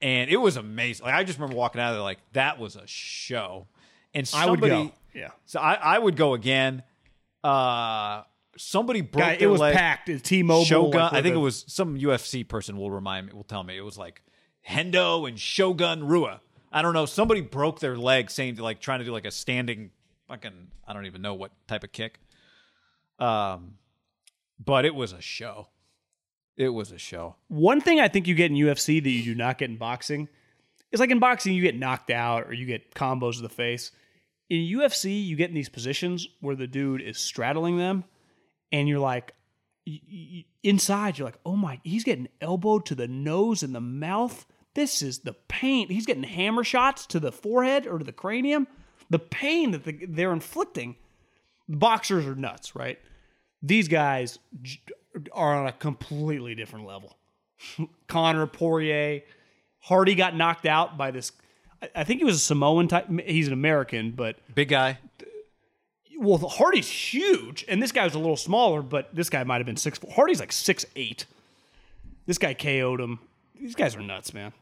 and 0.02 0.28
it 0.28 0.36
was 0.36 0.56
amazing. 0.56 1.06
Like 1.06 1.14
I 1.14 1.24
just 1.24 1.38
remember 1.38 1.56
walking 1.56 1.80
out 1.80 1.90
of 1.90 1.94
there 1.94 2.02
like 2.02 2.18
that 2.32 2.59
was 2.59 2.76
a 2.76 2.86
show, 2.86 3.68
and 4.12 4.28
I 4.34 4.51
would 4.51 4.60
go. 4.60 4.93
Yeah. 5.14 5.30
So 5.47 5.60
I, 5.60 5.74
I 5.74 5.98
would 5.98 6.16
go 6.16 6.34
again. 6.34 6.82
Uh, 7.43 8.24
somebody 8.59 9.01
broke 9.01 9.24
Guy, 9.24 9.36
it 9.40 9.47
was 9.47 9.60
leg. 9.60 9.74
packed. 9.74 10.10
T-Mobile. 10.24 10.64
Shogun. 10.64 11.01
like, 11.01 11.12
I 11.12 11.22
think 11.22 11.34
with 11.34 11.36
it 11.36 11.44
was 11.44 11.64
some 11.68 11.97
UFC 11.98 12.47
person 12.47 12.76
will 12.76 12.90
remind 12.90 13.28
me. 13.28 13.32
Will 13.32 13.44
tell 13.44 13.62
me 13.62 13.78
it 13.78 13.82
was 13.82 13.97
like 13.97 14.22
Hendo 14.68 15.28
and 15.28 15.38
Shogun 15.38 16.06
Rua. 16.06 16.40
I 16.72 16.82
don't 16.82 16.93
know. 16.93 17.06
Somebody 17.06 17.40
broke 17.40 17.78
their 17.78 17.97
leg, 17.97 18.30
saying 18.30 18.56
like 18.56 18.80
trying 18.80 18.98
to 18.98 19.05
do 19.05 19.12
like 19.12 19.24
a 19.24 19.30
standing 19.30 19.90
fucking. 20.26 20.68
I 20.86 20.93
don't 20.93 21.06
even 21.06 21.22
know 21.22 21.34
what 21.34 21.52
type 21.68 21.84
of 21.84 21.93
kick. 21.93 22.18
Um, 23.18 23.74
but 24.59 24.85
it 24.85 24.95
was 24.95 25.12
a 25.12 25.20
show. 25.20 25.69
It 26.57 26.70
was 26.70 26.91
a 26.91 26.99
show. 26.99 27.37
One 27.49 27.81
thing 27.81 28.01
I 28.01 28.09
think 28.09 28.27
you 28.27 28.35
get 28.35 28.51
in 28.51 28.57
UFC 28.57 29.03
that 29.03 29.11
you 29.11 29.23
do 29.23 29.35
not 29.35 29.59
get 29.59 29.70
in 29.70 29.77
boxing 29.77 30.28
is 30.91 31.01
like 31.01 31.11
in 31.11 31.19
boxing, 31.19 31.53
you 31.55 31.62
get 31.62 31.78
knocked 31.78 32.11
out 32.11 32.47
or 32.47 32.55
you 32.55 32.65
get 32.66 32.95
combos 32.95 33.37
to 33.37 33.43
the 33.43 33.49
face. 33.49 33.91
In 34.49 34.61
UFC, 34.61 35.27
you 35.27 35.37
get 35.37 35.49
in 35.51 35.55
these 35.55 35.69
positions 35.69 36.28
where 36.41 36.55
the 36.57 36.66
dude 36.69 37.03
is 37.03 37.19
straddling 37.19 37.77
them, 37.78 38.05
and 38.70 38.89
you're 38.89 39.01
like, 39.01 39.35
y- 39.87 40.01
y- 40.11 40.45
inside, 40.62 41.19
you're 41.19 41.27
like, 41.27 41.39
oh 41.45 41.57
my, 41.57 41.81
he's 41.83 42.05
getting 42.05 42.28
elbowed 42.41 42.87
to 42.87 42.95
the 42.95 43.09
nose 43.09 43.62
and 43.65 43.74
the 43.74 43.81
mouth. 43.81 44.47
This 44.74 45.03
is 45.03 45.20
the 45.20 45.33
pain. 45.49 45.89
He's 45.89 46.07
getting 46.07 46.23
hammer 46.23 46.62
shots 46.62 47.07
to 47.07 47.19
the 47.20 47.33
forehead 47.33 47.87
or 47.87 47.99
to 47.99 48.05
the 48.05 48.12
cranium. 48.12 48.69
The 49.11 49.19
pain 49.19 49.73
that 49.73 49.85
the, 49.85 49.99
they're 50.09 50.33
inflicting. 50.33 50.97
Boxers 51.69 52.27
are 52.27 52.35
nuts, 52.37 52.77
right? 52.77 52.99
These 53.66 53.88
guys 53.88 54.38
are 55.32 55.55
on 55.55 55.66
a 55.66 55.72
completely 55.72 56.55
different 56.55 56.86
level. 56.86 57.16
Connor 58.06 58.47
Poirier, 58.47 59.22
Hardy 59.80 60.14
got 60.14 60.36
knocked 60.36 60.66
out 60.66 60.97
by 60.97 61.10
this. 61.10 61.32
I- 61.94 62.05
think 62.05 62.20
he 62.20 62.24
was 62.24 62.36
a 62.36 62.40
Samoan 62.40 62.88
type. 62.88 63.09
He's 63.26 63.48
an 63.48 63.52
American, 63.52 64.12
but 64.12 64.36
Big 64.55 64.68
guy. 64.68 64.98
well, 66.18 66.38
Hardy's 66.38 66.88
huge, 66.88 67.64
and 67.68 67.82
this 67.82 67.93
guy 67.93 68.05
was 68.05 68.14
a 68.14 68.18
little 68.18 68.36
smaller, 68.36 68.82
but 68.82 69.14
this 69.14 69.30
guy 69.30 69.43
might 69.44 69.59
have 69.59 69.66
been 69.66 69.76
six. 69.76 69.98
Hardy's 70.14 70.40
like 70.40 70.52
six 70.52 70.86
eight. 70.94 71.26
This 72.26 72.38
guy 72.38 72.55
KO'd 72.55 73.01
him. 73.01 73.18
These 73.59 73.74
guys 73.74 73.97
are 73.97 74.02
nuts, 74.02 74.32
man. 74.32 74.52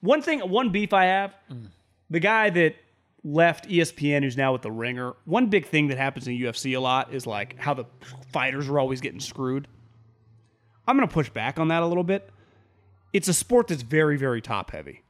One 0.00 0.22
thing, 0.22 0.40
one 0.40 0.70
beef 0.70 0.92
I 0.92 1.06
have, 1.06 1.34
mm. 1.50 1.68
the 2.10 2.20
guy 2.20 2.50
that 2.50 2.76
left 3.24 3.68
ESPN, 3.68 4.22
who's 4.22 4.36
now 4.36 4.52
with 4.52 4.62
the 4.62 4.70
Ringer. 4.70 5.14
One 5.24 5.48
big 5.48 5.66
thing 5.66 5.88
that 5.88 5.98
happens 5.98 6.28
in 6.28 6.34
UFC 6.34 6.76
a 6.76 6.80
lot 6.80 7.12
is 7.12 7.26
like 7.26 7.58
how 7.58 7.74
the 7.74 7.86
fighters 8.32 8.68
are 8.68 8.78
always 8.78 9.00
getting 9.00 9.20
screwed. 9.20 9.66
I'm 10.86 10.96
gonna 10.96 11.08
push 11.08 11.30
back 11.30 11.58
on 11.58 11.68
that 11.68 11.82
a 11.82 11.86
little 11.86 12.04
bit. 12.04 12.30
It's 13.12 13.28
a 13.28 13.34
sport 13.34 13.68
that's 13.68 13.82
very, 13.82 14.16
very 14.16 14.42
top 14.42 14.70
heavy 14.70 15.04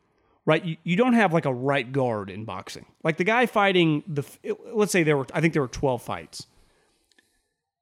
right? 0.46 0.64
You, 0.64 0.76
you 0.84 0.96
don't 0.96 1.14
have 1.14 1.32
like 1.32 1.46
a 1.46 1.54
right 1.54 1.90
guard 1.90 2.30
in 2.30 2.44
boxing. 2.44 2.86
Like 3.02 3.16
the 3.16 3.24
guy 3.24 3.46
fighting 3.46 4.02
the, 4.06 4.24
let's 4.72 4.92
say 4.92 5.02
there 5.02 5.16
were, 5.16 5.26
I 5.32 5.40
think 5.40 5.52
there 5.52 5.62
were 5.62 5.68
12 5.68 6.02
fights. 6.02 6.46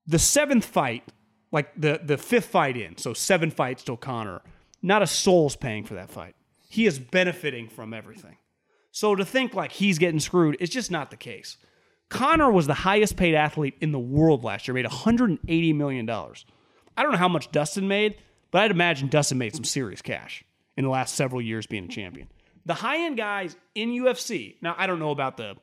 The 0.07 0.19
seventh 0.19 0.65
fight, 0.65 1.05
like 1.51 1.73
the, 1.77 2.01
the 2.03 2.19
fifth 2.19 2.47
fight 2.47 2.77
in, 2.77 2.97
so 2.97 3.15
seven 3.15 3.51
fights 3.51 3.83
till 3.83 3.97
Connor, 3.97 4.43
not 4.83 5.03
a 5.03 5.07
soul's 5.07 5.57
paying 5.57 5.85
for 5.85 5.95
that 5.95 6.11
fight. 6.11 6.35
He 6.69 6.87
is 6.87 6.99
benefiting 6.99 7.69
from 7.69 7.93
everything. 7.93 8.37
So 8.93 9.17
to 9.17 9.25
think 9.25 9.55
like 9.55 9.73
he's 9.73 9.99
getting 9.99 10.21
screwed 10.21 10.59
is 10.61 10.71
just 10.71 10.91
not 10.91 11.11
the 11.11 11.17
case. 11.17 11.57
Connor 12.11 12.53
was 12.53 12.67
the 12.67 12.75
highest 12.75 13.17
paid 13.17 13.35
athlete 13.35 13.75
in 13.81 13.91
the 13.91 13.99
world 13.99 14.45
last 14.45 14.69
year, 14.69 14.75
made 14.75 14.85
$180 14.85 15.75
million. 15.75 16.09
I 16.09 17.03
don't 17.03 17.13
know 17.13 17.19
how 17.19 17.29
much 17.29 17.51
Dustin 17.51 17.89
made, 17.89 18.17
but 18.51 18.61
I'd 18.61 18.71
imagine 18.71 19.09
Dustin 19.09 19.39
made 19.39 19.55
some 19.55 19.65
serious 19.65 20.03
cash 20.03 20.45
in 20.77 20.85
the 20.85 20.91
last 20.91 21.15
several 21.15 21.41
years 21.41 21.67
being 21.67 21.87
a 21.87 21.89
champion. 21.89 22.29
The 22.67 22.75
high 22.75 23.07
end 23.07 23.17
guys 23.17 23.57
in 23.75 23.91
UFC, 23.91 24.57
now 24.61 24.75
I 24.77 24.87
don't 24.87 24.99
know 24.99 25.11
about 25.11 25.39
the 25.39 25.57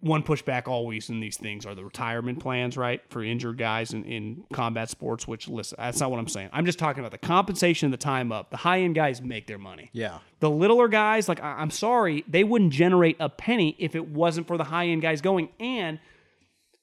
one 0.00 0.22
pushback 0.22 0.68
always 0.68 1.10
in 1.10 1.20
these 1.20 1.36
things 1.36 1.66
are 1.66 1.74
the 1.74 1.84
retirement 1.84 2.40
plans, 2.40 2.76
right? 2.76 3.00
For 3.10 3.22
injured 3.22 3.58
guys 3.58 3.92
in, 3.92 4.04
in 4.04 4.44
combat 4.52 4.90
sports, 4.90 5.26
which 5.26 5.48
listen, 5.48 5.76
that's 5.78 6.00
not 6.00 6.10
what 6.10 6.18
I'm 6.18 6.28
saying. 6.28 6.50
I'm 6.52 6.66
just 6.66 6.78
talking 6.78 7.00
about 7.00 7.10
the 7.12 7.18
compensation 7.26 7.90
the 7.90 7.96
time 7.96 8.30
up. 8.32 8.50
The 8.50 8.56
high 8.58 8.80
end 8.80 8.94
guys 8.94 9.20
make 9.22 9.46
their 9.46 9.58
money. 9.58 9.90
Yeah. 9.92 10.18
The 10.40 10.50
littler 10.50 10.88
guys, 10.88 11.28
like 11.28 11.40
I- 11.42 11.56
I'm 11.58 11.70
sorry, 11.70 12.24
they 12.28 12.44
wouldn't 12.44 12.72
generate 12.72 13.16
a 13.18 13.28
penny 13.28 13.74
if 13.78 13.94
it 13.94 14.08
wasn't 14.08 14.46
for 14.46 14.56
the 14.56 14.64
high 14.64 14.86
end 14.88 15.02
guys 15.02 15.20
going. 15.20 15.48
And 15.58 15.98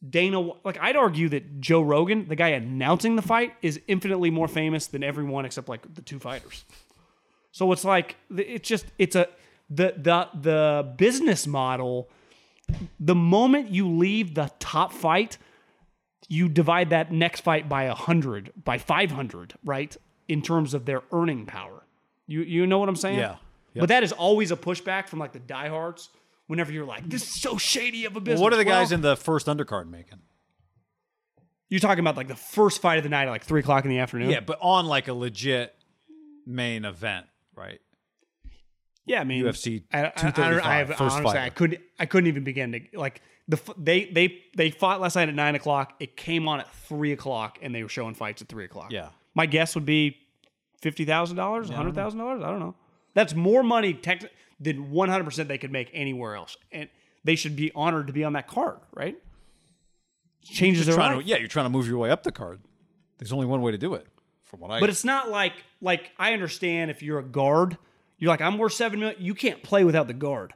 Dana, 0.07 0.39
like 0.63 0.77
I'd 0.81 0.95
argue 0.95 1.29
that 1.29 1.59
Joe 1.61 1.81
Rogan, 1.81 2.27
the 2.27 2.35
guy 2.35 2.49
announcing 2.49 3.15
the 3.15 3.21
fight, 3.21 3.53
is 3.61 3.79
infinitely 3.87 4.29
more 4.29 4.47
famous 4.47 4.87
than 4.87 5.03
everyone 5.03 5.45
except 5.45 5.67
like 5.69 5.93
the 5.95 6.01
two 6.01 6.19
fighters. 6.19 6.65
So 7.51 7.71
it's 7.71 7.85
like 7.85 8.17
it's 8.35 8.67
just 8.67 8.85
it's 8.99 9.15
a 9.15 9.29
the 9.69 9.93
the 9.97 10.27
the 10.39 10.93
business 10.97 11.47
model. 11.47 12.09
The 12.99 13.15
moment 13.15 13.69
you 13.69 13.87
leave 13.89 14.33
the 14.35 14.51
top 14.59 14.91
fight, 14.91 15.37
you 16.27 16.49
divide 16.49 16.89
that 16.89 17.11
next 17.11 17.41
fight 17.41 17.69
by 17.69 17.83
a 17.83 17.93
hundred, 17.93 18.51
by 18.63 18.77
five 18.77 19.11
hundred, 19.11 19.53
right? 19.63 19.95
In 20.27 20.41
terms 20.41 20.73
of 20.73 20.85
their 20.85 21.03
earning 21.11 21.45
power. 21.45 21.83
You 22.27 22.41
you 22.41 22.65
know 22.65 22.79
what 22.79 22.89
I'm 22.89 22.95
saying? 22.95 23.19
Yeah. 23.19 23.35
Yep. 23.73 23.81
But 23.81 23.89
that 23.89 24.03
is 24.03 24.11
always 24.11 24.51
a 24.51 24.55
pushback 24.55 25.07
from 25.07 25.19
like 25.19 25.33
the 25.33 25.39
diehards. 25.39 26.09
Whenever 26.47 26.71
you're 26.71 26.85
like, 26.85 27.09
this 27.09 27.23
is 27.23 27.41
so 27.41 27.57
shady 27.57 28.05
of 28.05 28.15
a 28.15 28.19
business. 28.19 28.39
what 28.39 28.53
are 28.53 28.57
the 28.57 28.63
guys 28.65 28.91
in 28.91 29.01
the 29.01 29.15
first 29.15 29.47
undercard 29.47 29.89
making? 29.89 30.19
You're 31.69 31.79
talking 31.79 31.99
about 31.99 32.15
like 32.15 32.27
the 32.27 32.35
first 32.35 32.81
fight 32.81 32.97
of 32.97 33.03
the 33.03 33.09
night 33.09 33.23
at 33.27 33.31
like 33.31 33.43
three 33.43 33.61
o'clock 33.61 33.83
in 33.83 33.89
the 33.89 33.97
afternoon. 33.97 34.29
Yeah, 34.29 34.41
but 34.41 34.59
on 34.61 34.85
like 34.85 35.07
a 35.07 35.13
legit 35.13 35.73
main 36.45 36.85
event, 36.85 37.25
right? 37.55 37.81
Yeah, 39.05 39.21
I 39.21 39.23
mean 39.23 39.43
UFC 39.43 39.83
I, 39.93 40.05
I, 40.05 40.11
I, 40.35 40.73
I 40.73 40.77
have 40.77 40.87
first 40.89 41.01
honestly, 41.01 41.23
fighter. 41.23 41.39
I 41.39 41.49
couldn't. 41.49 41.81
I 41.99 42.05
couldn't 42.05 42.27
even 42.27 42.43
begin 42.43 42.71
to 42.71 42.81
like 42.99 43.21
the 43.47 43.59
they 43.77 44.05
they 44.05 44.41
they 44.55 44.71
fought 44.71 44.99
last 45.01 45.15
night 45.15 45.29
at 45.29 45.35
nine 45.35 45.55
o'clock. 45.55 45.93
It 45.99 46.17
came 46.17 46.47
on 46.47 46.59
at 46.61 46.73
three 46.73 47.11
o'clock, 47.11 47.59
and 47.61 47.73
they 47.73 47.83
were 47.83 47.89
showing 47.89 48.15
fights 48.15 48.41
at 48.41 48.47
three 48.47 48.65
o'clock. 48.65 48.91
Yeah. 48.91 49.09
my 49.35 49.45
guess 49.45 49.75
would 49.75 49.85
be 49.85 50.17
fifty 50.81 51.05
thousand 51.05 51.37
dollars, 51.37 51.69
hundred 51.69 51.95
thousand 51.95 52.19
dollars. 52.19 52.41
I 52.43 52.49
don't 52.49 52.59
know. 52.59 52.75
That's 53.13 53.35
more 53.35 53.63
money 53.63 53.93
tech- 53.93 54.31
than 54.59 54.89
one 54.91 55.09
hundred 55.09 55.25
percent 55.25 55.47
they 55.49 55.57
could 55.59 55.71
make 55.71 55.89
anywhere 55.93 56.35
else, 56.35 56.57
and 56.71 56.89
they 57.23 57.35
should 57.35 57.55
be 57.55 57.71
honored 57.75 58.07
to 58.07 58.13
be 58.13 58.23
on 58.23 58.33
that 58.33 58.47
card, 58.47 58.79
right? 58.93 59.15
Changes 60.43 60.85
their 60.85 60.95
life. 60.95 61.19
to, 61.19 61.23
yeah, 61.23 61.37
you're 61.37 61.47
trying 61.47 61.65
to 61.65 61.71
move 61.71 61.87
your 61.87 61.97
way 61.97 62.11
up 62.11 62.23
the 62.23 62.31
card. 62.31 62.59
There's 63.17 63.31
only 63.31 63.47
one 63.47 63.61
way 63.61 63.71
to 63.71 63.77
do 63.77 63.95
it, 63.95 64.05
from 64.43 64.59
what 64.59 64.69
I. 64.69 64.79
But 64.79 64.89
it's 64.89 65.03
not 65.03 65.29
like 65.29 65.53
like 65.81 66.11
I 66.19 66.33
understand 66.33 66.91
if 66.91 67.01
you're 67.01 67.19
a 67.19 67.23
guard, 67.23 67.77
you're 68.17 68.29
like 68.29 68.41
I'm 68.41 68.57
worth 68.57 68.73
seven 68.73 68.99
million. 68.99 69.21
You 69.21 69.33
can't 69.35 69.61
play 69.63 69.83
without 69.83 70.07
the 70.07 70.13
guard. 70.13 70.53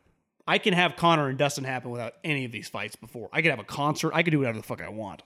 I 0.48 0.58
can 0.58 0.74
have 0.74 0.96
Connor 0.96 1.28
and 1.28 1.38
Dustin 1.38 1.64
happen 1.64 1.92
without 1.92 2.16
any 2.24 2.44
of 2.46 2.52
these 2.52 2.68
fights 2.68 2.96
before. 2.96 3.30
I 3.32 3.42
could 3.42 3.52
have 3.52 3.60
a 3.60 3.64
concert. 3.64 4.12
I 4.16 4.24
could 4.24 4.32
do 4.32 4.40
whatever 4.40 4.58
the 4.58 4.64
fuck 4.64 4.82
I 4.82 4.90
want. 4.90 5.22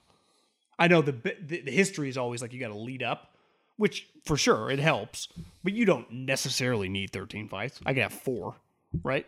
I 0.78 0.88
know 0.88 1.00
the 1.02 1.12
the, 1.12 1.60
the 1.62 1.70
history 1.70 2.08
is 2.08 2.18
always 2.18 2.42
like 2.42 2.52
you 2.52 2.60
got 2.60 2.68
to 2.68 2.78
lead 2.78 3.02
up, 3.02 3.34
which 3.76 4.08
for 4.24 4.36
sure 4.36 4.70
it 4.70 4.78
helps, 4.80 5.28
but 5.62 5.72
you 5.72 5.84
don't 5.86 6.10
necessarily 6.12 6.88
need 6.88 7.10
13 7.12 7.48
fights. 7.48 7.80
I 7.86 7.94
could 7.94 8.02
have 8.02 8.12
four, 8.12 8.56
right? 9.02 9.26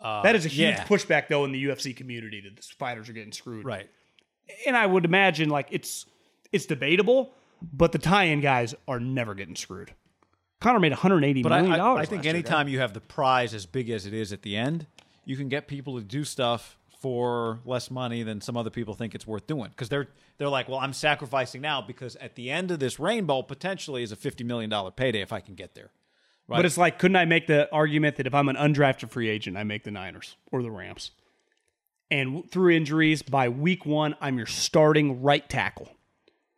uh, 0.00 0.22
That 0.22 0.34
is 0.34 0.44
a 0.44 0.48
huge 0.48 0.76
yeah, 0.76 0.84
pushback 0.84 1.28
though 1.28 1.44
in 1.44 1.52
the 1.52 1.64
UFC 1.64 1.94
community 1.96 2.40
that 2.40 2.56
the 2.56 2.62
fighters 2.78 3.08
are 3.08 3.12
getting 3.12 3.32
screwed. 3.32 3.64
right. 3.64 3.88
and 4.66 4.76
I 4.76 4.86
would 4.86 5.04
imagine 5.04 5.48
like 5.50 5.68
it's 5.70 6.06
it's 6.52 6.66
debatable, 6.66 7.32
but 7.72 7.92
the 7.92 7.98
tie-in 7.98 8.40
guys 8.40 8.74
are 8.88 9.00
never 9.00 9.34
getting 9.34 9.56
screwed. 9.56 9.92
Connor 10.60 10.80
made 10.80 10.92
180 10.92 11.42
But 11.42 11.50
million 11.50 11.72
I, 11.72 11.74
I, 11.74 11.78
dollars. 11.78 12.02
I 12.02 12.06
think 12.06 12.26
anytime 12.26 12.68
you 12.68 12.80
have 12.80 12.94
the 12.94 13.00
prize 13.00 13.54
as 13.54 13.66
big 13.66 13.90
as 13.90 14.06
it 14.06 14.14
is 14.14 14.32
at 14.32 14.42
the 14.42 14.56
end, 14.56 14.86
you 15.24 15.36
can 15.36 15.48
get 15.48 15.68
people 15.68 15.98
to 15.98 16.04
do 16.04 16.24
stuff 16.24 16.78
for 17.00 17.60
less 17.64 17.90
money 17.90 18.22
than 18.22 18.40
some 18.40 18.56
other 18.56 18.70
people 18.70 18.94
think 18.94 19.14
it's 19.14 19.26
worth 19.26 19.46
doing 19.46 19.70
because 19.70 19.88
they're 19.88 20.08
they're 20.38 20.48
like, 20.48 20.68
well, 20.68 20.78
I'm 20.78 20.92
sacrificing 20.92 21.60
now 21.60 21.82
because 21.82 22.16
at 22.16 22.34
the 22.34 22.50
end 22.50 22.70
of 22.70 22.78
this 22.78 22.98
rainbow 22.98 23.42
potentially 23.42 24.02
is 24.02 24.12
a 24.12 24.16
fifty 24.16 24.44
million 24.44 24.70
dollar 24.70 24.90
payday 24.90 25.20
if 25.20 25.32
I 25.32 25.40
can 25.40 25.54
get 25.54 25.74
there. 25.74 25.90
But 26.48 26.64
it's 26.64 26.78
like, 26.78 26.98
couldn't 27.00 27.16
I 27.16 27.24
make 27.24 27.48
the 27.48 27.68
argument 27.72 28.16
that 28.16 28.26
if 28.26 28.34
I'm 28.34 28.48
an 28.48 28.54
undrafted 28.54 29.10
free 29.10 29.28
agent, 29.28 29.56
I 29.56 29.64
make 29.64 29.82
the 29.82 29.90
Niners 29.90 30.36
or 30.52 30.62
the 30.62 30.70
Rams? 30.70 31.10
And 32.08 32.48
through 32.48 32.70
injuries, 32.70 33.22
by 33.22 33.48
week 33.48 33.84
one, 33.84 34.14
I'm 34.20 34.36
your 34.36 34.46
starting 34.46 35.22
right 35.22 35.46
tackle. 35.48 35.90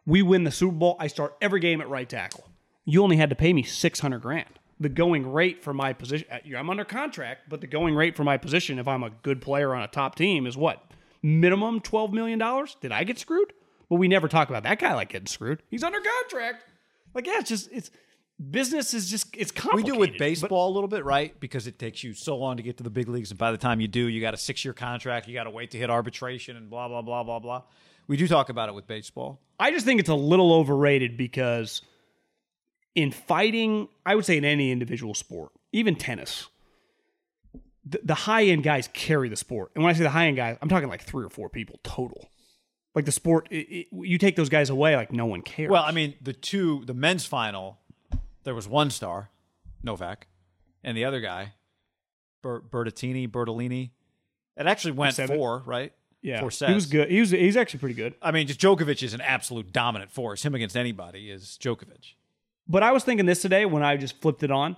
We 0.04 0.20
win 0.20 0.44
the 0.44 0.50
Super 0.50 0.74
Bowl. 0.74 0.96
I 1.00 1.06
start 1.06 1.36
every 1.40 1.60
game 1.60 1.80
at 1.80 1.88
right 1.88 2.08
tackle. 2.08 2.44
You 2.88 3.02
only 3.02 3.18
had 3.18 3.28
to 3.28 3.36
pay 3.36 3.52
me 3.52 3.62
600 3.62 4.18
grand. 4.22 4.48
The 4.80 4.88
going 4.88 5.30
rate 5.30 5.62
for 5.62 5.74
my 5.74 5.92
position, 5.92 6.26
uh, 6.32 6.56
I'm 6.56 6.70
under 6.70 6.86
contract, 6.86 7.50
but 7.50 7.60
the 7.60 7.66
going 7.66 7.94
rate 7.94 8.16
for 8.16 8.24
my 8.24 8.38
position, 8.38 8.78
if 8.78 8.88
I'm 8.88 9.02
a 9.02 9.10
good 9.10 9.42
player 9.42 9.74
on 9.74 9.82
a 9.82 9.88
top 9.88 10.14
team, 10.14 10.46
is 10.46 10.56
what? 10.56 10.82
Minimum 11.22 11.80
$12 11.80 12.12
million? 12.12 12.38
Did 12.80 12.92
I 12.92 13.04
get 13.04 13.18
screwed? 13.18 13.52
Well, 13.90 13.98
we 13.98 14.08
never 14.08 14.26
talk 14.26 14.48
about 14.48 14.62
that 14.62 14.78
guy 14.78 14.94
like 14.94 15.10
getting 15.10 15.26
screwed. 15.26 15.62
He's 15.68 15.82
under 15.82 15.98
contract. 16.00 16.64
Like, 17.12 17.26
yeah, 17.26 17.40
it's 17.40 17.50
just, 17.50 17.68
it's, 17.70 17.90
business 18.50 18.94
is 18.94 19.10
just, 19.10 19.36
it's 19.36 19.50
complicated. 19.50 19.84
we 19.84 19.92
do 19.92 20.00
with 20.00 20.10
but- 20.12 20.18
baseball 20.18 20.70
a 20.70 20.74
little 20.74 20.88
bit, 20.88 21.04
right? 21.04 21.38
Because 21.40 21.66
it 21.66 21.78
takes 21.78 22.02
you 22.02 22.14
so 22.14 22.38
long 22.38 22.56
to 22.56 22.62
get 22.62 22.78
to 22.78 22.84
the 22.84 22.90
big 22.90 23.08
leagues, 23.08 23.30
and 23.30 23.38
by 23.38 23.50
the 23.50 23.58
time 23.58 23.80
you 23.82 23.88
do, 23.88 24.08
you 24.08 24.22
got 24.22 24.32
a 24.32 24.38
six 24.38 24.64
year 24.64 24.72
contract. 24.72 25.28
You 25.28 25.34
got 25.34 25.44
to 25.44 25.50
wait 25.50 25.72
to 25.72 25.78
hit 25.78 25.90
arbitration 25.90 26.56
and 26.56 26.70
blah 26.70 26.88
blah 26.88 27.02
blah 27.02 27.22
blah 27.22 27.38
blah. 27.38 27.62
We 28.06 28.16
do 28.16 28.26
talk 28.26 28.48
about 28.48 28.70
it 28.70 28.74
with 28.74 28.86
baseball. 28.86 29.40
I 29.60 29.72
just 29.72 29.84
think 29.84 30.00
it's 30.00 30.08
a 30.08 30.14
little 30.14 30.54
overrated 30.54 31.18
because 31.18 31.82
in 32.94 33.10
fighting, 33.10 33.88
I 34.04 34.14
would 34.14 34.24
say 34.24 34.36
in 34.36 34.44
any 34.44 34.70
individual 34.70 35.14
sport, 35.14 35.52
even 35.72 35.96
tennis, 35.96 36.48
the, 37.84 38.00
the 38.02 38.14
high 38.14 38.44
end 38.44 38.62
guys 38.62 38.88
carry 38.92 39.28
the 39.28 39.36
sport. 39.36 39.70
And 39.74 39.84
when 39.84 39.94
I 39.94 39.96
say 39.96 40.02
the 40.02 40.10
high 40.10 40.26
end 40.26 40.36
guys, 40.36 40.58
I'm 40.60 40.68
talking 40.68 40.88
like 40.88 41.02
three 41.02 41.24
or 41.24 41.30
four 41.30 41.48
people 41.48 41.78
total. 41.82 42.28
Like 42.94 43.04
the 43.04 43.12
sport, 43.12 43.48
it, 43.50 43.56
it, 43.68 43.86
you 43.92 44.18
take 44.18 44.36
those 44.36 44.48
guys 44.48 44.70
away, 44.70 44.96
like 44.96 45.12
no 45.12 45.26
one 45.26 45.42
cares. 45.42 45.70
Well, 45.70 45.84
I 45.84 45.92
mean, 45.92 46.14
the 46.20 46.32
two, 46.32 46.84
the 46.86 46.94
men's 46.94 47.24
final, 47.24 47.78
there 48.44 48.54
was 48.54 48.66
one 48.66 48.90
star, 48.90 49.30
Novak, 49.82 50.26
and 50.82 50.96
the 50.96 51.04
other 51.04 51.20
guy, 51.20 51.52
Ber- 52.42 52.60
Bertattini, 52.62 53.28
Bertolini. 53.28 53.90
It 54.56 54.66
actually 54.66 54.92
went 54.92 55.14
four, 55.14 55.62
right? 55.64 55.92
yeah, 56.22 56.40
four 56.40 56.50
sets. 56.50 56.68
he 56.68 56.74
was 56.74 56.86
good. 56.86 57.10
He 57.10 57.20
was 57.20 57.30
he's 57.30 57.56
actually 57.56 57.80
pretty 57.80 57.94
good. 57.94 58.14
I 58.20 58.32
mean, 58.32 58.46
just 58.46 58.60
Djokovic 58.60 59.02
is 59.02 59.14
an 59.14 59.20
absolute 59.20 59.72
dominant 59.72 60.10
force. 60.10 60.44
Him 60.44 60.54
against 60.54 60.76
anybody 60.76 61.30
is 61.30 61.58
Djokovic. 61.60 62.14
But 62.68 62.82
I 62.82 62.92
was 62.92 63.04
thinking 63.04 63.26
this 63.26 63.40
today 63.42 63.64
when 63.64 63.82
I 63.82 63.96
just 63.96 64.20
flipped 64.20 64.42
it 64.42 64.50
on. 64.50 64.76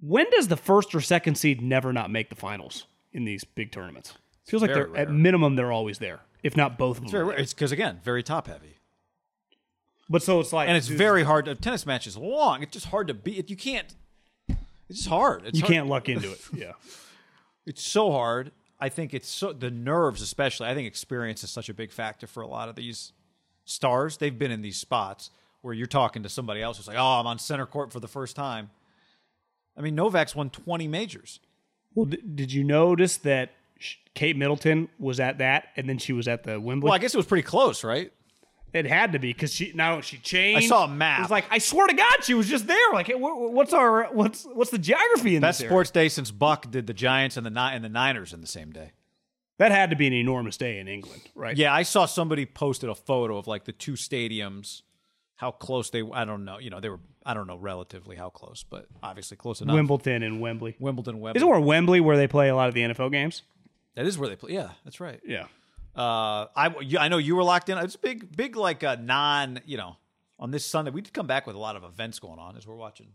When 0.00 0.28
does 0.30 0.48
the 0.48 0.56
first 0.56 0.94
or 0.94 1.00
second 1.00 1.36
seed 1.36 1.62
never 1.62 1.92
not 1.92 2.10
make 2.10 2.28
the 2.28 2.34
finals 2.34 2.86
in 3.12 3.24
these 3.24 3.44
big 3.44 3.70
tournaments? 3.70 4.10
It 4.46 4.50
Feels 4.50 4.62
like 4.62 4.72
very 4.72 4.90
they're 4.90 4.96
at 5.02 5.10
minimum 5.10 5.54
they're 5.54 5.70
always 5.70 5.98
there, 5.98 6.20
if 6.42 6.56
not 6.56 6.76
both 6.76 6.96
of 6.96 7.02
them. 7.02 7.04
It's 7.04 7.12
very 7.12 7.22
are 7.22 7.26
rare. 7.26 7.36
there. 7.36 7.42
It's 7.44 7.54
because 7.54 7.70
again, 7.70 8.00
very 8.02 8.24
top 8.24 8.48
heavy, 8.48 8.78
But 10.10 10.22
so 10.24 10.40
it's 10.40 10.52
like, 10.52 10.66
and 10.68 10.76
it's 10.76 10.88
dude, 10.88 10.98
very 10.98 11.22
hard. 11.22 11.46
A 11.46 11.54
tennis 11.54 11.86
match 11.86 12.08
is 12.08 12.16
long. 12.16 12.64
It's 12.64 12.72
just 12.72 12.86
hard 12.86 13.06
to 13.08 13.14
beat. 13.14 13.48
You 13.48 13.56
can't. 13.56 13.94
It's 14.88 14.98
just 14.98 15.08
hard. 15.08 15.42
It's 15.46 15.56
you 15.58 15.62
hard- 15.62 15.72
can't 15.72 15.86
luck 15.86 16.08
into 16.08 16.32
it. 16.32 16.40
Yeah, 16.52 16.72
It's 17.64 17.82
so 17.84 18.10
hard. 18.10 18.50
I 18.80 18.88
think 18.88 19.14
it's 19.14 19.28
so 19.28 19.52
the 19.52 19.70
nerves, 19.70 20.20
especially. 20.20 20.66
I 20.66 20.74
think 20.74 20.88
experience 20.88 21.44
is 21.44 21.50
such 21.50 21.68
a 21.68 21.74
big 21.74 21.92
factor 21.92 22.26
for 22.26 22.40
a 22.42 22.48
lot 22.48 22.68
of 22.68 22.74
these 22.74 23.12
stars. 23.64 24.16
They've 24.16 24.36
been 24.36 24.50
in 24.50 24.62
these 24.62 24.76
spots 24.78 25.30
where 25.62 25.74
you're 25.74 25.86
talking 25.86 26.22
to 26.24 26.28
somebody 26.28 26.60
else 26.62 26.76
who's 26.76 26.86
like, 26.88 26.98
"Oh, 26.98 27.20
I'm 27.20 27.26
on 27.26 27.38
center 27.38 27.66
court 27.66 27.92
for 27.92 28.00
the 28.00 28.08
first 28.08 28.36
time." 28.36 28.70
I 29.76 29.80
mean, 29.80 29.94
Novak's 29.94 30.34
won 30.36 30.50
20 30.50 30.86
majors. 30.86 31.40
Well, 31.94 32.06
d- 32.06 32.18
did 32.34 32.52
you 32.52 32.62
notice 32.62 33.16
that 33.18 33.52
Kate 34.14 34.36
Middleton 34.36 34.88
was 34.98 35.18
at 35.18 35.38
that, 35.38 35.68
and 35.76 35.88
then 35.88 35.98
she 35.98 36.12
was 36.12 36.28
at 36.28 36.42
the 36.44 36.60
Wimbledon? 36.60 36.82
Well, 36.90 36.92
I 36.92 36.98
guess 36.98 37.14
it 37.14 37.16
was 37.16 37.26
pretty 37.26 37.46
close, 37.46 37.82
right? 37.84 38.12
it 38.72 38.86
had 38.86 39.12
to 39.12 39.18
be 39.18 39.30
because 39.32 39.52
she 39.52 39.70
now 39.74 40.00
she 40.00 40.16
changed. 40.18 40.64
I 40.64 40.66
saw 40.66 40.84
a 40.84 40.88
map. 40.88 41.18
It 41.18 41.22
was 41.22 41.30
like 41.30 41.44
I 41.50 41.58
swear 41.58 41.86
to 41.86 41.94
God, 41.94 42.22
she 42.24 42.32
was 42.34 42.48
just 42.48 42.66
there. 42.66 42.92
Like, 42.92 43.06
hey, 43.06 43.12
wh- 43.14 43.36
wh- 43.36 43.52
what's 43.52 43.72
our 43.74 44.04
what's 44.12 44.44
what's 44.44 44.70
the 44.70 44.78
geography 44.78 45.36
in 45.36 45.42
Best 45.42 45.58
this? 45.58 45.64
area? 45.64 45.70
sports 45.70 45.90
day 45.90 46.08
since 46.08 46.30
Buck 46.30 46.70
did 46.70 46.86
the 46.86 46.94
Giants 46.94 47.36
and 47.36 47.44
the 47.44 47.60
and 47.60 47.84
the 47.84 47.88
Niners 47.90 48.32
in 48.32 48.40
the 48.40 48.46
same 48.46 48.72
day. 48.72 48.92
That 49.58 49.72
had 49.72 49.90
to 49.90 49.96
be 49.96 50.06
an 50.06 50.14
enormous 50.14 50.56
day 50.56 50.78
in 50.78 50.88
England, 50.88 51.20
right? 51.34 51.54
Yeah, 51.56 51.72
I 51.74 51.82
saw 51.82 52.06
somebody 52.06 52.46
posted 52.46 52.88
a 52.88 52.94
photo 52.94 53.36
of 53.36 53.46
like 53.46 53.64
the 53.64 53.72
two 53.72 53.92
stadiums, 53.92 54.80
how 55.42 55.50
close 55.50 55.90
they. 55.90 56.02
I 56.12 56.24
don't 56.24 56.44
know. 56.44 56.58
You 56.58 56.70
know, 56.70 56.78
they 56.80 56.88
were. 56.88 57.00
I 57.26 57.34
don't 57.34 57.46
know 57.48 57.56
relatively 57.56 58.14
how 58.16 58.30
close, 58.30 58.64
but 58.68 58.86
obviously 59.02 59.36
close 59.36 59.60
enough. 59.60 59.74
Wimbledon 59.74 60.22
and 60.22 60.40
Wembley. 60.40 60.76
Wimbledon, 60.78 61.20
Wembley. 61.20 61.38
Isn't 61.40 61.48
where 61.48 61.60
Wembley 61.60 62.00
where 62.00 62.16
they 62.16 62.28
play 62.28 62.48
a 62.48 62.54
lot 62.54 62.68
of 62.68 62.74
the 62.74 62.82
NFL 62.82 63.10
games? 63.10 63.42
that 63.96 64.06
is 64.06 64.16
where 64.16 64.28
they 64.28 64.36
play. 64.36 64.52
Yeah, 64.52 64.70
that's 64.84 65.00
right. 65.00 65.20
Yeah. 65.26 65.46
Uh, 65.96 66.46
I 66.56 66.74
you- 66.80 66.98
I 66.98 67.08
know 67.08 67.18
you 67.18 67.34
were 67.36 67.42
locked 67.44 67.68
in. 67.68 67.76
It's 67.78 67.96
big, 67.96 68.34
big 68.36 68.54
like 68.56 68.82
a 68.84 68.96
non. 68.96 69.60
You 69.66 69.76
know, 69.78 69.96
on 70.38 70.50
this 70.52 70.64
Sunday 70.64 70.90
we 70.92 71.00
did 71.02 71.12
come 71.12 71.26
back 71.26 71.46
with 71.46 71.56
a 71.56 71.58
lot 71.58 71.74
of 71.76 71.82
events 71.84 72.18
going 72.20 72.38
on 72.38 72.56
as 72.56 72.66
we're 72.66 72.76
watching. 72.76 73.08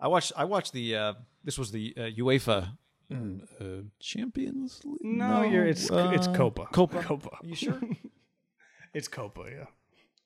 I 0.00 0.08
watched. 0.08 0.32
I 0.36 0.44
watched 0.44 0.72
the. 0.72 0.96
Uh, 0.96 1.12
this 1.44 1.58
was 1.58 1.70
the 1.70 1.94
uh, 1.96 2.00
UEFA 2.18 2.70
uh, 3.12 3.64
Champions 4.00 4.80
League. 4.84 4.98
No, 5.02 5.42
you're 5.42 5.66
it's 5.66 5.88
it's 5.92 6.26
Copa. 6.28 6.66
Copa. 6.72 7.02
Copa. 7.02 7.36
You 7.42 7.54
sure? 7.54 7.80
It's 8.94 9.08
Copa. 9.08 9.44
Yeah. 9.50 9.64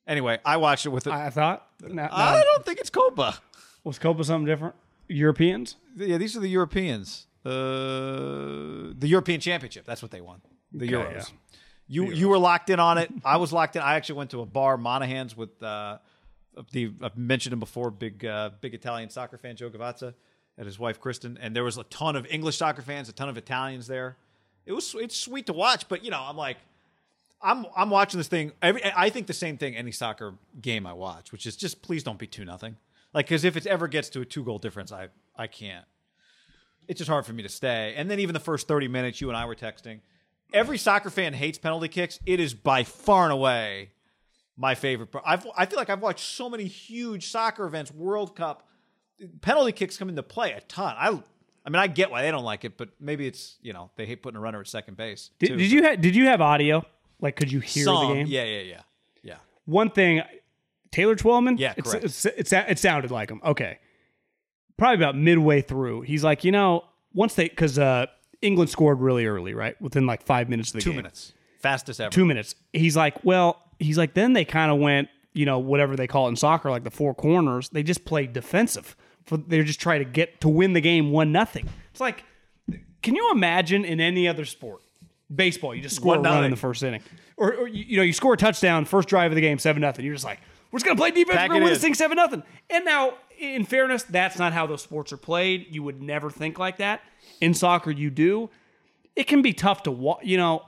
Anyway, 0.06 0.38
I 0.44 0.56
watched 0.56 0.86
it 0.86 0.90
with. 0.90 1.04
The, 1.04 1.12
I, 1.12 1.26
I 1.26 1.30
thought. 1.30 1.66
No, 1.82 1.88
no. 1.88 2.42
don't 2.42 2.64
think 2.64 2.78
it's 2.78 2.90
Copa. 2.90 3.38
Was 3.84 3.98
Copa 3.98 4.24
something 4.24 4.46
different? 4.46 4.74
Europeans? 5.08 5.76
Yeah, 5.96 6.18
these 6.18 6.36
are 6.36 6.40
the 6.40 6.48
Europeans. 6.48 7.26
Uh, 7.44 8.92
the 8.98 9.06
European 9.06 9.40
Championship. 9.40 9.84
That's 9.84 10.02
what 10.02 10.10
they 10.10 10.20
won. 10.20 10.40
The 10.72 10.88
Euros. 10.88 11.12
yeah. 11.12 11.24
You 11.88 12.12
you 12.12 12.28
were 12.28 12.38
locked 12.38 12.68
in 12.70 12.80
on 12.80 12.98
it. 12.98 13.12
I 13.24 13.36
was 13.36 13.52
locked 13.52 13.76
in. 13.76 13.82
I 13.82 13.94
actually 13.94 14.16
went 14.16 14.30
to 14.30 14.40
a 14.40 14.46
bar, 14.46 14.76
Monaghan's, 14.76 15.36
with 15.36 15.62
uh, 15.62 15.98
the 16.72 16.92
I've 17.00 17.16
mentioned 17.16 17.52
him 17.52 17.60
before. 17.60 17.92
Big 17.92 18.24
uh, 18.24 18.50
big 18.60 18.74
Italian 18.74 19.08
soccer 19.10 19.38
fan 19.38 19.54
Joe 19.54 19.70
Gavazza 19.70 20.14
and 20.58 20.66
his 20.66 20.78
wife 20.78 20.98
Kristen, 20.98 21.38
and 21.40 21.54
there 21.54 21.62
was 21.62 21.78
a 21.78 21.84
ton 21.84 22.16
of 22.16 22.26
English 22.26 22.56
soccer 22.56 22.82
fans, 22.82 23.08
a 23.08 23.12
ton 23.12 23.28
of 23.28 23.36
Italians 23.36 23.86
there. 23.86 24.16
It 24.64 24.72
was 24.72 24.96
it's 24.98 25.16
sweet 25.16 25.46
to 25.46 25.52
watch, 25.52 25.88
but 25.88 26.04
you 26.04 26.10
know 26.10 26.20
I'm 26.20 26.36
like. 26.36 26.56
I'm 27.42 27.66
I'm 27.76 27.90
watching 27.90 28.18
this 28.18 28.28
thing. 28.28 28.52
Every, 28.62 28.82
I 28.84 29.10
think 29.10 29.26
the 29.26 29.32
same 29.32 29.58
thing 29.58 29.76
any 29.76 29.92
soccer 29.92 30.34
game 30.60 30.86
I 30.86 30.92
watch, 30.92 31.32
which 31.32 31.46
is 31.46 31.56
just 31.56 31.82
please 31.82 32.02
don't 32.02 32.18
be 32.18 32.26
two 32.26 32.44
nothing. 32.44 32.76
Like 33.12 33.26
because 33.26 33.44
if 33.44 33.56
it 33.56 33.66
ever 33.66 33.88
gets 33.88 34.08
to 34.10 34.20
a 34.20 34.24
two 34.24 34.44
goal 34.44 34.58
difference, 34.58 34.92
I 34.92 35.08
I 35.36 35.46
can't. 35.46 35.84
It's 36.88 36.98
just 36.98 37.10
hard 37.10 37.26
for 37.26 37.32
me 37.32 37.42
to 37.42 37.48
stay. 37.48 37.94
And 37.96 38.10
then 38.10 38.20
even 38.20 38.32
the 38.32 38.40
first 38.40 38.68
thirty 38.68 38.88
minutes, 38.88 39.20
you 39.20 39.28
and 39.28 39.36
I 39.36 39.44
were 39.46 39.54
texting. 39.54 40.00
Every 40.52 40.78
soccer 40.78 41.10
fan 41.10 41.34
hates 41.34 41.58
penalty 41.58 41.88
kicks. 41.88 42.20
It 42.24 42.40
is 42.40 42.54
by 42.54 42.84
far 42.84 43.24
and 43.24 43.32
away 43.32 43.90
my 44.56 44.74
favorite. 44.74 45.08
part. 45.08 45.24
I've 45.26 45.46
I 45.56 45.66
feel 45.66 45.78
like 45.78 45.90
I've 45.90 46.02
watched 46.02 46.24
so 46.24 46.48
many 46.48 46.64
huge 46.64 47.28
soccer 47.28 47.66
events, 47.66 47.92
World 47.92 48.34
Cup, 48.34 48.66
penalty 49.40 49.72
kicks 49.72 49.96
come 49.96 50.08
into 50.08 50.22
play 50.22 50.52
a 50.52 50.60
ton. 50.62 50.94
I 50.98 51.22
I 51.64 51.68
mean, 51.68 51.80
I 51.80 51.88
get 51.88 52.10
why 52.10 52.22
they 52.22 52.30
don't 52.30 52.44
like 52.44 52.64
it, 52.64 52.76
but 52.76 52.90
maybe 53.00 53.26
it's 53.26 53.56
you 53.60 53.72
know 53.72 53.90
they 53.96 54.06
hate 54.06 54.22
putting 54.22 54.38
a 54.38 54.40
runner 54.40 54.60
at 54.60 54.68
second 54.68 54.96
base. 54.96 55.30
Did, 55.38 55.48
too. 55.48 55.56
did 55.56 55.70
you 55.70 55.82
ha- 55.84 55.96
did 55.96 56.16
you 56.16 56.26
have 56.26 56.40
audio? 56.40 56.84
Like, 57.20 57.36
could 57.36 57.50
you 57.50 57.60
hear 57.60 57.84
Some, 57.84 58.08
the 58.08 58.14
game? 58.14 58.26
Yeah, 58.28 58.44
yeah, 58.44 58.60
yeah, 58.60 58.80
yeah. 59.22 59.36
One 59.64 59.90
thing, 59.90 60.22
Taylor 60.90 61.16
Twellman. 61.16 61.58
Yeah, 61.58 61.74
it's, 61.76 61.90
correct. 61.90 62.04
It's, 62.04 62.26
it's, 62.26 62.52
it 62.52 62.78
sounded 62.78 63.10
like 63.10 63.30
him. 63.30 63.40
Okay, 63.44 63.78
probably 64.76 64.96
about 64.96 65.16
midway 65.16 65.60
through, 65.60 66.02
he's 66.02 66.22
like, 66.22 66.44
you 66.44 66.52
know, 66.52 66.84
once 67.14 67.34
they 67.34 67.48
because 67.48 67.78
uh, 67.78 68.06
England 68.42 68.70
scored 68.70 69.00
really 69.00 69.26
early, 69.26 69.54
right, 69.54 69.80
within 69.80 70.06
like 70.06 70.22
five 70.22 70.48
minutes 70.48 70.70
of 70.70 70.74
the 70.74 70.80
Two 70.82 70.90
game. 70.90 70.96
minutes, 70.98 71.32
fastest 71.60 72.00
ever. 72.00 72.10
Two 72.10 72.24
minutes. 72.24 72.54
He's 72.72 72.96
like, 72.96 73.24
well, 73.24 73.62
he's 73.78 73.98
like, 73.98 74.14
then 74.14 74.32
they 74.32 74.44
kind 74.44 74.70
of 74.70 74.78
went, 74.78 75.08
you 75.32 75.46
know, 75.46 75.58
whatever 75.58 75.96
they 75.96 76.06
call 76.06 76.26
it 76.26 76.30
in 76.30 76.36
soccer, 76.36 76.70
like 76.70 76.84
the 76.84 76.90
four 76.90 77.14
corners. 77.14 77.70
They 77.70 77.82
just 77.82 78.04
played 78.04 78.32
defensive. 78.32 78.96
For 79.24 79.36
they're 79.38 79.64
just 79.64 79.80
trying 79.80 80.00
to 80.00 80.04
get 80.04 80.40
to 80.42 80.48
win 80.48 80.72
the 80.72 80.80
game 80.80 81.10
one 81.10 81.32
nothing. 81.32 81.68
It's 81.90 82.00
like, 82.00 82.22
can 83.02 83.16
you 83.16 83.30
imagine 83.32 83.84
in 83.84 84.00
any 84.00 84.28
other 84.28 84.44
sport, 84.44 84.82
baseball, 85.34 85.74
you 85.74 85.82
just 85.82 85.96
score 85.96 86.14
a 86.14 86.18
One 86.20 86.30
run 86.30 86.44
in 86.44 86.50
the 86.50 86.56
first 86.56 86.82
inning, 86.82 87.02
or, 87.36 87.54
or 87.54 87.68
you, 87.68 87.84
you 87.88 87.96
know, 87.96 88.02
you 88.02 88.12
score 88.12 88.34
a 88.34 88.36
touchdown, 88.36 88.84
first 88.84 89.08
drive 89.08 89.30
of 89.30 89.34
the 89.36 89.40
game, 89.40 89.58
seven 89.58 89.80
nothing. 89.80 90.04
You're 90.04 90.14
just 90.14 90.24
like, 90.24 90.40
we're 90.70 90.78
just 90.78 90.86
gonna 90.86 90.96
play 90.96 91.10
defense, 91.10 91.36
Pack 91.36 91.48
we're 91.48 91.54
gonna 91.54 91.64
win 91.64 91.72
in. 91.72 91.74
this 91.74 91.82
thing 91.82 91.94
seven 91.94 92.16
nothing. 92.16 92.42
And 92.70 92.84
now, 92.84 93.14
in 93.38 93.64
fairness, 93.64 94.02
that's 94.04 94.38
not 94.38 94.52
how 94.52 94.66
those 94.66 94.82
sports 94.82 95.12
are 95.12 95.16
played. 95.16 95.66
You 95.70 95.82
would 95.82 96.02
never 96.02 96.30
think 96.30 96.58
like 96.58 96.78
that. 96.78 97.02
In 97.40 97.54
soccer, 97.54 97.90
you 97.90 98.10
do. 98.10 98.50
It 99.14 99.24
can 99.24 99.42
be 99.42 99.52
tough 99.52 99.84
to 99.84 99.90
watch. 99.90 100.24
You 100.24 100.36
know, 100.36 100.62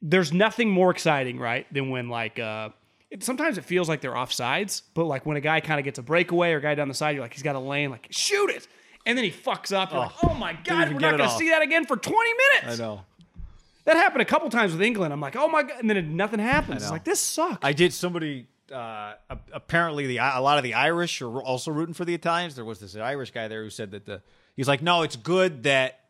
there's 0.00 0.32
nothing 0.32 0.70
more 0.70 0.90
exciting, 0.90 1.38
right, 1.38 1.72
than 1.72 1.90
when 1.90 2.08
like 2.08 2.38
uh 2.38 2.70
it, 3.10 3.24
sometimes 3.24 3.56
it 3.56 3.64
feels 3.64 3.88
like 3.88 4.00
they're 4.00 4.12
offsides, 4.12 4.82
but 4.94 5.04
like 5.04 5.24
when 5.24 5.36
a 5.36 5.40
guy 5.40 5.60
kind 5.60 5.80
of 5.80 5.84
gets 5.84 5.98
a 5.98 6.02
breakaway 6.02 6.52
or 6.52 6.58
a 6.58 6.60
guy 6.60 6.74
down 6.74 6.88
the 6.88 6.94
side, 6.94 7.14
you're 7.14 7.24
like, 7.24 7.32
he's 7.32 7.42
got 7.42 7.56
a 7.56 7.60
lane, 7.60 7.90
like 7.90 8.06
shoot 8.10 8.50
it, 8.50 8.68
and 9.06 9.16
then 9.16 9.24
he 9.24 9.30
fucks 9.30 9.72
up. 9.72 9.92
You're 9.92 10.00
like, 10.00 10.12
oh 10.24 10.34
my 10.34 10.52
god, 10.64 10.92
we're 10.92 11.00
not 11.00 11.16
going 11.16 11.30
to 11.30 11.36
see 11.36 11.48
that 11.48 11.62
again 11.62 11.86
for 11.86 11.96
20 11.96 12.30
minutes. 12.62 12.80
I 12.80 12.84
know. 12.84 13.00
That 13.88 13.96
happened 13.96 14.20
a 14.20 14.26
couple 14.26 14.50
times 14.50 14.72
with 14.72 14.82
England. 14.82 15.14
I'm 15.14 15.20
like, 15.20 15.34
oh 15.34 15.48
my 15.48 15.62
god, 15.62 15.80
and 15.80 15.88
then 15.88 15.96
it, 15.96 16.04
nothing 16.04 16.40
happens. 16.40 16.82
It's 16.82 16.90
like 16.90 17.04
this 17.04 17.20
sucks. 17.20 17.64
I 17.64 17.72
did 17.72 17.94
somebody. 17.94 18.46
Uh, 18.70 19.14
apparently, 19.50 20.06
the 20.06 20.18
a 20.18 20.42
lot 20.42 20.58
of 20.58 20.62
the 20.62 20.74
Irish 20.74 21.22
are 21.22 21.40
also 21.40 21.70
rooting 21.70 21.94
for 21.94 22.04
the 22.04 22.12
Italians. 22.12 22.54
There 22.54 22.66
was 22.66 22.80
this 22.80 22.94
Irish 22.96 23.30
guy 23.30 23.48
there 23.48 23.62
who 23.62 23.70
said 23.70 23.92
that 23.92 24.04
the 24.04 24.20
he's 24.56 24.68
like, 24.68 24.82
no, 24.82 25.04
it's 25.04 25.16
good 25.16 25.62
that 25.62 26.00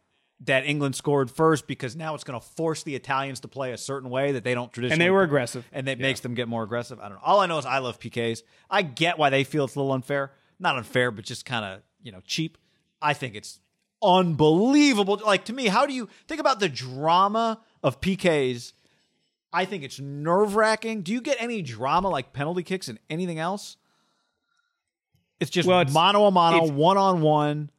that 0.41 0.67
England 0.67 0.97
scored 0.97 1.31
first 1.31 1.69
because 1.69 1.95
now 1.95 2.17
it's 2.17 2.25
going 2.25 2.39
to 2.41 2.45
force 2.45 2.83
the 2.83 2.97
Italians 2.97 3.39
to 3.41 3.49
play 3.49 3.71
a 3.71 3.79
certain 3.79 4.11
way 4.11 4.33
that 4.33 4.43
they 4.43 4.55
don't 4.55 4.73
traditionally. 4.73 4.95
and 4.95 5.01
they 5.01 5.11
were 5.13 5.23
aggressive. 5.23 5.65
and 5.73 5.89
it 5.89 6.01
makes 6.01 6.19
them 6.19 6.35
get 6.35 6.49
more 6.49 6.65
aggressive. 6.65 6.99
I 6.99 7.05
don't 7.05 7.19
know. 7.19 7.23
All 7.25 7.39
I 7.39 7.47
know 7.47 7.59
is 7.59 7.67
I 7.67 7.79
love 7.79 8.01
PKs. 8.01 8.43
I 8.69 8.83
get 8.83 9.19
why 9.19 9.31
they 9.31 9.45
feel 9.45 9.67
it's 9.67 9.77
a 9.77 9.79
little 9.79 9.93
unfair. 9.93 10.33
Not 10.59 10.77
unfair, 10.77 11.13
but 11.13 11.25
just 11.25 11.45
kind 11.45 11.65
of 11.65 11.83
you 12.03 12.11
know 12.11 12.23
cheap. 12.27 12.59
I 13.01 13.15
think 13.15 13.37
it's 13.37 13.61
unbelievable. 14.03 15.21
Like 15.25 15.45
to 15.45 15.53
me, 15.53 15.67
how 15.67 15.87
do 15.87 15.93
you 15.93 16.09
think 16.27 16.41
about 16.41 16.59
the 16.59 16.69
drama 16.69 17.61
of 17.83 18.01
PKs? 18.01 18.73
I 19.53 19.65
think 19.65 19.83
it's 19.83 19.99
nerve 19.99 20.57
wracking. 20.57 21.03
Do 21.03 21.13
you 21.13 21.21
get 21.21 21.37
any 21.41 21.63
drama 21.63 22.09
like 22.09 22.33
penalty 22.33 22.63
kicks 22.63 22.89
and 22.89 22.99
anything 23.09 23.39
else? 23.39 23.77
It's 25.41 25.51
just 25.51 25.69
Well, 25.69 25.81
it's- 25.81 25.95
mano 25.95 26.25
a 26.27 26.31
mano, 26.31 26.67
one 26.71 26.97
on 26.97 27.21
one. 27.21 27.71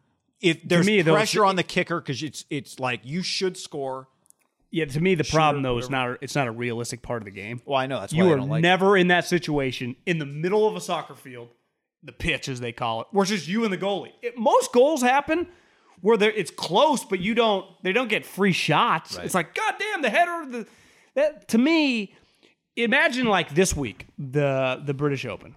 If 0.42 0.64
there's 0.64 0.86
me, 0.86 1.02
though, 1.02 1.14
pressure 1.14 1.44
on 1.44 1.58
the 1.58 1.64
kicker 1.64 2.00
because 2.00 2.24
it's 2.24 2.46
it's 2.50 2.80
like 2.80 3.02
you 3.04 3.22
should 3.22 3.58
score. 3.58 4.08
Yeah, 4.72 4.86
to 4.86 5.02
me, 5.02 5.16
the 5.16 5.26
problem 5.26 5.64
though 5.64 5.78
is 5.78 5.90
not 5.90 6.20
it's 6.22 6.36
not 6.36 6.48
a 6.48 6.52
realistic 6.52 7.02
part 7.02 7.22
of 7.22 7.26
the 7.26 7.32
game. 7.32 7.62
Well, 7.66 7.78
I 7.78 7.88
know 7.88 8.00
that's 8.00 8.14
why 8.14 8.24
You 8.24 8.32
are 8.32 8.38
don't 8.38 8.48
like 8.50 8.60
it. 8.60 8.62
never 8.62 8.96
in 8.96 9.08
that 9.10 9.26
situation 9.26 9.98
in 10.06 10.18
the 10.20 10.26
middle 10.26 10.66
of 10.66 10.76
a 10.78 10.82
soccer 10.82 11.16
field, 11.16 11.50
the 12.04 12.14
pitch 12.14 12.48
as 12.48 12.62
they 12.62 12.72
call 12.72 13.02
it, 13.02 13.08
where 13.12 13.24
it's 13.24 13.32
just 13.32 13.48
you 13.50 13.66
and 13.66 13.74
the 13.74 13.78
goalie. 13.78 14.14
It, 14.22 14.38
most 14.38 14.72
goals 14.72 15.02
happen 15.02 15.48
where 16.02 16.22
it's 16.22 16.52
close, 16.52 17.04
but 17.04 17.20
you 17.20 17.36
don't 17.36 17.66
they 17.84 17.92
don't 17.92 18.10
get 18.10 18.26
free 18.26 18.52
shots. 18.52 19.18
It's 19.18 19.36
like 19.36 19.54
God 19.56 19.76
damn 19.80 20.02
the 20.02 20.10
header. 20.10 20.46
The 20.50 20.68
that 21.16 21.48
to 21.50 21.58
me, 21.58 22.14
imagine 22.76 23.28
like 23.28 23.54
this 23.54 23.76
week 23.76 24.08
the 24.18 24.82
the 24.84 24.94
British 24.94 25.26
Open. 25.26 25.56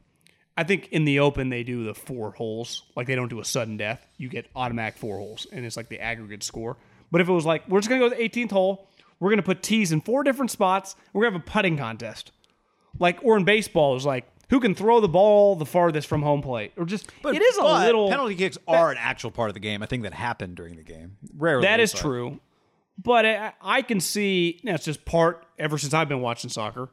I 0.56 0.64
think 0.64 0.88
in 0.88 1.04
the 1.04 1.20
Open 1.20 1.48
they 1.48 1.62
do 1.62 1.84
the 1.84 1.94
four 1.94 2.32
holes, 2.32 2.84
like 2.96 3.06
they 3.06 3.14
don't 3.14 3.28
do 3.28 3.40
a 3.40 3.44
sudden 3.44 3.76
death. 3.76 4.06
You 4.18 4.28
get 4.28 4.46
automatic 4.54 4.98
four 4.98 5.18
holes, 5.18 5.46
and 5.52 5.64
it's 5.64 5.76
like 5.76 5.88
the 5.88 6.00
aggregate 6.00 6.42
score. 6.42 6.76
But 7.10 7.20
if 7.20 7.28
it 7.28 7.32
was 7.32 7.46
like 7.46 7.68
we're 7.68 7.80
just 7.80 7.88
gonna 7.88 8.00
go 8.00 8.08
to 8.08 8.16
the 8.16 8.28
18th 8.28 8.50
hole, 8.50 8.88
we're 9.20 9.30
gonna 9.30 9.42
put 9.42 9.62
tees 9.62 9.92
in 9.92 10.00
four 10.00 10.24
different 10.24 10.50
spots. 10.50 10.96
We're 11.12 11.24
gonna 11.24 11.38
have 11.38 11.42
a 11.42 11.50
putting 11.50 11.76
contest, 11.76 12.32
like 12.98 13.18
or 13.22 13.36
in 13.36 13.44
baseball 13.44 13.96
is 13.96 14.04
like 14.04 14.26
who 14.52 14.60
can 14.60 14.74
throw 14.74 15.00
the 15.00 15.08
ball 15.08 15.56
the 15.56 15.64
farthest 15.64 16.06
from 16.06 16.20
home 16.20 16.42
plate, 16.42 16.72
or 16.76 16.84
just 16.84 17.10
but, 17.22 17.34
it 17.34 17.40
is 17.40 17.56
a 17.56 17.64
little 17.64 18.10
penalty 18.10 18.34
kicks 18.34 18.58
are 18.68 18.90
an 18.90 18.98
actual 19.00 19.30
part 19.30 19.48
of 19.48 19.54
the 19.54 19.60
game. 19.60 19.82
I 19.82 19.86
think 19.86 20.02
that 20.02 20.12
happened 20.12 20.56
during 20.56 20.76
the 20.76 20.82
game. 20.82 21.16
Rarely. 21.36 21.62
That 21.62 21.80
is 21.80 21.92
but- 21.92 22.00
true. 22.00 22.40
But 23.02 23.24
I, 23.24 23.54
I 23.62 23.80
can 23.80 23.98
see, 24.00 24.60
you 24.62 24.70
know, 24.70 24.76
just 24.76 25.06
part, 25.06 25.46
ever 25.58 25.78
since 25.78 25.94
I've 25.94 26.10
been 26.10 26.20
watching 26.20 26.50
soccer, 26.50 26.90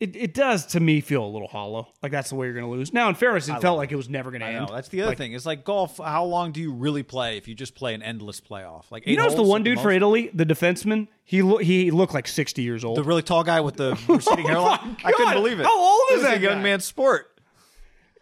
it, 0.00 0.14
it 0.14 0.32
does 0.34 0.64
to 0.66 0.80
me 0.80 1.00
feel 1.00 1.24
a 1.24 1.26
little 1.26 1.48
hollow. 1.48 1.88
Like 2.02 2.12
that's 2.12 2.28
the 2.30 2.36
way 2.36 2.46
you're 2.46 2.54
going 2.54 2.66
to 2.66 2.70
lose. 2.70 2.92
Now, 2.92 3.08
in 3.08 3.14
fairness, 3.16 3.48
it 3.48 3.60
felt 3.60 3.78
like 3.78 3.90
it 3.90 3.96
was 3.96 4.08
never 4.08 4.30
going 4.30 4.42
to 4.42 4.46
end. 4.46 4.66
know. 4.68 4.74
That's 4.74 4.88
the 4.88 5.02
other 5.02 5.14
thing. 5.16 5.32
It's 5.32 5.44
like 5.46 5.64
golf. 5.64 5.98
How 5.98 6.24
long 6.24 6.52
do 6.52 6.60
you 6.60 6.72
really 6.72 7.02
play 7.02 7.36
if 7.36 7.48
you 7.48 7.54
just 7.54 7.74
play 7.74 7.94
an 7.94 8.02
endless 8.02 8.40
playoff? 8.40 8.84
Like 8.90 9.06
You 9.06 9.16
notice 9.16 9.34
the 9.34 9.42
one 9.42 9.62
dude 9.64 9.80
for? 9.80 9.90
Italy, 9.90 10.30
the 10.32 10.46
defenseman, 10.46 11.08
he, 11.24 11.42
lo- 11.42 11.58
he 11.58 11.90
looked 11.90 12.14
like 12.14 12.28
60 12.28 12.62
years 12.62 12.84
old. 12.84 12.96
the 12.96 13.02
really 13.02 13.22
tall 13.22 13.42
guy 13.42 13.60
with 13.60 13.76
the 13.76 13.98
oh 14.08 14.14
receding 14.14 14.46
hairline. 14.46 14.96
I 15.04 15.10
couldn't 15.12 15.34
believe 15.34 15.58
it. 15.58 15.66
how 15.66 15.78
old 15.80 16.02
is 16.12 16.22
that 16.22 16.40
young 16.40 16.62
man's 16.62 16.84
sport? 16.84 17.26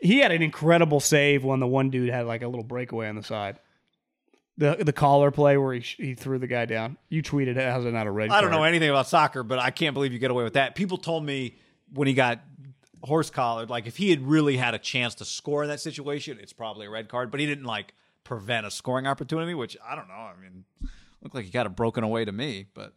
he 0.00 0.18
had 0.18 0.30
an 0.30 0.42
incredible 0.42 1.00
save 1.00 1.42
when 1.42 1.58
the 1.58 1.66
one 1.66 1.88
dude 1.90 2.10
had 2.10 2.26
like 2.26 2.42
a 2.42 2.48
little 2.48 2.64
breakaway 2.64 3.08
on 3.08 3.16
the 3.16 3.22
side. 3.22 3.58
The 4.58 4.76
the 4.76 4.92
collar 4.92 5.30
play 5.30 5.58
where 5.58 5.74
he, 5.74 5.80
sh- 5.80 5.96
he 5.98 6.14
threw 6.14 6.38
the 6.38 6.46
guy 6.46 6.64
down. 6.64 6.96
You 7.10 7.22
tweeted 7.22 7.56
it. 7.56 7.70
How's 7.70 7.84
it 7.84 7.92
not 7.92 8.06
a 8.06 8.10
red 8.10 8.30
I 8.30 8.40
don't 8.40 8.50
card? 8.50 8.60
know 8.60 8.64
anything 8.64 8.88
about 8.88 9.06
soccer, 9.06 9.42
but 9.42 9.58
I 9.58 9.70
can't 9.70 9.92
believe 9.92 10.12
you 10.14 10.18
get 10.18 10.30
away 10.30 10.44
with 10.44 10.54
that. 10.54 10.74
People 10.74 10.96
told 10.96 11.24
me 11.24 11.56
when 11.92 12.08
he 12.08 12.14
got 12.14 12.40
horse 13.02 13.30
collared, 13.30 13.70
like 13.70 13.86
if 13.86 13.96
he 13.96 14.10
had 14.10 14.26
really 14.26 14.56
had 14.56 14.74
a 14.74 14.78
chance 14.78 15.14
to 15.16 15.24
score 15.24 15.62
in 15.62 15.68
that 15.68 15.80
situation, 15.80 16.38
it's 16.40 16.52
probably 16.52 16.86
a 16.86 16.90
red 16.90 17.08
card. 17.08 17.30
But 17.30 17.40
he 17.40 17.46
didn't 17.46 17.64
like 17.64 17.94
prevent 18.24 18.66
a 18.66 18.70
scoring 18.70 19.06
opportunity, 19.06 19.54
which 19.54 19.76
I 19.86 19.94
don't 19.94 20.08
know. 20.08 20.14
I 20.14 20.32
mean, 20.40 20.64
looked 21.22 21.34
like 21.34 21.44
he 21.44 21.50
got 21.50 21.66
it 21.66 21.76
broken 21.76 22.04
away 22.04 22.24
to 22.24 22.32
me, 22.32 22.66
but 22.74 22.92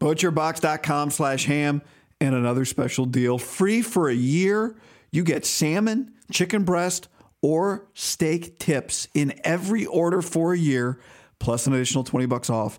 butcherbox.com 0.00 1.10
slash 1.10 1.46
ham 1.46 1.82
and 2.20 2.34
another 2.34 2.64
special 2.64 3.06
deal 3.06 3.38
free 3.38 3.82
for 3.82 4.08
a 4.08 4.14
year 4.14 4.76
you 5.10 5.22
get 5.22 5.44
salmon 5.44 6.12
chicken 6.32 6.64
breast 6.64 7.08
or 7.40 7.86
steak 7.94 8.58
tips 8.58 9.06
in 9.14 9.38
every 9.44 9.86
order 9.86 10.22
for 10.22 10.52
a 10.52 10.58
year 10.58 10.98
plus 11.38 11.66
an 11.66 11.72
additional 11.72 12.04
20 12.04 12.26
bucks 12.26 12.50
off 12.50 12.78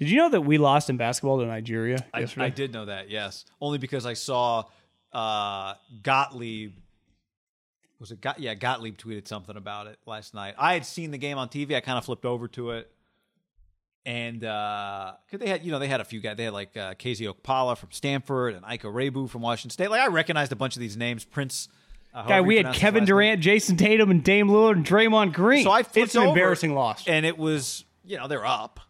Did 0.00 0.08
you 0.08 0.16
know 0.16 0.30
that 0.30 0.40
we 0.40 0.56
lost 0.56 0.88
in 0.88 0.96
basketball 0.96 1.40
to 1.40 1.46
Nigeria 1.46 2.06
I, 2.14 2.20
yesterday? 2.20 2.46
I 2.46 2.48
did 2.48 2.72
know 2.72 2.86
that, 2.86 3.10
yes. 3.10 3.44
Only 3.60 3.76
because 3.76 4.06
I 4.06 4.14
saw 4.14 4.64
uh, 5.12 5.74
Gottlieb. 6.02 6.72
Was 7.98 8.10
it 8.10 8.22
Got? 8.22 8.40
Yeah, 8.40 8.54
Gottlieb 8.54 8.96
tweeted 8.96 9.28
something 9.28 9.58
about 9.58 9.88
it 9.88 9.98
last 10.06 10.32
night. 10.32 10.54
I 10.56 10.72
had 10.72 10.86
seen 10.86 11.10
the 11.10 11.18
game 11.18 11.36
on 11.36 11.50
TV. 11.50 11.76
I 11.76 11.80
kind 11.80 11.98
of 11.98 12.06
flipped 12.06 12.24
over 12.24 12.48
to 12.48 12.70
it, 12.70 12.90
and 14.06 14.42
uh, 14.42 15.12
'cause 15.30 15.38
they 15.38 15.48
had, 15.50 15.66
you 15.66 15.70
know, 15.70 15.78
they 15.78 15.88
had 15.88 16.00
a 16.00 16.06
few 16.06 16.20
guys. 16.20 16.38
They 16.38 16.44
had 16.44 16.54
like 16.54 16.74
uh, 16.78 16.94
KZ 16.94 17.30
Okpala 17.34 17.76
from 17.76 17.90
Stanford 17.92 18.54
and 18.54 18.64
Ike 18.64 18.84
Iroegbu 18.84 19.28
from 19.28 19.42
Washington 19.42 19.68
State. 19.70 19.90
Like 19.90 20.00
I 20.00 20.06
recognized 20.06 20.50
a 20.50 20.56
bunch 20.56 20.76
of 20.76 20.80
these 20.80 20.96
names. 20.96 21.26
Prince. 21.26 21.68
Uh, 22.14 22.26
Guy, 22.26 22.40
we 22.40 22.56
had 22.56 22.72
Kevin 22.74 23.02
last 23.02 23.08
name. 23.10 23.16
Durant, 23.16 23.42
Jayson 23.42 23.76
Tatum, 23.76 24.10
and 24.10 24.24
Dame 24.24 24.48
Lillard 24.48 24.72
and 24.72 24.86
Draymond 24.86 25.34
Green. 25.34 25.62
So 25.62 25.70
I 25.70 25.82
flipped 25.82 26.06
it's 26.06 26.14
an 26.14 26.22
over, 26.22 26.28
embarrassing 26.30 26.74
loss. 26.74 27.06
and 27.06 27.26
it 27.26 27.36
was 27.36 27.84
you 28.04 28.16
know 28.16 28.28
they're 28.28 28.46
up. 28.46 28.80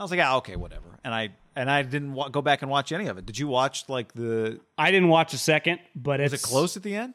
I 0.00 0.02
was 0.02 0.10
like, 0.10 0.20
ah, 0.20 0.36
okay, 0.38 0.56
whatever. 0.56 0.98
And 1.04 1.14
I 1.14 1.30
and 1.54 1.70
I 1.70 1.82
didn't 1.82 2.14
wa- 2.14 2.28
go 2.28 2.40
back 2.42 2.62
and 2.62 2.70
watch 2.70 2.90
any 2.90 3.06
of 3.06 3.18
it. 3.18 3.26
Did 3.26 3.38
you 3.38 3.46
watch 3.46 3.84
like 3.88 4.12
the? 4.14 4.60
I 4.78 4.90
didn't 4.90 5.08
watch 5.08 5.34
a 5.34 5.38
second, 5.38 5.78
but 5.94 6.20
Was 6.20 6.32
it's 6.32 6.42
it 6.42 6.46
close 6.46 6.76
at 6.76 6.82
the 6.82 6.94
end? 6.96 7.14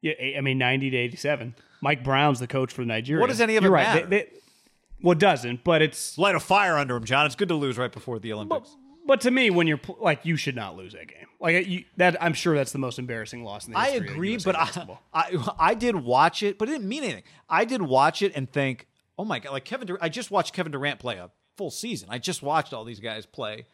Yeah, 0.00 0.12
I 0.36 0.40
mean, 0.40 0.58
ninety 0.58 0.90
to 0.90 0.96
eighty-seven. 0.96 1.54
Mike 1.80 2.04
Brown's 2.04 2.38
the 2.40 2.46
coach 2.46 2.72
for 2.72 2.82
Nigeria. 2.84 3.20
What 3.20 3.28
does 3.30 3.40
any 3.40 3.56
of 3.56 3.64
You're 3.64 3.72
it 3.72 3.74
right. 3.74 3.82
matter? 3.94 4.06
They- 4.06 4.16
they- 4.22 4.28
well, 5.02 5.12
it 5.12 5.18
doesn't, 5.18 5.64
but 5.64 5.82
it's. 5.82 6.16
Light 6.16 6.34
a 6.34 6.40
fire 6.40 6.78
under 6.78 6.96
him, 6.96 7.04
John. 7.04 7.26
It's 7.26 7.34
good 7.34 7.48
to 7.48 7.54
lose 7.54 7.76
right 7.76 7.92
before 7.92 8.18
the 8.18 8.32
Olympics. 8.32 8.74
But 9.06 9.20
to 9.22 9.30
me, 9.30 9.50
when 9.50 9.66
you're 9.66 9.76
pl- 9.76 9.98
like, 10.00 10.24
you 10.24 10.36
should 10.36 10.56
not 10.56 10.76
lose 10.76 10.94
that 10.94 11.08
game. 11.08 11.26
Like 11.40 11.66
you, 11.66 11.84
that, 11.98 12.16
I'm 12.22 12.32
sure 12.32 12.54
that's 12.56 12.72
the 12.72 12.78
most 12.78 12.98
embarrassing 12.98 13.44
loss 13.44 13.66
in 13.66 13.72
the 13.74 13.78
I 13.78 13.90
history. 13.90 14.08
of 14.08 14.14
agree, 14.14 14.30
USA 14.32 14.50
but 14.52 14.56
I, 14.58 14.64
basketball. 14.64 15.02
I 15.12 15.48
I 15.58 15.74
did 15.74 15.96
watch 15.96 16.42
it, 16.42 16.56
but 16.58 16.68
it 16.70 16.72
didn't 16.72 16.88
mean 16.88 17.02
anything. 17.04 17.24
I 17.50 17.66
did 17.66 17.82
watch 17.82 18.22
it 18.22 18.32
and 18.34 18.50
think, 18.50 18.86
oh 19.18 19.26
my 19.26 19.40
god, 19.40 19.52
like 19.52 19.66
Kevin. 19.66 19.86
Dur- 19.88 19.98
I 20.00 20.08
just 20.08 20.30
watched 20.30 20.54
Kevin 20.54 20.72
Durant 20.72 21.00
play 21.00 21.16
a 21.18 21.30
full 21.56 21.70
season. 21.70 22.08
I 22.10 22.18
just 22.18 22.42
watched 22.42 22.72
all 22.72 22.84
these 22.84 23.00
guys 23.00 23.26
play. 23.26 23.66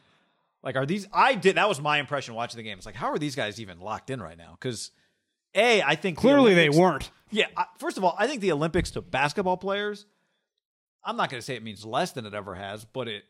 Like, 0.63 0.77
are 0.77 0.87
these? 0.87 1.07
I 1.13 1.35
did. 1.35 1.57
That 1.57 1.69
was 1.69 1.81
my 1.81 1.99
impression 1.99 2.35
watching 2.35 2.59
the 2.59 2.63
game. 2.63 2.77
It's 2.77 2.87
like, 2.87 2.95
how 2.95 3.11
are 3.11 3.19
these 3.19 3.35
guys 3.35 3.61
even 3.61 3.81
locked 3.81 4.11
in 4.11 4.21
right 4.23 4.37
now? 4.37 4.57
Because 4.61 4.91
a, 5.55 5.83
I 5.83 5.95
think 5.95 6.17
the 6.17 6.21
clearly 6.21 6.55
they 6.55 6.69
weren't. 6.69 7.11
Yeah. 7.31 7.47
I, 7.57 7.65
first 7.79 7.97
of 7.97 8.05
all, 8.05 8.15
I 8.19 8.27
think 8.27 8.41
the 8.41 8.53
Olympics 8.53 8.91
to 8.93 9.01
basketball 9.01 9.57
players. 9.57 10.07
I'm 11.03 11.17
not 11.17 11.31
going 11.31 11.41
to 11.41 11.45
say 11.45 11.57
it 11.57 11.63
means 11.63 11.85
less 11.85 12.13
than 12.13 12.27
it 12.27 12.35
ever 12.35 12.55
has, 12.55 12.85
but 12.85 13.09
it 13.09 13.25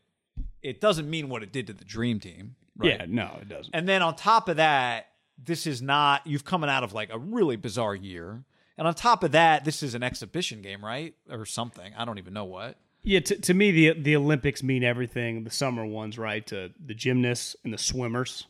it 0.63 0.81
doesn't 0.81 1.09
mean 1.09 1.29
what 1.29 1.43
it 1.43 1.53
did 1.53 1.69
to 1.69 1.73
the 1.73 1.85
dream 1.85 2.19
team. 2.19 2.57
Right? 2.77 2.99
Yeah, 2.99 3.07
no, 3.09 3.39
it 3.41 3.49
doesn't. 3.49 3.75
And 3.75 3.89
then 3.89 4.03
on 4.03 4.17
top 4.17 4.49
of 4.49 4.57
that, 4.57 5.07
this 5.43 5.67
is 5.67 5.81
not 5.81 6.27
you've 6.27 6.45
coming 6.45 6.69
out 6.69 6.83
of 6.83 6.93
like 6.93 7.11
a 7.13 7.19
really 7.19 7.57
bizarre 7.57 7.95
year. 7.95 8.45
And 8.77 8.89
on 8.89 8.95
top 8.95 9.23
of 9.23 9.33
that, 9.33 9.65
this 9.65 9.83
is 9.83 9.95
an 9.95 10.03
exhibition 10.03 10.63
game, 10.63 10.85
right? 10.85 11.15
Or 11.31 11.45
something. 11.45 11.93
I 11.97 12.05
don't 12.05 12.19
even 12.19 12.33
know 12.33 12.47
what. 12.47 12.79
Yeah, 13.03 13.21
to, 13.21 13.37
to 13.41 13.55
me, 13.55 13.71
the 13.71 13.93
the 14.01 14.17
Olympics 14.17 14.63
mean 14.63 14.85
everything. 14.85 15.45
The 15.45 15.51
summer 15.51 15.85
ones, 15.87 16.19
right? 16.19 16.47
To 16.49 16.71
the 16.85 16.95
gymnasts 16.95 17.57
and 17.65 17.73
the 17.73 17.79
swimmers. 17.79 18.47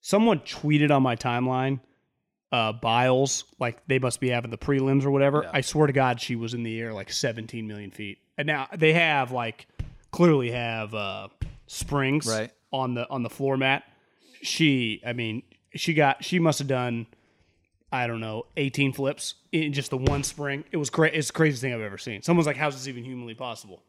Someone 0.00 0.40
tweeted 0.40 0.90
on 0.90 1.02
my 1.02 1.14
timeline, 1.16 1.80
uh, 2.52 2.72
Biles, 2.72 3.44
like 3.58 3.86
they 3.86 3.98
must 3.98 4.18
be 4.20 4.30
having 4.30 4.50
the 4.50 4.56
prelims 4.58 5.04
or 5.04 5.10
whatever. 5.10 5.48
I 5.52 5.60
swear 5.60 5.86
to 5.86 5.92
God, 5.92 6.20
she 6.20 6.36
was 6.36 6.54
in 6.54 6.62
the 6.62 6.80
air 6.80 6.94
like 6.94 7.12
17 7.12 7.66
million 7.68 7.90
feet. 7.90 8.18
And 8.38 8.46
now 8.46 8.68
they 8.74 8.94
have 8.94 9.30
like 9.32 9.66
clearly 10.10 10.50
have 10.52 10.94
uh, 10.94 11.28
springs 11.66 12.26
Right. 12.26 12.50
on 12.72 12.94
the 12.94 13.06
on 13.10 13.22
the 13.22 13.30
floor 13.30 13.58
mat. 13.58 13.84
She, 14.42 15.02
I 15.06 15.12
mean, 15.12 15.42
she 15.74 15.92
got 15.92 16.24
she 16.24 16.38
must 16.38 16.58
have 16.60 16.68
done. 16.68 17.06
I 17.92 18.06
don't 18.06 18.20
know, 18.20 18.46
18 18.56 18.92
flips 18.92 19.34
in 19.50 19.72
just 19.72 19.90
the 19.90 19.96
one 19.96 20.22
spring. 20.22 20.62
It 20.70 20.76
was 20.76 20.90
great. 20.90 21.12
It's 21.12 21.26
the 21.26 21.32
craziest 21.32 21.60
thing 21.60 21.74
I've 21.74 21.80
ever 21.80 21.98
seen. 21.98 22.22
Someone's 22.22 22.46
like, 22.46 22.56
how's 22.56 22.74
this 22.76 22.86
even 22.86 23.02
humanly 23.04 23.34
possible? 23.34 23.82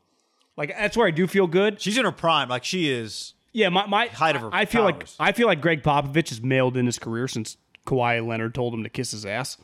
Like, 0.58 0.70
that's 0.70 0.98
where 0.98 1.08
I 1.08 1.12
do 1.12 1.28
feel 1.28 1.48
good. 1.48 1.82
She's 1.82 1.98
in 1.98 2.06
her 2.06 2.12
prime. 2.12 2.50
Like 2.50 2.64
she 2.64 2.90
is. 2.92 3.34
Yeah, 3.54 3.70
my, 3.70 3.86
my 3.86 4.08
Height 4.08 4.36
of 4.36 4.42
her 4.44 4.50
I 4.52 4.66
feel 4.66 4.84
like. 4.84 5.08
I 5.20 5.32
feel 5.32 5.48
like 5.48 5.62
Gregg 5.62 5.84
Popovich 5.84 6.30
has 6.30 6.42
mailed 6.42 6.78
in 6.78 6.86
his 6.86 6.98
career 7.00 7.28
since 7.28 7.58
Kawhi 7.86 8.26
Leonard 8.26 8.54
told 8.56 8.74
him 8.74 8.84
to 8.84 8.90
kiss 8.90 9.12
his 9.12 9.26
ass. 9.26 9.58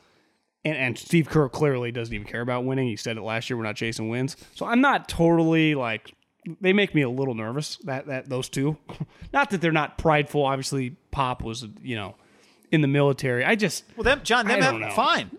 And, 0.65 0.76
and 0.76 0.97
Steve 0.97 1.30
Kerr 1.30 1.47
clearly 1.47 1.91
doesn't 1.91 2.14
even 2.14 2.27
care 2.27 2.41
about 2.41 2.65
winning. 2.65 2.88
He 2.88 2.97
said 2.97 3.15
it 3.18 3.22
last 3.22 3.49
year. 3.49 3.57
We're 3.57 3.64
not 3.64 3.76
chasing 3.76 4.09
wins. 4.09 4.35
So 4.55 4.65
I'm 4.65 4.81
not 4.81 5.07
totally 5.07 5.76
like 5.76 6.14
they 6.61 6.73
make 6.73 6.95
me 6.95 7.01
a 7.01 7.09
little 7.09 7.35
nervous 7.35 7.77
that 7.84 8.07
that 8.07 8.30
those 8.30 8.49
two. 8.49 8.77
not 9.34 9.49
that 9.51 9.61
they're 9.61 9.72
not 9.72 9.97
prideful. 9.97 10.45
Obviously, 10.45 10.91
Pop 11.11 11.43
was 11.43 11.65
you 11.81 11.95
know 11.95 12.15
in 12.72 12.81
the 12.81 12.88
military. 12.88 13.45
I 13.45 13.55
just 13.55 13.85
Well, 13.95 14.03
them, 14.03 14.22
John, 14.23 14.47
them 14.47 14.61
I 14.61 14.72
don't 14.72 14.81
know. 14.81 14.91
fine. 14.91 15.31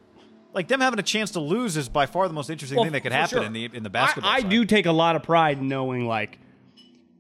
Like 0.58 0.66
them 0.66 0.80
having 0.80 0.98
a 0.98 1.04
chance 1.04 1.30
to 1.32 1.40
lose 1.40 1.76
is 1.76 1.88
by 1.88 2.06
far 2.06 2.26
the 2.26 2.34
most 2.34 2.50
interesting 2.50 2.82
thing 2.82 2.90
that 2.90 3.02
could 3.02 3.12
happen 3.12 3.38
sure. 3.38 3.44
in 3.44 3.52
the 3.52 3.66
in 3.66 3.84
the 3.84 3.90
basketball. 3.90 4.28
I, 4.28 4.38
I 4.38 4.40
do 4.40 4.64
take 4.64 4.86
a 4.86 4.92
lot 4.92 5.14
of 5.14 5.22
pride 5.22 5.58
in 5.58 5.68
knowing, 5.68 6.04
like, 6.04 6.40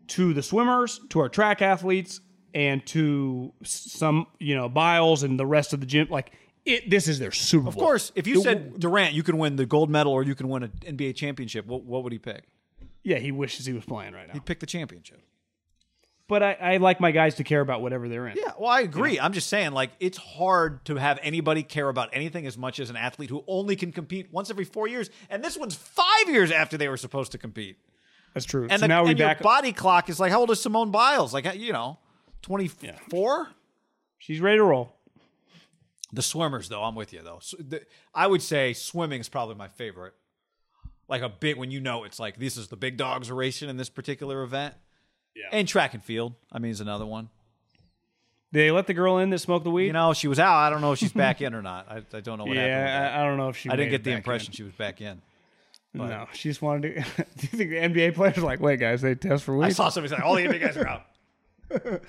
to 0.08 0.34
the 0.34 0.42
swimmers, 0.42 1.00
to 1.10 1.20
our 1.20 1.28
track 1.28 1.62
athletes, 1.62 2.20
and 2.52 2.84
to 2.86 3.52
some, 3.62 4.26
you 4.40 4.56
know, 4.56 4.68
Biles 4.68 5.22
and 5.22 5.38
the 5.38 5.46
rest 5.46 5.72
of 5.72 5.78
the 5.78 5.86
gym. 5.86 6.08
Like, 6.10 6.32
it, 6.64 6.90
this 6.90 7.06
is 7.06 7.20
their 7.20 7.30
Super 7.30 7.62
Bowl. 7.62 7.68
Of 7.68 7.76
course, 7.76 8.10
if 8.16 8.26
you 8.26 8.40
It- 8.40 8.42
said 8.42 8.80
Durant, 8.80 9.14
you 9.14 9.22
can 9.22 9.38
win 9.38 9.54
the 9.54 9.66
gold 9.66 9.88
medal 9.88 10.12
or 10.12 10.24
you 10.24 10.34
can 10.34 10.48
win 10.48 10.64
an 10.64 10.72
NBA 10.84 11.14
championship. 11.14 11.64
What, 11.64 11.84
what 11.84 12.02
would 12.02 12.12
he 12.12 12.18
pick? 12.18 12.42
yeah, 13.04 13.18
he 13.18 13.30
wishes 13.30 13.66
he 13.66 13.72
was 13.72 13.84
playing 13.84 14.14
right 14.14 14.26
now. 14.26 14.34
He'd 14.34 14.44
pick 14.44 14.58
the 14.60 14.66
championship. 14.66 15.22
But 16.28 16.42
I, 16.42 16.52
I 16.52 16.76
like 16.76 17.00
my 17.00 17.10
guys 17.10 17.36
to 17.36 17.44
care 17.44 17.62
about 17.62 17.80
whatever 17.80 18.06
they're 18.06 18.28
in. 18.28 18.36
Yeah, 18.36 18.52
well, 18.58 18.68
I 18.70 18.82
agree. 18.82 19.18
I'm 19.18 19.32
just 19.32 19.48
saying, 19.48 19.72
like, 19.72 19.90
it's 19.98 20.18
hard 20.18 20.84
to 20.84 20.96
have 20.96 21.18
anybody 21.22 21.62
care 21.62 21.88
about 21.88 22.10
anything 22.12 22.46
as 22.46 22.58
much 22.58 22.78
as 22.80 22.90
an 22.90 22.96
athlete 22.96 23.30
who 23.30 23.42
only 23.46 23.76
can 23.76 23.92
compete 23.92 24.28
once 24.30 24.50
every 24.50 24.66
four 24.66 24.86
years, 24.86 25.08
and 25.30 25.42
this 25.42 25.56
one's 25.56 25.74
five 25.74 26.28
years 26.28 26.50
after 26.52 26.76
they 26.76 26.88
were 26.88 26.98
supposed 26.98 27.32
to 27.32 27.38
compete. 27.38 27.78
That's 28.34 28.44
true. 28.44 28.64
And, 28.70 28.72
so 28.78 28.84
the, 28.84 28.88
now 28.88 29.04
we 29.04 29.10
and 29.10 29.18
your 29.18 29.28
back. 29.28 29.40
body 29.40 29.72
clock 29.72 30.10
is 30.10 30.20
like, 30.20 30.30
how 30.30 30.40
old 30.40 30.50
is 30.50 30.60
Simone 30.60 30.90
Biles? 30.90 31.32
Like, 31.32 31.54
you 31.54 31.72
know, 31.72 31.98
24? 32.42 33.48
She's 34.18 34.40
ready 34.40 34.58
to 34.58 34.64
roll. 34.64 34.94
The 36.12 36.22
swimmers, 36.22 36.68
though, 36.68 36.82
I'm 36.84 36.94
with 36.94 37.12
you, 37.14 37.22
though. 37.22 37.38
S- 37.38 37.54
the- 37.58 37.84
I 38.14 38.26
would 38.26 38.42
say 38.42 38.74
swimming 38.74 39.20
is 39.20 39.28
probably 39.30 39.54
my 39.54 39.68
favorite. 39.68 40.14
Like 41.08 41.22
a 41.22 41.28
bit 41.30 41.56
when 41.56 41.70
you 41.70 41.80
know 41.80 42.04
it's 42.04 42.18
like 42.18 42.36
this 42.38 42.58
is 42.58 42.68
the 42.68 42.76
big 42.76 42.98
dogs 42.98 43.30
racing 43.30 43.70
in 43.70 43.78
this 43.78 43.88
particular 43.88 44.42
event. 44.42 44.74
Yeah. 45.38 45.48
And 45.52 45.68
track 45.68 45.94
and 45.94 46.02
field, 46.02 46.34
I 46.50 46.58
mean, 46.58 46.70
is 46.72 46.80
another 46.80 47.06
one. 47.06 47.28
They 48.50 48.70
let 48.70 48.86
the 48.86 48.94
girl 48.94 49.18
in 49.18 49.28
that 49.30 49.38
smoked 49.40 49.64
the 49.64 49.70
weed? 49.70 49.86
You 49.88 49.92
know, 49.92 50.14
she 50.14 50.26
was 50.26 50.38
out. 50.38 50.56
I 50.56 50.70
don't 50.70 50.80
know 50.80 50.92
if 50.92 50.98
she's 50.98 51.12
back 51.12 51.42
in 51.42 51.54
or 51.54 51.60
not. 51.62 51.86
I, 51.90 51.96
I 52.16 52.20
don't 52.20 52.38
know 52.38 52.44
what 52.44 52.56
happened. 52.56 52.72
yeah, 52.72 53.00
that. 53.00 53.18
I, 53.18 53.20
I 53.22 53.24
don't 53.26 53.36
know 53.36 53.50
if 53.50 53.56
she. 53.58 53.68
I 53.68 53.72
didn't 53.76 53.86
made 53.86 53.90
get 53.90 54.00
it 54.00 54.04
the 54.04 54.10
back 54.12 54.16
impression 54.18 54.52
in. 54.52 54.56
she 54.56 54.62
was 54.62 54.72
back 54.72 55.00
in. 55.02 55.20
But 55.94 56.08
No, 56.08 56.26
she 56.32 56.48
just 56.48 56.62
wanted 56.62 56.94
to. 56.94 57.00
do 57.36 57.48
you 57.52 57.58
think 57.58 57.70
the 57.70 57.76
NBA 57.76 58.14
players 58.14 58.38
are 58.38 58.42
like, 58.42 58.60
wait, 58.60 58.80
guys, 58.80 59.02
they 59.02 59.14
test 59.14 59.44
for 59.44 59.56
weed? 59.56 59.66
I 59.66 59.68
saw 59.70 59.90
somebody 59.90 60.14
say, 60.16 60.22
all 60.22 60.34
the 60.34 60.42
NBA 60.42 60.60
guys 60.60 60.76
are 60.76 60.88
out. 60.88 61.02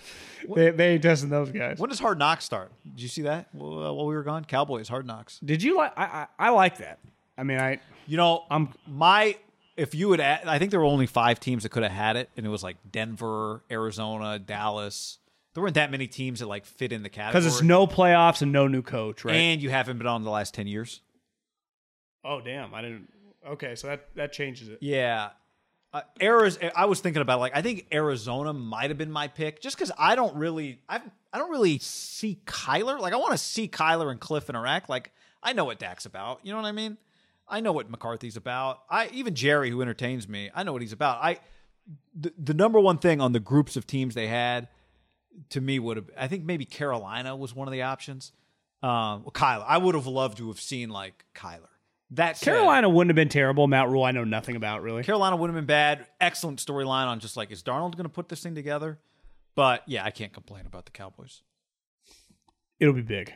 They, 0.56 0.72
they 0.72 0.94
ain't 0.94 1.04
testing 1.04 1.30
those 1.30 1.52
guys. 1.52 1.80
When 1.80 1.90
does 1.90 2.00
Hard 2.00 2.18
Knocks 2.18 2.46
start? 2.46 2.72
Did 2.96 3.02
you 3.02 3.10
see 3.10 3.24
that 3.24 3.50
while 3.54 3.84
uh, 3.88 3.92
while 3.92 4.06
we 4.06 4.16
were 4.16 4.24
gone? 4.24 4.46
Cowboys 4.46 4.88
Hard 4.88 5.06
Knocks. 5.06 5.38
Did 5.40 5.62
you 5.62 5.76
like? 5.76 5.92
I, 5.98 6.06
I 6.06 6.28
I 6.48 6.50
like 6.52 6.78
that. 6.78 7.00
I 7.38 7.44
mean, 7.44 7.60
I 7.60 7.80
You 8.08 8.16
know, 8.16 8.46
I'm- 8.50 8.74
my 8.88 9.36
if 9.80 9.96
you 9.96 10.10
would, 10.10 10.20
add, 10.20 10.46
I 10.46 10.60
think 10.60 10.72
there 10.72 10.80
were 10.80 10.86
only 10.86 11.08
five 11.08 11.40
teams 11.40 11.64
that 11.64 11.70
could 11.70 11.84
have 11.84 11.92
had 11.92 12.18
it, 12.18 12.30
and 12.36 12.46
it 12.46 12.50
was 12.50 12.64
like 12.64 12.78
Denver, 12.92 13.64
Arizona, 13.72 14.38
Dallas. 14.38 15.18
There 15.54 15.64
weren't 15.64 15.76
that 15.76 15.90
many 15.90 16.08
teams 16.08 16.42
that 16.42 16.48
like 16.48 16.66
fit 16.66 16.92
in 16.92 17.02
the 17.02 17.10
category 17.10 17.42
because 17.42 17.46
it's 17.46 17.64
no 17.64 17.88
playoffs 17.88 18.42
and 18.42 18.52
no 18.52 18.68
new 18.68 18.82
coach, 18.82 19.24
right? 19.24 19.36
and 19.36 19.62
you 19.62 19.70
haven't 19.70 19.98
been 19.98 20.08
on 20.08 20.24
the 20.24 20.30
last 20.30 20.54
ten 20.54 20.68
years. 20.68 21.02
oh 22.24 22.42
damn, 22.42 22.74
I 22.74 22.82
didn't. 22.82 23.12
Okay, 23.48 23.76
so 23.76 23.88
that 23.88 24.08
that 24.16 24.34
changes 24.34 24.70
it. 24.70 24.80
Yeah. 24.82 25.30
Uh, 25.92 26.02
Arizona, 26.22 26.72
I 26.76 26.86
was 26.86 27.00
thinking 27.00 27.24
about 27.24 27.40
like 27.40 27.56
I 27.56 27.64
think 27.64 27.88
Arizona 27.92 28.54
might 28.54 28.92
have 28.92 28.98
been 29.00 29.12
my 29.12 29.28
pick 29.28 29.60
just 29.60 29.76
because 29.76 29.92
I 29.98 30.16
don't 30.16 30.36
really 30.36 30.82
I 30.88 31.02
I 31.34 31.40
don't 31.40 31.50
really 31.50 31.80
see 31.80 32.40
Kyler 32.46 33.00
like 33.00 33.14
I 33.14 33.16
want 33.16 33.32
to 33.32 33.40
see 33.40 33.68
Kyler 33.68 34.12
and 34.12 34.22
Kliff 34.22 34.50
interact 34.50 34.88
like 34.88 35.12
I 35.42 35.54
know 35.54 35.66
what 35.66 35.80
Dak's 35.80 36.06
about 36.06 36.42
you 36.44 36.52
know 36.52 36.62
what 36.62 36.68
I 36.68 36.74
mean 36.74 36.98
I 37.50 37.60
know 37.60 37.72
what 37.72 37.90
McCarthy's 37.90 38.38
about 38.38 38.82
I 38.90 39.08
even 39.14 39.36
Jerry 39.36 39.70
who 39.70 39.82
entertains 39.82 40.28
me 40.28 40.50
I 40.54 40.64
know 40.64 40.74
what 40.74 40.82
he's 40.82 40.94
about 40.94 41.24
I 41.24 41.40
the, 42.16 42.34
the 42.38 42.54
number 42.54 42.80
one 42.80 42.98
thing 42.98 43.22
on 43.22 43.32
the 43.32 43.40
groups 43.40 43.76
of 43.76 43.88
teams 43.88 44.16
they 44.16 44.28
had 44.28 44.68
to 45.50 45.62
me 45.62 45.80
would 45.80 45.98
have 45.98 46.10
I 46.18 46.28
think 46.28 46.46
maybe 46.46 46.66
Carolina 46.66 47.36
was 47.36 47.56
one 47.56 47.68
of 47.68 47.72
the 47.72 47.84
options 47.84 48.32
um 48.84 49.24
well, 49.24 49.32
Kyler 49.34 49.66
I 49.68 49.78
would 49.78 49.96
have 49.96 50.08
loved 50.08 50.38
to 50.38 50.48
have 50.48 50.60
seen 50.60 50.90
like 50.90 51.26
Kyler 51.36 51.70
that 52.12 52.38
said, 52.38 52.54
Carolina 52.54 52.90
wouldn't 52.90 53.10
have 53.10 53.16
been 53.16 53.30
terrible. 53.30 53.68
Matt 53.68 53.88
Rhule, 53.90 54.04
I 54.04 54.12
know 54.12 54.24
nothing 54.24 54.56
about 54.56 54.82
really. 54.82 55.04
Carolina 55.04 55.36
wouldn't 55.36 55.56
have 55.56 55.62
been 55.62 55.68
bad. 55.68 56.08
Excellent 56.20 56.60
storyline 56.60 57.06
on 57.06 57.20
just 57.20 57.38
like, 57.38 57.52
is 57.52 57.62
Darnold 57.62 57.96
going 57.96 58.06
to 58.06 58.10
put 58.10 58.30
this 58.30 58.42
thing 58.42 58.56
together? 58.56 58.98
But 59.56 59.84
yeah, 59.88 60.04
I 60.04 60.12
can't 60.12 60.34
complain 60.34 60.66
about 60.66 60.86
the 60.86 60.92
Cowboys. 60.92 61.42
It'll 62.80 62.94
be 62.94 63.02
big. 63.02 63.34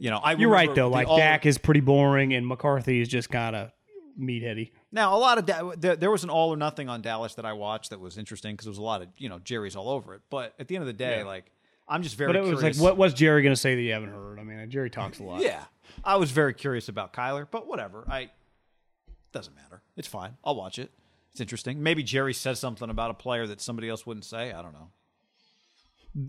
You 0.00 0.10
know, 0.10 0.16
I 0.16 0.32
You're 0.32 0.50
right 0.50 0.74
though. 0.74 0.88
Like 0.88 1.08
all- 1.08 1.18
Dak 1.18 1.44
is 1.44 1.58
pretty 1.58 1.80
boring, 1.80 2.32
and 2.32 2.46
McCarthy 2.46 3.00
is 3.00 3.08
just 3.08 3.28
kind 3.28 3.54
of 3.54 3.70
meatheady. 4.18 4.72
Now, 4.90 5.14
a 5.14 5.18
lot 5.18 5.36
of 5.36 5.46
da- 5.46 5.74
there, 5.76 5.94
there 5.94 6.10
was 6.10 6.24
an 6.24 6.30
all 6.30 6.52
or 6.52 6.56
nothing 6.56 6.88
on 6.88 7.02
Dallas 7.02 7.34
that 7.34 7.44
I 7.44 7.52
watched 7.52 7.90
that 7.90 8.00
was 8.00 8.16
interesting 8.16 8.54
because 8.54 8.64
there 8.64 8.70
was 8.70 8.78
a 8.78 8.82
lot 8.82 9.02
of 9.02 9.08
you 9.18 9.28
know 9.28 9.38
Jerry's 9.38 9.76
all 9.76 9.90
over 9.90 10.14
it. 10.14 10.22
But 10.30 10.54
at 10.58 10.68
the 10.68 10.76
end 10.76 10.82
of 10.82 10.86
the 10.86 10.94
day, 10.94 11.22
like 11.22 11.52
I'm 11.86 12.02
just 12.02 12.16
very 12.16 12.32
But 12.32 12.36
it 12.36 12.44
was 12.44 12.62
like, 12.62 12.76
what 12.76 12.96
was 12.96 13.12
Jerry 13.12 13.42
going 13.42 13.54
to 13.54 13.60
say 13.60 13.74
that 13.74 13.82
you 13.82 13.92
haven't 13.92 14.10
heard? 14.10 14.38
I 14.38 14.42
mean, 14.42 14.70
Jerry 14.70 14.88
talks 14.88 15.18
a 15.20 15.22
lot. 15.22 15.42
Yeah, 15.42 15.62
I 16.02 16.16
was 16.16 16.30
very 16.30 16.54
curious 16.54 16.88
about 16.88 17.12
Kyler, 17.12 17.46
but 17.50 17.66
whatever. 17.66 18.04
I 18.08 18.30
doesn't 19.32 19.54
matter. 19.54 19.82
It's 19.98 20.08
fine. 20.08 20.38
I'll 20.42 20.56
watch 20.56 20.78
it. 20.78 20.90
It's 21.32 21.42
interesting. 21.42 21.82
Maybe 21.82 22.02
Jerry 22.02 22.32
says 22.32 22.58
something 22.58 22.88
about 22.88 23.10
a 23.10 23.14
player 23.14 23.46
that 23.46 23.60
somebody 23.60 23.88
else 23.90 24.06
wouldn't 24.06 24.24
say. 24.24 24.50
I 24.52 24.62
don't 24.62 24.72
know. 24.72 24.88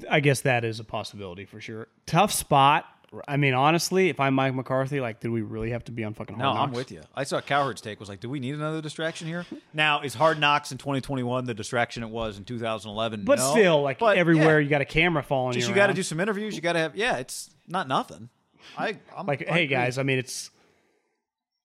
I 0.10 0.20
guess 0.20 0.42
that 0.42 0.64
is 0.64 0.80
a 0.80 0.84
possibility 0.84 1.46
for 1.46 1.60
sure. 1.60 1.88
Tough 2.06 2.32
spot. 2.32 2.86
I 3.28 3.36
mean, 3.36 3.54
honestly, 3.54 4.08
if 4.08 4.20
I'm 4.22 4.34
Mike 4.36 4.56
McCarthy, 4.56 5.02
like, 5.02 5.20
did 5.20 5.32
we 5.32 5.42
really 5.42 5.72
have 5.72 5.84
to 5.86 5.92
be 5.92 6.04
on 6.06 6.14
fucking 6.14 6.38
No, 6.38 6.54
Hard 6.54 6.70
I'm 6.70 6.72
with 6.76 6.92
you. 6.92 7.02
I 7.14 7.26
saw 7.26 7.42
Cowherd's 7.42 7.82
take 7.82 8.00
was 8.00 8.08
like, 8.08 8.22
do 8.22 8.30
we 8.30 8.40
need 8.40 8.56
another 8.56 8.82
distraction 8.82 9.28
here? 9.28 9.46
Now, 9.74 10.02
is 10.02 10.14
Hard 10.14 10.40
Knocks 10.40 10.72
in 10.72 10.78
2021 10.78 11.46
the 11.46 11.54
distraction 11.54 12.04
it 12.04 12.10
was 12.10 12.38
in 12.38 12.46
2011? 12.46 13.24
But 13.26 13.40
No. 13.40 13.52
still, 13.52 13.82
like 13.82 14.00
But, 14.00 14.18
everywhere, 14.18 14.60
yeah, 14.60 14.64
you 14.64 14.70
got 14.70 14.82
a 14.82 14.86
camera 14.86 15.24
following 15.24 15.54
just 15.54 15.68
you. 15.68 15.72
you 15.72 15.76
got 15.76 15.88
to 15.88 15.90
around. 15.92 15.96
do 15.96 16.04
some 16.04 16.20
interviews. 16.22 16.56
You 16.56 16.62
got 16.62 16.74
to 16.74 16.80
have 16.80 16.96
yeah. 16.96 17.18
It's 17.18 17.50
not 17.68 17.88
nothing. 17.88 18.30
I 18.78 18.98
I'm, 19.18 19.26
like, 19.26 19.42
I 19.50 19.54
hey 19.54 19.64
agree. 19.64 19.76
guys, 19.76 19.98
I 19.98 20.04
mean, 20.04 20.18
it's. 20.20 20.50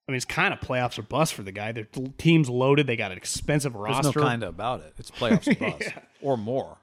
I 0.08 0.12
mean, 0.12 0.16
it's 0.16 0.24
kind 0.24 0.54
of 0.54 0.60
playoffs 0.60 0.98
or 0.98 1.02
bust 1.02 1.34
for 1.34 1.42
the 1.42 1.50
guy. 1.52 1.72
Their 1.72 1.88
team's 2.16 2.48
loaded. 2.48 2.86
They 2.86 2.94
got 2.96 3.10
an 3.10 3.18
expensive 3.18 3.72
There's 3.72 3.82
roster. 3.82 4.20
no 4.20 4.24
kind 4.26 4.42
of 4.44 4.48
about 4.50 4.80
it. 4.80 4.94
It's 4.98 5.10
playoffs 5.10 5.48
or 5.48 5.54
bust 5.78 5.90
or 6.22 6.36
more. 6.36 6.78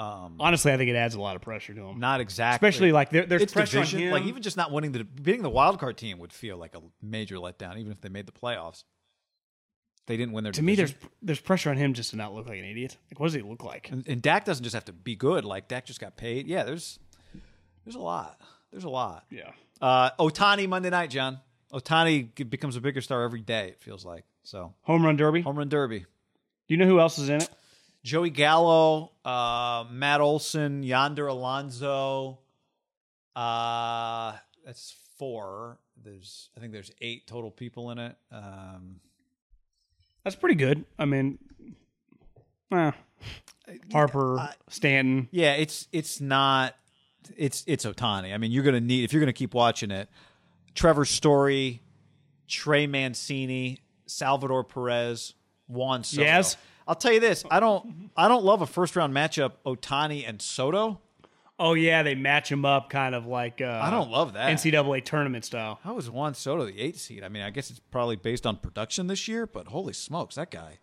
Honestly, 0.00 0.72
I 0.72 0.76
think 0.76 0.90
it 0.90 0.96
adds 0.96 1.14
a 1.14 1.20
lot 1.20 1.36
of 1.36 1.42
pressure 1.42 1.74
to 1.74 1.82
him. 1.82 2.00
Not 2.00 2.20
exactly. 2.20 2.68
Especially 2.68 2.92
like 2.92 3.10
there, 3.10 3.26
there's 3.26 3.42
it's 3.42 3.52
pressure 3.52 3.78
division. 3.78 4.00
on 4.00 4.06
him. 4.06 4.12
Like 4.12 4.24
even 4.24 4.42
just 4.42 4.56
not 4.56 4.72
winning 4.72 4.92
the 4.92 5.04
beating 5.04 5.42
the 5.42 5.50
wild 5.50 5.78
card 5.78 5.96
team 5.96 6.18
would 6.18 6.32
feel 6.32 6.56
like 6.56 6.74
a 6.74 6.80
major 7.02 7.36
letdown, 7.36 7.78
even 7.78 7.92
if 7.92 8.00
they 8.00 8.08
made 8.08 8.26
the 8.26 8.32
playoffs. 8.32 8.84
They 10.06 10.16
didn't 10.16 10.32
win 10.32 10.42
their. 10.44 10.52
to 10.54 10.62
me, 10.62 10.74
there's 10.74 10.94
there's 11.22 11.40
pressure 11.40 11.70
on 11.70 11.76
him 11.76 11.94
just 11.94 12.10
to 12.10 12.16
not 12.16 12.34
look 12.34 12.48
like 12.48 12.58
an 12.58 12.64
idiot. 12.64 12.96
Like, 13.10 13.20
what 13.20 13.26
does 13.26 13.34
he 13.34 13.42
look 13.42 13.62
like? 13.62 13.90
and, 13.90 14.06
and 14.08 14.20
Dak 14.22 14.44
doesn't 14.44 14.64
just 14.64 14.74
have 14.74 14.86
to 14.86 14.92
be 14.92 15.14
good. 15.14 15.44
Like 15.44 15.68
Dak 15.68 15.84
just 15.84 16.00
got 16.00 16.16
paid. 16.16 16.46
Yeah, 16.46 16.64
there's 16.64 16.98
there's 17.84 17.96
a 17.96 18.00
lot. 18.00 18.40
There's 18.70 18.84
a 18.84 18.88
lot. 18.90 19.26
Yeah. 19.30 19.50
Uh, 19.80 20.10
Ohtani 20.18 20.68
Monday 20.68 20.90
night, 20.90 21.10
John. 21.10 21.40
Ohtani 21.72 22.48
becomes 22.48 22.76
a 22.76 22.80
bigger 22.80 23.00
star 23.00 23.22
every 23.22 23.40
day. 23.40 23.68
It 23.68 23.82
feels 23.82 24.04
like 24.04 24.24
so. 24.42 24.74
Home 24.82 25.04
run 25.04 25.16
derby. 25.16 25.42
Home 25.42 25.58
run 25.58 25.68
derby. 25.68 26.00
Do 26.00 26.06
you 26.68 26.76
know 26.76 26.86
who 26.86 27.00
else 27.00 27.18
is 27.18 27.28
in 27.28 27.42
it? 27.42 27.50
Joey 28.02 28.30
Gallo, 28.30 29.12
uh, 29.24 29.84
Matt 29.90 30.20
Olson, 30.20 30.82
Yonder 30.82 31.26
Alonso. 31.26 32.38
Uh, 33.36 34.34
that's 34.64 34.94
four. 35.18 35.78
There's 36.02 36.48
I 36.56 36.60
think 36.60 36.72
there's 36.72 36.90
eight 37.00 37.26
total 37.26 37.50
people 37.50 37.90
in 37.90 37.98
it. 37.98 38.16
Um, 38.32 39.00
That's 40.24 40.36
pretty 40.36 40.54
good. 40.54 40.84
I 40.98 41.04
mean, 41.04 41.38
eh. 42.72 42.92
Harper, 43.92 44.48
Stanton. 44.68 45.28
yeah, 45.30 45.52
it's 45.52 45.88
it's 45.92 46.20
not 46.20 46.74
it's 47.36 47.64
it's 47.66 47.84
Ohtani. 47.84 48.32
I 48.34 48.38
mean, 48.38 48.50
you're 48.50 48.64
gonna 48.64 48.80
need 48.80 49.04
if 49.04 49.12
you're 49.12 49.20
gonna 49.20 49.32
keep 49.32 49.52
watching 49.54 49.90
it. 49.90 50.08
Trevor 50.74 51.04
Story, 51.04 51.82
Trey 52.48 52.86
Mancini, 52.86 53.78
Salvador 54.06 54.64
Perez, 54.64 55.34
Juan 55.68 56.02
Soto. 56.02 56.22
Yes. 56.22 56.56
I'll 56.88 56.94
tell 56.94 57.12
you 57.12 57.20
this. 57.20 57.44
I 57.50 57.60
don't 57.60 58.10
I 58.16 58.28
don't 58.28 58.44
love 58.44 58.62
a 58.62 58.66
first 58.66 58.96
round 58.96 59.14
matchup 59.14 59.52
Ohtani 59.66 60.28
and 60.28 60.40
Soto. 60.40 61.00
Oh 61.58 61.74
yeah, 61.74 62.02
they 62.02 62.14
match 62.14 62.50
him 62.50 62.64
up 62.64 62.88
kind 62.88 63.14
of 63.14 63.26
like 63.26 63.60
uh, 63.60 63.80
I 63.82 63.90
don't 63.90 64.10
love 64.10 64.32
that. 64.32 64.50
NCAA 64.50 65.04
tournament 65.04 65.44
style. 65.44 65.78
How 65.84 65.98
is 65.98 66.08
Juan 66.10 66.34
Soto 66.34 66.64
the 66.64 66.80
eighth 66.80 66.98
seed? 66.98 67.22
I 67.22 67.28
mean, 67.28 67.42
I 67.42 67.50
guess 67.50 67.70
it's 67.70 67.80
probably 67.90 68.16
based 68.16 68.46
on 68.46 68.56
production 68.56 69.08
this 69.08 69.28
year, 69.28 69.46
but 69.46 69.68
holy 69.68 69.92
smokes, 69.92 70.36
that 70.36 70.50
guy. 70.50 70.78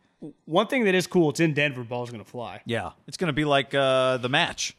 One 0.46 0.68
thing 0.68 0.86
that 0.86 0.96
is 0.96 1.06
cool, 1.08 1.30
it's 1.32 1.40
in 1.40 1.54
Denver. 1.54 1.84
Ball's 1.84 2.12
gonna 2.12 2.24
fly. 2.24 2.62
Yeah. 2.66 2.92
It's 3.08 3.18
going 3.18 3.28
to 3.28 3.34
be 3.34 3.46
like 3.46 3.74
uh, 3.76 4.18
the 4.18 4.30
match 4.30 4.76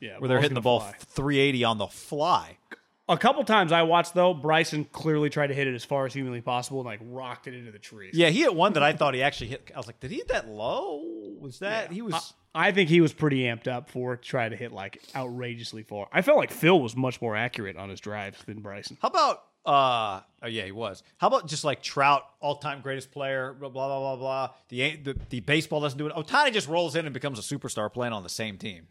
Yeah, 0.00 0.18
where 0.18 0.28
they're 0.28 0.40
hitting 0.40 0.54
the 0.54 0.60
ball 0.60 0.80
fly. 0.80 0.94
380 0.98 1.64
on 1.64 1.78
the 1.78 1.86
fly. 1.86 2.58
A 3.08 3.18
couple 3.18 3.42
times 3.44 3.72
I 3.72 3.82
watched 3.82 4.14
though, 4.14 4.32
Bryson 4.32 4.84
clearly 4.84 5.28
tried 5.28 5.48
to 5.48 5.54
hit 5.54 5.66
it 5.66 5.74
as 5.74 5.84
far 5.84 6.06
as 6.06 6.14
humanly 6.14 6.40
possible 6.40 6.78
and 6.80 6.86
like 6.86 7.00
rocked 7.02 7.46
it 7.46 7.54
into 7.54 7.72
the 7.72 7.78
trees. 7.78 8.14
Yeah, 8.14 8.28
he 8.28 8.40
hit 8.40 8.54
one 8.54 8.74
that 8.74 8.82
I 8.82 8.92
thought 8.92 9.14
he 9.14 9.22
actually 9.22 9.48
hit. 9.48 9.70
I 9.74 9.78
was 9.78 9.86
like, 9.86 10.00
did 10.00 10.10
he 10.10 10.18
hit 10.18 10.28
that 10.28 10.48
low? 10.48 11.02
Was 11.40 11.58
that 11.58 11.90
he 11.90 12.00
was? 12.00 12.34
I 12.54 12.70
think 12.70 12.88
he 12.88 13.00
was 13.00 13.12
pretty 13.12 13.40
amped 13.42 13.66
up 13.66 13.90
for 13.90 14.16
trying 14.16 14.50
to 14.50 14.56
hit 14.56 14.72
like 14.72 15.02
outrageously 15.16 15.82
far. 15.82 16.08
I 16.12 16.22
felt 16.22 16.38
like 16.38 16.50
Phil 16.50 16.80
was 16.80 16.94
much 16.94 17.20
more 17.20 17.34
accurate 17.34 17.76
on 17.76 17.88
his 17.88 18.00
drives 18.00 18.42
than 18.44 18.60
Bryson. 18.60 18.98
how 19.02 19.08
about? 19.08 19.42
uh 19.64 20.20
Oh 20.42 20.48
yeah, 20.48 20.64
he 20.64 20.72
was. 20.72 21.02
How 21.18 21.28
about 21.28 21.46
just 21.46 21.64
like 21.64 21.82
Trout, 21.82 22.24
all 22.40 22.56
time 22.56 22.80
greatest 22.80 23.10
player? 23.12 23.52
Blah 23.58 23.68
blah 23.68 23.86
blah 23.88 23.98
blah 24.00 24.16
blah. 24.16 24.54
The, 24.68 24.96
the 24.96 25.16
the 25.30 25.40
baseball 25.40 25.80
doesn't 25.80 25.98
do 25.98 26.06
it. 26.06 26.14
Ohtani 26.14 26.52
just 26.52 26.68
rolls 26.68 26.96
in 26.96 27.04
and 27.06 27.14
becomes 27.14 27.38
a 27.38 27.42
superstar 27.42 27.92
playing 27.92 28.12
on 28.12 28.22
the 28.22 28.28
same 28.28 28.58
team. 28.58 28.86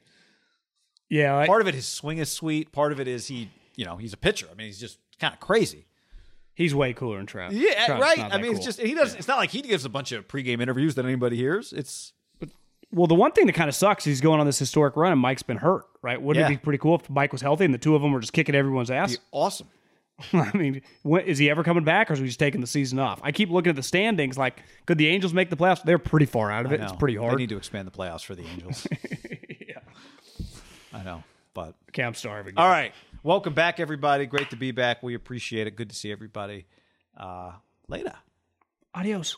Yeah, 1.09 1.37
I, 1.37 1.45
Part 1.45 1.61
of 1.61 1.67
it, 1.67 1.75
his 1.75 1.87
swing 1.87 2.19
is 2.19 2.31
sweet. 2.31 2.71
Part 2.71 2.93
of 2.93 3.01
it 3.01 3.07
is 3.09 3.27
he, 3.27 3.49
you 3.75 3.85
know, 3.85 3.97
he's 3.97 4.13
a 4.13 4.17
pitcher. 4.17 4.47
I 4.51 4.55
mean, 4.55 4.67
he's 4.67 4.79
just 4.79 4.99
kind 5.19 5.33
of 5.33 5.39
crazy. 5.39 5.85
he's 6.53 6.73
way 6.75 6.93
cooler 6.93 7.17
than 7.17 7.25
Trout. 7.25 7.51
Yeah, 7.53 7.85
Trout's 7.85 8.01
right. 8.01 8.19
I 8.33 8.37
mean, 8.41 8.55
it's 8.55 8.65
just 8.65 8.79
he 8.81 8.93
does. 8.93 9.15
It's 9.15 9.27
not 9.27 9.37
like 9.37 9.49
he 9.51 9.61
gives 9.61 9.85
a 9.85 9.89
bunch 9.89 10.11
of 10.11 10.27
pregame 10.27 10.61
interviews 10.61 10.95
that 10.95 11.05
anybody 11.05 11.35
hears. 11.37 11.71
It's 11.73 12.13
Well, 12.91 13.07
the 13.07 13.15
one 13.15 13.31
thing 13.31 13.45
that 13.47 13.53
kind 13.53 13.69
of 13.69 13.75
sucks, 13.75 14.03
he's 14.03 14.19
going 14.21 14.39
on 14.39 14.45
this 14.45 14.59
historic 14.59 14.95
run, 14.97 15.11
and 15.11 15.21
Mike's 15.21 15.43
been 15.43 15.57
hurt. 15.57 15.85
Right? 16.01 16.21
Wouldn't 16.21 16.41
Yeah. 16.43 16.47
it 16.47 16.57
be 16.59 16.63
pretty 16.63 16.79
cool 16.79 16.95
if 16.95 17.09
Mike 17.09 17.31
was 17.31 17.41
healthy 17.41 17.63
and 17.65 17.73
the 17.73 17.77
two 17.77 17.95
of 17.95 18.01
them 18.01 18.11
were 18.11 18.19
just 18.19 18.33
kicking 18.33 18.55
everyone's 18.55 18.91
ass? 18.91 19.17
awesome. 19.31 19.67
I 20.33 20.55
mean, 20.55 20.81
when, 21.03 21.23
is 21.25 21.37
he 21.39 21.49
ever 21.49 21.63
coming 21.63 21.83
back, 21.83 22.09
or 22.11 22.13
is 22.13 22.19
he 22.19 22.25
just 22.25 22.37
taking 22.39 22.61
the 22.61 22.67
season 22.67 22.99
off? 22.99 23.19
I 23.23 23.31
keep 23.31 23.49
looking 23.49 23.71
at 23.71 23.75
the 23.75 23.81
standings. 23.83 24.37
Like, 24.37 24.61
could 24.85 24.97
the 24.99 25.07
Angels 25.07 25.33
make 25.33 25.49
the 25.49 25.55
playoffs? 25.57 25.81
They're 25.83 25.97
pretty 25.97 26.27
far 26.27 26.51
out 26.51 26.65
of 26.67 26.71
it. 26.73 26.79
It's 26.81 26.91
pretty 26.93 27.15
They 27.15 27.23
hard. 27.23 27.39
need 27.39 27.49
to 27.49 27.57
expand 27.57 27.87
the 27.87 27.91
playoffs 27.91 28.23
for 28.23 28.35
the 28.35 28.43
Angels. 28.45 28.85
yeah. 29.67 29.79
I 30.93 31.01
know, 31.03 31.23
but 31.55 31.73
Okay, 31.89 32.03
I'm 32.03 32.13
starving. 32.13 32.53
all 32.57 32.67
right. 32.69 32.93
Welcome 33.23 33.53
back, 33.53 33.79
everybody. 33.79 34.25
Great 34.25 34.49
to 34.49 34.55
be 34.55 34.71
back. 34.71 35.03
We 35.03 35.13
appreciate 35.13 35.67
it. 35.67 35.75
Good 35.75 35.89
to 35.91 35.95
see 35.95 36.11
everybody. 36.11 36.65
Uh, 37.15 37.51
later. 37.87 38.13
Adios. 38.95 39.37